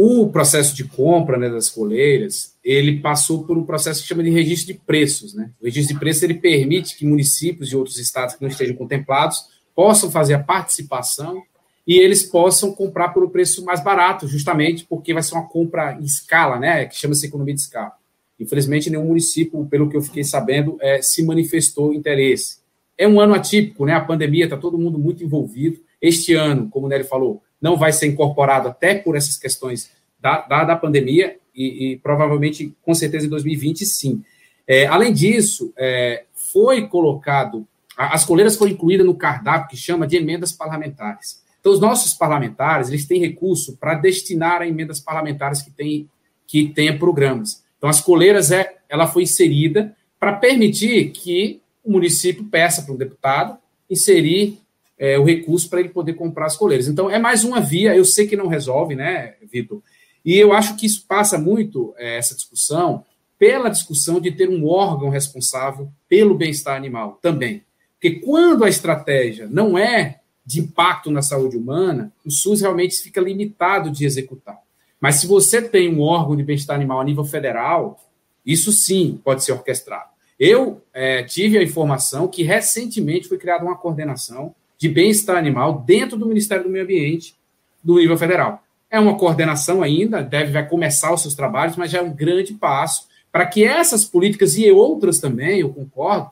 o 0.00 0.28
processo 0.28 0.76
de 0.76 0.84
compra 0.84 1.36
né, 1.36 1.50
das 1.50 1.68
coleiras, 1.68 2.54
ele 2.62 3.00
passou 3.00 3.42
por 3.42 3.58
um 3.58 3.64
processo 3.64 4.00
que 4.00 4.06
chama 4.06 4.22
de 4.22 4.30
registro 4.30 4.72
de 4.72 4.78
preços. 4.78 5.34
Né? 5.34 5.50
O 5.60 5.64
registro 5.64 5.92
de 5.92 5.98
preços 5.98 6.22
ele 6.22 6.34
permite 6.34 6.96
que 6.96 7.04
municípios 7.04 7.68
de 7.68 7.76
outros 7.76 7.98
estados 7.98 8.36
que 8.36 8.40
não 8.40 8.48
estejam 8.48 8.76
contemplados 8.76 9.46
possam 9.74 10.08
fazer 10.08 10.34
a 10.34 10.38
participação 10.38 11.42
e 11.84 11.98
eles 11.98 12.22
possam 12.22 12.72
comprar 12.72 13.08
por 13.08 13.24
um 13.24 13.28
preço 13.28 13.64
mais 13.64 13.82
barato, 13.82 14.28
justamente 14.28 14.86
porque 14.88 15.12
vai 15.12 15.20
ser 15.20 15.34
uma 15.34 15.48
compra 15.48 15.98
em 16.00 16.04
escala, 16.04 16.60
né, 16.60 16.84
que 16.84 16.94
chama-se 16.94 17.26
economia 17.26 17.54
de 17.54 17.62
escala. 17.62 17.94
Infelizmente, 18.38 18.88
nenhum 18.90 19.06
município, 19.06 19.66
pelo 19.66 19.90
que 19.90 19.96
eu 19.96 20.00
fiquei 20.00 20.22
sabendo, 20.22 20.78
é, 20.80 21.02
se 21.02 21.24
manifestou 21.24 21.92
interesse. 21.92 22.58
É 22.96 23.08
um 23.08 23.20
ano 23.20 23.34
atípico, 23.34 23.84
né? 23.84 23.94
A 23.94 24.00
pandemia 24.00 24.44
está 24.44 24.56
todo 24.56 24.78
mundo 24.78 24.96
muito 24.96 25.24
envolvido. 25.24 25.80
Este 26.00 26.34
ano, 26.34 26.68
como 26.68 26.86
o 26.86 26.88
Nery 26.88 27.02
falou, 27.02 27.42
não 27.60 27.76
vai 27.76 27.92
ser 27.92 28.06
incorporado 28.06 28.68
até 28.68 28.94
por 28.94 29.16
essas 29.16 29.36
questões 29.36 29.90
da, 30.20 30.40
da, 30.42 30.64
da 30.64 30.76
pandemia 30.76 31.36
e, 31.54 31.92
e, 31.92 31.96
provavelmente, 31.98 32.74
com 32.82 32.94
certeza, 32.94 33.26
em 33.26 33.30
2020, 33.30 33.84
sim. 33.84 34.22
É, 34.66 34.86
além 34.86 35.12
disso, 35.12 35.72
é, 35.76 36.24
foi 36.32 36.86
colocado 36.86 37.66
as 37.98 38.24
coleiras 38.24 38.54
foram 38.54 38.70
incluídas 38.70 39.04
no 39.04 39.14
cardápio 39.14 39.70
que 39.70 39.76
chama 39.76 40.06
de 40.06 40.16
emendas 40.16 40.52
parlamentares. 40.52 41.42
Então, 41.58 41.72
os 41.72 41.80
nossos 41.80 42.14
parlamentares, 42.14 42.88
eles 42.88 43.04
têm 43.04 43.18
recurso 43.20 43.76
para 43.76 43.94
destinar 43.94 44.62
a 44.62 44.68
emendas 44.68 45.00
parlamentares 45.00 45.60
que 45.62 45.70
têm 45.72 46.08
que 46.46 46.68
tenha 46.68 46.96
programas. 46.96 47.62
Então, 47.76 47.90
as 47.90 48.00
coleiras, 48.00 48.50
é, 48.50 48.78
ela 48.88 49.06
foi 49.06 49.24
inserida 49.24 49.94
para 50.18 50.32
permitir 50.32 51.10
que 51.10 51.60
o 51.84 51.90
município 51.92 52.44
peça 52.44 52.80
para 52.82 52.94
um 52.94 52.96
deputado 52.96 53.58
inserir 53.90 54.58
é, 54.98 55.18
o 55.18 55.24
recurso 55.24 55.70
para 55.70 55.80
ele 55.80 55.90
poder 55.90 56.14
comprar 56.14 56.46
as 56.46 56.56
coleiras. 56.56 56.88
Então, 56.88 57.10
é 57.10 57.18
mais 57.18 57.44
uma 57.44 57.60
via, 57.60 57.94
eu 57.94 58.04
sei 58.04 58.26
que 58.26 58.36
não 58.36 58.48
resolve, 58.48 58.94
né, 58.94 59.34
Vitor? 59.50 59.80
E 60.24 60.36
eu 60.36 60.52
acho 60.52 60.76
que 60.76 60.86
isso 60.86 61.04
passa 61.06 61.38
muito, 61.38 61.94
é, 61.96 62.18
essa 62.18 62.34
discussão, 62.34 63.04
pela 63.38 63.68
discussão 63.68 64.20
de 64.20 64.32
ter 64.32 64.48
um 64.48 64.66
órgão 64.66 65.08
responsável 65.08 65.88
pelo 66.08 66.34
bem-estar 66.34 66.76
animal 66.76 67.18
também. 67.22 67.62
Porque 67.94 68.20
quando 68.20 68.64
a 68.64 68.68
estratégia 68.68 69.46
não 69.48 69.78
é 69.78 70.20
de 70.44 70.60
impacto 70.60 71.10
na 71.10 71.22
saúde 71.22 71.56
humana, 71.56 72.12
o 72.24 72.30
SUS 72.30 72.62
realmente 72.62 72.98
fica 72.98 73.20
limitado 73.20 73.90
de 73.90 74.04
executar. 74.04 74.58
Mas 75.00 75.16
se 75.16 75.26
você 75.26 75.62
tem 75.62 75.94
um 75.94 76.00
órgão 76.00 76.36
de 76.36 76.42
bem-estar 76.42 76.74
animal 76.74 77.00
a 77.00 77.04
nível 77.04 77.24
federal, 77.24 78.00
isso 78.44 78.72
sim 78.72 79.20
pode 79.22 79.44
ser 79.44 79.52
orquestrado. 79.52 80.08
Eu 80.38 80.80
é, 80.92 81.22
tive 81.22 81.58
a 81.58 81.62
informação 81.62 82.28
que 82.28 82.42
recentemente 82.42 83.28
foi 83.28 83.38
criada 83.38 83.64
uma 83.64 83.76
coordenação 83.76 84.54
de 84.78 84.88
bem-estar 84.88 85.36
animal 85.36 85.82
dentro 85.84 86.16
do 86.16 86.26
Ministério 86.26 86.64
do 86.64 86.70
Meio 86.70 86.84
Ambiente 86.84 87.36
do 87.82 87.98
nível 87.98 88.16
federal. 88.16 88.62
É 88.90 88.98
uma 88.98 89.18
coordenação 89.18 89.82
ainda, 89.82 90.22
deve 90.22 90.52
vai 90.52 90.66
começar 90.66 91.12
os 91.12 91.20
seus 91.20 91.34
trabalhos, 91.34 91.76
mas 91.76 91.90
já 91.90 91.98
é 91.98 92.02
um 92.02 92.14
grande 92.14 92.54
passo 92.54 93.08
para 93.30 93.44
que 93.44 93.64
essas 93.64 94.04
políticas 94.04 94.56
e 94.56 94.70
outras 94.70 95.18
também, 95.18 95.60
eu 95.60 95.68
concordo, 95.68 96.30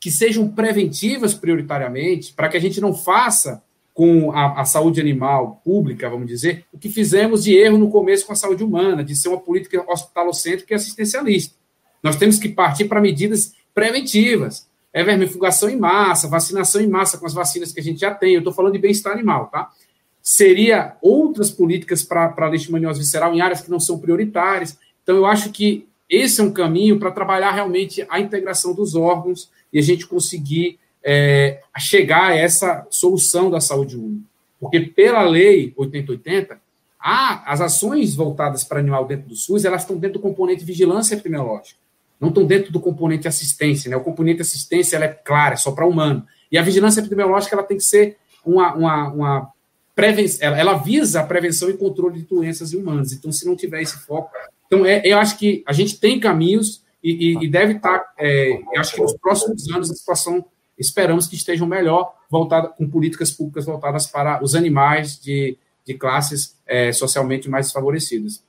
que 0.00 0.10
sejam 0.10 0.48
preventivas 0.48 1.34
prioritariamente, 1.34 2.32
para 2.32 2.48
que 2.48 2.56
a 2.56 2.60
gente 2.60 2.80
não 2.80 2.94
faça 2.94 3.62
com 3.92 4.30
a, 4.30 4.60
a, 4.60 4.64
saúde 4.64 5.00
animal 5.00 5.60
pública, 5.64 6.08
vamos 6.08 6.28
dizer, 6.28 6.64
o 6.72 6.78
que 6.78 6.88
fizemos 6.88 7.42
de 7.42 7.56
erro 7.56 7.76
no 7.76 7.90
começo 7.90 8.24
com 8.24 8.32
a 8.32 8.36
saúde 8.36 8.62
humana, 8.62 9.02
de 9.02 9.16
ser 9.16 9.28
uma 9.28 9.40
política 9.40 9.84
hospitalocêntrica 9.88 10.72
e 10.72 10.76
assistencialista. 10.76 11.56
Nós 12.00 12.14
temos 12.14 12.38
que 12.38 12.48
partir 12.48 12.84
para 12.84 13.00
medidas 13.00 13.54
preventivas. 13.74 14.67
É 14.92 15.04
vermifugação 15.04 15.68
em 15.68 15.76
massa, 15.76 16.28
vacinação 16.28 16.80
em 16.80 16.86
massa 16.86 17.18
com 17.18 17.26
as 17.26 17.34
vacinas 17.34 17.72
que 17.72 17.80
a 17.80 17.82
gente 17.82 18.00
já 18.00 18.14
tem. 18.14 18.32
Eu 18.32 18.38
estou 18.38 18.52
falando 18.52 18.72
de 18.72 18.78
bem-estar 18.78 19.12
animal, 19.12 19.46
tá? 19.46 19.70
Seria 20.22 20.96
outras 21.00 21.50
políticas 21.50 22.02
para 22.02 22.34
a 22.36 22.48
leishmaniose 22.48 23.00
visceral 23.00 23.34
em 23.34 23.40
áreas 23.40 23.60
que 23.60 23.70
não 23.70 23.80
são 23.80 23.98
prioritárias. 23.98 24.78
Então, 25.02 25.16
eu 25.16 25.26
acho 25.26 25.50
que 25.50 25.86
esse 26.08 26.40
é 26.40 26.44
um 26.44 26.52
caminho 26.52 26.98
para 26.98 27.10
trabalhar 27.10 27.52
realmente 27.52 28.04
a 28.08 28.18
integração 28.18 28.74
dos 28.74 28.94
órgãos 28.94 29.50
e 29.72 29.78
a 29.78 29.82
gente 29.82 30.06
conseguir 30.06 30.78
é, 31.04 31.60
chegar 31.78 32.30
a 32.30 32.34
essa 32.34 32.86
solução 32.90 33.50
da 33.50 33.60
saúde 33.60 33.96
única. 33.96 34.26
Porque 34.60 34.80
pela 34.80 35.22
lei 35.22 35.72
8080, 35.76 36.58
há, 36.98 37.52
as 37.52 37.60
ações 37.60 38.14
voltadas 38.14 38.64
para 38.64 38.80
animal 38.80 39.06
dentro 39.06 39.28
do 39.28 39.36
SUS, 39.36 39.64
elas 39.64 39.82
estão 39.82 39.96
dentro 39.96 40.18
do 40.18 40.22
componente 40.22 40.64
vigilância 40.64 41.14
epidemiológica, 41.14 41.78
não 42.20 42.28
estão 42.28 42.44
dentro 42.44 42.72
do 42.72 42.80
componente 42.80 43.28
assistência. 43.28 43.90
Né? 43.90 43.96
O 43.96 44.02
componente 44.02 44.42
assistência 44.42 44.96
ela 44.96 45.04
é 45.04 45.08
clara, 45.08 45.54
é 45.54 45.56
só 45.56 45.72
para 45.72 45.86
humano. 45.86 46.26
E 46.50 46.58
a 46.58 46.62
vigilância 46.62 47.00
epidemiológica 47.00 47.54
ela 47.54 47.62
tem 47.62 47.76
que 47.76 47.84
ser 47.84 48.16
uma, 48.44 48.74
uma, 48.74 49.08
uma 49.12 49.52
prevenção, 49.94 50.46
ela, 50.46 50.58
ela, 50.58 50.74
visa 50.74 51.20
a 51.20 51.24
prevenção 51.24 51.68
e 51.68 51.76
controle 51.76 52.20
de 52.20 52.26
doenças 52.26 52.72
em 52.72 52.78
humanos. 52.78 53.12
Então, 53.12 53.30
se 53.30 53.46
não 53.46 53.54
tiver 53.54 53.82
esse 53.82 53.98
foco. 53.98 54.30
Então, 54.66 54.84
é, 54.84 55.02
eu 55.04 55.18
acho 55.18 55.38
que 55.38 55.62
a 55.66 55.72
gente 55.72 55.98
tem 55.98 56.18
caminhos 56.18 56.82
e, 57.02 57.32
e, 57.32 57.44
e 57.44 57.48
deve 57.48 57.74
estar. 57.74 57.98
Tá, 57.98 58.12
é, 58.18 58.52
eu 58.52 58.80
acho 58.80 58.94
que 58.94 59.00
nos 59.00 59.16
próximos 59.16 59.70
anos 59.70 59.90
a 59.90 59.94
situação 59.94 60.44
esperamos 60.78 61.26
que 61.26 61.34
estejam 61.34 61.66
melhor, 61.66 62.14
voltada, 62.30 62.68
com 62.68 62.88
políticas 62.88 63.30
públicas 63.32 63.66
voltadas 63.66 64.06
para 64.06 64.42
os 64.42 64.54
animais 64.54 65.20
de, 65.20 65.56
de 65.84 65.94
classes 65.94 66.56
é, 66.66 66.92
socialmente 66.92 67.48
mais 67.48 67.66
desfavorecidas. 67.66 68.42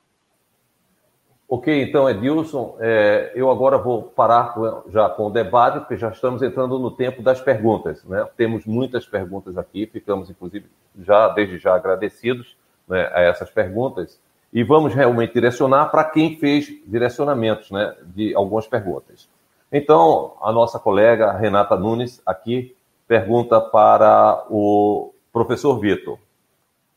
Ok, 1.51 1.81
então, 1.81 2.07
Edilson, 2.07 2.77
é, 2.79 3.31
eu 3.33 3.49
agora 3.49 3.75
vou 3.75 4.03
parar 4.03 4.53
já 4.89 5.09
com 5.09 5.25
o 5.25 5.29
debate, 5.31 5.79
porque 5.79 5.97
já 5.97 6.09
estamos 6.09 6.43
entrando 6.43 6.77
no 6.77 6.91
tempo 6.91 7.23
das 7.23 7.41
perguntas. 7.41 8.03
Né? 8.03 8.23
Temos 8.37 8.67
muitas 8.67 9.07
perguntas 9.07 9.57
aqui, 9.57 9.87
ficamos, 9.87 10.29
inclusive, 10.29 10.67
já 10.99 11.27
desde 11.29 11.57
já 11.57 11.73
agradecidos 11.73 12.55
né, 12.87 13.09
a 13.11 13.21
essas 13.21 13.49
perguntas, 13.49 14.21
e 14.53 14.63
vamos 14.63 14.93
realmente 14.93 15.33
direcionar 15.33 15.87
para 15.87 16.03
quem 16.03 16.37
fez 16.37 16.67
direcionamentos 16.85 17.71
né, 17.71 17.95
de 18.03 18.35
algumas 18.35 18.67
perguntas. 18.67 19.27
Então, 19.71 20.33
a 20.43 20.51
nossa 20.51 20.77
colega 20.77 21.31
Renata 21.31 21.75
Nunes 21.75 22.21
aqui 22.27 22.75
pergunta 23.07 23.59
para 23.59 24.45
o 24.51 25.15
professor 25.33 25.79
Vitor. 25.79 26.19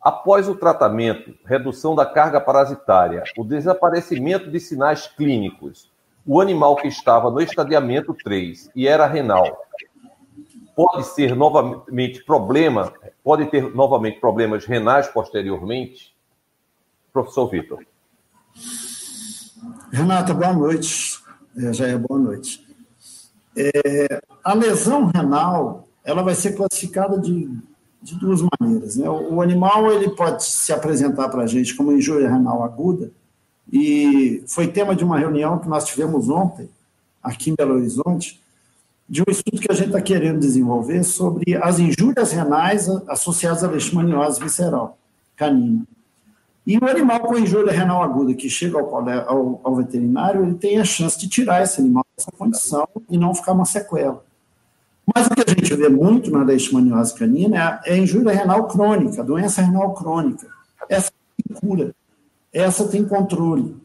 Após 0.03 0.49
o 0.49 0.57
tratamento, 0.57 1.33
redução 1.45 1.95
da 1.95 2.05
carga 2.05 2.41
parasitária, 2.41 3.23
o 3.39 3.45
desaparecimento 3.45 4.51
de 4.51 4.59
sinais 4.59 5.07
clínicos, 5.07 5.89
o 6.27 6.41
animal 6.41 6.75
que 6.75 6.89
estava 6.89 7.31
no 7.31 7.41
estadiamento 7.41 8.13
3 8.13 8.71
e 8.75 8.89
era 8.89 9.07
renal, 9.07 9.65
pode 10.75 11.05
ser 11.07 11.37
novamente 11.37 12.25
problema, 12.25 12.93
pode 13.23 13.47
ter 13.47 13.73
novamente 13.75 14.19
problemas 14.19 14.65
renais 14.65 15.07
posteriormente? 15.07 16.13
Professor 17.13 17.49
Vitor. 17.49 17.85
Renata, 19.93 20.35
boa 20.35 20.53
noite. 20.53 21.21
É, 21.57 21.73
já 21.73 21.87
é 21.87 21.97
boa 21.97 22.19
noite. 22.19 22.67
É, 23.57 24.21
a 24.43 24.55
lesão 24.55 25.07
renal 25.15 25.87
ela 26.05 26.23
vai 26.23 26.35
ser 26.35 26.57
classificada 26.57 27.21
de, 27.21 27.49
de 28.03 28.17
duas 28.17 28.43
maneiras. 28.59 28.97
Né? 28.97 29.09
O, 29.09 29.41
animal 29.41 29.93
ele 29.93 30.11
pode 30.11 30.45
se 30.45 30.73
apresentar 30.73 31.29
para 31.29 31.43
a 31.43 31.47
gente 31.47 31.75
como 31.75 31.93
injúria 31.93 32.29
renal 32.29 32.65
aguda, 32.65 33.11
e 33.73 34.43
foi 34.47 34.67
tema 34.67 34.95
de 34.95 35.05
uma 35.05 35.19
reunião 35.19 35.59
que 35.59 35.69
nós 35.69 35.85
tivemos 35.85 36.29
ontem, 36.29 36.69
aqui 37.23 37.51
em 37.51 37.55
Belo 37.55 37.75
Horizonte, 37.75 38.41
de 39.09 39.23
um 39.23 39.31
estudo 39.31 39.61
que 39.61 39.71
a 39.71 39.75
gente 39.75 39.89
está 39.89 40.01
querendo 40.01 40.41
desenvolver 40.41 41.05
sobre 41.05 41.55
as 41.57 41.79
injúrias 41.79 42.33
renais 42.33 42.89
associadas 43.09 43.63
à 43.63 43.69
leishmaniose 43.69 44.41
visceral 44.41 44.99
canina. 45.37 45.85
E 46.67 46.79
o 46.79 46.85
animal 46.87 47.21
com 47.21 47.37
injúria 47.37 47.73
renal 47.73 48.03
aguda 48.03 48.35
que 48.35 48.49
chega 48.49 48.79
ao, 48.79 49.09
ao, 49.09 49.61
ao, 49.65 49.77
veterinário, 49.77 50.45
ele 50.45 50.55
tem 50.55 50.79
a 50.79 50.85
chance 50.85 51.19
de 51.19 51.29
tirar 51.29 51.63
esse 51.63 51.81
animal 51.81 52.05
dessa 52.17 52.31
condição 52.31 52.87
e 53.11 53.19
não 53.19 53.35
ficar 53.35 53.53
uma 53.53 53.65
sequela. 53.65 54.25
Mas 55.07 55.27
o 55.27 55.31
que 55.31 55.41
a 55.41 55.55
gente 55.55 55.75
vê 55.75 55.89
muito 55.89 56.31
na 56.31 56.45
leishmaniose 56.45 57.15
canina 57.15 57.81
é 57.85 57.95
a 57.95 57.99
injúria 57.99 58.33
renal 58.33 58.69
crônica, 58.69 59.25
doença 59.25 59.61
renal 59.61 59.95
crônica. 59.95 60.47
Essa 60.89 61.11
tem 61.37 61.57
cura, 61.57 61.95
essa 62.53 62.87
tem 62.87 63.05
controle. 63.05 63.77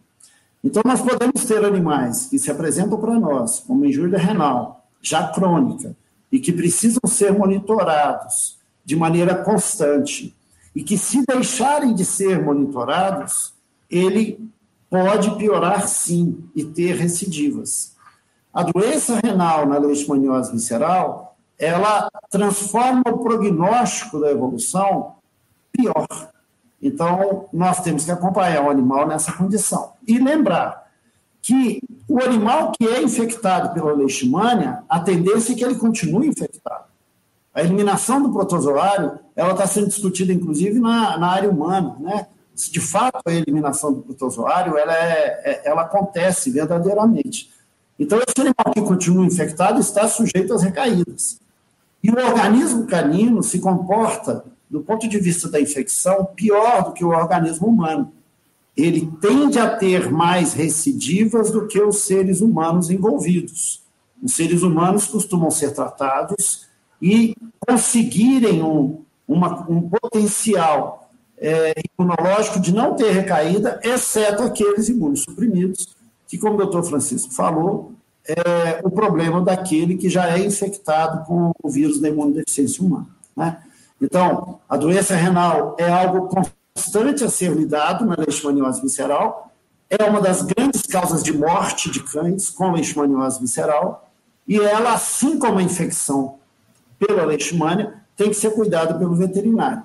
Então, 0.63 0.81
nós 0.85 1.01
podemos 1.01 1.45
ter 1.45 1.63
animais 1.63 2.25
que 2.25 2.37
se 2.37 2.51
apresentam 2.51 2.99
para 2.99 3.19
nós 3.19 3.59
como 3.59 3.85
injúria 3.85 4.17
renal, 4.17 4.85
já 5.01 5.27
crônica, 5.27 5.95
e 6.31 6.39
que 6.39 6.51
precisam 6.51 7.01
ser 7.07 7.31
monitorados 7.31 8.57
de 8.83 8.95
maneira 8.95 9.35
constante 9.35 10.35
e 10.75 10.83
que, 10.83 10.97
se 10.97 11.25
deixarem 11.25 11.95
de 11.95 12.05
ser 12.05 12.43
monitorados, 12.43 13.53
ele 13.89 14.39
pode 14.89 15.35
piorar 15.35 15.87
sim 15.87 16.43
e 16.55 16.63
ter 16.63 16.95
recidivas. 16.95 17.95
A 18.57 18.63
doença 18.63 19.19
renal 19.23 19.67
na 19.67 19.77
leishmaniose 19.77 20.51
visceral, 20.51 21.37
ela 21.59 22.09
transforma 22.27 23.03
o 23.05 23.19
prognóstico 23.19 24.19
da 24.19 24.31
evolução 24.31 25.13
pior. 25.71 26.07
Então, 26.81 27.45
nós 27.53 27.81
temos 27.81 28.03
que 28.03 28.09
acompanhar 28.09 28.63
o 28.63 28.71
animal 28.71 29.07
nessa 29.07 29.31
condição. 29.31 29.93
E 30.07 30.17
lembrar 30.17 30.87
que 31.39 31.79
o 32.09 32.19
animal 32.19 32.71
que 32.71 32.87
é 32.87 33.03
infectado 33.03 33.75
pela 33.75 33.93
leishmania, 33.93 34.81
a 34.89 35.01
tendência 35.01 35.53
é 35.53 35.55
que 35.55 35.63
ele 35.63 35.75
continue 35.75 36.27
infectado. 36.27 36.85
A 37.53 37.61
eliminação 37.61 38.23
do 38.23 38.33
protozoário 38.33 39.19
ela 39.35 39.51
está 39.51 39.67
sendo 39.67 39.89
discutida, 39.89 40.33
inclusive, 40.33 40.79
na, 40.79 41.15
na 41.15 41.27
área 41.27 41.51
humana. 41.51 41.95
Né? 41.99 42.25
Se 42.55 42.71
de 42.71 42.81
fato 42.81 43.21
a 43.23 43.31
eliminação 43.31 43.93
do 43.93 44.01
protozoário 44.01 44.75
ela, 44.75 44.95
é, 44.95 45.41
é, 45.45 45.61
ela 45.63 45.83
acontece 45.83 46.49
verdadeiramente. 46.49 47.55
Então, 47.99 48.19
esse 48.19 48.39
animal 48.39 48.73
que 48.73 48.81
continua 48.81 49.25
infectado 49.25 49.79
está 49.79 50.07
sujeito 50.07 50.53
às 50.53 50.61
recaídas. 50.61 51.39
E 52.03 52.11
o 52.11 52.17
organismo 52.17 52.85
canino 52.85 53.41
se 53.41 53.59
comporta, 53.59 54.45
do 54.69 54.81
ponto 54.81 55.07
de 55.07 55.17
vista 55.19 55.49
da 55.49 55.59
infecção, 55.59 56.25
pior 56.35 56.85
do 56.85 56.93
que 56.93 57.03
o 57.03 57.09
organismo 57.09 57.67
humano. 57.67 58.11
Ele 58.75 59.11
tende 59.19 59.57
a 59.57 59.75
ter 59.75 60.11
mais 60.11 60.53
recidivas 60.53 61.49
do 61.49 61.67
que 61.67 61.81
os 61.81 61.97
seres 61.99 62.41
humanos 62.41 62.91
envolvidos. 62.91 63.81
Os 64.21 64.35
seres 64.35 64.61
humanos 64.61 65.07
costumam 65.07 65.49
ser 65.49 65.73
tratados 65.73 66.67
e 67.01 67.35
conseguirem 67.59 68.61
um, 68.61 69.01
uma, 69.27 69.65
um 69.69 69.89
potencial 69.89 71.09
é, 71.37 71.73
imunológico 71.97 72.59
de 72.59 72.73
não 72.73 72.95
ter 72.95 73.11
recaída, 73.11 73.79
exceto 73.83 74.43
aqueles 74.43 74.89
imunossuprimidos, 74.89 75.96
que, 76.27 76.37
como 76.37 76.55
o 76.55 76.57
doutor 76.57 76.83
Francisco 76.83 77.33
falou, 77.33 77.93
é, 78.27 78.81
o 78.83 78.91
problema 78.91 79.41
daquele 79.41 79.95
que 79.95 80.09
já 80.09 80.29
é 80.29 80.45
infectado 80.45 81.25
com 81.25 81.51
o 81.63 81.69
vírus 81.69 81.99
da 81.99 82.09
imunodeficiência 82.09 82.83
humana. 82.83 83.07
Né? 83.35 83.57
Então, 84.01 84.59
a 84.67 84.75
doença 84.75 85.15
renal 85.15 85.75
é 85.79 85.89
algo 85.89 86.27
constante 86.27 87.23
a 87.23 87.29
ser 87.29 87.53
lidado 87.53 88.05
na 88.05 88.15
leishmaniose 88.15 88.81
visceral, 88.81 89.51
é 89.89 90.03
uma 90.03 90.19
das 90.19 90.41
grandes 90.41 90.81
causas 90.81 91.23
de 91.23 91.31
morte 91.35 91.89
de 91.89 92.03
cães 92.03 92.49
com 92.49 92.71
leishmaniose 92.71 93.39
visceral, 93.39 94.09
e 94.45 94.59
ela, 94.59 94.93
assim 94.93 95.39
como 95.39 95.59
a 95.59 95.63
infecção 95.63 96.35
pela 96.99 97.23
leishmania, 97.25 97.93
tem 98.15 98.29
que 98.29 98.35
ser 98.35 98.51
cuidada 98.51 98.93
pelo 98.95 99.15
veterinário. 99.15 99.83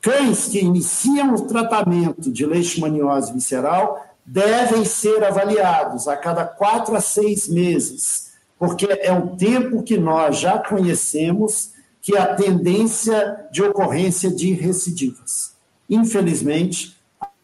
Cães 0.00 0.48
que 0.48 0.58
iniciam 0.58 1.34
o 1.34 1.46
tratamento 1.46 2.30
de 2.30 2.44
leishmaniose 2.46 3.32
visceral 3.32 4.09
devem 4.30 4.84
ser 4.84 5.24
avaliados 5.24 6.06
a 6.06 6.16
cada 6.16 6.44
quatro 6.44 6.94
a 6.94 7.00
seis 7.00 7.48
meses, 7.48 8.32
porque 8.56 8.86
é 8.88 9.12
um 9.12 9.36
tempo 9.36 9.82
que 9.82 9.98
nós 9.98 10.38
já 10.38 10.56
conhecemos 10.56 11.72
que 12.00 12.16
é 12.16 12.20
a 12.20 12.34
tendência 12.34 13.48
de 13.50 13.60
ocorrência 13.60 14.30
de 14.30 14.52
recidivas. 14.52 15.56
Infelizmente, 15.88 16.96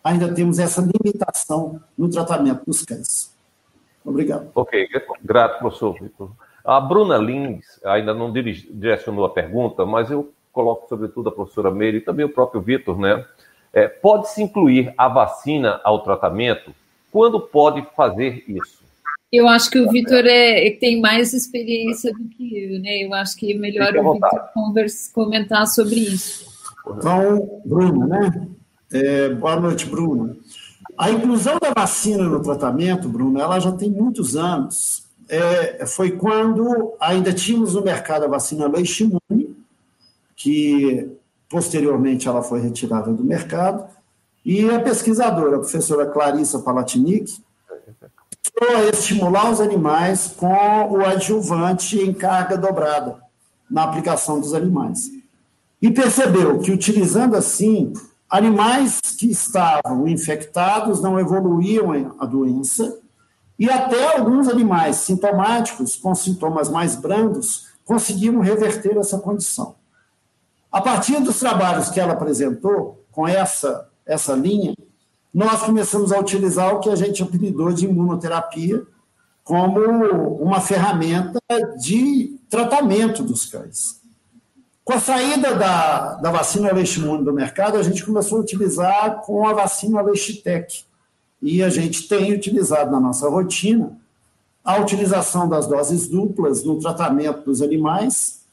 ainda 0.03 0.33
temos 0.33 0.61
essa 0.61 0.81
limitação 0.81 1.81
no 1.99 2.09
tratamento 2.09 2.65
dos 2.65 2.85
cães. 2.85 3.35
Obrigado. 4.05 4.49
Ok, 4.55 4.89
grato, 5.25 5.59
professor 5.59 5.93
Vitor. 6.01 6.31
A 6.65 6.81
Bruna 6.81 7.19
Lins 7.19 7.65
ainda 7.85 8.15
não 8.15 8.33
direcionou 8.33 9.25
a 9.25 9.31
pergunta, 9.31 9.85
mas 9.85 10.11
eu 10.11 10.33
coloco 10.53 10.89
sobretudo 10.89 11.29
a 11.31 11.33
professora 11.33 11.71
Meire 11.71 11.99
e 11.99 12.01
também 12.01 12.25
o 12.25 12.33
próprio 12.33 12.61
Vitor, 12.61 12.97
né? 12.99 13.27
É, 13.77 13.89
Pode-se 13.89 14.43
incluir 14.43 14.95
a 14.97 15.07
vacina 15.07 15.83
ao 15.85 16.03
tratamento? 16.03 16.75
Quando 17.13 17.39
pode 17.39 17.87
fazer 17.95 18.43
isso? 18.49 18.83
Eu 19.31 19.47
acho 19.47 19.69
que 19.69 19.79
o 19.79 19.91
Vitor 19.91 20.25
é, 20.25 20.71
tem 20.71 20.99
mais 20.99 21.35
experiência 21.35 22.11
do 22.11 22.27
que 22.27 22.57
eu, 22.59 22.81
né? 22.81 23.05
Eu 23.05 23.13
acho 23.13 23.37
que 23.37 23.53
é 23.53 23.59
melhor 23.59 23.95
o 23.95 24.15
Vitor 24.15 24.41
comentar 25.13 25.67
sobre 25.67 25.97
isso. 25.97 26.47
Então, 26.89 27.61
Bruna, 27.67 28.07
né? 28.07 28.49
É, 28.91 29.29
boa 29.29 29.61
noite, 29.61 29.85
Bruna. 29.85 30.35
A 30.97 31.11
inclusão 31.11 31.59
da 31.61 31.75
vacina 31.79 32.25
no 32.25 32.41
tratamento, 32.41 33.11
Bruna, 33.11 33.43
ela 33.43 33.61
já 33.61 33.73
tem 33.73 33.91
muitos 33.91 34.37
anos. 34.37 35.05
É, 35.29 35.85
foi 35.85 36.13
quando 36.13 36.95
ainda 36.99 37.31
tínhamos 37.31 37.75
no 37.75 37.83
mercado 37.83 38.25
a 38.25 38.29
vacina 38.29 38.69
Leishmune, 38.69 39.55
que 40.35 41.11
posteriormente 41.49 42.29
ela 42.29 42.43
foi 42.43 42.61
retirada 42.61 43.13
do 43.13 43.25
mercado, 43.25 43.85
e 44.45 44.69
a 44.71 44.81
pesquisadora, 44.81 45.57
a 45.57 45.61
professora 45.61 46.07
Clarissa 46.07 46.61
Palatinic, 46.61 47.43
a 48.61 48.85
estimular 48.85 49.51
os 49.51 49.61
animais 49.61 50.35
com 50.37 50.47
o 50.91 51.05
adjuvante 51.05 52.01
em 52.01 52.13
carga 52.13 52.57
dobrada 52.57 53.21
na 53.71 53.83
aplicação 53.83 54.41
dos 54.41 54.55
animais. 54.55 55.11
E 55.83 55.91
percebeu 55.91 56.59
que, 56.61 56.71
utilizando 56.71 57.37
assim, 57.37 57.93
animais 58.31 59.01
que 59.19 59.31
estavam 59.31 60.07
infectados 60.09 61.03
não 61.03 61.19
evoluíam 61.19 62.15
a 62.19 62.25
doença, 62.25 62.99
e 63.59 63.69
até 63.69 64.17
alguns 64.17 64.49
animais 64.49 64.97
sintomáticos, 64.97 65.97
com 65.97 66.15
sintomas 66.15 66.69
mais 66.69 66.95
brandos, 66.95 67.69
conseguiram 67.85 68.41
reverter 68.41 68.97
essa 68.97 69.19
condição. 69.19 69.75
A 70.77 70.81
partir 70.83 71.19
dos 71.23 71.39
trabalhos 71.39 71.89
que 71.89 71.99
ela 71.99 72.13
apresentou, 72.13 73.03
com 73.11 73.27
essa, 73.27 73.89
essa 74.05 74.35
linha, 74.35 74.77
nós 75.33 75.63
começamos 75.63 76.13
a 76.13 76.21
utilizar 76.21 76.75
o 76.75 76.81
que 76.81 76.91
a 76.91 76.95
gente 76.95 77.23
apelidou 77.23 77.73
de 77.73 77.87
imunoterapia 77.87 78.83
como 79.43 79.81
uma 80.35 80.61
ferramenta 80.61 81.41
de 81.79 82.39
tratamento 82.51 83.23
dos 83.23 83.47
cães. 83.47 84.03
Com 84.85 84.93
a 84.93 85.01
saída 85.01 85.55
da, 85.55 86.17
da 86.17 86.31
vacina 86.31 86.71
Leishmune 86.71 87.25
do 87.25 87.33
mercado, 87.33 87.79
a 87.79 87.83
gente 87.83 88.05
começou 88.05 88.37
a 88.37 88.43
utilizar 88.43 89.23
com 89.23 89.49
a 89.49 89.55
vacina 89.55 90.03
Leishtec. 90.03 90.85
E 91.41 91.63
a 91.63 91.71
gente 91.71 92.07
tem 92.07 92.35
utilizado 92.35 92.91
na 92.91 93.01
nossa 93.01 93.31
rotina 93.31 93.99
a 94.63 94.79
utilização 94.79 95.49
das 95.49 95.67
doses 95.67 96.07
duplas 96.07 96.63
no 96.63 96.79
tratamento 96.79 97.47
dos 97.47 97.63
animais 97.63 98.46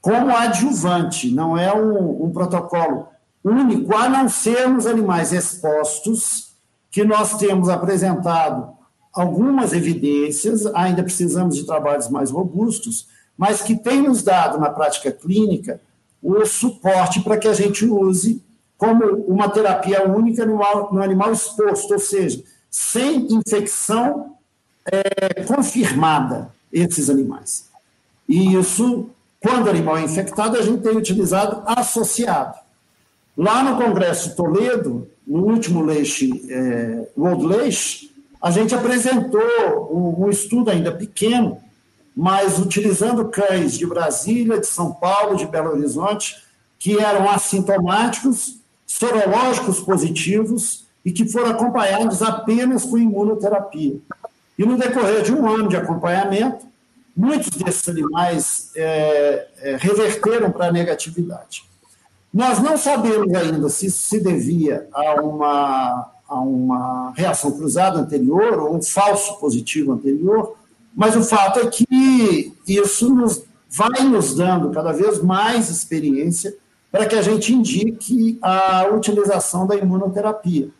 como 0.00 0.34
adjuvante, 0.34 1.30
não 1.30 1.56
é 1.56 1.74
um, 1.74 2.24
um 2.24 2.30
protocolo 2.30 3.08
único, 3.44 3.94
a 3.94 4.08
não 4.08 4.28
ser 4.28 4.68
nos 4.68 4.86
animais 4.86 5.32
expostos, 5.32 6.50
que 6.90 7.04
nós 7.04 7.36
temos 7.38 7.68
apresentado 7.68 8.72
algumas 9.12 9.72
evidências, 9.72 10.66
ainda 10.66 11.02
precisamos 11.02 11.56
de 11.56 11.64
trabalhos 11.64 12.08
mais 12.08 12.30
robustos, 12.30 13.08
mas 13.36 13.62
que 13.62 13.76
tem 13.76 14.02
nos 14.02 14.22
dado 14.22 14.58
na 14.58 14.70
prática 14.70 15.10
clínica 15.10 15.80
o 16.22 16.44
suporte 16.44 17.20
para 17.20 17.38
que 17.38 17.48
a 17.48 17.54
gente 17.54 17.86
use 17.86 18.42
como 18.76 19.04
uma 19.26 19.48
terapia 19.48 20.06
única 20.08 20.44
no, 20.44 20.58
no 20.92 21.02
animal 21.02 21.32
exposto, 21.32 21.92
ou 21.92 21.98
seja, 21.98 22.42
sem 22.70 23.26
infecção 23.32 24.36
é, 24.86 25.42
confirmada 25.44 26.52
esses 26.72 27.10
animais. 27.10 27.68
E 28.28 28.54
isso 28.54 29.10
quando 29.40 29.66
o 29.66 29.70
animal 29.70 29.96
é 29.96 30.02
infectado, 30.02 30.56
a 30.56 30.62
gente 30.62 30.82
tem 30.82 30.96
utilizado 30.96 31.62
associado. 31.66 32.58
Lá 33.36 33.62
no 33.62 33.82
Congresso 33.82 34.36
Toledo, 34.36 35.08
no 35.26 35.44
último 35.44 35.82
Leixe, 35.82 36.44
é, 36.50 37.08
World 37.16 38.10
a 38.42 38.50
gente 38.50 38.74
apresentou 38.74 39.40
um, 39.90 40.24
um 40.24 40.30
estudo 40.30 40.70
ainda 40.70 40.92
pequeno, 40.92 41.58
mas 42.14 42.58
utilizando 42.58 43.28
cães 43.28 43.78
de 43.78 43.86
Brasília, 43.86 44.58
de 44.58 44.66
São 44.66 44.92
Paulo, 44.92 45.36
de 45.36 45.46
Belo 45.46 45.70
Horizonte, 45.70 46.36
que 46.78 46.98
eram 46.98 47.30
assintomáticos, 47.30 48.58
sorológicos 48.86 49.80
positivos 49.80 50.86
e 51.04 51.12
que 51.12 51.28
foram 51.28 51.50
acompanhados 51.50 52.22
apenas 52.22 52.84
com 52.84 52.98
imunoterapia. 52.98 53.96
E 54.58 54.66
no 54.66 54.76
decorrer 54.76 55.22
de 55.22 55.32
um 55.32 55.46
ano 55.48 55.68
de 55.68 55.76
acompanhamento, 55.76 56.66
muitos 57.16 57.50
desses 57.50 57.88
animais 57.88 58.70
é, 58.74 59.48
é, 59.58 59.76
reverteram 59.76 60.50
para 60.50 60.66
a 60.66 60.72
negatividade. 60.72 61.64
Nós 62.32 62.60
não 62.60 62.76
sabemos 62.76 63.34
ainda 63.34 63.68
se 63.68 63.86
isso 63.86 64.08
se 64.08 64.20
devia 64.20 64.88
a 64.92 65.20
uma, 65.20 66.10
a 66.28 66.40
uma 66.40 67.12
reação 67.16 67.50
cruzada 67.50 67.98
anterior 67.98 68.60
ou 68.60 68.76
um 68.76 68.82
falso 68.82 69.38
positivo 69.38 69.92
anterior, 69.92 70.56
mas 70.94 71.16
o 71.16 71.22
fato 71.22 71.58
é 71.60 71.66
que 71.66 72.52
isso 72.66 73.12
nos, 73.12 73.44
vai 73.68 74.04
nos 74.04 74.34
dando 74.34 74.70
cada 74.70 74.92
vez 74.92 75.22
mais 75.22 75.68
experiência 75.68 76.54
para 76.90 77.06
que 77.06 77.16
a 77.16 77.22
gente 77.22 77.54
indique 77.54 78.38
a 78.42 78.88
utilização 78.88 79.66
da 79.66 79.76
imunoterapia. 79.76 80.70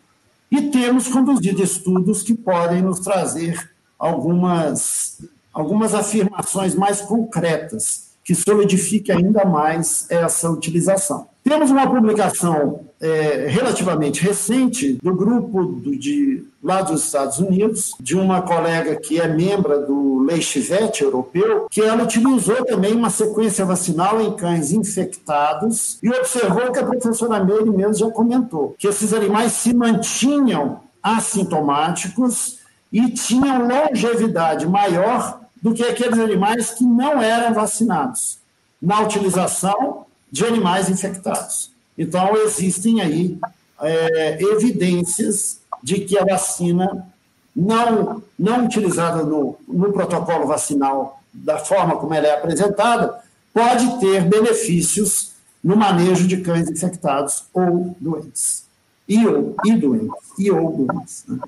E 0.51 0.63
temos 0.63 1.07
conduzido 1.07 1.63
estudos 1.63 2.23
que 2.23 2.35
podem 2.35 2.83
nos 2.83 2.99
trazer 2.99 3.71
algumas 3.99 5.21
algumas 5.53 5.95
afirmações 5.95 6.75
mais 6.75 7.01
concretas 7.01 8.11
que 8.25 8.35
solidifiquem 8.35 9.17
ainda 9.17 9.45
mais 9.45 10.07
essa 10.09 10.51
utilização. 10.51 11.27
Temos 11.43 11.71
uma 11.71 11.89
publicação 11.89 12.81
é, 13.01 13.47
relativamente 13.49 14.23
recente 14.23 14.99
do 15.03 15.15
grupo 15.15 15.65
do, 15.65 15.99
de, 15.99 16.45
lá 16.63 16.83
dos 16.83 17.07
Estados 17.07 17.39
Unidos, 17.39 17.95
de 17.99 18.15
uma 18.15 18.43
colega 18.43 18.95
que 18.97 19.19
é 19.19 19.27
membro 19.27 19.87
do 19.87 20.21
Leishvet 20.21 21.03
europeu, 21.03 21.67
que 21.71 21.81
ela 21.81 22.05
utilizou 22.05 22.65
também 22.67 22.93
uma 22.93 23.09
sequência 23.09 23.65
vacinal 23.65 24.21
em 24.21 24.37
cães 24.37 24.71
infectados 24.71 25.99
e 26.03 26.11
observou 26.11 26.71
que 26.71 26.79
a 26.79 26.85
professora 26.85 27.43
Meire 27.43 27.71
mesmo 27.71 27.95
já 27.95 28.11
comentou, 28.11 28.75
que 28.79 28.87
esses 28.87 29.15
animais 29.15 29.53
se 29.53 29.73
mantinham 29.73 30.81
assintomáticos 31.03 32.59
e 32.93 33.09
tinham 33.11 33.67
longevidade 33.67 34.69
maior 34.69 35.40
do 35.61 35.75
que 35.75 35.83
aqueles 35.83 36.19
animais 36.19 36.71
que 36.71 36.85
não 36.85 37.23
eram 37.23 37.55
vacinados 37.55 38.39
na 38.81 39.01
utilização 39.01 40.07
de 40.31 40.45
animais 40.45 40.89
infectados. 40.89 41.71
Então, 41.99 42.37
existem 42.37 43.01
aí 43.01 43.39
é, 43.81 44.43
evidências 44.43 45.61
de 45.83 46.01
que 46.01 46.19
a 46.19 46.25
vacina 46.25 47.07
não, 47.55 48.23
não 48.39 48.65
utilizada 48.65 49.23
no, 49.23 49.57
no 49.67 49.93
protocolo 49.93 50.47
vacinal 50.47 51.21
da 51.33 51.59
forma 51.59 51.97
como 51.97 52.15
ela 52.15 52.27
é 52.27 52.35
apresentada 52.35 53.21
pode 53.53 54.01
ter 54.01 54.23
benefícios 54.23 55.33
no 55.63 55.77
manejo 55.77 56.27
de 56.27 56.39
cães 56.39 56.69
infectados 56.69 57.45
ou 57.53 57.97
doentes. 58.01 58.65
E, 59.09 59.27
ou, 59.27 59.57
e 59.65 59.73
doentes. 59.75 60.11
E 60.39 60.51
ou 60.51 60.87
doentes. 60.87 61.25
Né? 61.29 61.39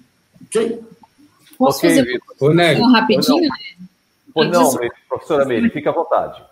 Ok? 0.44 0.82
Posso 1.56 1.78
okay, 1.78 1.90
fazer 1.90 2.20
uma 2.80 3.00
rapidinho? 3.00 3.50
Pois 4.32 4.50
não, 4.50 4.74
professora 5.08 5.44
Meire, 5.44 5.70
fique 5.70 5.88
à 5.88 5.92
vontade. 5.92 6.42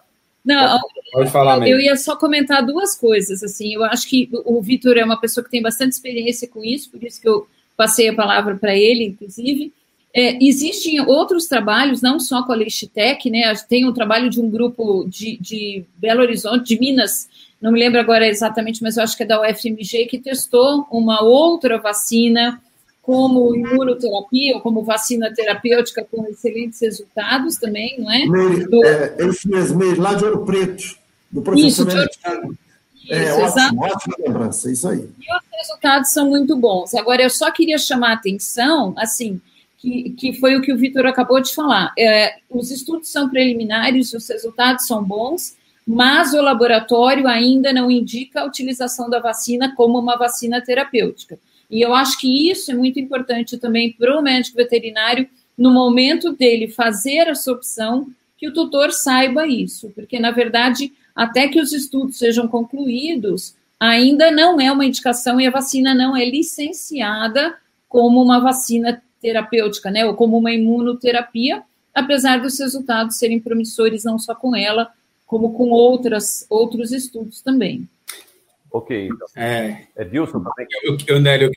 Não, 0.45 0.79
pode, 1.13 1.31
falar, 1.31 1.67
eu 1.69 1.79
ia 1.79 1.97
só 1.97 2.17
comentar 2.17 2.65
duas 2.65 2.97
coisas. 2.97 3.43
Assim, 3.43 3.75
eu 3.75 3.85
acho 3.85 4.09
que 4.09 4.29
o 4.33 4.61
Vitor 4.63 4.97
é 4.97 5.05
uma 5.05 5.21
pessoa 5.21 5.45
que 5.45 5.51
tem 5.51 5.61
bastante 5.61 5.93
experiência 5.93 6.49
com 6.49 6.65
isso, 6.65 6.91
por 6.91 7.03
isso 7.03 7.21
que 7.21 7.29
eu 7.29 7.47
passei 7.77 8.09
a 8.09 8.15
palavra 8.15 8.57
para 8.57 8.75
ele, 8.75 9.05
inclusive. 9.05 9.73
É, 10.13 10.43
existem 10.43 11.01
outros 11.01 11.47
trabalhos, 11.47 12.03
não 12.03 12.19
só 12.19 12.43
com 12.43 12.53
a 12.53 12.57
Leitec, 12.57 13.31
né? 13.31 13.55
Tem 13.69 13.87
um 13.87 13.93
trabalho 13.93 14.29
de 14.29 14.41
um 14.41 14.51
grupo 14.51 15.05
de, 15.07 15.37
de 15.39 15.85
Belo 15.97 16.23
Horizonte, 16.23 16.75
de 16.75 16.81
Minas, 16.81 17.29
não 17.61 17.71
me 17.73 17.79
lembro 17.79 18.01
agora 18.01 18.27
exatamente, 18.27 18.83
mas 18.83 18.97
eu 18.97 19.03
acho 19.03 19.17
que 19.17 19.23
é 19.23 19.27
da 19.27 19.41
UFMG, 19.43 20.07
que 20.07 20.19
testou 20.19 20.87
uma 20.91 21.23
outra 21.23 21.79
vacina 21.79 22.61
como 23.11 23.57
imunoterapia 23.57 24.55
ou 24.55 24.61
como 24.61 24.85
vacina 24.85 25.35
terapêutica 25.35 26.07
com 26.09 26.25
excelentes 26.29 26.81
resultados 26.81 27.57
também, 27.57 27.99
não 27.99 28.09
é? 28.09 28.25
Meire, 28.25 28.69
do... 28.69 28.85
é, 28.85 29.17
é 29.19 29.27
isso 29.27 29.49
mesmo, 29.49 29.81
Meire, 29.81 29.99
lá 29.99 30.15
de 30.15 30.25
Ouro 30.25 30.45
Preto, 30.45 30.97
do 31.29 31.43
professor 31.43 31.89
isso, 31.89 31.99
Ouro... 32.29 32.57
É, 33.09 33.25
isso, 33.25 33.41
ótimo, 33.41 33.83
ótima 33.83 34.15
lembrança, 34.21 34.71
isso 34.71 34.89
aí. 34.89 34.99
E 34.99 35.35
os 35.35 35.43
resultados 35.59 36.13
são 36.13 36.29
muito 36.29 36.57
bons. 36.57 36.95
Agora, 36.95 37.21
eu 37.21 37.31
só 37.31 37.51
queria 37.51 37.79
chamar 37.79 38.11
a 38.11 38.15
atenção, 38.15 38.95
assim, 38.97 39.41
que, 39.77 40.11
que 40.11 40.33
foi 40.35 40.55
o 40.55 40.63
que 40.63 40.73
o 40.73 40.79
Vitor 40.79 41.05
acabou 41.05 41.41
de 41.41 41.53
falar. 41.53 41.93
É, 41.99 42.37
os 42.49 42.71
estudos 42.71 43.11
são 43.11 43.29
preliminares, 43.29 44.15
os 44.15 44.29
resultados 44.29 44.87
são 44.87 45.03
bons, 45.03 45.57
mas 45.85 46.33
o 46.33 46.41
laboratório 46.41 47.27
ainda 47.27 47.73
não 47.73 47.91
indica 47.91 48.43
a 48.43 48.47
utilização 48.47 49.11
da 49.11 49.19
vacina 49.19 49.75
como 49.75 49.99
uma 49.99 50.17
vacina 50.17 50.61
terapêutica. 50.61 51.37
E 51.71 51.81
eu 51.81 51.95
acho 51.95 52.19
que 52.19 52.51
isso 52.51 52.71
é 52.71 52.75
muito 52.75 52.99
importante 52.99 53.57
também 53.57 53.93
para 53.93 54.19
o 54.19 54.23
médico 54.23 54.57
veterinário, 54.57 55.29
no 55.57 55.71
momento 55.71 56.33
dele 56.33 56.69
fazer 56.69 57.29
essa 57.29 57.53
opção, 57.53 58.09
que 58.37 58.49
o 58.49 58.53
tutor 58.53 58.91
saiba 58.93 59.47
isso, 59.47 59.91
porque, 59.95 60.19
na 60.19 60.31
verdade, 60.31 60.93
até 61.15 61.47
que 61.47 61.61
os 61.61 61.73
estudos 61.73 62.17
sejam 62.17 62.49
concluídos, 62.49 63.55
ainda 63.79 64.31
não 64.31 64.59
é 64.59 64.73
uma 64.73 64.87
indicação 64.87 65.41
e 65.41 65.47
a 65.47 65.51
vacina 65.51 65.95
não 65.95 66.17
é 66.17 66.25
licenciada 66.25 67.57
como 67.89 68.23
uma 68.23 68.41
vacina 68.41 69.03
terapêutica, 69.21 69.91
né, 69.91 70.07
ou 70.07 70.15
como 70.15 70.39
uma 70.39 70.53
imunoterapia, 70.53 71.63
apesar 71.95 72.41
dos 72.41 72.59
resultados 72.59 73.17
serem 73.17 73.39
promissores 73.39 74.05
não 74.05 74.19
só 74.19 74.35
com 74.35 74.57
ela, 74.57 74.91
como 75.27 75.53
com 75.53 75.71
outras, 75.71 76.47
outros 76.49 76.93
estudos 76.93 77.43
também. 77.43 77.89
Ok. 78.71 79.07
Então. 79.07 79.27
É, 79.37 79.87
Edilson 79.97 80.41
também. 80.43 80.67
Eu, 80.85 80.97
eu, 81.07 81.21
Nélio, 81.21 81.47
eu, 81.47 81.51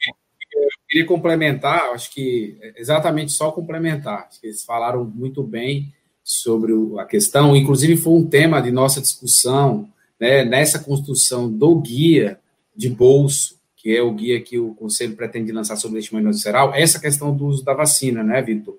eu, 0.61 0.67
queria 0.89 1.05
complementar, 1.05 1.91
acho 1.91 2.11
que 2.13 2.57
exatamente 2.75 3.31
só 3.31 3.51
complementar. 3.51 4.27
Acho 4.27 4.41
que 4.41 4.47
eles 4.47 4.63
falaram 4.63 5.03
muito 5.03 5.43
bem 5.43 5.93
sobre 6.23 6.73
a 6.99 7.05
questão, 7.05 7.55
inclusive 7.55 7.97
foi 7.97 8.13
um 8.13 8.25
tema 8.25 8.61
de 8.61 8.71
nossa 8.71 9.01
discussão 9.01 9.89
né, 10.19 10.45
nessa 10.45 10.79
construção 10.79 11.51
do 11.51 11.81
guia 11.81 12.39
de 12.73 12.89
bolso, 12.89 13.59
que 13.75 13.95
é 13.95 14.01
o 14.01 14.13
guia 14.13 14.39
que 14.39 14.57
o 14.57 14.73
Conselho 14.73 15.17
pretende 15.17 15.51
lançar 15.51 15.75
sobre 15.75 15.95
o 15.95 15.99
leishmaniose 15.99 16.37
visceral, 16.37 16.73
essa 16.73 16.99
questão 16.99 17.35
do 17.35 17.45
uso 17.45 17.65
da 17.65 17.73
vacina, 17.73 18.23
né, 18.23 18.41
Vitor? 18.41 18.77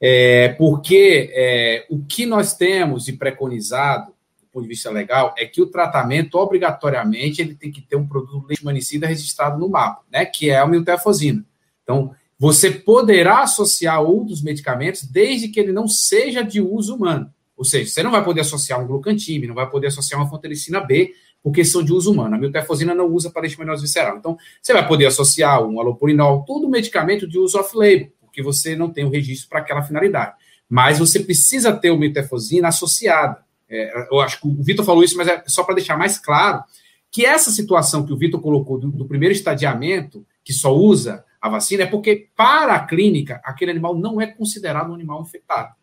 É, 0.00 0.48
porque 0.58 1.30
é, 1.32 1.86
o 1.88 2.04
que 2.04 2.26
nós 2.26 2.54
temos 2.54 3.04
de 3.04 3.12
preconizado 3.12 4.12
ponto 4.52 4.62
de 4.64 4.68
vista 4.68 4.90
legal, 4.90 5.34
é 5.38 5.46
que 5.46 5.62
o 5.62 5.66
tratamento, 5.66 6.36
obrigatoriamente, 6.36 7.40
ele 7.40 7.54
tem 7.54 7.72
que 7.72 7.80
ter 7.80 7.96
um 7.96 8.06
produto 8.06 8.46
leishmanicida 8.46 9.06
registrado 9.06 9.58
no 9.58 9.68
mapa, 9.68 10.02
né, 10.10 10.24
que 10.24 10.50
é 10.50 10.58
a 10.58 10.66
miltefosina. 10.66 11.44
Então, 11.82 12.14
você 12.38 12.70
poderá 12.70 13.42
associar 13.42 14.02
outros 14.02 14.42
medicamentos 14.42 15.04
desde 15.04 15.48
que 15.48 15.60
ele 15.60 15.72
não 15.72 15.86
seja 15.86 16.42
de 16.42 16.60
uso 16.60 16.96
humano. 16.96 17.32
Ou 17.56 17.64
seja, 17.64 17.88
você 17.88 18.02
não 18.02 18.10
vai 18.10 18.24
poder 18.24 18.40
associar 18.40 18.82
um 18.82 18.86
glucantime, 18.86 19.46
não 19.46 19.54
vai 19.54 19.70
poder 19.70 19.86
associar 19.86 20.20
uma 20.20 20.28
fontericina 20.28 20.80
B, 20.80 21.12
porque 21.42 21.64
são 21.64 21.82
de 21.82 21.92
uso 21.92 22.12
humano. 22.12 22.34
A 22.34 22.38
miltefosina 22.38 22.94
não 22.94 23.06
usa 23.06 23.30
para 23.30 23.42
leishmaniose 23.42 23.82
visceral. 23.82 24.16
Então, 24.16 24.36
você 24.60 24.72
vai 24.72 24.86
poder 24.86 25.06
associar 25.06 25.62
um 25.64 25.80
alopurinol, 25.80 26.44
todo 26.44 26.68
medicamento 26.68 27.28
de 27.28 27.38
uso 27.38 27.58
off-label, 27.58 28.10
porque 28.20 28.42
você 28.42 28.74
não 28.74 28.90
tem 28.90 29.04
o 29.04 29.10
registro 29.10 29.48
para 29.48 29.60
aquela 29.60 29.82
finalidade. 29.82 30.34
Mas 30.68 30.98
você 30.98 31.20
precisa 31.20 31.72
ter 31.72 31.90
o 31.90 31.98
miltefosina 31.98 32.68
associada. 32.68 33.44
É, 33.72 34.08
eu 34.10 34.20
acho 34.20 34.38
que 34.38 34.46
o 34.46 34.62
Vitor 34.62 34.84
falou 34.84 35.02
isso, 35.02 35.16
mas 35.16 35.26
é 35.26 35.42
só 35.46 35.64
para 35.64 35.74
deixar 35.74 35.96
mais 35.96 36.18
claro 36.18 36.62
que 37.10 37.24
essa 37.24 37.50
situação 37.50 38.04
que 38.04 38.12
o 38.12 38.16
Vitor 38.16 38.40
colocou 38.40 38.78
do, 38.78 38.90
do, 38.90 39.06
primeiro 39.06 39.34
estadiamento, 39.34 40.26
que 40.44 40.52
só 40.52 40.74
usa 40.74 41.24
a 41.40 41.48
vacina, 41.48 41.84
é 41.84 41.86
porque, 41.86 42.28
para 42.36 42.74
a 42.74 42.86
clínica, 42.86 43.40
aquele 43.44 43.70
animal 43.70 43.94
não 43.94 44.20
é 44.20 44.26
considerado 44.26 44.90
um 44.90 44.94
animal 44.94 45.22
infectado. 45.22 45.74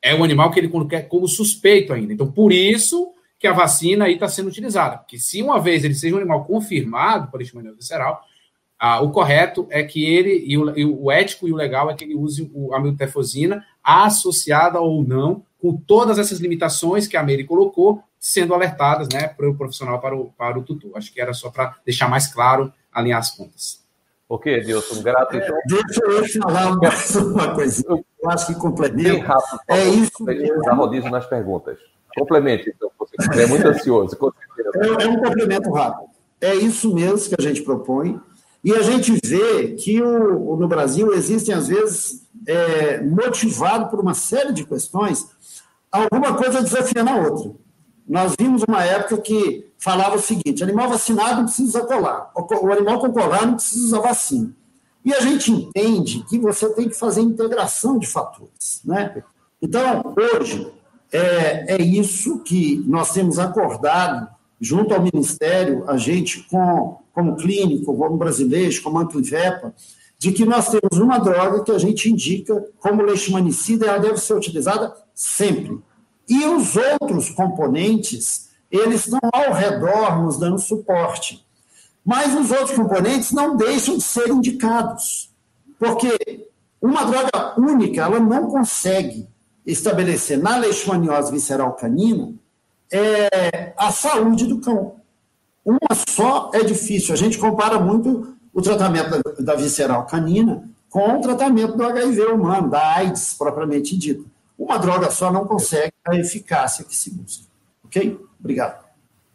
É 0.00 0.14
um 0.14 0.24
animal 0.24 0.50
que 0.50 0.60
ele 0.60 0.70
quer 0.88 1.08
como 1.08 1.26
suspeito 1.26 1.92
ainda. 1.92 2.12
Então, 2.12 2.30
por 2.30 2.52
isso 2.52 3.12
que 3.38 3.46
a 3.46 3.52
vacina 3.52 4.04
aí 4.04 4.14
está 4.14 4.28
sendo 4.28 4.48
utilizada. 4.48 4.98
Porque 4.98 5.18
se 5.18 5.42
uma 5.42 5.60
vez 5.60 5.84
ele 5.84 5.94
seja 5.94 6.14
um 6.14 6.18
animal 6.18 6.44
confirmado 6.44 7.30
por 7.30 7.38
leishmaniose 7.38 7.76
visceral, 7.76 8.22
ah, 8.78 9.00
o 9.00 9.10
correto 9.10 9.66
é 9.70 9.82
que 9.82 10.04
ele, 10.04 10.44
e 10.46 10.58
o, 10.58 10.78
e 10.78 10.84
o, 10.84 11.10
ético 11.10 11.46
e 11.46 11.52
o 11.52 11.56
legal 11.56 11.90
é 11.90 11.94
que 11.94 12.04
ele 12.04 12.14
use 12.14 12.50
o, 12.52 12.74
a 12.74 12.80
miltefosina 12.80 13.64
associada 13.82 14.80
ou 14.80 15.04
não 15.04 15.44
com 15.62 15.76
todas 15.76 16.18
essas 16.18 16.40
limitações 16.40 17.06
que 17.06 17.16
a 17.16 17.22
Meire 17.22 17.44
colocou, 17.44 18.02
sendo 18.18 18.52
alertadas 18.52 19.08
né, 19.12 19.28
para 19.28 19.48
o 19.48 19.56
profissional, 19.56 20.00
para 20.00 20.16
o, 20.16 20.32
para 20.32 20.58
o 20.58 20.62
tutor. 20.62 20.90
Acho 20.96 21.14
que 21.14 21.20
era 21.20 21.32
só 21.32 21.50
para 21.50 21.76
deixar 21.86 22.08
mais 22.08 22.26
claro, 22.26 22.72
alinhar 22.92 23.20
as 23.20 23.30
pontas. 23.30 23.80
Ok, 24.28 24.52
Edilson, 24.52 25.00
grato. 25.02 25.36
Então. 25.36 25.56
É, 25.56 25.60
deixa 25.68 26.00
eu 26.04 26.42
falar 26.42 26.74
mais 26.82 27.14
uma 27.14 27.54
coisa. 27.54 27.84
Eu 27.88 28.04
acho 28.30 28.46
que 28.48 28.54
complemento. 28.56 29.24
rápido, 29.24 29.60
é 29.68 29.84
isso 29.86 30.24
mesmo. 30.24 30.74
Rodízio 30.74 31.10
nas 31.10 31.26
perguntas. 31.26 31.78
Complemente, 32.16 32.72
então, 32.74 32.90
você 32.98 33.42
é 33.42 33.46
muito 33.46 33.66
ansioso. 33.68 34.18
É, 34.74 35.04
é 35.04 35.08
um 35.08 35.20
complemento 35.20 35.70
rápido. 35.70 36.10
É 36.40 36.54
isso 36.56 36.92
mesmo 36.92 37.28
que 37.28 37.36
a 37.38 37.42
gente 37.42 37.62
propõe. 37.62 38.20
E 38.64 38.72
a 38.72 38.82
gente 38.82 39.12
vê 39.24 39.74
que 39.74 40.00
o, 40.02 40.56
no 40.56 40.66
Brasil 40.66 41.12
existem, 41.12 41.54
às 41.54 41.68
vezes, 41.68 42.26
é, 42.46 43.00
motivado 43.00 43.88
por 43.88 44.00
uma 44.00 44.14
série 44.14 44.52
de 44.52 44.64
questões, 44.64 45.30
alguma 45.92 46.34
coisa 46.34 46.62
desafiando 46.62 47.10
a 47.10 47.16
outra. 47.16 47.52
Nós 48.08 48.34
vimos 48.38 48.62
uma 48.66 48.82
época 48.82 49.18
que 49.18 49.70
falava 49.78 50.16
o 50.16 50.20
seguinte: 50.20 50.62
animal 50.62 50.88
vacinado 50.88 51.36
não 51.36 51.44
precisa 51.44 51.68
usar 51.68 51.86
colar, 51.86 52.32
o 52.34 52.72
animal 52.72 52.98
com 52.98 53.12
colar 53.12 53.46
não 53.46 53.54
precisa 53.54 53.84
usar 53.86 54.00
vacina. 54.00 54.52
E 55.04 55.12
a 55.12 55.20
gente 55.20 55.50
entende 55.50 56.24
que 56.28 56.38
você 56.38 56.68
tem 56.74 56.88
que 56.88 56.94
fazer 56.96 57.20
integração 57.20 57.98
de 57.98 58.06
fatores. 58.06 58.80
Né? 58.84 59.22
Então, 59.60 60.14
hoje, 60.16 60.72
é, 61.12 61.74
é 61.74 61.82
isso 61.82 62.38
que 62.40 62.82
nós 62.86 63.12
temos 63.12 63.38
acordado 63.38 64.28
junto 64.60 64.94
ao 64.94 65.02
Ministério, 65.02 65.84
a 65.88 65.96
gente, 65.96 66.44
com, 66.44 66.98
como 67.12 67.34
clínico, 67.34 67.96
como 67.96 68.16
brasileiro, 68.16 68.80
como 68.80 69.00
Antivepa, 69.00 69.74
de 70.16 70.30
que 70.30 70.44
nós 70.44 70.68
temos 70.68 71.02
uma 71.02 71.18
droga 71.18 71.64
que 71.64 71.72
a 71.72 71.78
gente 71.78 72.08
indica 72.08 72.64
como 72.78 73.02
leishmanicida 73.02 73.86
e 73.86 73.88
ela 73.88 73.98
deve 73.98 74.18
ser 74.18 74.34
utilizada 74.34 74.94
sempre. 75.14 75.80
E 76.28 76.44
os 76.44 76.76
outros 76.76 77.30
componentes, 77.30 78.50
eles 78.70 79.06
estão 79.06 79.20
ao 79.32 79.52
redor 79.52 80.22
nos 80.22 80.38
dando 80.38 80.58
suporte. 80.58 81.44
Mas 82.04 82.34
os 82.34 82.50
outros 82.50 82.76
componentes 82.76 83.32
não 83.32 83.56
deixam 83.56 83.96
de 83.96 84.02
ser 84.02 84.28
indicados. 84.28 85.30
Porque 85.78 86.48
uma 86.80 87.04
droga 87.04 87.54
única, 87.58 88.02
ela 88.02 88.18
não 88.18 88.48
consegue 88.48 89.28
estabelecer 89.64 90.38
na 90.38 90.56
leishmaniose 90.56 91.30
visceral 91.30 91.74
canina 91.74 92.34
é, 92.90 93.72
a 93.76 93.92
saúde 93.92 94.46
do 94.46 94.60
cão. 94.60 94.96
Uma 95.64 95.94
só 96.08 96.50
é 96.52 96.64
difícil. 96.64 97.14
A 97.14 97.16
gente 97.16 97.38
compara 97.38 97.78
muito 97.78 98.36
o 98.52 98.60
tratamento 98.60 99.10
da, 99.10 99.52
da 99.52 99.54
visceral 99.54 100.06
canina 100.06 100.68
com 100.90 101.16
o 101.16 101.20
tratamento 101.20 101.76
do 101.76 101.84
HIV 101.84 102.26
humano, 102.26 102.68
da 102.68 102.96
AIDS 102.96 103.34
propriamente 103.38 103.96
dita. 103.96 104.24
Uma 104.62 104.78
droga 104.78 105.10
só 105.10 105.32
não 105.32 105.44
consegue 105.44 105.92
a 106.06 106.14
eficácia 106.14 106.84
que 106.84 106.94
se 106.94 107.12
busca. 107.12 107.50
Ok? 107.84 108.16
Obrigado. 108.38 108.86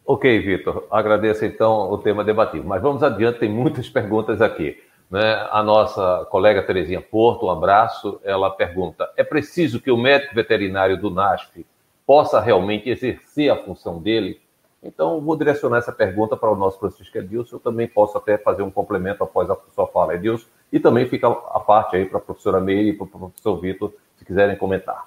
Ok, 0.06 0.40
Vitor. 0.40 0.86
Agradeço 0.90 1.44
então 1.44 1.92
o 1.92 1.98
tema 1.98 2.24
debatido. 2.24 2.66
Mas 2.66 2.80
vamos 2.80 3.02
adiante, 3.02 3.38
tem 3.38 3.50
muitas 3.50 3.90
perguntas 3.90 4.40
aqui. 4.40 4.82
Né? 5.10 5.46
A 5.50 5.62
nossa 5.62 6.26
colega 6.30 6.62
Terezinha 6.62 7.02
Porto, 7.02 7.44
um 7.44 7.50
abraço, 7.50 8.18
ela 8.24 8.48
pergunta: 8.48 9.06
é 9.18 9.22
preciso 9.22 9.82
que 9.82 9.90
o 9.90 9.98
médico 9.98 10.34
veterinário 10.34 10.98
do 10.98 11.10
NASF 11.10 11.66
possa 12.06 12.40
realmente 12.40 12.88
exercer 12.88 13.52
a 13.52 13.56
função 13.56 14.00
dele? 14.00 14.40
Então, 14.82 15.20
vou 15.20 15.36
direcionar 15.36 15.76
essa 15.76 15.92
pergunta 15.92 16.38
para 16.38 16.50
o 16.50 16.56
nosso 16.56 16.78
Francisco 16.80 17.18
Edilson. 17.18 17.56
Eu 17.56 17.60
também 17.60 17.86
posso 17.86 18.16
até 18.16 18.38
fazer 18.38 18.62
um 18.62 18.70
complemento 18.70 19.22
após 19.22 19.50
a 19.50 19.58
sua 19.74 19.86
fala, 19.88 20.14
Edilson. 20.14 20.46
E 20.72 20.80
também 20.80 21.06
fica 21.06 21.28
a 21.28 21.60
parte 21.60 21.96
aí 21.96 22.06
para 22.06 22.16
a 22.16 22.22
professora 22.22 22.60
Meire 22.60 22.90
e 22.90 22.92
para 22.94 23.04
o 23.04 23.08
professor 23.08 23.60
Vitor, 23.60 23.92
se 24.16 24.24
quiserem 24.24 24.56
comentar. 24.56 25.06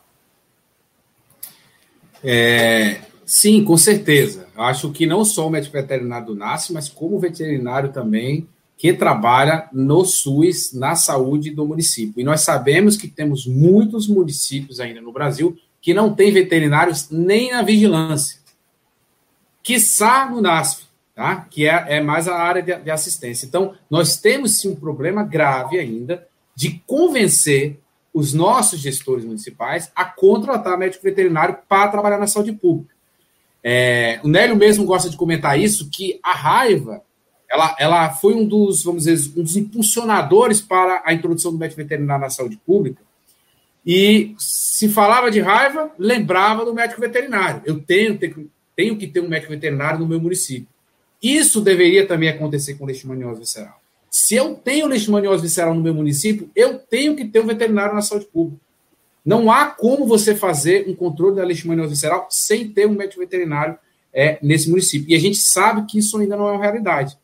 É, 2.23 3.01
sim, 3.25 3.63
com 3.63 3.77
certeza. 3.77 4.47
Eu 4.55 4.63
acho 4.63 4.91
que 4.91 5.05
não 5.05 5.25
só 5.25 5.47
o 5.47 5.49
médico 5.49 5.73
veterinário 5.73 6.27
do 6.27 6.35
NASCE, 6.35 6.73
mas 6.73 6.89
como 6.89 7.19
veterinário 7.19 7.91
também 7.91 8.47
que 8.77 8.91
trabalha 8.93 9.69
no 9.71 10.03
SUS, 10.03 10.73
na 10.73 10.95
saúde 10.95 11.51
do 11.51 11.65
município. 11.65 12.19
E 12.19 12.23
nós 12.23 12.41
sabemos 12.41 12.97
que 12.97 13.07
temos 13.07 13.45
muitos 13.45 14.07
municípios 14.07 14.79
ainda 14.79 14.99
no 14.99 15.11
Brasil 15.11 15.55
que 15.79 15.93
não 15.93 16.13
têm 16.13 16.31
veterinários 16.31 17.09
nem 17.11 17.51
na 17.51 17.61
vigilância 17.61 18.41
quiçá 19.63 20.29
no 20.29 20.41
NASF, 20.41 20.85
tá? 21.15 21.47
que 21.49 21.67
é, 21.67 21.97
é 21.97 22.01
mais 22.01 22.27
a 22.27 22.35
área 22.35 22.61
de, 22.61 22.75
de, 22.75 22.91
assistência. 22.91 23.45
Então, 23.45 23.73
nós 23.89 24.17
temos 24.17 24.59
sim 24.59 24.69
um 24.69 24.75
problema 24.75 25.23
grave 25.23 25.79
ainda 25.79 26.27
de 26.55 26.81
convencer 26.85 27.79
os 28.13 28.33
nossos 28.33 28.79
gestores 28.79 29.23
municipais 29.23 29.91
a 29.95 30.05
contratar 30.05 30.77
médico 30.77 31.03
veterinário 31.03 31.57
para 31.67 31.89
trabalhar 31.89 32.17
na 32.17 32.27
saúde 32.27 32.51
pública. 32.51 32.93
É, 33.63 34.19
o 34.23 34.27
Nélio 34.27 34.55
mesmo 34.55 34.85
gosta 34.85 35.09
de 35.09 35.17
comentar 35.17 35.59
isso, 35.59 35.89
que 35.89 36.19
a 36.23 36.33
raiva 36.33 37.03
ela, 37.51 37.75
ela 37.77 38.09
foi 38.11 38.33
um 38.33 38.45
dos, 38.47 38.83
vamos 38.83 39.03
dizer, 39.03 39.31
um 39.37 39.43
dos 39.43 39.57
impulsionadores 39.57 40.61
para 40.61 41.03
a 41.05 41.13
introdução 41.13 41.51
do 41.51 41.57
médico 41.57 41.81
veterinário 41.81 42.23
na 42.23 42.29
saúde 42.29 42.57
pública. 42.65 43.01
E 43.85 44.33
se 44.37 44.87
falava 44.87 45.29
de 45.29 45.41
raiva, 45.41 45.91
lembrava 45.99 46.63
do 46.63 46.73
médico 46.73 47.01
veterinário. 47.01 47.61
Eu 47.65 47.79
tenho, 47.79 48.17
tenho, 48.75 48.97
que 48.97 49.07
ter 49.07 49.19
um 49.19 49.27
médico 49.27 49.51
veterinário 49.51 49.99
no 49.99 50.07
meu 50.07 50.19
município. 50.19 50.67
Isso 51.21 51.59
deveria 51.59 52.07
também 52.07 52.29
acontecer 52.29 52.75
com 52.75 52.85
leishmaniose 52.85 53.41
visceral. 53.41 53.80
Se 54.11 54.35
eu 54.35 54.55
tenho 54.55 54.87
leishmaniose 54.87 55.41
visceral 55.41 55.73
no 55.73 55.81
meu 55.81 55.93
município, 55.93 56.51
eu 56.53 56.77
tenho 56.77 57.15
que 57.15 57.23
ter 57.23 57.39
um 57.39 57.47
veterinário 57.47 57.95
na 57.95 58.01
saúde 58.01 58.25
pública. 58.25 58.61
Não 59.25 59.49
há 59.49 59.67
como 59.67 60.05
você 60.05 60.35
fazer 60.35 60.85
um 60.89 60.93
controle 60.93 61.37
da 61.37 61.45
leishmaniose 61.45 61.91
visceral 61.91 62.27
sem 62.29 62.67
ter 62.67 62.85
um 62.85 62.93
médico 62.93 63.21
veterinário 63.21 63.77
é, 64.13 64.37
nesse 64.41 64.69
município. 64.69 65.09
E 65.09 65.15
a 65.15 65.19
gente 65.19 65.37
sabe 65.37 65.85
que 65.85 65.97
isso 65.97 66.17
ainda 66.17 66.35
não 66.35 66.49
é 66.49 66.51
uma 66.51 66.61
realidade. 66.61 67.17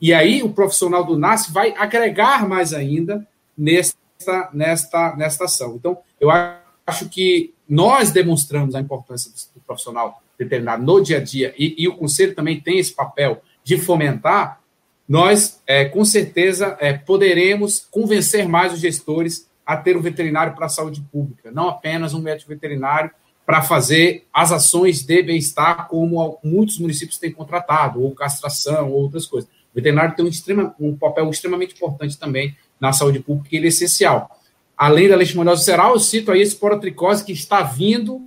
E 0.00 0.14
aí 0.14 0.40
o 0.40 0.50
profissional 0.50 1.04
do 1.04 1.18
NAS 1.18 1.48
vai 1.48 1.74
agregar 1.76 2.48
mais 2.48 2.72
ainda 2.72 3.26
nesta, 3.56 4.48
nesta, 4.52 5.16
nesta 5.16 5.44
ação. 5.46 5.74
Então, 5.74 5.98
eu 6.20 6.30
acho 6.30 7.08
que 7.08 7.52
nós 7.68 8.12
demonstramos 8.12 8.76
a 8.76 8.80
importância 8.80 9.32
do 9.52 9.60
profissional 9.62 10.22
veterinário 10.38 10.84
no 10.84 11.02
dia 11.02 11.16
a 11.16 11.20
dia, 11.20 11.52
e, 11.58 11.74
e 11.76 11.88
o 11.88 11.96
Conselho 11.96 12.32
também 12.32 12.60
tem 12.60 12.78
esse 12.78 12.94
papel 12.94 13.42
de 13.64 13.76
fomentar, 13.76 14.60
nós, 15.08 15.62
é, 15.66 15.86
com 15.86 16.04
certeza, 16.04 16.76
é, 16.78 16.92
poderemos 16.92 17.86
convencer 17.90 18.46
mais 18.46 18.74
os 18.74 18.80
gestores 18.80 19.48
a 19.64 19.76
ter 19.76 19.96
um 19.96 20.02
veterinário 20.02 20.54
para 20.54 20.66
a 20.66 20.68
saúde 20.68 21.00
pública, 21.10 21.50
não 21.50 21.68
apenas 21.68 22.12
um 22.12 22.20
médico 22.20 22.50
veterinário 22.50 23.10
para 23.46 23.62
fazer 23.62 24.26
as 24.32 24.52
ações 24.52 25.02
de 25.02 25.22
bem-estar, 25.22 25.88
como 25.88 26.38
muitos 26.44 26.78
municípios 26.78 27.18
têm 27.18 27.32
contratado, 27.32 28.02
ou 28.02 28.14
castração, 28.14 28.90
ou 28.90 29.02
outras 29.02 29.26
coisas. 29.26 29.48
O 29.48 29.74
veterinário 29.74 30.14
tem 30.14 30.24
um, 30.24 30.28
extrema, 30.28 30.74
um 30.78 30.94
papel 30.94 31.30
extremamente 31.30 31.74
importante 31.74 32.18
também 32.18 32.54
na 32.78 32.92
saúde 32.92 33.20
pública, 33.20 33.56
ele 33.56 33.64
é 33.64 33.68
essencial. 33.68 34.30
Além 34.76 35.08
da 35.08 35.16
leishmaniose 35.16 35.62
visceral, 35.62 35.94
eu 35.94 36.00
cito 36.00 36.30
aí 36.30 36.40
a 36.40 36.42
esporotricose 36.42 37.24
que 37.24 37.32
está 37.32 37.62
vindo, 37.62 38.20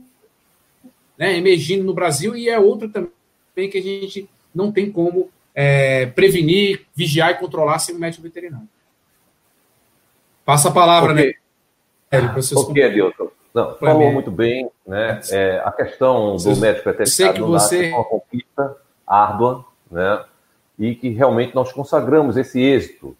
né, 1.15 1.37
emergindo 1.37 1.83
no 1.83 1.93
Brasil, 1.93 2.35
e 2.35 2.49
é 2.49 2.59
outra 2.59 2.89
também 2.89 3.69
que 3.69 3.77
a 3.77 3.81
gente 3.81 4.27
não 4.53 4.71
tem 4.71 4.91
como 4.91 5.29
é, 5.53 6.05
prevenir, 6.07 6.85
vigiar 6.95 7.31
e 7.31 7.35
controlar 7.35 7.79
sem 7.79 7.95
o 7.95 7.99
médico 7.99 8.23
veterinário. 8.23 8.67
Passa 10.45 10.69
a 10.69 10.71
palavra, 10.71 11.13
okay. 11.13 11.35
né? 12.11 12.33
Ok, 12.55 12.83
Adilson. 12.83 13.31
Não, 13.53 13.75
falou 13.75 14.11
muito 14.11 14.31
bem, 14.31 14.69
né? 14.87 15.19
É, 15.29 15.61
a 15.63 15.71
questão 15.71 16.35
do 16.37 16.55
médico 16.57 16.85
veterinário 16.85 17.07
sei 17.07 17.33
que 17.33 17.41
você... 17.41 17.89
é 17.89 17.93
uma 17.93 18.03
conquista 18.05 18.77
árdua, 19.05 19.65
né? 19.89 20.23
E 20.79 20.95
que 20.95 21.09
realmente 21.09 21.53
nós 21.53 21.71
consagramos 21.71 22.37
esse 22.37 22.61
êxito, 22.61 23.15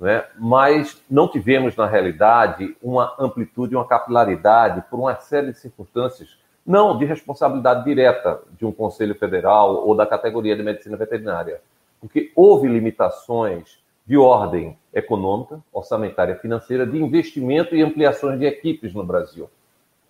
né? 0.00 0.24
Mas 0.38 1.02
não 1.10 1.28
tivemos, 1.28 1.76
na 1.76 1.86
realidade, 1.86 2.74
uma 2.82 3.14
amplitude, 3.18 3.76
uma 3.76 3.86
capilaridade 3.86 4.82
por 4.90 4.98
uma 4.98 5.14
série 5.16 5.52
de 5.52 5.58
circunstâncias, 5.58 6.36
não 6.66 6.96
de 6.96 7.04
responsabilidade 7.04 7.84
direta 7.84 8.40
de 8.58 8.64
um 8.64 8.72
Conselho 8.72 9.14
Federal 9.14 9.86
ou 9.86 9.94
da 9.94 10.06
categoria 10.06 10.56
de 10.56 10.62
medicina 10.62 10.96
veterinária, 10.96 11.60
porque 12.00 12.32
houve 12.34 12.68
limitações 12.68 13.78
de 14.06 14.16
ordem 14.16 14.76
econômica, 14.92 15.60
orçamentária, 15.72 16.36
financeira, 16.36 16.86
de 16.86 17.02
investimento 17.02 17.74
e 17.74 17.82
ampliações 17.82 18.38
de 18.38 18.44
equipes 18.44 18.92
no 18.94 19.04
Brasil. 19.04 19.48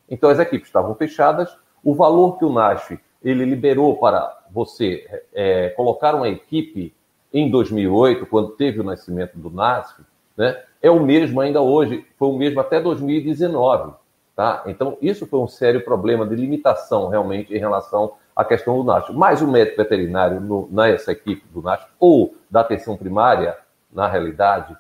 Então 0.09 0.31
as 0.31 0.39
equipes 0.39 0.69
estavam 0.69 0.95
fechadas, 0.95 1.57
o 1.83 1.95
valor 1.95 2.39
que 2.39 2.45
o 2.45 2.53
NASF 2.53 2.99
ele 3.23 3.45
liberou 3.45 3.97
para 3.97 4.45
você 4.51 5.23
é, 5.33 5.71
colocar 5.71 6.15
uma 6.15 6.29
equipe 6.29 6.95
em 7.33 7.51
2008, 7.51 8.27
quando 8.27 8.51
teve 8.51 8.81
o 8.81 8.85
nascimento 8.85 9.37
do 9.37 9.51
NASF, 9.51 10.03
né, 10.37 10.63
é 10.81 10.91
o 10.91 11.03
mesmo 11.03 11.41
ainda 11.41 11.61
hoje, 11.61 12.07
foi 12.19 12.29
o 12.29 12.37
mesmo 12.37 12.61
até 12.61 12.81
2019. 12.81 13.95
Tá? 14.35 14.65
Então, 14.67 14.99
isso 15.01 15.27
foi 15.27 15.39
um 15.39 15.47
sério 15.47 15.85
problema 15.85 16.27
de 16.27 16.35
limitação, 16.35 17.09
realmente, 17.09 17.55
em 17.55 17.59
relação 17.59 18.15
à 18.35 18.45
questão 18.45 18.77
do 18.77 18.85
NASF. 18.85 19.13
Mas 19.13 19.41
o 19.41 19.47
médico 19.47 19.77
veterinário 19.77 20.41
no, 20.41 20.69
nessa 20.73 21.13
equipe 21.13 21.47
do 21.53 21.63
NASF, 21.63 21.87
ou 22.01 22.35
da 22.51 22.61
atenção 22.61 22.97
primária, 22.97 23.57
na 23.93 24.09
realidade, 24.09 24.77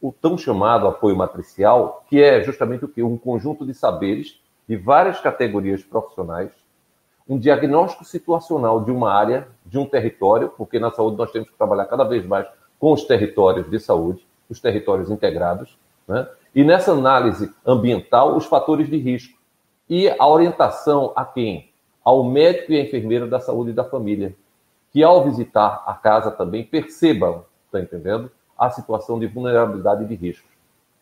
o 0.00 0.10
tão 0.10 0.36
chamado 0.36 0.88
apoio 0.88 1.14
matricial, 1.14 2.04
que 2.08 2.20
é 2.20 2.42
justamente 2.42 2.84
o 2.84 2.88
que? 2.88 3.02
Um 3.02 3.16
conjunto 3.16 3.64
de 3.64 3.74
saberes 3.74 4.40
de 4.68 4.76
várias 4.76 5.20
categorias 5.20 5.82
profissionais, 5.82 6.50
um 7.28 7.38
diagnóstico 7.38 8.04
situacional 8.04 8.82
de 8.84 8.90
uma 8.90 9.12
área, 9.12 9.46
de 9.64 9.78
um 9.78 9.86
território, 9.86 10.48
porque 10.56 10.80
na 10.80 10.90
saúde 10.90 11.16
nós 11.16 11.30
temos 11.30 11.48
que 11.48 11.56
trabalhar 11.56 11.84
cada 11.86 12.02
vez 12.02 12.26
mais 12.26 12.46
com 12.78 12.92
os 12.92 13.04
territórios 13.04 13.70
de 13.70 13.78
saúde, 13.78 14.26
os 14.48 14.58
territórios 14.60 15.10
integrados, 15.10 15.78
né? 16.08 16.26
E 16.54 16.64
nessa 16.64 16.92
análise 16.92 17.52
ambiental, 17.64 18.36
os 18.36 18.46
fatores 18.46 18.88
de 18.88 18.96
risco. 18.96 19.38
E 19.88 20.08
a 20.08 20.26
orientação 20.26 21.12
a 21.16 21.24
quem? 21.24 21.70
Ao 22.04 22.24
médico 22.24 22.72
e 22.72 22.80
à 22.80 22.82
enfermeira 22.82 23.26
da 23.26 23.40
saúde 23.40 23.70
e 23.70 23.74
da 23.74 23.84
família, 23.84 24.34
que 24.92 25.02
ao 25.02 25.24
visitar 25.24 25.84
a 25.86 25.94
casa 25.94 26.30
também 26.30 26.64
percebam, 26.64 27.44
está 27.66 27.80
entendendo? 27.80 28.30
a 28.60 28.68
situação 28.68 29.18
de 29.18 29.26
vulnerabilidade 29.26 30.04
de 30.04 30.14
risco. 30.14 30.46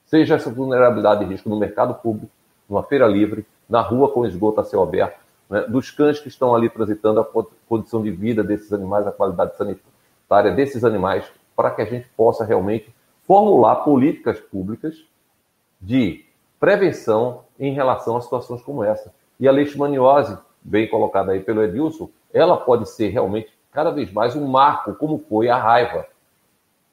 Seja 0.04 0.36
essa 0.36 0.48
vulnerabilidade 0.48 1.24
de 1.24 1.32
risco 1.32 1.48
no 1.48 1.58
mercado 1.58 1.92
público, 1.94 2.30
numa 2.68 2.84
feira 2.84 3.04
livre, 3.08 3.44
na 3.68 3.80
rua 3.80 4.12
com 4.12 4.24
esgoto 4.24 4.60
a 4.60 4.64
céu 4.64 4.80
aberto, 4.80 5.18
né, 5.50 5.62
dos 5.62 5.90
cães 5.90 6.20
que 6.20 6.28
estão 6.28 6.54
ali 6.54 6.70
transitando 6.70 7.18
a 7.18 7.26
condição 7.68 8.00
de 8.00 8.12
vida 8.12 8.44
desses 8.44 8.72
animais, 8.72 9.08
a 9.08 9.12
qualidade 9.12 9.56
sanitária 9.56 10.52
desses 10.52 10.84
animais, 10.84 11.28
para 11.56 11.72
que 11.72 11.82
a 11.82 11.84
gente 11.84 12.06
possa 12.16 12.44
realmente 12.44 12.94
formular 13.26 13.76
políticas 13.76 14.38
públicas 14.38 15.04
de 15.80 16.24
prevenção 16.58 17.44
em 17.58 17.72
relação 17.72 18.16
a 18.16 18.20
situações 18.20 18.62
como 18.62 18.82
essa. 18.82 19.12
E 19.38 19.46
a 19.46 19.52
leishmaniose, 19.52 20.36
bem 20.62 20.88
colocada 20.88 21.32
aí 21.32 21.40
pelo 21.40 21.62
Edilson, 21.62 22.08
ela 22.32 22.56
pode 22.56 22.88
ser 22.88 23.08
realmente 23.08 23.52
cada 23.72 23.90
vez 23.90 24.12
mais 24.12 24.34
um 24.34 24.46
marco, 24.46 24.94
como 24.94 25.18
foi 25.28 25.48
a 25.48 25.56
raiva 25.56 26.06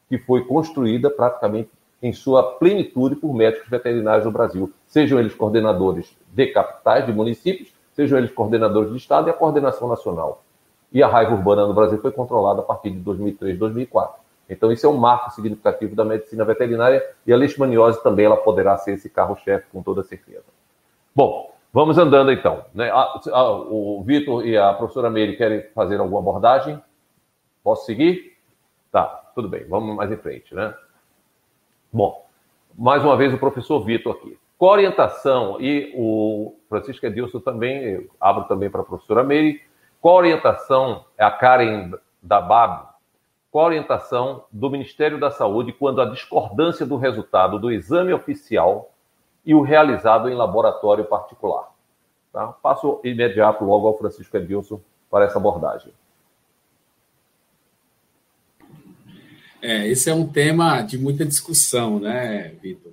que 0.07 0.17
foi 0.17 0.45
construída 0.45 1.09
praticamente 1.09 1.69
em 2.01 2.13
sua 2.13 2.43
plenitude 2.57 3.15
por 3.15 3.33
médicos 3.33 3.67
veterinários 3.67 4.25
no 4.25 4.31
Brasil, 4.31 4.71
sejam 4.85 5.19
eles 5.19 5.33
coordenadores 5.33 6.15
de 6.31 6.47
capitais, 6.47 7.05
de 7.05 7.11
municípios, 7.11 7.73
sejam 7.93 8.17
eles 8.17 8.31
coordenadores 8.31 8.91
de 8.91 8.97
Estado 8.97 9.27
e 9.27 9.31
a 9.31 9.33
coordenação 9.33 9.87
nacional. 9.87 10.43
E 10.91 11.01
a 11.01 11.07
raiva 11.07 11.33
urbana 11.33 11.65
no 11.65 11.73
Brasil 11.73 11.97
foi 11.97 12.11
controlada 12.11 12.59
a 12.59 12.63
partir 12.63 12.91
de 12.91 12.99
2003, 12.99 13.57
2004. 13.57 14.24
Então, 14.49 14.71
isso 14.71 14.85
é 14.85 14.89
um 14.89 14.97
marco 14.97 15.31
significativo 15.31 15.95
da 15.95 16.05
medicina 16.05 16.45
veterinária 16.45 17.03
e 17.25 17.33
a 17.33 17.37
leishmaniose 17.37 18.01
também 18.03 18.25
ela 18.25 18.37
poderá 18.37 18.77
ser 18.77 18.93
esse 18.93 19.09
carro-chefe, 19.09 19.67
com 19.71 19.81
toda 19.81 20.03
certeza. 20.03 20.45
Bom, 21.15 21.55
vamos 21.73 21.97
andando 21.97 22.31
então. 22.31 22.65
Né? 22.73 22.91
o 22.93 24.03
Vitor 24.05 24.45
e 24.45 24.55
a 24.57 24.73
professora 24.73 25.09
Meire 25.09 25.35
querem 25.35 25.63
fazer 25.73 25.99
alguma 25.99 26.19
abordagem? 26.19 26.81
Posso 27.63 27.85
seguir? 27.85 28.37
Tá 28.91 29.31
tudo 29.33 29.49
bem, 29.49 29.65
vamos 29.67 29.95
mais 29.95 30.11
em 30.11 30.17
frente, 30.17 30.53
né? 30.53 30.73
Bom, 31.91 32.25
mais 32.77 33.03
uma 33.03 33.17
vez 33.17 33.33
o 33.33 33.37
professor 33.37 33.83
Vitor 33.83 34.15
aqui. 34.15 34.37
Com 34.57 34.67
a 34.67 34.71
orientação, 34.71 35.59
e 35.59 35.91
o 35.95 36.55
Francisco 36.69 37.05
Edilson 37.05 37.39
também, 37.39 38.07
abro 38.19 38.45
também 38.45 38.69
para 38.69 38.81
a 38.81 38.85
professora 38.85 39.23
Meire, 39.23 39.61
qual 39.99 40.15
a 40.15 40.19
orientação, 40.19 41.03
é 41.17 41.25
a 41.25 41.31
Karen 41.31 41.91
da 42.21 42.39
BAB, 42.39 42.87
qual 43.55 43.67
a 43.67 43.69
orientação 43.69 44.43
do 44.51 44.69
Ministério 44.69 45.17
da 45.17 45.31
Saúde 45.31 45.71
quando 45.71 46.01
a 46.01 46.09
discordância 46.09 46.85
do 46.85 46.97
resultado 46.97 47.57
do 47.57 47.71
exame 47.71 48.11
oficial 48.11 48.91
e 49.45 49.55
o 49.55 49.61
realizado 49.61 50.27
em 50.27 50.35
laboratório 50.35 51.05
particular? 51.05 51.73
Tá? 52.33 52.47
Passo 52.47 52.99
imediato 53.01 53.63
logo 53.63 53.87
ao 53.87 53.97
Francisco 53.97 54.35
Edilson 54.35 54.81
para 55.09 55.23
essa 55.23 55.37
abordagem. 55.37 55.93
É, 59.61 59.87
esse 59.87 60.09
é 60.09 60.13
um 60.13 60.27
tema 60.27 60.81
de 60.81 60.97
muita 60.97 61.23
discussão, 61.23 61.97
né, 61.97 62.49
Vitor? 62.61 62.91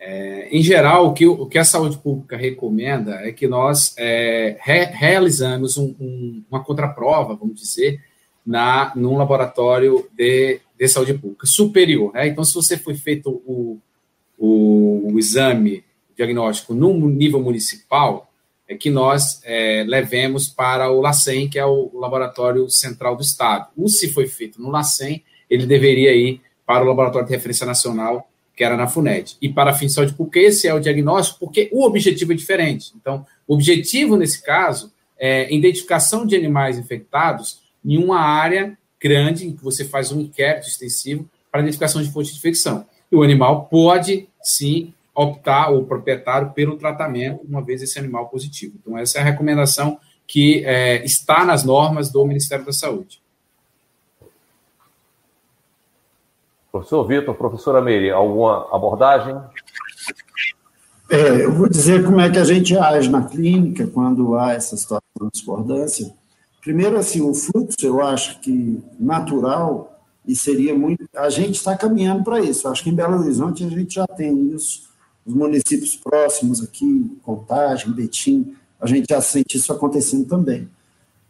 É, 0.00 0.48
em 0.48 0.62
geral, 0.62 1.08
o 1.08 1.12
que, 1.12 1.26
o 1.26 1.44
que 1.44 1.58
a 1.58 1.64
saúde 1.64 1.98
pública 1.98 2.38
recomenda 2.38 3.16
é 3.16 3.32
que 3.32 3.46
nós 3.46 3.94
é, 3.98 4.56
re, 4.62 4.84
realizamos 4.86 5.76
um, 5.76 5.94
um, 6.00 6.42
uma 6.50 6.64
contraprova, 6.64 7.34
vamos 7.34 7.60
dizer, 7.60 8.02
na, 8.44 8.92
num 8.94 9.16
laboratório 9.16 10.08
de, 10.12 10.60
de 10.78 10.88
saúde 10.88 11.14
pública 11.14 11.46
superior. 11.46 12.12
Né? 12.12 12.28
Então, 12.28 12.44
se 12.44 12.54
você 12.54 12.76
foi 12.76 12.94
feito 12.94 13.42
o, 13.46 13.78
o, 14.38 15.12
o 15.12 15.18
exame 15.18 15.84
diagnóstico 16.16 16.74
no 16.74 16.92
nível 17.08 17.40
municipal, 17.40 18.30
é 18.66 18.74
que 18.74 18.88
nós 18.88 19.40
é, 19.44 19.84
levemos 19.86 20.48
para 20.48 20.90
o 20.90 21.00
LACEN, 21.00 21.48
que 21.48 21.58
é 21.58 21.66
o 21.66 21.90
Laboratório 21.94 22.68
Central 22.70 23.16
do 23.16 23.22
Estado. 23.22 23.68
O 23.76 23.88
se 23.88 24.12
foi 24.12 24.26
feito 24.26 24.60
no 24.60 24.70
LACEN, 24.70 25.22
ele 25.50 25.66
deveria 25.66 26.14
ir 26.14 26.40
para 26.64 26.82
o 26.82 26.88
Laboratório 26.88 27.26
de 27.26 27.34
Referência 27.34 27.66
Nacional 27.66 28.28
que 28.56 28.62
era 28.62 28.76
na 28.76 28.86
FUNED. 28.86 29.36
E 29.42 29.48
para 29.48 29.74
fins 29.74 29.88
de 29.88 29.94
saúde 29.94 30.14
pública, 30.14 30.38
esse 30.38 30.68
é 30.68 30.74
o 30.74 30.80
diagnóstico, 30.80 31.40
porque 31.40 31.68
o 31.72 31.84
objetivo 31.84 32.32
é 32.32 32.36
diferente. 32.36 32.92
Então, 32.96 33.26
o 33.46 33.54
objetivo, 33.54 34.16
nesse 34.16 34.42
caso, 34.42 34.92
é 35.18 35.52
identificação 35.52 36.24
de 36.24 36.36
animais 36.36 36.78
infectados 36.78 37.60
em 37.84 38.02
uma 38.02 38.18
área 38.18 38.76
grande, 39.00 39.46
em 39.46 39.52
que 39.54 39.62
você 39.62 39.84
faz 39.84 40.10
um 40.10 40.20
inquérito 40.20 40.66
extensivo 40.66 41.28
para 41.50 41.60
identificação 41.60 42.02
de 42.02 42.10
fonte 42.10 42.32
de 42.32 42.38
infecção. 42.38 42.86
E 43.12 43.16
o 43.16 43.22
animal 43.22 43.66
pode, 43.66 44.28
sim, 44.42 44.94
optar, 45.14 45.70
o 45.70 45.84
proprietário, 45.84 46.50
pelo 46.52 46.76
tratamento, 46.76 47.44
uma 47.46 47.62
vez 47.62 47.82
esse 47.82 47.98
animal 47.98 48.28
positivo. 48.28 48.74
Então, 48.80 48.98
essa 48.98 49.18
é 49.18 49.20
a 49.20 49.24
recomendação 49.24 49.98
que 50.26 50.64
é, 50.64 51.04
está 51.04 51.44
nas 51.44 51.64
normas 51.64 52.10
do 52.10 52.24
Ministério 52.24 52.64
da 52.64 52.72
Saúde. 52.72 53.22
Professor 56.72 57.06
Vitor, 57.06 57.34
professora 57.36 57.80
Meire, 57.80 58.10
alguma 58.10 58.68
abordagem? 58.74 59.36
É, 61.08 61.44
eu 61.44 61.52
vou 61.52 61.68
dizer 61.68 62.04
como 62.04 62.20
é 62.20 62.28
que 62.28 62.38
a 62.38 62.44
gente 62.44 62.76
age 62.76 63.08
na 63.08 63.22
clínica 63.28 63.86
quando 63.86 64.34
há 64.34 64.54
essa 64.54 64.76
situação 64.76 65.00
de 65.20 65.30
discordância. 65.32 66.12
Primeiro, 66.64 66.98
assim, 66.98 67.20
o 67.20 67.34
fluxo, 67.34 67.76
eu 67.82 68.02
acho 68.02 68.40
que 68.40 68.82
natural 68.98 70.00
e 70.26 70.34
seria 70.34 70.74
muito. 70.74 71.04
A 71.14 71.28
gente 71.28 71.56
está 71.56 71.76
caminhando 71.76 72.24
para 72.24 72.40
isso. 72.40 72.66
Eu 72.66 72.72
acho 72.72 72.82
que 72.82 72.88
em 72.88 72.94
Belo 72.94 73.20
Horizonte 73.20 73.62
a 73.62 73.68
gente 73.68 73.96
já 73.96 74.06
tem 74.06 74.50
isso. 74.54 74.88
Os 75.26 75.34
municípios 75.34 75.94
próximos 75.94 76.62
aqui, 76.62 77.18
Contagem, 77.22 77.92
Betim, 77.92 78.56
a 78.80 78.86
gente 78.86 79.06
já 79.10 79.20
sente 79.20 79.58
isso 79.58 79.70
acontecendo 79.74 80.24
também. 80.24 80.66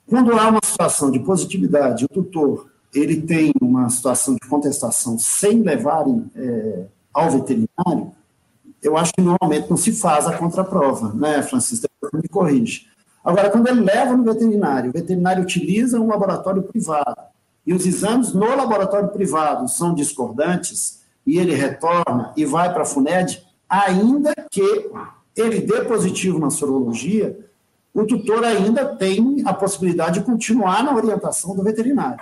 Quando 0.07 0.33
há 0.39 0.51
uma 0.51 0.61
situação 0.65 1.11
de 1.11 1.19
positividade, 1.19 2.05
o 2.05 2.09
tutor 2.09 2.71
ele 2.95 3.21
tem 3.21 3.53
uma 3.61 3.91
situação 3.91 4.37
de 4.41 4.49
contestação 4.49 5.19
sem 5.19 5.63
levarem 5.63 6.31
é, 6.37 6.85
ao 7.13 7.29
veterinário, 7.29 8.13
eu 8.81 8.97
acho 8.97 9.13
que 9.13 9.21
normalmente 9.21 9.69
não 9.69 9.77
se 9.77 9.93
faz 9.93 10.27
a 10.27 10.37
contraprova, 10.37 11.13
né, 11.13 11.43
Francisco? 11.43 11.89
Me 12.13 12.29
corrige. 12.29 12.87
Agora, 13.25 13.49
quando 13.49 13.69
ele 13.69 13.81
leva 13.81 14.15
no 14.17 14.25
veterinário, 14.25 14.91
o 14.91 14.93
veterinário 14.93 15.43
utiliza 15.43 15.99
um 15.99 16.09
laboratório 16.09 16.63
privado, 16.63 17.23
e 17.67 17.73
os 17.73 17.87
exames 17.87 18.35
no 18.35 18.55
laboratório 18.55 19.09
privado 19.09 19.67
são 19.69 19.95
discordantes, 19.95 21.03
e 21.27 21.39
ele 21.39 21.55
retorna 21.55 22.33
e 22.37 22.45
vai 22.45 22.71
para 22.71 22.83
a 22.83 22.87
FUNED, 22.87 23.43
ainda 23.69 24.35
que 24.51 24.91
ele 25.35 25.61
dê 25.61 25.81
positivo 25.85 26.39
na 26.39 26.51
sorologia, 26.51 27.39
o 27.95 28.05
tutor 28.05 28.45
ainda 28.45 28.85
tem 28.97 29.43
a 29.47 29.55
possibilidade 29.55 30.19
de 30.19 30.27
continuar 30.27 30.83
na 30.83 30.95
orientação 30.95 31.57
do 31.57 31.63
veterinário. 31.63 32.21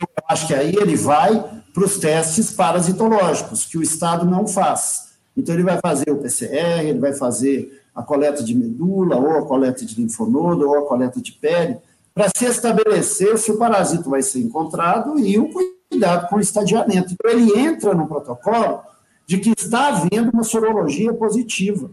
Eu 0.00 0.06
acho 0.28 0.46
que 0.46 0.54
aí 0.54 0.74
ele 0.74 0.96
vai 0.96 1.62
para 1.74 1.84
os 1.84 1.98
testes 1.98 2.50
parasitológicos, 2.50 3.66
que 3.66 3.76
o 3.76 3.82
Estado 3.82 4.24
não 4.24 4.46
faz. 4.46 5.16
Então, 5.36 5.54
ele 5.54 5.64
vai 5.64 5.78
fazer 5.84 6.10
o 6.10 6.16
PCR, 6.16 6.86
ele 6.86 6.98
vai 6.98 7.12
fazer 7.12 7.84
a 7.96 8.02
coleta 8.02 8.44
de 8.44 8.54
medula, 8.54 9.16
ou 9.16 9.38
a 9.38 9.46
coleta 9.46 9.84
de 9.84 10.00
linfonodo, 10.00 10.68
ou 10.68 10.78
a 10.78 10.86
coleta 10.86 11.20
de 11.20 11.32
pele, 11.32 11.78
para 12.14 12.28
se 12.36 12.44
estabelecer 12.44 13.38
se 13.38 13.50
o 13.50 13.56
parasito 13.56 14.10
vai 14.10 14.22
ser 14.22 14.40
encontrado 14.40 15.18
e 15.18 15.38
o 15.38 15.50
cuidado 15.90 16.28
com 16.28 16.36
o 16.36 16.40
estadiamento. 16.40 17.14
Então, 17.14 17.30
ele 17.30 17.58
entra 17.58 17.94
no 17.94 18.06
protocolo 18.06 18.80
de 19.26 19.38
que 19.38 19.54
está 19.56 19.88
havendo 19.88 20.30
uma 20.30 20.44
sorologia 20.44 21.12
positiva. 21.14 21.90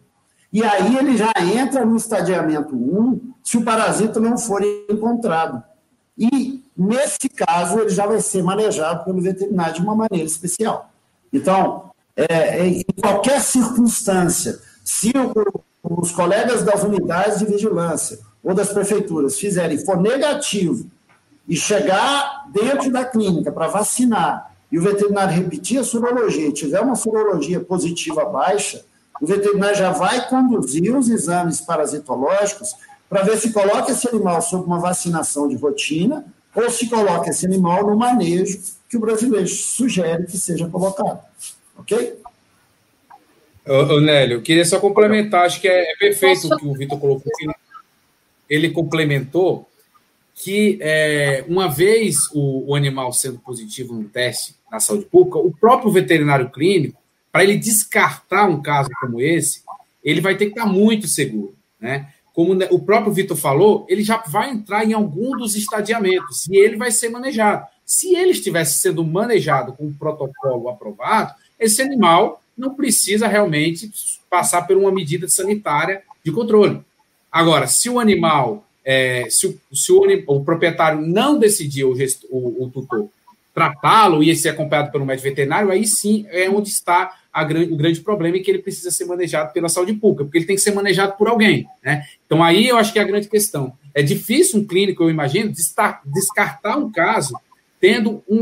E 0.52 0.62
aí 0.64 0.98
ele 0.98 1.18
já 1.18 1.32
entra 1.42 1.84
no 1.86 1.96
estadiamento 1.96 2.76
1 2.76 3.34
se 3.44 3.58
o 3.58 3.64
parasito 3.64 4.20
não 4.20 4.38
for 4.38 4.62
encontrado. 4.90 5.64
E 6.16 6.64
Nesse 6.76 7.30
caso, 7.30 7.80
ele 7.80 7.90
já 7.90 8.08
vai 8.08 8.20
ser 8.20 8.42
manejado 8.42 9.06
pelo 9.06 9.22
veterinário 9.22 9.76
de 9.76 9.82
uma 9.82 9.96
maneira 9.96 10.26
especial. 10.26 10.90
Então, 11.32 11.92
é, 12.16 12.60
é 12.60 12.68
em 12.68 12.84
qualquer 13.00 13.42
circunstância, 13.42 14.60
se 14.84 15.12
o, 15.16 15.64
os 15.84 16.12
colegas 16.12 16.64
das 16.64 16.84
unidades 16.84 17.40
de 17.40 17.46
vigilância 17.46 18.20
ou 18.42 18.54
das 18.54 18.72
prefeituras 18.72 19.38
fizerem, 19.38 19.78
for 19.78 20.00
negativo, 20.00 20.90
e 21.48 21.56
chegar 21.56 22.46
dentro 22.52 22.90
da 22.92 23.04
clínica 23.04 23.52
para 23.52 23.68
vacinar, 23.68 24.54
e 24.72 24.80
o 24.80 24.82
veterinário 24.82 25.36
repetir 25.36 25.80
a 25.80 25.84
sorologia 25.84 26.48
e 26.48 26.54
tiver 26.54 26.80
uma 26.80 26.96
sorologia 26.96 27.60
positiva 27.60 28.26
baixa, 28.26 28.84
o 29.22 29.28
veterinário 29.28 29.76
já 29.76 29.92
vai 29.92 30.28
conduzir 30.28 30.96
os 30.96 31.10
exames 31.10 31.62
parasitológicos 31.62 32.76
para 33.10 33.22
ver 33.24 33.38
se 33.38 33.54
coloca 33.54 33.92
esse 33.92 34.08
animal 34.08 34.42
sob 34.42 34.66
uma 34.66 34.80
vacinação 34.80 35.48
de 35.48 35.56
rotina 35.56 36.26
ou 36.56 36.70
se 36.70 36.90
coloca 36.90 37.30
esse 37.30 37.46
animal 37.46 37.86
no 37.86 37.96
manejo 37.96 38.60
que 38.90 38.98
o 38.98 39.00
brasileiro 39.00 39.48
sugere 39.48 40.26
que 40.26 40.38
seja 40.38 40.68
colocado. 40.68 41.20
Ok? 41.78 42.23
Ô, 43.68 43.96
ô 43.96 44.02
Nélio, 44.02 44.42
queria 44.42 44.66
só 44.66 44.80
complementar, 44.80 45.46
acho 45.46 45.62
que 45.62 45.68
é, 45.68 45.92
é 45.92 45.96
perfeito 45.96 46.48
o 46.48 46.58
que 46.58 46.66
o 46.66 46.74
Vitor 46.74 47.00
colocou. 47.00 47.32
Ele 48.50 48.70
complementou 48.70 49.68
que, 50.36 50.78
é, 50.82 51.46
uma 51.48 51.68
vez 51.70 52.16
o, 52.34 52.72
o, 52.72 52.76
animal 52.76 53.14
sendo 53.14 53.40
positivo 53.40 53.94
no 53.94 54.10
teste 54.10 54.56
na 54.72 54.80
saúde 54.80 55.06
pública, 55.06 55.38
o 55.38 55.52
próprio 55.52 55.92
veterinário 55.92 56.50
clínico, 56.50 57.02
para 57.32 57.44
ele 57.44 57.58
descartar 57.58 58.50
um 58.50 58.62
caso 58.62 58.90
como 59.00 59.22
esse, 59.22 59.62
ele 60.04 60.22
vai 60.22 60.36
ter 60.36 60.46
que 60.46 60.52
estar 60.52 60.66
muito 60.66 61.08
seguro. 61.08 61.56
Né? 61.80 62.08
como 62.34 62.54
o 62.72 62.80
próprio 62.80 63.14
Vitor 63.14 63.38
falou, 63.38 63.86
ele 63.88 64.04
já 64.04 64.18
vai 64.28 64.50
entrar 64.50 64.84
em 64.84 64.94
algum 64.94 65.38
dos 65.38 65.56
estadiamentos 65.56 66.48
e 66.48 66.58
ele 66.58 66.76
vai 66.76 66.90
ser 66.90 67.10
manejado. 67.10 67.68
Se 67.86 68.16
ele 68.16 68.32
estivesse 68.32 68.80
sendo 68.80 69.06
manejado 69.06 69.74
com 69.74 69.86
um 69.86 69.94
protocolo 69.94 70.68
aprovado, 70.68 71.36
esse 71.60 71.82
animal 71.82 72.42
não 72.58 72.76
precisa 72.76 73.28
realmente 73.28 73.92
passar 74.30 74.64
por 74.64 74.78
uma 74.78 74.92
medida 74.92 75.28
sanitária 75.28 76.02
de 76.24 76.32
controle. 76.32 76.82
Agora, 77.32 77.68
se 77.68 77.90
o 77.90 78.00
animal, 78.00 78.68
é, 78.86 79.28
se, 79.30 79.48
o, 79.48 79.60
se 79.76 79.92
o, 79.92 80.04
o, 80.28 80.44
proprietário 80.44 81.02
não 81.02 81.38
decidir, 81.38 81.84
o, 81.84 81.94
o, 82.30 82.64
o 82.64 82.70
tutor, 82.70 83.10
tratá-lo 83.54 84.24
e 84.24 84.36
ser 84.36 84.50
acompanhado 84.50 84.92
pelo 84.92 85.06
médico 85.06 85.28
veterinário, 85.28 85.70
aí 85.70 85.86
sim 85.86 86.26
é 86.30 86.50
onde 86.50 86.70
está 86.70 87.20
a, 87.32 87.44
o 87.44 87.76
grande 87.76 88.02
problema 88.02 88.38
e 88.38 88.42
que 88.42 88.50
ele 88.50 88.60
precisa 88.60 88.92
ser 88.92 89.06
manejado 89.06 89.52
pela 89.54 89.70
saúde 89.70 89.94
pública, 89.94 90.24
porque 90.24 90.40
ele 90.40 90.46
tem 90.46 90.56
que 90.56 90.62
ser 90.62 90.74
manejado 90.74 91.14
por 91.18 91.28
alguém. 91.28 91.68
Né? 91.84 92.06
Então, 92.26 92.44
aí 92.44 92.68
eu 92.68 92.78
acho 92.78 92.94
que 92.94 93.00
é 93.00 93.02
a 93.02 93.08
grande 93.08 93.28
questão. 93.28 93.74
É 93.94 94.02
difícil 94.02 94.60
um 94.60 94.66
clínico, 94.66 95.04
eu 95.04 95.10
imagino, 95.10 95.52
descartar 96.06 96.78
um 96.78 96.92
caso 96.92 97.36
tendo 97.80 98.24
um 98.30 98.42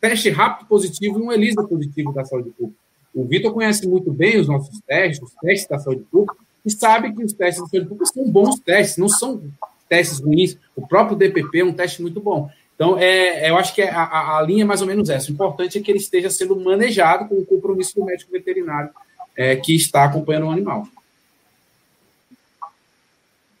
teste 0.00 0.30
rápido 0.30 0.66
positivo 0.68 1.18
e 1.18 1.22
um 1.22 1.32
ELISA 1.32 1.62
positivo 1.64 2.12
da 2.12 2.24
saúde 2.24 2.50
pública. 2.50 2.81
O 3.14 3.24
Vitor 3.24 3.52
conhece 3.52 3.86
muito 3.86 4.10
bem 4.10 4.38
os 4.38 4.48
nossos 4.48 4.80
testes, 4.86 5.22
os 5.22 5.34
testes 5.34 5.68
da 5.68 5.78
saúde 5.78 6.04
pública, 6.10 6.36
e 6.64 6.70
sabe 6.70 7.12
que 7.12 7.24
os 7.24 7.32
testes 7.32 7.62
da 7.62 7.68
saúde 7.68 7.88
pública 7.88 8.12
são 8.12 8.30
bons 8.30 8.58
testes, 8.60 8.96
não 8.96 9.08
são 9.08 9.42
testes 9.88 10.20
ruins. 10.20 10.56
O 10.74 10.86
próprio 10.86 11.16
DPP 11.16 11.60
é 11.60 11.64
um 11.64 11.72
teste 11.72 12.00
muito 12.00 12.20
bom. 12.20 12.50
Então, 12.74 12.98
é, 12.98 13.50
eu 13.50 13.56
acho 13.56 13.74
que 13.74 13.82
é 13.82 13.90
a, 13.90 14.38
a, 14.38 14.42
linha 14.42 14.62
é 14.62 14.66
mais 14.66 14.80
ou 14.80 14.86
menos 14.86 15.10
essa. 15.10 15.30
O 15.30 15.34
importante 15.34 15.78
é 15.78 15.82
que 15.82 15.90
ele 15.90 15.98
esteja 15.98 16.30
sendo 16.30 16.58
manejado 16.58 17.28
com 17.28 17.36
o 17.36 17.44
compromisso 17.44 17.94
do 17.94 18.04
médico 18.04 18.32
veterinário 18.32 18.90
é, 19.36 19.56
que 19.56 19.74
está 19.74 20.04
acompanhando 20.04 20.46
o 20.46 20.50
animal. 20.50 20.88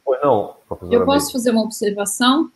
Pois 0.04 0.20
não, 0.22 0.56
Eu 0.90 1.04
posso 1.04 1.32
fazer 1.32 1.50
uma 1.50 1.62
observação? 1.62 2.50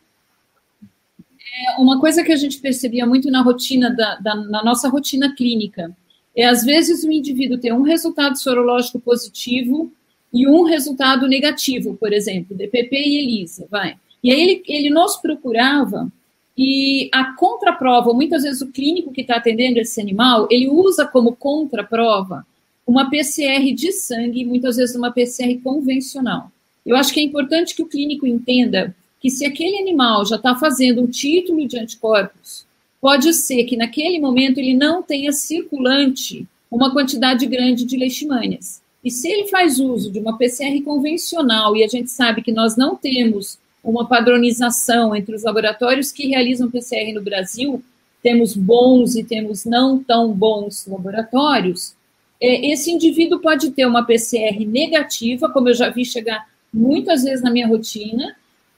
É 0.82 1.81
uma 1.81 2.01
coisa 2.01 2.24
que 2.24 2.32
a 2.32 2.36
gente 2.36 2.59
percebia 2.59 3.06
muito 3.06 3.31
na 3.31 3.43
rotina, 3.43 3.94
da, 3.94 4.16
da, 4.16 4.35
na 4.35 4.64
nossa 4.64 4.89
rotina 4.89 5.35
clínica, 5.35 5.94
é 6.37 6.45
às 6.45 6.63
vezes 6.63 7.03
o 7.03 7.11
indivíduo 7.11 7.59
ter 7.59 7.73
um 7.73 7.83
resultado 7.83 8.39
sorológico 8.39 9.01
positivo 9.01 9.91
e 10.33 10.47
um 10.47 10.65
resultado 10.65 11.27
negativo, 11.27 11.97
por 11.97 12.13
exemplo, 12.13 12.57
DPP 12.57 12.95
e 12.95 13.19
ELISA, 13.19 13.67
vai. 13.71 13.97
E 14.23 14.31
aí 14.31 14.41
ele, 14.41 14.63
ele 14.67 14.91
nos 14.91 15.17
procurava 15.17 16.13
e 16.59 17.09
a 17.13 17.33
contraprova, 17.35 18.13
muitas 18.13 18.43
vezes 18.43 18.61
o 18.61 18.73
clínico 18.73 19.13
que 19.13 19.23
está 19.23 19.37
atendendo 19.37 19.79
esse 19.79 20.01
animal, 20.01 20.47
ele 20.51 20.69
usa 20.69 21.07
como 21.07 21.37
contraprova 21.37 22.47
uma 22.87 23.09
PCR 23.11 23.73
de 23.75 23.93
sangue, 23.93 24.45
muitas 24.45 24.77
vezes 24.77 24.95
uma 24.95 25.11
PCR 25.11 25.59
convencional. 25.63 26.51
Eu 26.85 26.97
acho 26.97 27.13
que 27.13 27.21
é 27.21 27.23
importante 27.23 27.75
que 27.75 27.83
o 27.83 27.87
clínico 27.87 28.27
entenda 28.27 28.95
que 29.21 29.31
se 29.31 29.45
aquele 29.45 29.79
animal 29.79 30.25
já 30.25 30.37
está 30.37 30.55
fazendo 30.55 31.03
um 31.03 31.07
título 31.07 31.67
de 31.67 31.79
anticorpos, 31.79 32.66
pode 33.07 33.33
ser 33.35 33.62
que 33.62 33.77
naquele 33.77 34.19
momento 34.19 34.59
ele 34.59 34.74
não 34.74 35.01
tenha 35.01 35.31
circulante 35.31 36.45
uma 36.69 36.93
quantidade 36.93 37.47
grande 37.47 37.85
de 37.85 37.97
leishmanias. 37.97 38.83
E 39.05 39.12
se 39.12 39.28
ele 39.28 39.47
faz 39.47 39.78
uso 39.78 40.11
de 40.11 40.19
uma 40.19 40.37
PCR 40.37 40.83
convencional, 40.83 41.77
e 41.77 41.85
a 41.85 41.87
gente 41.87 42.11
sabe 42.11 42.43
que 42.43 42.51
nós 42.51 42.77
não 42.77 42.97
temos 42.97 43.61
uma 43.85 44.09
padronização 44.09 45.15
entre 45.15 45.37
os 45.37 45.45
laboratórios 45.45 46.11
que 46.11 46.27
realizam 46.27 46.69
PCR 46.69 47.12
no 47.12 47.23
Brasil, 47.23 47.81
temos 48.24 48.57
bons 48.57 49.15
e 49.15 49.23
temos 49.23 49.65
não 49.65 50.03
tão 50.03 50.33
bons 50.33 50.85
laboratórios, 50.89 51.95
é, 52.43 52.73
esse 52.73 52.91
indivíduo 52.91 53.39
pode 53.39 53.70
ter 53.70 53.87
uma 53.87 54.05
PCR 54.05 54.66
negativa, 54.66 55.49
como 55.49 55.69
eu 55.69 55.74
já 55.74 55.91
vi 55.91 56.05
chegar 56.05 56.45
muitas 56.74 57.23
vezes 57.23 57.41
na 57.41 57.53
minha 57.53 57.69
rotina, 57.69 58.35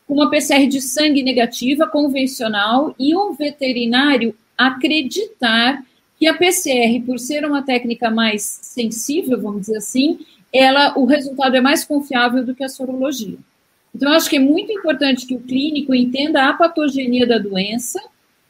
uma 0.09 0.30
PCR 0.30 0.66
de 0.66 0.80
sangue 0.80 1.22
negativa, 1.22 1.86
convencional, 1.86 2.94
e 2.98 3.14
um 3.14 3.35
veterinário 3.35 4.35
acreditar 4.56 5.85
que 6.18 6.26
a 6.26 6.35
PCR, 6.35 7.01
por 7.05 7.18
ser 7.18 7.44
uma 7.44 7.62
técnica 7.62 8.10
mais 8.10 8.43
sensível, 8.43 9.40
vamos 9.40 9.62
dizer 9.62 9.76
assim, 9.76 10.18
ela, 10.52 10.98
o 10.98 11.05
resultado 11.05 11.56
é 11.56 11.60
mais 11.60 11.85
confiável 11.85 12.44
do 12.44 12.55
que 12.55 12.64
a 12.64 12.68
sorologia. 12.68 13.39
Então, 13.94 14.12
acho 14.12 14.28
que 14.28 14.36
é 14.36 14.40
muito 14.40 14.72
importante 14.72 15.26
que 15.26 15.35
o 15.35 15.40
clínico 15.40 15.94
entenda 15.94 16.48
a 16.48 16.55
patogenia 16.55 17.26
da 17.26 17.39
doença, 17.39 18.01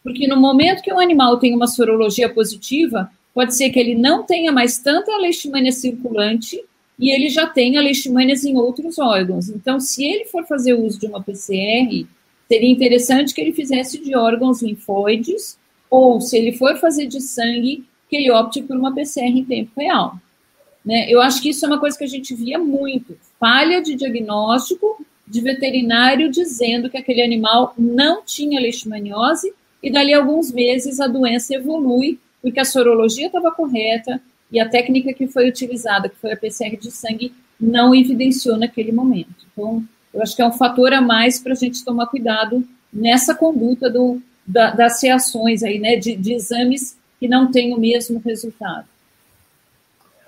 porque 0.02 0.26
no 0.26 0.36
momento 0.40 0.82
que 0.82 0.92
o 0.92 0.98
animal 0.98 1.38
tem 1.38 1.54
uma 1.54 1.66
sorologia 1.66 2.28
positiva, 2.28 3.10
pode 3.34 3.54
ser 3.54 3.70
que 3.70 3.78
ele 3.78 3.94
não 3.94 4.22
tenha 4.22 4.50
mais 4.50 4.78
tanta 4.78 5.16
leishmania 5.18 5.72
circulante 5.72 6.62
e 6.98 7.10
ele 7.10 7.28
já 7.28 7.46
tenha 7.46 7.80
leishmanias 7.80 8.44
em 8.44 8.56
outros 8.56 8.98
órgãos. 8.98 9.48
Então, 9.48 9.78
se 9.78 10.04
ele 10.04 10.24
for 10.24 10.44
fazer 10.46 10.74
uso 10.74 10.98
de 10.98 11.06
uma 11.06 11.22
PCR, 11.22 12.06
seria 12.48 12.70
interessante 12.70 13.32
que 13.32 13.40
ele 13.40 13.52
fizesse 13.52 13.98
de 13.98 14.16
órgãos 14.16 14.62
linfóides, 14.62 15.58
ou 15.90 16.20
se 16.20 16.36
ele 16.36 16.52
for 16.52 16.76
fazer 16.76 17.06
de 17.06 17.20
sangue, 17.20 17.84
que 18.08 18.16
ele 18.16 18.30
opte 18.30 18.62
por 18.62 18.76
uma 18.76 18.94
PCR 18.94 19.26
em 19.26 19.44
tempo 19.44 19.70
real. 19.76 20.18
Né? 20.84 21.06
Eu 21.08 21.20
acho 21.20 21.40
que 21.40 21.50
isso 21.50 21.64
é 21.64 21.68
uma 21.68 21.78
coisa 21.78 21.96
que 21.96 22.04
a 22.04 22.08
gente 22.08 22.34
via 22.34 22.58
muito, 22.58 23.16
falha 23.38 23.80
de 23.80 23.94
diagnóstico 23.94 25.04
de 25.26 25.40
veterinário 25.40 26.30
dizendo 26.30 26.88
que 26.88 26.96
aquele 26.96 27.22
animal 27.22 27.74
não 27.76 28.22
tinha 28.24 28.60
leishmaniose 28.60 29.52
e 29.82 29.90
dali 29.90 30.14
a 30.14 30.18
alguns 30.18 30.50
meses 30.50 31.00
a 31.00 31.06
doença 31.06 31.54
evolui 31.54 32.18
porque 32.40 32.58
a 32.58 32.64
sorologia 32.64 33.26
estava 33.26 33.52
correta 33.52 34.20
e 34.50 34.60
a 34.60 34.68
técnica 34.68 35.12
que 35.12 35.26
foi 35.26 35.48
utilizada, 35.48 36.08
que 36.08 36.16
foi 36.16 36.32
a 36.32 36.36
PCR 36.36 36.76
de 36.76 36.90
sangue, 36.90 37.34
não 37.60 37.94
evidenciou 37.94 38.56
naquele 38.56 38.92
momento. 38.92 39.46
Então, 39.52 39.84
eu 40.12 40.22
acho 40.22 40.34
que 40.34 40.42
é 40.42 40.46
um 40.46 40.52
fator 40.52 40.92
a 40.92 41.00
mais 41.00 41.38
para 41.38 41.52
a 41.52 41.56
gente 41.56 41.84
tomar 41.84 42.06
cuidado 42.06 42.64
nessa 42.92 43.34
conduta 43.34 43.90
do, 43.90 44.20
da, 44.46 44.70
das 44.70 45.02
reações 45.02 45.62
aí, 45.62 45.78
né, 45.78 45.96
de, 45.96 46.16
de, 46.16 46.32
exames 46.32 46.98
que 47.20 47.28
não 47.28 47.50
têm 47.50 47.74
o 47.74 47.78
mesmo 47.78 48.20
resultado. 48.24 48.86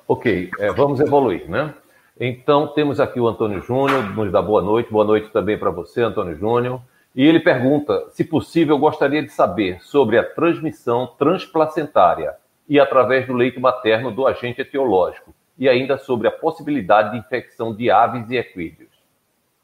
Ok, 0.06 0.50
é, 0.58 0.72
vamos 0.72 1.00
evoluir, 1.00 1.48
né? 1.48 1.72
Então, 2.18 2.66
temos 2.66 3.00
aqui 3.00 3.18
o 3.18 3.26
Antônio 3.26 3.62
Júnior, 3.62 4.14
nos 4.14 4.30
dá 4.30 4.42
boa 4.42 4.60
noite. 4.60 4.90
Boa 4.90 5.04
noite 5.04 5.30
também 5.30 5.56
para 5.56 5.70
você, 5.70 6.02
Antônio 6.02 6.36
Júnior. 6.36 6.82
E 7.14 7.24
ele 7.24 7.40
pergunta: 7.40 8.06
se 8.10 8.24
possível, 8.24 8.76
gostaria 8.76 9.22
de 9.22 9.30
saber 9.30 9.80
sobre 9.82 10.18
a 10.18 10.24
transmissão 10.24 11.06
transplacentária 11.18 12.34
e 12.70 12.78
através 12.78 13.26
do 13.26 13.32
leite 13.32 13.58
materno 13.58 14.12
do 14.12 14.28
agente 14.28 14.60
etiológico, 14.60 15.34
e 15.58 15.68
ainda 15.68 15.98
sobre 15.98 16.28
a 16.28 16.30
possibilidade 16.30 17.10
de 17.10 17.18
infecção 17.18 17.74
de 17.74 17.90
aves 17.90 18.30
e 18.30 18.36
equídeos. 18.36 18.88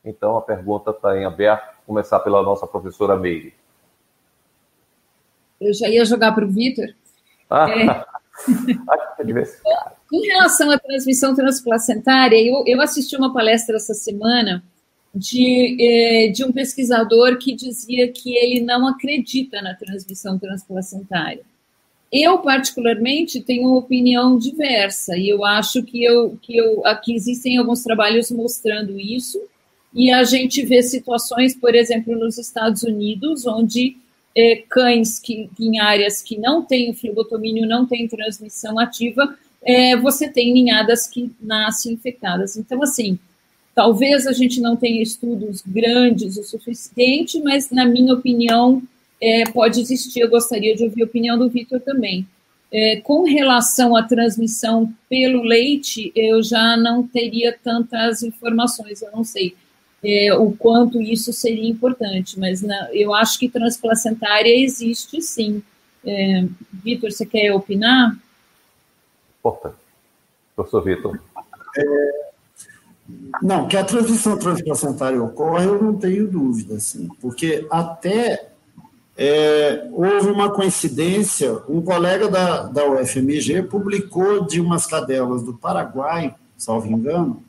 Então, 0.05 0.37
a 0.37 0.43
pergunta 0.43 0.91
está 0.91 1.17
em 1.17 1.25
aberto. 1.25 1.67
Vou 1.87 1.95
começar 1.95 2.19
pela 2.19 2.43
nossa 2.43 2.67
professora 2.67 3.17
Meire. 3.17 3.55
Eu 5.61 5.73
já 5.73 5.89
ia 5.89 6.05
jogar 6.05 6.33
para 6.33 6.45
o 6.45 6.49
Vitor. 6.49 6.89
Ah, 7.49 7.71
é... 7.71 8.05
Com 10.11 10.21
relação 10.21 10.71
à 10.73 10.79
transmissão 10.79 11.35
transplacentária, 11.35 12.37
eu, 12.37 12.65
eu 12.67 12.81
assisti 12.81 13.17
uma 13.17 13.33
palestra 13.33 13.77
essa 13.77 13.95
semana 13.95 14.65
de, 15.15 15.77
eh, 15.81 16.29
de 16.33 16.45
um 16.45 16.53
pesquisador 16.53 17.39
que 17.39 17.55
dizia 17.55 18.11
que 18.13 18.37
ele 18.37 18.61
não 18.61 18.87
acredita 18.87 19.63
na 19.63 19.75
transmissão 19.75 20.39
transplacentária. 20.39 21.43
Eu, 22.13 22.39
particularmente, 22.39 23.41
tenho 23.41 23.69
uma 23.69 23.79
opinião 23.79 24.39
diversa, 24.39 25.17
e 25.17 25.29
eu 25.29 25.45
acho 25.45 25.83
que, 25.83 26.05
eu, 26.05 26.39
que 26.41 26.57
eu, 26.57 26.87
aqui 26.87 27.15
existem 27.15 27.57
alguns 27.57 27.83
trabalhos 27.83 28.31
mostrando 28.31 28.99
isso, 28.99 29.41
e 29.93 30.11
a 30.11 30.23
gente 30.25 30.65
vê 30.65 30.83
situações, 30.83 31.55
por 31.55 31.75
exemplo, 31.75 32.17
nos 32.17 32.39
Estados 32.39 32.83
Unidos, 32.83 33.47
onde 33.47 33.97
é, 34.37 34.63
cães 34.69 35.19
que, 35.19 35.49
em 35.59 35.81
áreas 35.81 36.23
que 36.23 36.39
não 36.39 36.63
têm 36.63 36.91
o 36.91 36.95
flibotomínio, 36.95 37.67
não 37.67 37.87
tem 37.87 38.07
transmissão 38.07 38.79
ativa, 38.79 39.37
é, 39.63 39.97
você 39.97 40.29
tem 40.29 40.53
ninhadas 40.53 41.09
que 41.09 41.33
nascem 41.41 41.95
infectadas. 41.95 42.57
Então, 42.57 42.83
assim, 42.83 43.19
talvez 43.75 44.27
a 44.27 44.33
gente 44.33 44.61
não 44.61 44.77
tenha 44.77 45.03
estudos 45.03 45.63
grandes 45.67 46.37
o 46.37 46.45
suficiente, 46.45 47.41
mas, 47.41 47.71
na 47.71 47.85
minha 47.85 48.15
opinião, 48.15 48.83
é, 49.21 49.45
pode 49.51 49.81
existir. 49.81 50.21
Eu 50.21 50.31
gostaria 50.31 50.75
de 50.75 50.85
ouvir 50.85 51.03
a 51.03 51.07
opinião 51.07 51.39
do 51.39 51.49
Vitor 51.49 51.81
também. 51.81 52.27
É, 52.73 53.01
com 53.01 53.23
relação 53.23 53.97
à 53.97 54.03
transmissão 54.03 54.93
pelo 55.09 55.43
leite, 55.43 56.13
eu 56.17 56.43
já 56.43 56.77
não 56.77 57.07
teria 57.07 57.57
tantas 57.63 58.23
informações, 58.23 59.01
eu 59.03 59.11
não 59.13 59.23
sei 59.23 59.55
é, 60.05 60.35
o 60.35 60.53
quanto 60.53 61.01
isso 61.01 61.33
seria 61.33 61.69
importante, 61.69 62.39
mas 62.39 62.63
na, 62.63 62.93
eu 62.93 63.15
acho 63.15 63.39
que 63.39 63.49
transplacentária 63.49 64.55
existe 64.55 65.23
sim. 65.23 65.63
É, 66.05 66.47
Vitor, 66.73 67.11
você 67.11 67.25
quer 67.25 67.53
opinar? 67.53 68.17
Importante. 69.39 69.77
Professor 70.55 70.83
Vitor. 70.83 71.21
É, 71.77 72.27
não, 73.43 73.69
que 73.69 73.77
a 73.77 73.85
transição 73.85 74.37
transplacentária 74.39 75.23
ocorre, 75.23 75.67
eu 75.67 75.81
não 75.81 75.97
tenho 75.97 76.27
dúvida, 76.27 76.77
assim, 76.77 77.09
porque 77.21 77.67
até 77.71 78.49
é, 79.17 79.89
houve 79.93 80.29
uma 80.29 80.51
coincidência, 80.51 81.63
um 81.69 81.81
colega 81.81 82.29
da, 82.29 82.65
da 82.65 82.87
UFMG 82.87 83.63
publicou 83.63 84.45
de 84.45 84.61
umas 84.61 84.85
cadelas 84.87 85.43
do 85.43 85.55
Paraguai, 85.55 86.35
salvo 86.57 86.89
engano, 86.89 87.43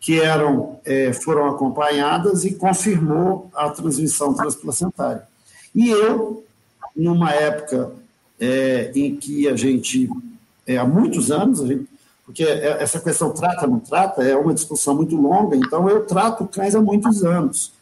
que 0.00 0.20
eram, 0.20 0.80
é, 0.84 1.12
foram 1.12 1.48
acompanhadas 1.48 2.44
e 2.44 2.54
confirmou 2.54 3.48
a 3.54 3.70
transmissão 3.70 4.34
transplacentária. 4.34 5.22
E 5.72 5.88
eu, 5.88 6.44
numa 6.96 7.30
época 7.30 7.92
é, 8.40 8.90
em 8.94 9.14
que 9.14 9.48
a 9.48 9.54
gente, 9.54 10.10
é, 10.66 10.76
há 10.76 10.84
muitos 10.84 11.30
anos, 11.30 11.60
gente, 11.60 11.88
porque 12.26 12.42
é, 12.42 12.82
essa 12.82 12.98
questão 12.98 13.30
trata 13.30 13.64
não 13.66 13.78
trata 13.78 14.24
é 14.24 14.34
uma 14.34 14.52
discussão 14.52 14.96
muito 14.96 15.14
longa, 15.14 15.54
então 15.56 15.88
eu 15.88 16.04
trato 16.04 16.48
cães 16.48 16.74
há 16.74 16.80
muitos 16.80 17.24
anos. 17.24 17.72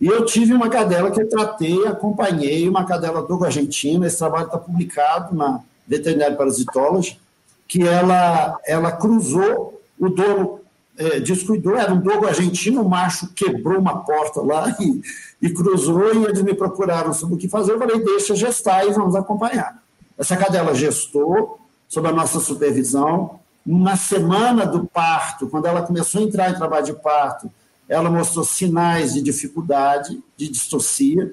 E 0.00 0.06
eu 0.06 0.24
tive 0.24 0.54
uma 0.54 0.70
cadela 0.70 1.10
que 1.10 1.20
eu 1.20 1.28
tratei, 1.28 1.86
acompanhei, 1.86 2.66
uma 2.68 2.86
cadela 2.86 3.22
dogo 3.22 3.44
argentina, 3.44 4.06
esse 4.06 4.16
trabalho 4.16 4.46
está 4.46 4.56
publicado 4.56 5.36
na 5.36 5.60
Veterinary 5.86 6.36
Parasitology, 6.36 7.20
que 7.68 7.86
ela, 7.86 8.58
ela 8.66 8.92
cruzou, 8.92 9.80
o 9.98 10.08
dono 10.08 10.60
é, 10.96 11.20
descuidou, 11.20 11.76
era 11.76 11.92
um 11.92 12.00
dogo 12.00 12.26
argentino, 12.26 12.82
o 12.82 12.88
macho 12.88 13.28
quebrou 13.34 13.78
uma 13.78 14.04
porta 14.04 14.40
lá 14.40 14.74
e, 14.80 15.02
e 15.42 15.50
cruzou, 15.50 16.14
e 16.14 16.24
eles 16.24 16.42
me 16.42 16.54
procuraram 16.54 17.12
sobre 17.12 17.34
o 17.34 17.38
que 17.38 17.48
fazer. 17.48 17.72
Eu 17.72 17.78
falei, 17.78 18.02
deixa 18.02 18.34
gestar 18.34 18.86
e 18.86 18.92
vamos 18.92 19.14
acompanhar. 19.14 19.82
Essa 20.18 20.36
cadela 20.36 20.74
gestou, 20.74 21.58
sob 21.88 22.08
a 22.08 22.12
nossa 22.12 22.40
supervisão. 22.40 23.38
Na 23.64 23.96
semana 23.96 24.64
do 24.64 24.84
parto, 24.86 25.46
quando 25.48 25.66
ela 25.66 25.82
começou 25.82 26.20
a 26.20 26.24
entrar 26.24 26.50
em 26.50 26.54
trabalho 26.54 26.86
de 26.86 26.92
parto, 26.94 27.50
ela 27.90 28.08
mostrou 28.08 28.44
sinais 28.44 29.14
de 29.14 29.20
dificuldade, 29.20 30.22
de 30.36 30.48
distocia. 30.48 31.32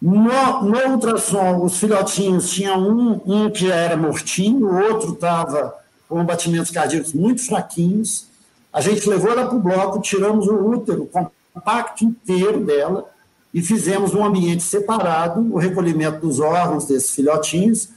No, 0.00 0.62
no 0.62 0.92
ultrassom, 0.92 1.64
os 1.64 1.76
filhotinhos 1.76 2.52
tinham 2.52 2.80
um, 2.80 3.20
um 3.26 3.50
que 3.50 3.68
era 3.68 3.96
mortinho, 3.96 4.64
o 4.68 4.80
outro 4.80 5.12
estava 5.12 5.74
com 6.08 6.24
batimentos 6.24 6.70
cardíacos 6.70 7.12
muito 7.12 7.44
fraquinhos. 7.44 8.26
A 8.72 8.80
gente 8.80 9.08
levou 9.08 9.32
ela 9.32 9.46
para 9.46 9.56
o 9.56 9.60
bloco, 9.60 10.00
tiramos 10.00 10.46
o 10.46 10.54
útero 10.54 11.10
compacto 11.52 12.04
inteiro 12.04 12.64
dela 12.64 13.10
e 13.52 13.60
fizemos 13.60 14.14
um 14.14 14.24
ambiente 14.24 14.62
separado, 14.62 15.40
o 15.52 15.58
recolhimento 15.58 16.20
dos 16.24 16.38
órgãos 16.38 16.86
desses 16.86 17.10
filhotinhos, 17.10 17.88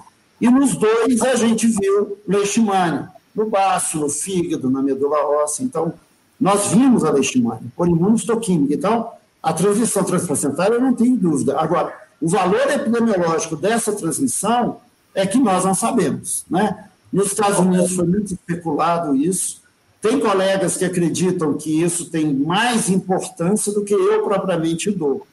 e 0.41 0.49
nos 0.49 0.76
dois 0.76 1.22
a 1.22 1.36
gente 1.36 1.68
viu 1.68 2.18
leishmania, 2.28 3.10
no 3.34 3.48
baço, 3.48 3.99
no 3.99 4.10
fígado, 4.10 4.70
na 4.70 4.82
medula 4.82 5.18
óssea. 5.44 5.64
Então, 5.64 5.94
nós 6.40 6.68
vimos 6.68 7.03
a 7.03 7.12
leishmania 7.12 7.68
por 7.76 7.88
imunohistoquímica. 7.88 8.74
Então, 8.74 9.10
a 9.41 9.53
transmissão 9.53 10.03
transplacentária, 10.03 10.76
eu 10.76 10.82
não 10.82 10.94
tenho 10.94 11.16
dúvida. 11.16 11.57
Agora, 11.60 11.95
o 12.22 12.28
valor 12.28 12.70
epidemiológico 12.70 13.56
dessa 13.56 13.94
transmissão 13.94 14.78
é 15.14 15.26
que 15.26 15.38
nós 15.38 15.64
não 15.64 15.74
sabemos. 15.74 16.45
Né? 16.49 16.86
Nos 17.12 17.28
Estados 17.28 17.60
Unidos 17.60 17.95
foi 17.95 18.06
muito 18.06 18.34
especulado 18.34 19.16
isso, 19.16 19.64
tem 20.02 20.20
colegas 20.20 20.78
que 20.78 20.86
acreditam 20.86 21.53
que 21.56 21.82
isso 21.82 22.12
tem 22.12 22.32
mais 22.32 22.90
importância 22.90 23.74
do 23.74 23.84
que 23.84 23.94
eu 23.94 24.24
propriamente 24.24 24.91
dou. 24.91 25.26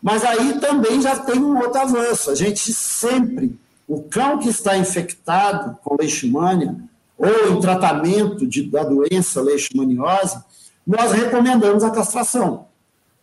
Mas 0.00 0.22
aí 0.22 0.60
também 0.60 1.00
já 1.00 1.18
tem 1.18 1.40
um 1.40 1.58
outro 1.58 1.80
avanço. 1.80 2.30
A 2.30 2.34
gente 2.34 2.72
sempre, 2.72 3.58
o 3.88 4.02
cão 4.02 4.38
que 4.38 4.48
está 4.48 4.76
infectado 4.76 5.76
com 5.82 5.96
leishmania 5.98 6.76
ou 7.18 7.52
em 7.52 7.60
tratamento 7.60 8.46
de, 8.46 8.62
da 8.62 8.82
doença 8.82 9.40
leishmaniose, 9.40 10.38
nós 10.86 11.12
recomendamos 11.12 11.82
a 11.84 11.90
castração. 11.90 12.66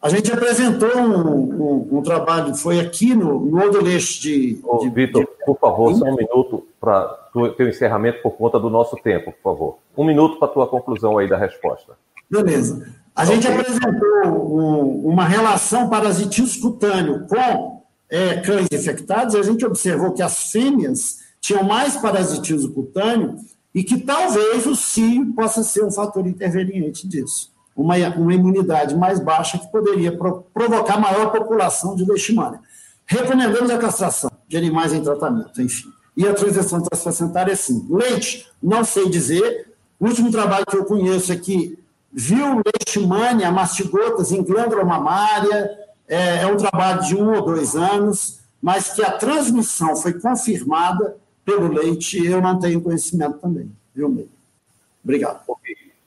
A 0.01 0.09
gente 0.09 0.31
apresentou 0.31 0.97
um, 0.97 1.91
um, 1.93 1.97
um 1.99 2.01
trabalho, 2.01 2.55
foi 2.55 2.80
aqui 2.80 3.13
no, 3.13 3.39
no 3.39 3.63
Odoleixo 3.63 4.22
de. 4.22 4.55
de 4.55 4.89
Vitor, 4.89 5.27
por 5.45 5.59
favor, 5.59 5.93
só 5.93 6.05
um 6.05 6.15
minuto 6.15 6.65
para 6.80 7.30
o 7.35 7.49
teu 7.49 7.69
encerramento 7.69 8.19
por 8.23 8.31
conta 8.31 8.59
do 8.59 8.69
nosso 8.69 8.95
tempo, 8.97 9.31
por 9.31 9.51
favor. 9.51 9.77
Um 9.95 10.03
minuto 10.03 10.39
para 10.39 10.47
a 10.47 10.51
tua 10.51 10.68
conclusão 10.68 11.19
aí 11.19 11.30
da 11.30 11.38
resposta. 11.38 11.93
Beleza. 12.30 12.88
A 13.15 13.26
gente 13.26 13.47
apresentou 13.47 14.26
um, 14.26 15.09
uma 15.09 15.26
relação 15.26 15.88
parasitismo 15.88 16.61
cutâneo 16.72 17.27
com 17.27 17.84
é, 18.09 18.38
cães 18.38 18.68
infectados, 18.72 19.35
a 19.35 19.43
gente 19.43 19.65
observou 19.65 20.13
que 20.13 20.23
as 20.23 20.51
fêmeas 20.51 21.19
tinham 21.39 21.63
mais 21.63 21.97
parasitismo 21.97 22.73
cutâneo 22.73 23.35
e 23.73 23.84
que 23.84 23.99
talvez 23.99 24.65
o 24.65 24.76
cio 24.76 25.34
possa 25.34 25.64
ser 25.64 25.84
um 25.84 25.91
fator 25.91 26.27
interveniente 26.27 27.07
disso. 27.07 27.52
Uma, 27.76 27.95
uma 28.15 28.34
imunidade 28.34 28.95
mais 28.95 29.19
baixa 29.19 29.57
que 29.57 29.72
poderia 29.72 30.15
pro, 30.15 30.43
provocar 30.53 30.99
maior 30.99 31.31
população 31.31 31.95
de 31.95 32.03
leishmania. 32.03 32.60
Recomendamos 33.06 33.69
a 33.69 33.77
castração 33.77 34.30
de 34.48 34.57
animais 34.57 34.93
em 34.93 35.02
tratamento, 35.02 35.61
enfim. 35.61 35.89
E 36.15 36.27
a 36.27 36.34
transição 36.34 36.81
transplacentária, 36.81 37.56
sim. 37.56 37.88
Leite, 37.89 38.48
não 38.61 38.84
sei 38.84 39.10
dizer. 39.10 39.73
O 39.99 40.07
último 40.07 40.30
trabalho 40.31 40.65
que 40.65 40.76
eu 40.76 40.85
conheço 40.85 41.31
é 41.31 41.35
que 41.38 41.80
viu 42.11 42.61
leishmania, 42.65 43.52
mastigotas 43.52 44.31
em 44.31 44.43
glândula 44.43 44.84
mamária, 44.84 45.72
é, 46.07 46.41
é 46.41 46.48
um 46.48 46.57
trabalho 46.57 47.02
de 47.03 47.15
um 47.15 47.34
ou 47.34 47.41
dois 47.45 47.76
anos, 47.76 48.39
mas 48.61 48.89
que 48.93 49.02
a 49.02 49.11
transmissão 49.11 49.95
foi 49.95 50.14
confirmada 50.14 51.15
pelo 51.45 51.73
leite, 51.73 52.23
eu 52.26 52.41
não 52.41 52.59
tenho 52.59 52.81
conhecimento 52.81 53.39
também, 53.39 53.72
viu, 53.93 54.09
Meio? 54.09 54.30
Obrigado. 55.03 55.41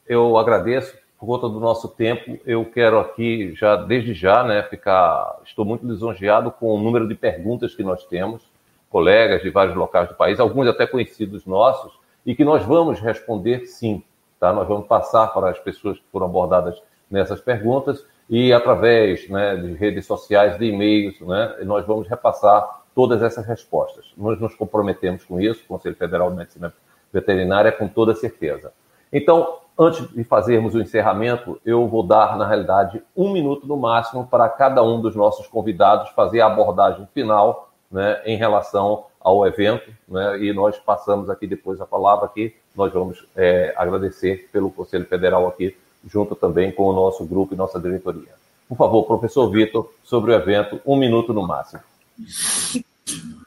Eu 0.06 0.36
agradeço 0.36 0.94
por 1.18 1.26
conta 1.26 1.48
do 1.48 1.58
nosso 1.58 1.88
tempo. 1.88 2.38
Eu 2.46 2.64
quero 2.64 2.98
aqui, 2.98 3.54
já 3.54 3.76
desde 3.76 4.14
já, 4.14 4.44
né, 4.44 4.62
ficar. 4.62 5.40
Estou 5.44 5.64
muito 5.64 5.86
lisonjeado 5.86 6.50
com 6.50 6.74
o 6.74 6.78
número 6.80 7.08
de 7.08 7.14
perguntas 7.14 7.74
que 7.74 7.82
nós 7.82 8.04
temos, 8.04 8.42
colegas 8.90 9.42
de 9.42 9.50
vários 9.50 9.74
locais 9.74 10.08
do 10.08 10.14
país, 10.14 10.38
alguns 10.38 10.68
até 10.68 10.86
conhecidos 10.86 11.44
nossos, 11.46 11.92
e 12.24 12.34
que 12.34 12.44
nós 12.44 12.64
vamos 12.64 13.00
responder 13.00 13.66
sim. 13.66 14.02
Tá? 14.38 14.52
Nós 14.52 14.68
vamos 14.68 14.86
passar 14.86 15.28
para 15.28 15.50
as 15.50 15.58
pessoas 15.58 15.98
que 15.98 16.04
foram 16.12 16.26
abordadas 16.26 16.80
nessas 17.10 17.40
perguntas 17.40 18.04
e 18.28 18.52
através 18.52 19.28
né, 19.28 19.56
de 19.56 19.72
redes 19.72 20.06
sociais, 20.06 20.58
de 20.58 20.66
e-mails, 20.66 21.20
né, 21.20 21.56
nós 21.64 21.86
vamos 21.86 22.08
repassar 22.08 22.82
todas 22.94 23.22
essas 23.22 23.46
respostas. 23.46 24.12
Nós 24.16 24.40
nos 24.40 24.54
comprometemos 24.54 25.24
com 25.24 25.40
isso, 25.40 25.62
o 25.64 25.68
Conselho 25.68 25.96
Federal 25.96 26.30
de 26.30 26.36
Medicina 26.36 26.72
Veterinária, 27.12 27.72
com 27.72 27.88
toda 27.88 28.14
certeza. 28.14 28.72
Então, 29.12 29.58
antes 29.78 30.08
de 30.08 30.24
fazermos 30.24 30.74
o 30.74 30.80
encerramento, 30.80 31.60
eu 31.64 31.86
vou 31.88 32.02
dar, 32.02 32.36
na 32.36 32.46
realidade, 32.46 33.02
um 33.16 33.32
minuto 33.32 33.66
no 33.66 33.76
máximo 33.76 34.26
para 34.26 34.48
cada 34.48 34.82
um 34.82 35.00
dos 35.00 35.14
nossos 35.14 35.46
convidados 35.46 36.10
fazer 36.10 36.40
a 36.40 36.46
abordagem 36.46 37.06
final 37.12 37.70
né, 37.90 38.20
em 38.24 38.36
relação 38.36 39.04
ao 39.20 39.46
evento, 39.46 39.90
né, 40.08 40.38
e 40.38 40.52
nós 40.52 40.78
passamos 40.78 41.30
aqui 41.30 41.46
depois 41.46 41.80
a 41.80 41.86
palavra 41.86 42.26
aqui, 42.26 42.54
nós 42.76 42.92
vamos 42.92 43.24
é, 43.36 43.72
agradecer 43.76 44.48
pelo 44.52 44.70
Conselho 44.70 45.06
Federal 45.06 45.46
aqui, 45.46 45.76
junto 46.06 46.34
também 46.34 46.70
com 46.70 46.84
o 46.84 46.92
nosso 46.92 47.24
grupo 47.24 47.54
e 47.54 47.56
nossa 47.56 47.80
diretoria. 47.80 48.34
Por 48.68 48.76
favor, 48.76 49.04
professor 49.04 49.48
Vitor, 49.50 49.90
sobre 50.02 50.32
o 50.32 50.34
evento, 50.34 50.80
um 50.84 50.96
minuto 50.96 51.32
no 51.32 51.46
máximo. 51.46 51.80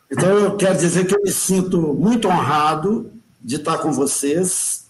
Então, 0.09 0.29
eu 0.29 0.55
quero 0.55 0.77
dizer 0.77 1.05
que 1.05 1.15
eu 1.15 1.21
me 1.21 1.31
sinto 1.31 1.93
muito 1.93 2.27
honrado 2.27 3.11
de 3.41 3.57
estar 3.57 3.77
com 3.79 3.91
vocês 3.91 4.85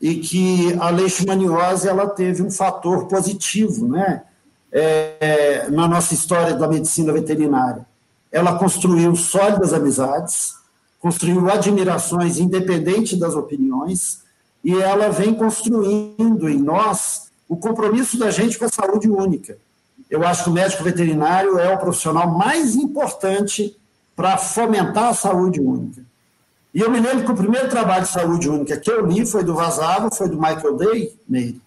e 0.00 0.16
que 0.16 0.74
a 0.80 0.90
leishmaniose 0.90 1.88
ela 1.88 2.08
teve 2.08 2.42
um 2.42 2.50
fator 2.50 3.06
positivo 3.06 3.86
né, 3.86 4.22
é, 4.70 5.68
na 5.70 5.86
nossa 5.86 6.14
história 6.14 6.54
da 6.54 6.66
medicina 6.66 7.12
veterinária. 7.12 7.86
Ela 8.30 8.58
construiu 8.58 9.14
sólidas 9.14 9.72
amizades, 9.72 10.54
construiu 10.98 11.50
admirações 11.50 12.38
independente 12.38 13.16
das 13.16 13.34
opiniões, 13.34 14.22
e 14.64 14.80
ela 14.80 15.10
vem 15.10 15.34
construindo 15.34 16.48
em 16.48 16.58
nós 16.58 17.30
o 17.48 17.56
compromisso 17.56 18.18
da 18.18 18.30
gente 18.30 18.58
com 18.58 18.64
a 18.64 18.68
saúde 18.68 19.10
única 19.10 19.56
eu 20.12 20.22
acho 20.26 20.44
que 20.44 20.50
o 20.50 20.52
médico 20.52 20.84
veterinário 20.84 21.58
é 21.58 21.74
o 21.74 21.78
profissional 21.78 22.30
mais 22.30 22.76
importante 22.76 23.74
para 24.14 24.36
fomentar 24.36 25.08
a 25.08 25.14
saúde 25.14 25.60
única. 25.60 26.04
E 26.74 26.80
eu 26.80 26.90
me 26.90 27.00
lembro 27.00 27.24
que 27.24 27.32
o 27.32 27.36
primeiro 27.36 27.68
trabalho 27.68 28.04
de 28.04 28.10
saúde 28.10 28.48
única 28.48 28.78
que 28.78 28.90
eu 28.90 29.04
li 29.06 29.26
foi 29.26 29.44
do 29.44 29.54
Vazava, 29.54 30.10
foi 30.10 30.28
do 30.28 30.40
Michael 30.40 30.76
Day, 30.76 31.14
Meire, 31.28 31.60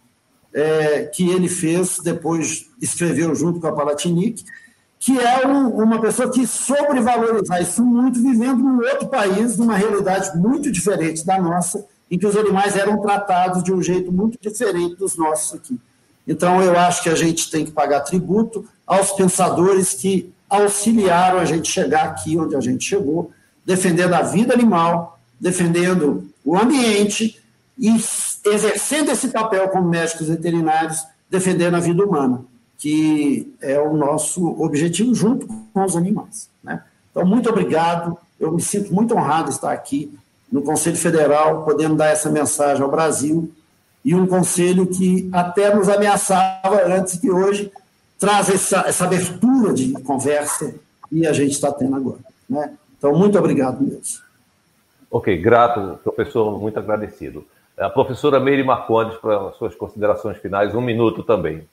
é, 0.53 1.03
que 1.03 1.30
ele 1.30 1.47
fez, 1.47 1.99
depois 1.99 2.69
escreveu 2.81 3.35
junto 3.35 3.59
com 3.59 3.67
a 3.67 3.73
Palatinic, 3.73 4.43
que 4.97 5.19
é 5.19 5.45
um, 5.45 5.67
uma 5.69 6.01
pessoa 6.01 6.31
que 6.31 6.47
sobrevalorizar 6.47 7.61
isso 7.61 7.84
muito, 7.84 8.19
vivendo 8.19 8.57
num 8.57 8.77
outro 8.77 9.07
país, 9.07 9.57
numa 9.57 9.76
realidade 9.76 10.35
muito 10.38 10.72
diferente 10.72 11.23
da 11.23 11.39
nossa, 11.39 11.85
em 12.09 12.17
que 12.17 12.26
os 12.26 12.35
animais 12.35 12.76
eram 12.76 12.99
tratados 13.01 13.63
de 13.63 13.72
um 13.72 13.81
jeito 13.81 14.11
muito 14.11 14.39
diferente 14.41 14.95
dos 14.95 15.15
nossos 15.15 15.59
aqui. 15.59 15.80
Então, 16.27 16.61
eu 16.63 16.76
acho 16.77 17.03
que 17.03 17.09
a 17.09 17.15
gente 17.15 17.51
tem 17.51 17.65
que 17.65 17.72
pagar 17.72 18.01
tributo 18.01 18.65
aos 18.88 19.11
pensadores 19.11 19.93
que 19.93 20.34
auxiliaram 20.49 21.39
a 21.39 21.45
gente 21.45 21.72
chegar 21.72 22.05
aqui 22.05 22.38
onde 22.38 22.55
a 22.55 22.61
gente 22.61 22.84
chegou, 22.85 23.31
defendendo 23.65 24.13
a 24.13 24.22
vida 24.22 24.53
animal, 24.53 25.19
defendendo 25.39 26.30
o 26.43 26.57
ambiente 26.57 27.41
e 27.77 27.89
exercendo 28.45 29.11
esse 29.11 29.30
papel 29.30 29.67
como 29.69 29.89
médicos 29.89 30.27
veterinários, 30.27 31.03
defendendo 31.30 31.76
a 31.76 31.80
vida 31.80 32.05
humana, 32.05 32.41
que 32.77 33.53
é 33.61 33.80
o 33.80 33.95
nosso 33.95 34.61
objetivo 34.61 35.13
junto 35.13 35.47
com 35.47 35.84
os 35.84 35.95
animais. 35.95 36.49
Né? 36.63 36.81
Então, 37.11 37.26
muito 37.26 37.49
obrigado. 37.49 38.17
Eu 38.39 38.51
me 38.51 38.61
sinto 38.61 38.93
muito 38.93 39.15
honrado 39.15 39.49
de 39.49 39.55
estar 39.55 39.72
aqui 39.72 40.17
no 40.51 40.61
Conselho 40.61 40.95
Federal, 40.95 41.63
podendo 41.65 41.95
dar 41.95 42.07
essa 42.07 42.30
mensagem 42.30 42.84
ao 42.84 42.91
Brasil 42.91 43.51
e 44.03 44.13
um 44.13 44.27
conselho 44.27 44.85
que 44.85 45.27
até 45.34 45.73
nos 45.73 45.89
ameaçava 45.89 46.85
antes, 46.85 47.19
que 47.19 47.31
hoje 47.31 47.72
traz 48.17 48.49
essa, 48.49 48.85
essa 48.87 49.05
abertura 49.05 49.73
de 49.73 49.91
conversa 50.01 50.75
e 51.11 51.25
a 51.25 51.33
gente 51.33 51.51
está 51.51 51.71
tendo 51.71 51.95
agora. 51.95 52.19
Né? 52.49 52.73
Então, 52.97 53.17
muito 53.17 53.37
obrigado 53.37 53.81
mesmo. 53.81 54.23
Ok, 55.09 55.37
grato, 55.37 55.99
professor, 56.03 56.59
muito 56.59 56.77
agradecido. 56.79 57.45
A 57.77 57.89
professora 57.89 58.39
Meire 58.39 58.63
Marcondes, 58.63 59.17
para 59.17 59.51
suas 59.53 59.75
considerações 59.75 60.37
finais, 60.37 60.73
um 60.73 60.81
minuto 60.81 61.23
também. 61.23 61.63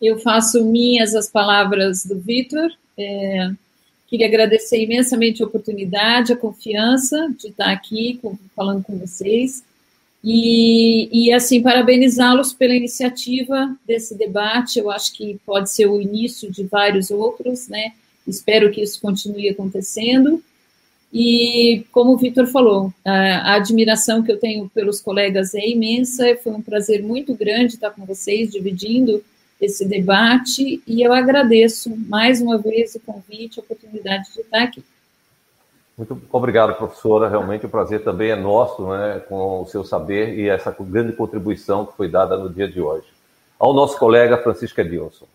Eu 0.00 0.18
faço 0.18 0.64
minhas 0.64 1.14
as 1.14 1.28
palavras 1.28 2.04
do 2.04 2.18
Vitor. 2.18 2.70
É, 2.98 3.50
queria 4.06 4.26
agradecer 4.26 4.82
imensamente 4.82 5.42
a 5.42 5.46
oportunidade, 5.46 6.32
a 6.32 6.36
confiança 6.36 7.28
de 7.38 7.48
estar 7.48 7.70
aqui 7.70 8.20
falando 8.56 8.82
com 8.82 8.98
vocês. 8.98 9.62
E, 10.26 11.26
e 11.26 11.32
assim, 11.34 11.60
parabenizá-los 11.60 12.54
pela 12.54 12.74
iniciativa 12.74 13.76
desse 13.86 14.16
debate. 14.16 14.78
Eu 14.78 14.90
acho 14.90 15.12
que 15.12 15.38
pode 15.44 15.70
ser 15.70 15.84
o 15.84 16.00
início 16.00 16.50
de 16.50 16.64
vários 16.64 17.10
outros, 17.10 17.68
né? 17.68 17.92
Espero 18.26 18.70
que 18.70 18.80
isso 18.80 18.98
continue 19.02 19.50
acontecendo. 19.50 20.42
E, 21.12 21.84
como 21.92 22.12
o 22.12 22.16
Vitor 22.16 22.46
falou, 22.46 22.90
a, 23.04 23.54
admiração 23.54 24.22
que 24.22 24.32
eu 24.32 24.38
tenho 24.38 24.66
pelos 24.70 24.98
colegas 24.98 25.54
é 25.54 25.68
imensa. 25.68 26.34
Foi 26.42 26.52
um 26.52 26.62
prazer 26.62 27.02
muito 27.02 27.34
grande 27.34 27.74
estar 27.74 27.90
com 27.90 28.06
vocês, 28.06 28.50
dividindo 28.50 29.22
esse 29.60 29.84
debate. 29.84 30.82
E 30.86 31.02
eu 31.02 31.12
agradeço 31.12 31.94
mais 32.08 32.40
uma 32.40 32.56
vez 32.56 32.94
o 32.94 33.00
convite, 33.00 33.60
a 33.60 33.62
oportunidade 33.62 34.32
de 34.32 34.40
estar 34.40 34.62
aqui. 34.62 34.82
Muito 35.96 36.20
obrigado, 36.32 36.76
professora. 36.76 37.28
Realmente 37.28 37.66
o 37.66 37.68
prazer 37.68 38.02
também 38.02 38.30
é 38.30 38.36
nosso, 38.36 38.88
né, 38.88 39.22
com 39.28 39.62
o 39.62 39.66
seu 39.66 39.84
saber 39.84 40.36
e 40.38 40.48
essa 40.48 40.74
grande 40.80 41.12
contribuição 41.12 41.86
que 41.86 41.96
foi 41.96 42.08
dada 42.08 42.36
no 42.36 42.52
dia 42.52 42.68
de 42.68 42.80
hoje. 42.80 43.06
Ao 43.58 43.72
nosso 43.72 43.96
colega 43.96 44.42
Francisco 44.42 44.80
Edilson. 44.80 45.26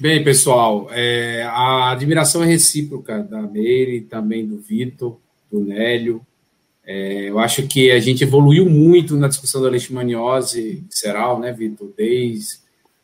Bem, 0.00 0.24
pessoal, 0.24 0.88
é, 0.90 1.44
a 1.44 1.90
admiração 1.92 2.42
é 2.42 2.46
recíproca 2.46 3.22
da 3.22 3.42
Meire, 3.42 4.00
também 4.00 4.44
do 4.44 4.56
Vitor, 4.56 5.18
do 5.50 5.60
Nélio. 5.60 6.26
É, 6.84 7.28
eu 7.28 7.38
acho 7.38 7.68
que 7.68 7.92
a 7.92 8.00
gente 8.00 8.24
evoluiu 8.24 8.68
muito 8.68 9.14
na 9.16 9.28
discussão 9.28 9.62
da 9.62 9.68
leishmaniose 9.68 10.82
visceral, 10.88 11.38
né, 11.38 11.52
Vitor? 11.52 11.92
Desde 11.96 12.56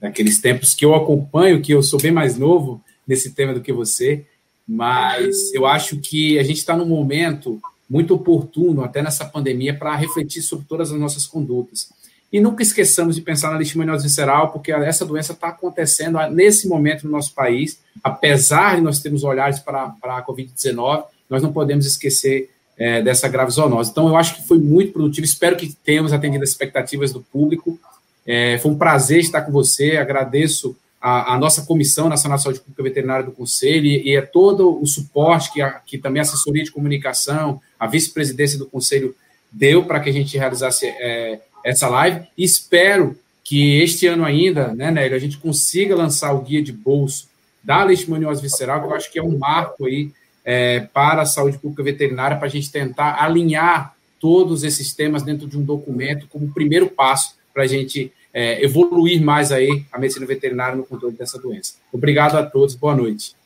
aqueles 0.03 0.41
tempos 0.41 0.75
que 0.75 0.85
eu 0.85 0.95
acompanho, 0.95 1.61
que 1.61 1.73
eu 1.73 1.83
sou 1.83 2.01
bem 2.01 2.11
mais 2.11 2.37
novo 2.37 2.83
nesse 3.07 3.33
tema 3.33 3.55
do 3.55 3.61
que 3.61 3.73
você 3.73 4.27
mas 4.69 5.53
eu 5.55 5.65
acho 5.65 5.97
que 5.97 6.39
a 6.39 6.43
gente 6.43 6.59
está 6.59 6.77
num 6.77 6.85
momento 6.85 7.59
muito 7.89 8.15
oportuno, 8.15 8.85
até 8.85 9.01
nessa 9.03 9.25
pandemia, 9.25 9.73
para 9.73 9.97
refletir 9.97 10.43
sobre 10.43 10.67
todas 10.69 10.93
as 10.93 11.01
nossas 11.01 11.27
condutas. 11.27 11.89
E 12.31 12.39
nunca 12.39 12.63
esqueçamos 12.63 13.15
de 13.15 13.23
pensar 13.23 13.51
na 13.51 13.57
leishmaniose 13.57 14.03
visceral, 14.03 14.53
porque 14.53 14.71
essa 14.71 15.07
doença 15.07 15.33
está 15.33 15.49
acontecendo 15.49 16.19
nesse 16.29 16.69
momento 16.69 17.05
no 17.05 17.11
nosso 17.11 17.33
país, 17.33 17.79
apesar 18.05 18.77
de 18.77 18.83
nós 18.83 19.01
termos 19.01 19.25
olhares 19.25 19.59
para, 19.59 19.95
a 20.03 20.27
Covid-19, 20.27 21.05
nós 21.31 21.43
não 21.43 21.51
podemos 21.51 21.87
esquecer 21.87 22.51
é, 22.77 23.01
dessa 23.01 23.27
grave 23.27 23.51
zoonose. 23.51 23.91
Então, 23.91 24.07
eu 24.07 24.17
acho 24.17 24.35
que 24.35 24.47
foi 24.47 24.59
muito 24.59 24.93
produtivo, 24.93 25.25
espero 25.25 25.57
que 25.57 25.75
tenhamos 25.83 26.13
atendido 26.13 26.45
as 26.45 26.51
expectativas 26.51 27.11
do 27.11 27.23
público. 27.23 27.79
É, 28.27 28.59
foi 28.59 28.71
um 28.71 28.77
prazer 28.77 29.21
estar 29.21 29.41
com 29.41 29.51
você, 29.51 29.97
agradeço 29.97 30.77
a, 31.01 31.35
a, 31.35 31.39
nossa 31.39 31.63
Comissão 31.63 32.09
Nacional 32.09 32.39
de 32.39 32.45
Saúde 32.45 32.61
Pública 32.61 32.83
Veterinária 32.83 33.25
do 33.25 33.33
Conselho 33.33 33.87
e, 33.87 34.17
é 34.17 34.21
todo 34.21 34.81
o 34.81 34.87
suporte 34.87 35.53
que, 35.53 35.63
a, 35.63 35.73
que 35.73 35.99
também 35.99 36.21
a 36.21 36.23
assessoria 36.23 36.65
de 36.65 36.73
comunicação, 36.73 37.61
a 37.79 37.87
vice-presidência 37.87 38.59
do 38.59 38.67
Conselho 38.67 39.15
deu 39.51 39.85
para 39.85 40.01
que 40.01 40.11
a 40.11 40.13
gente 40.13 40.37
realizasse 40.37 40.87
é, 40.87 41.41
essa 41.65 41.89
live. 41.89 42.27
Espero 42.37 43.17
que 43.45 43.81
este 43.81 44.07
ano 44.07 44.25
ainda, 44.25 44.75
né, 44.75 44.91
Nélio, 44.91 45.17
a 45.17 45.21
gente 45.21 45.39
consiga 45.39 45.95
lançar 45.95 46.33
o 46.33 46.43
guia 46.43 46.63
de 46.63 46.73
bolso 46.73 47.29
da 47.63 47.83
leishmaniose 47.85 48.43
visceral, 48.43 48.81
que 48.81 48.87
eu 48.87 48.95
acho 48.95 49.13
que 49.13 49.19
é 49.19 49.23
um 49.23 49.39
marco 49.39 49.87
aí 49.87 50.11
é, 50.45 50.81
para 50.81 51.23
a 51.23 51.27
saúde 51.27 51.59
pública 51.59 51.83
veterinária, 51.83 52.37
para 52.37 52.47
a 52.47 52.51
gente 52.51 52.71
tentar 52.71 53.23
alinhar 53.23 53.95
todos 54.21 54.65
esses 54.65 54.93
temas 54.93 55.23
dentro 55.23 55.47
de 55.47 55.57
um 55.57 55.63
documento 55.63 56.27
como 56.29 56.53
primeiro 56.53 56.89
passo 56.89 57.37
para 57.55 57.63
a 57.63 57.67
gente 57.67 58.13
é, 58.33 58.65
evoluir 58.65 59.23
mais 59.23 59.51
aí 59.51 59.85
a 59.93 59.99
medicina 59.99 60.27
veterinária 60.27 60.77
no 60.77 60.85
controle 60.85 61.15
dessa 61.15 61.39
doença. 61.39 61.75
Obrigado 61.93 62.37
a 62.37 62.45
todos, 62.45 62.75
boa 62.75 62.95
noite. 62.95 63.37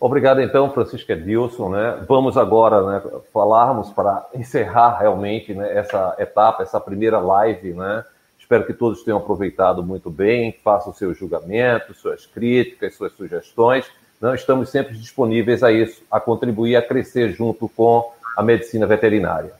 Obrigado, 0.00 0.40
então, 0.42 0.70
Francisco 0.70 1.10
Edilson. 1.10 1.70
Né? 1.70 2.04
Vamos 2.06 2.36
agora 2.36 2.82
né, 2.86 3.02
falarmos 3.32 3.90
para 3.90 4.26
encerrar 4.34 4.98
realmente 4.98 5.54
né, 5.54 5.76
essa 5.76 6.14
etapa, 6.18 6.62
essa 6.62 6.78
primeira 6.78 7.18
live. 7.18 7.72
Né? 7.72 8.04
Espero 8.38 8.66
que 8.66 8.74
todos 8.74 9.02
tenham 9.02 9.18
aproveitado 9.18 9.82
muito 9.82 10.10
bem, 10.10 10.54
façam 10.62 10.92
seus 10.92 11.16
julgamentos, 11.16 11.98
suas 11.98 12.26
críticas, 12.26 12.94
suas 12.94 13.12
sugestões. 13.12 13.86
Não 14.20 14.34
estamos 14.34 14.68
sempre 14.68 14.94
disponíveis 14.94 15.62
a 15.62 15.72
isso, 15.72 16.02
a 16.10 16.20
contribuir, 16.20 16.76
a 16.76 16.82
crescer 16.82 17.32
junto 17.32 17.68
com 17.70 18.12
a 18.36 18.42
medicina 18.42 18.86
veterinária. 18.86 19.52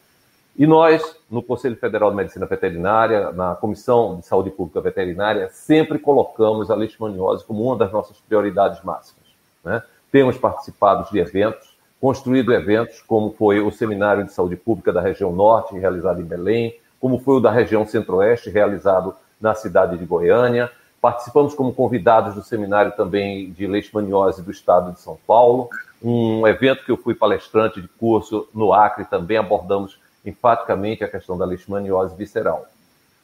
E 0.57 0.69
nós, 0.69 1.17
no 1.29 1.43
Conselho 1.43 1.75
Federal 1.75 2.11
de 2.11 2.17
Medicina 2.17 2.47
Veterinária, 2.47 3.33
na 3.33 3.57
Comissão 3.57 4.21
de 4.21 4.27
Saúde 4.27 4.51
Pública 4.51 4.81
Veterinária, 4.81 5.49
sempre 5.51 5.99
colocamos 5.99 6.71
a 6.71 6.77
leishmaniose 6.77 7.45
como 7.45 7.65
uma 7.65 7.77
das 7.77 7.91
nossas 7.91 8.19
prioridades 8.21 8.81
máximas. 8.85 9.25
Né? 9.65 9.83
Temos 10.13 10.39
participado 10.39 11.11
de 11.11 11.19
eventos, 11.19 11.77
construído 12.01 12.53
eventos, 12.53 13.03
como 13.03 13.35
foi 13.37 13.59
o 13.59 13.73
Seminário 13.73 14.23
de 14.23 14.33
Saúde 14.33 14.55
Pública 14.55 14.93
da 14.93 15.01
região 15.01 15.33
Norte, 15.33 15.77
realizado 15.77 16.21
em 16.21 16.25
Belém, 16.25 16.79
como 17.01 17.19
foi 17.19 17.39
o 17.39 17.41
da 17.41 17.51
região 17.51 17.85
Centro-Oeste, 17.85 18.49
realizado 18.49 19.13
na 19.41 19.57
cidade 19.57 19.99
de 19.99 20.05
Goiânia. 20.05 20.71
Participamos 21.01 21.53
como 21.53 21.75
convidados 21.75 22.35
do 22.35 22.43
seminário 22.43 22.93
também 22.93 23.51
de 23.51 23.67
leishmaniose 23.67 24.41
do 24.41 24.53
estado 24.53 24.93
de 24.93 25.01
São 25.01 25.19
Paulo, 25.27 25.69
um 26.01 26.47
evento 26.47 26.85
que 26.85 26.93
eu 26.93 26.97
fui 26.97 27.15
palestrante 27.15 27.81
de 27.81 27.89
curso 27.89 28.47
no 28.55 28.73
Acre, 28.73 29.05
também 29.05 29.37
abordamos 29.37 29.99
enfaticamente 30.25 31.05
a 31.05 31.09
questão 31.09 31.37
da 31.37 31.45
leishmaniose 31.45 32.17
visceral. 32.17 32.67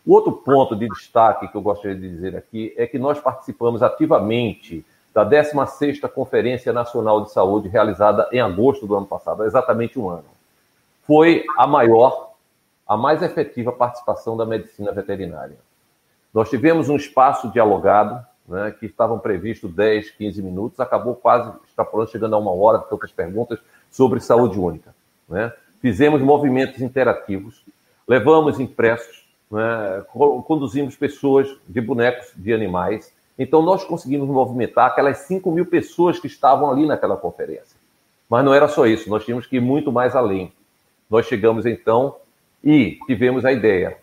O 0.06 0.12
outro 0.14 0.32
ponto 0.32 0.74
de 0.74 0.89
destaque 0.89 1.48
que 1.48 1.56
eu 1.56 1.62
gostaria 1.62 1.97
de 1.97 2.09
dizer 2.09 2.36
aqui 2.36 2.74
é 2.77 2.86
que 2.86 2.98
nós 2.98 3.20
participamos 3.20 3.82
ativamente 3.82 4.85
da 5.12 5.28
16ª 5.28 6.09
Conferência 6.09 6.72
Nacional 6.72 7.22
de 7.22 7.32
Saúde, 7.32 7.68
realizada 7.68 8.28
em 8.32 8.40
agosto 8.40 8.86
do 8.86 8.97
ano 8.97 9.06
passado, 9.06 9.44
exatamente 9.44 9.98
um 9.98 10.09
ano. 10.09 10.24
Foi 11.02 11.44
a 11.59 11.66
maior, 11.66 12.32
a 12.86 12.97
mais 12.97 13.22
efetiva 13.22 13.72
participação 13.72 14.36
da 14.36 14.47
medicina 14.47 14.93
veterinária. 14.93 15.56
Nós 16.32 16.48
tivemos 16.48 16.89
um 16.89 16.97
espaço 16.97 17.51
dialogado, 17.51 18.24
né, 18.47 18.74
que 18.78 18.86
estavam 18.86 19.18
previstos 19.18 19.72
10, 19.72 20.10
15 20.10 20.43
minutos, 20.43 20.81
acabou 20.81 21.14
quase 21.14 21.52
extrapolando, 21.66 22.10
chegando 22.10 22.35
a 22.35 22.39
uma 22.39 22.52
hora, 22.52 22.78
de 22.78 22.89
tantas 22.89 23.10
perguntas 23.12 23.59
sobre 23.90 24.20
saúde 24.20 24.59
única. 24.59 24.94
Né? 25.28 25.52
Fizemos 25.81 26.20
movimentos 26.20 26.81
interativos, 26.81 27.65
levamos 28.07 28.61
impressos, 28.61 29.24
né, 29.51 30.05
conduzimos 30.47 30.97
pessoas 30.97 31.48
de 31.69 31.81
bonecos 31.81 32.32
de 32.36 32.52
animais, 32.52 33.12
então, 33.43 33.62
nós 33.62 33.82
conseguimos 33.82 34.28
movimentar 34.28 34.89
aquelas 34.89 35.16
5 35.20 35.51
mil 35.51 35.65
pessoas 35.65 36.19
que 36.19 36.27
estavam 36.27 36.70
ali 36.70 36.85
naquela 36.85 37.16
conferência. 37.16 37.74
Mas 38.28 38.44
não 38.44 38.52
era 38.52 38.69
só 38.69 38.86
isso, 38.86 39.09
nós 39.09 39.24
tínhamos 39.24 39.47
que 39.47 39.57
ir 39.57 39.61
muito 39.61 39.90
mais 39.90 40.15
além. 40.15 40.52
Nós 41.09 41.24
chegamos, 41.24 41.65
então, 41.65 42.16
e 42.62 42.98
tivemos 43.07 43.47
a 43.47 43.51
ideia 43.51 43.97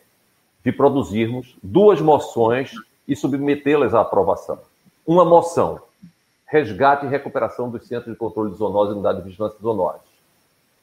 de 0.66 0.72
produzirmos 0.72 1.56
duas 1.62 2.02
moções 2.02 2.72
e 3.08 3.16
submetê-las 3.16 3.94
à 3.94 4.02
aprovação. 4.02 4.58
Uma 5.06 5.24
moção, 5.24 5.82
resgate 6.48 7.06
e 7.06 7.10
recuperação 7.10 7.70
dos 7.70 7.88
centros 7.88 8.12
de 8.12 8.18
controle 8.18 8.50
de 8.50 8.58
zoonose 8.58 8.90
e 8.90 8.94
unidade 8.96 9.20
de 9.20 9.30
vigilância 9.30 9.56
de 9.56 9.62
zoonose. 9.62 10.07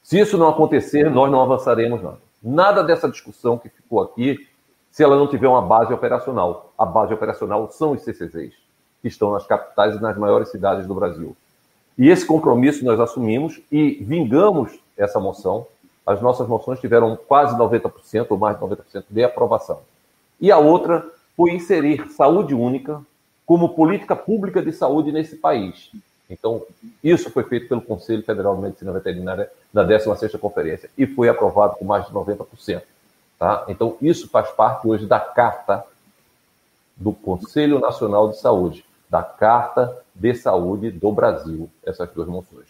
Se 0.04 0.20
isso 0.20 0.36
não 0.36 0.50
acontecer, 0.50 1.10
nós 1.10 1.32
não 1.32 1.40
avançaremos 1.40 2.02
nada. 2.02 2.18
Nada 2.42 2.84
dessa 2.84 3.08
discussão 3.08 3.56
que 3.56 3.70
ficou 3.70 4.02
aqui 4.02 4.46
se 4.90 5.02
ela 5.02 5.16
não 5.16 5.26
tiver 5.26 5.48
uma 5.48 5.62
base 5.62 5.94
operacional. 5.94 6.74
A 6.78 6.84
base 6.84 7.14
operacional 7.14 7.70
são 7.70 7.92
os 7.92 8.02
CCZs, 8.02 8.52
que 9.00 9.08
estão 9.08 9.32
nas 9.32 9.46
capitais 9.46 9.96
e 9.96 10.02
nas 10.02 10.14
maiores 10.18 10.50
cidades 10.50 10.86
do 10.86 10.94
Brasil. 10.94 11.34
E 11.96 12.10
esse 12.10 12.26
compromisso 12.26 12.84
nós 12.84 13.00
assumimos 13.00 13.62
e 13.72 13.92
vingamos 14.02 14.78
essa 14.94 15.18
moção. 15.18 15.66
As 16.06 16.20
nossas 16.20 16.46
moções 16.46 16.78
tiveram 16.80 17.16
quase 17.16 17.56
90% 17.56 18.26
ou 18.28 18.36
mais 18.36 18.58
de 18.58 18.62
90% 18.62 19.04
de 19.08 19.24
aprovação. 19.24 19.80
E 20.38 20.52
a 20.52 20.58
outra 20.58 21.02
foi 21.34 21.52
inserir 21.52 22.10
saúde 22.10 22.54
única 22.54 23.00
como 23.46 23.70
política 23.70 24.14
pública 24.14 24.60
de 24.60 24.70
saúde 24.70 25.10
nesse 25.10 25.36
país. 25.36 25.90
Então, 26.28 26.62
isso 27.02 27.30
foi 27.30 27.44
feito 27.44 27.68
pelo 27.68 27.82
Conselho 27.82 28.22
Federal 28.22 28.56
de 28.56 28.62
Medicina 28.62 28.92
Veterinária 28.92 29.50
na 29.72 29.84
16ª 29.84 30.38
conferência 30.38 30.88
e 30.96 31.06
foi 31.06 31.28
aprovado 31.28 31.76
com 31.76 31.84
mais 31.84 32.06
de 32.06 32.12
90%. 32.12 32.82
Tá? 33.38 33.64
Então, 33.68 33.96
isso 34.00 34.28
faz 34.28 34.50
parte 34.50 34.88
hoje 34.88 35.06
da 35.06 35.20
carta 35.20 35.84
do 36.96 37.12
Conselho 37.12 37.78
Nacional 37.78 38.30
de 38.30 38.38
Saúde, 38.38 38.84
da 39.10 39.22
Carta 39.22 39.96
de 40.14 40.34
Saúde 40.34 40.90
do 40.90 41.12
Brasil, 41.12 41.68
essas 41.84 42.08
duas 42.10 42.28
moções. 42.28 42.66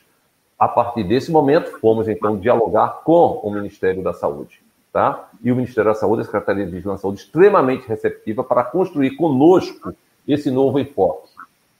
A 0.59 0.67
partir 0.67 1.05
desse 1.05 1.31
momento, 1.31 1.79
fomos 1.79 2.09
então 2.09 2.39
dialogar 2.39 3.03
com 3.05 3.41
o 3.43 3.51
Ministério 3.51 4.03
da 4.03 4.13
Saúde. 4.13 4.63
Tá? 4.93 5.29
E 5.43 5.51
o 5.51 5.57
Ministério 5.57 5.91
da 5.91 5.99
Saúde, 5.99 6.23
a 6.23 6.25
Secretaria 6.25 6.65
de 6.65 6.71
Vigilância 6.71 7.03
Saúde, 7.03 7.21
extremamente 7.21 7.87
receptiva 7.87 8.45
para 8.45 8.63
construir 8.65 9.17
conosco 9.17 9.95
esse 10.27 10.51
novo 10.51 10.79
enfoque. 10.79 11.29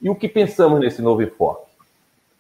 E 0.03 0.11
o 0.11 0.15
que 0.15 0.29
pensamos 0.29 0.81
nesse 0.81 1.01
novo 1.01 1.23
enfoque? 1.23 1.64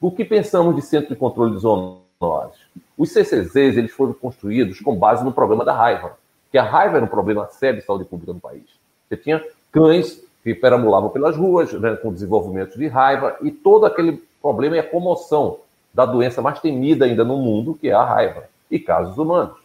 O 0.01 0.11
que 0.11 0.25
pensamos 0.25 0.77
de 0.77 0.83
Centro 0.83 1.11
de 1.11 1.17
Controle 1.17 1.55
de 1.55 1.61
Zoonoses? 1.61 2.61
Os 2.97 3.11
CCZs 3.11 3.77
eles 3.77 3.93
foram 3.93 4.13
construídos 4.13 4.81
com 4.81 4.95
base 4.95 5.25
no 5.25 5.33
programa 5.33 5.65
da 5.65 5.73
raiva 5.73 6.17
que 6.55 6.59
a 6.59 6.63
raiva 6.63 6.99
era 6.99 7.05
um 7.05 7.09
problema 7.09 7.49
sério 7.49 7.81
de 7.81 7.85
saúde 7.85 8.05
pública 8.05 8.33
no 8.33 8.39
país. 8.39 8.63
Você 9.09 9.17
tinha 9.17 9.45
cães 9.73 10.23
que 10.45 10.55
perambulavam 10.55 11.11
pelas 11.11 11.37
ruas, 11.37 11.73
né, 11.73 11.97
com 11.97 12.13
desenvolvimento 12.13 12.79
de 12.79 12.87
raiva, 12.87 13.37
e 13.43 13.51
todo 13.51 13.85
aquele 13.85 14.23
problema 14.41 14.77
é 14.77 14.79
a 14.79 14.89
comoção 14.89 15.59
da 15.93 16.07
doença 16.07 16.41
mais 16.41 16.61
temida 16.61 17.07
ainda 17.07 17.25
no 17.25 17.39
mundo, 17.39 17.75
que 17.75 17.89
é 17.89 17.93
a 17.93 18.05
raiva, 18.05 18.45
e 18.71 18.79
casos 18.79 19.19
humanos. 19.19 19.57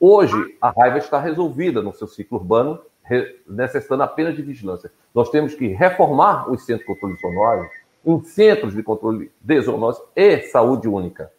Hoje, 0.00 0.56
a 0.60 0.70
raiva 0.70 0.98
está 0.98 1.20
resolvida 1.20 1.80
no 1.80 1.94
seu 1.94 2.08
ciclo 2.08 2.38
urbano, 2.38 2.80
necessitando 3.46 4.02
apenas 4.02 4.34
de 4.34 4.42
vigilância. 4.42 4.90
Nós 5.14 5.30
temos 5.30 5.54
que 5.54 5.68
reformar 5.68 6.50
os 6.50 6.66
centros 6.66 6.80
de 6.80 6.94
controle 6.94 7.14
de 7.14 7.20
zoonose 7.20 7.70
em 8.04 8.22
centros 8.24 8.74
de 8.74 8.82
controle 8.82 9.30
de 9.40 9.60
zoonose 9.60 10.00
e 10.14 10.42
saúde 10.42 10.88
única, 10.88 11.32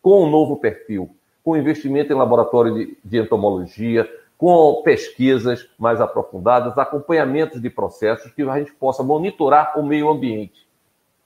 com 0.00 0.24
um 0.24 0.30
novo 0.30 0.56
perfil, 0.56 1.10
com 1.42 1.56
investimento 1.56 2.12
em 2.12 2.16
laboratório 2.16 2.74
de, 2.74 2.98
de 3.04 3.18
entomologia, 3.18 4.08
com 4.38 4.82
pesquisas 4.82 5.68
mais 5.78 6.00
aprofundadas, 6.00 6.76
acompanhamentos 6.76 7.60
de 7.60 7.70
processos 7.70 8.32
que 8.32 8.42
a 8.42 8.58
gente 8.58 8.72
possa 8.72 9.02
monitorar 9.02 9.78
o 9.78 9.82
meio 9.82 10.08
ambiente. 10.08 10.66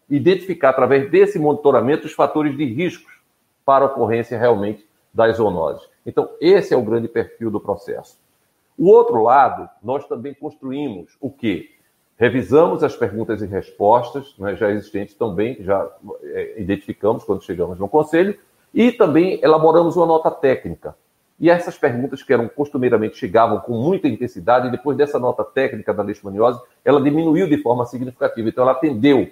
Identificar, 0.09 0.71
através 0.71 1.11
desse 1.11 1.39
monitoramento, 1.39 2.07
os 2.07 2.13
fatores 2.13 2.57
de 2.57 2.65
riscos 2.65 3.13
para 3.65 3.85
a 3.85 3.89
ocorrência 3.89 4.39
realmente 4.39 4.87
das 5.13 5.37
zoonoses. 5.37 5.89
Então, 6.05 6.29
esse 6.41 6.73
é 6.73 6.77
o 6.77 6.83
grande 6.83 7.09
perfil 7.09 7.51
do 7.51 7.61
processo. 7.61 8.19
O 8.79 8.89
outro 8.89 9.23
lado, 9.23 9.69
nós 9.83 10.07
também 10.07 10.33
construímos 10.33 11.17
o 11.21 11.31
quê? 11.31 11.71
Revisamos 12.21 12.85
as 12.85 12.95
perguntas 12.95 13.41
e 13.41 13.47
respostas 13.47 14.35
né, 14.39 14.55
já 14.55 14.71
existentes 14.71 15.15
também, 15.15 15.57
já 15.61 15.91
é, 16.23 16.61
identificamos 16.61 17.25
quando 17.25 17.43
chegamos 17.43 17.79
no 17.79 17.89
Conselho, 17.89 18.39
e 18.75 18.93
também 18.93 19.41
elaboramos 19.43 19.97
uma 19.97 20.05
nota 20.05 20.31
técnica. 20.31 20.95
E 21.41 21.49
essas 21.49 21.79
perguntas 21.79 22.23
que 22.23 22.31
eram 22.31 22.47
costumeiramente 22.47 23.17
chegavam 23.17 23.59
com 23.61 23.73
muita 23.73 24.07
intensidade, 24.07 24.69
e 24.69 24.71
depois 24.71 24.99
dessa 24.99 25.19
nota 25.19 25.43
técnica 25.43 25.95
da 25.95 26.03
leishmaniose, 26.03 26.61
ela 26.85 27.01
diminuiu 27.01 27.49
de 27.49 27.57
forma 27.57 27.87
significativa. 27.87 28.51
Então, 28.51 28.65
ela 28.65 28.73
atendeu 28.73 29.27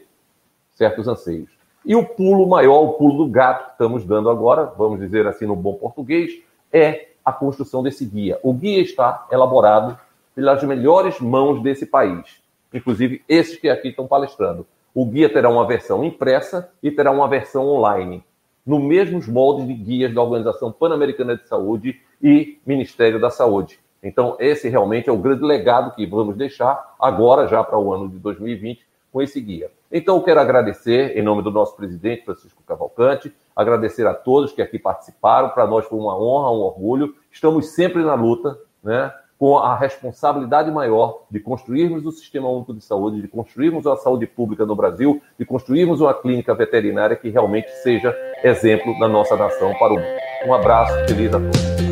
certos 0.73 1.06
anseios. 1.06 1.51
E 1.85 1.94
o 1.94 2.06
pulo 2.06 2.48
maior, 2.48 2.85
o 2.85 2.93
pulo 2.94 3.23
do 3.23 3.31
gato 3.31 3.66
que 3.66 3.73
estamos 3.73 4.02
dando 4.02 4.31
agora, 4.31 4.65
vamos 4.65 4.98
dizer 4.98 5.27
assim 5.27 5.44
no 5.44 5.55
bom 5.55 5.74
português, 5.74 6.32
é 6.73 7.09
a 7.23 7.35
construção 7.35 7.82
desse 7.82 8.06
guia. 8.06 8.40
O 8.43 8.55
guia 8.55 8.81
está 8.81 9.27
elaborado 9.31 9.98
pelas 10.35 10.62
melhores 10.65 11.20
mãos 11.20 11.62
desse 11.62 11.85
país, 11.85 12.47
inclusive 12.73 13.23
esses 13.28 13.59
que 13.59 13.69
aqui 13.69 13.89
estão 13.89 14.07
palestrando. 14.07 14.66
O 14.95 15.07
guia 15.07 15.28
terá 15.28 15.49
uma 15.49 15.66
versão 15.66 16.05
impressa 16.05 16.70
e 16.82 16.90
terá 16.90 17.11
uma 17.11 17.28
versão 17.28 17.66
online 17.66 18.24
no 18.69 18.78
mesmos 18.78 19.27
moldes 19.27 19.66
de 19.66 19.73
guias 19.73 20.15
da 20.15 20.20
Organização 20.20 20.70
Pan-Americana 20.70 21.35
de 21.35 21.49
Saúde 21.49 21.99
e 22.23 22.59
Ministério 22.66 23.19
da 23.19 23.31
Saúde. 23.31 23.81
Então, 24.03 24.36
esse 24.39 24.69
realmente 24.69 25.09
é 25.09 25.12
o 25.12 25.16
grande 25.16 25.43
legado 25.43 25.95
que 25.95 26.07
vamos 26.07 26.36
deixar 26.36 26.95
agora, 27.01 27.49
já 27.49 27.65
para 27.65 27.78
o 27.78 27.95
ano 27.95 28.11
de 28.11 28.19
2020, 28.19 28.86
com 29.11 29.23
esse 29.23 29.40
guia. 29.40 29.70
Então, 29.90 30.16
eu 30.16 30.23
quero 30.23 30.39
agradecer, 30.39 31.16
em 31.16 31.23
nome 31.23 31.43
do 31.43 31.51
nosso 31.51 31.74
presidente, 31.74 32.27
Francisco 32.27 32.62
Cavalcante, 32.66 33.32
agradecer 33.57 34.07
a 34.07 34.12
todos 34.12 34.53
que 34.53 34.61
aqui 34.61 34.78
participaram. 34.78 35.49
Para 35.49 35.66
nós 35.66 35.86
foi 35.86 35.99
uma 35.99 36.15
honra, 36.15 36.51
um 36.51 36.61
orgulho. 36.61 37.15
Estamos 37.32 37.70
sempre 37.70 38.03
na 38.05 38.15
luta, 38.15 38.59
né? 38.85 39.11
Com 39.39 39.56
a 39.56 39.77
responsabilidade 39.77 40.70
maior 40.70 41.23
de 41.31 41.39
construirmos 41.39 42.05
o 42.05 42.10
sistema 42.10 42.48
único 42.48 42.74
de 42.74 42.82
saúde, 42.82 43.23
de 43.23 43.28
construirmos 43.28 43.86
a 43.86 43.97
saúde 43.97 44.27
pública 44.27 44.66
no 44.66 44.74
Brasil, 44.74 45.23
de 45.39 45.44
construirmos 45.44 46.01
uma 46.01 46.12
clínica 46.12 46.55
veterinária 46.55 47.16
que 47.16 47.31
realmente 47.31 47.70
seja 47.82 48.15
exemplo 48.43 48.98
na 48.98 49.06
nossa 49.09 49.36
nação 49.36 49.73
para 49.78 49.93
o 49.93 49.97
mundo. 49.97 50.19
Um 50.47 50.55
abraço, 50.55 50.93
feliz 51.06 51.32
a 51.32 51.39
todos. 51.39 51.88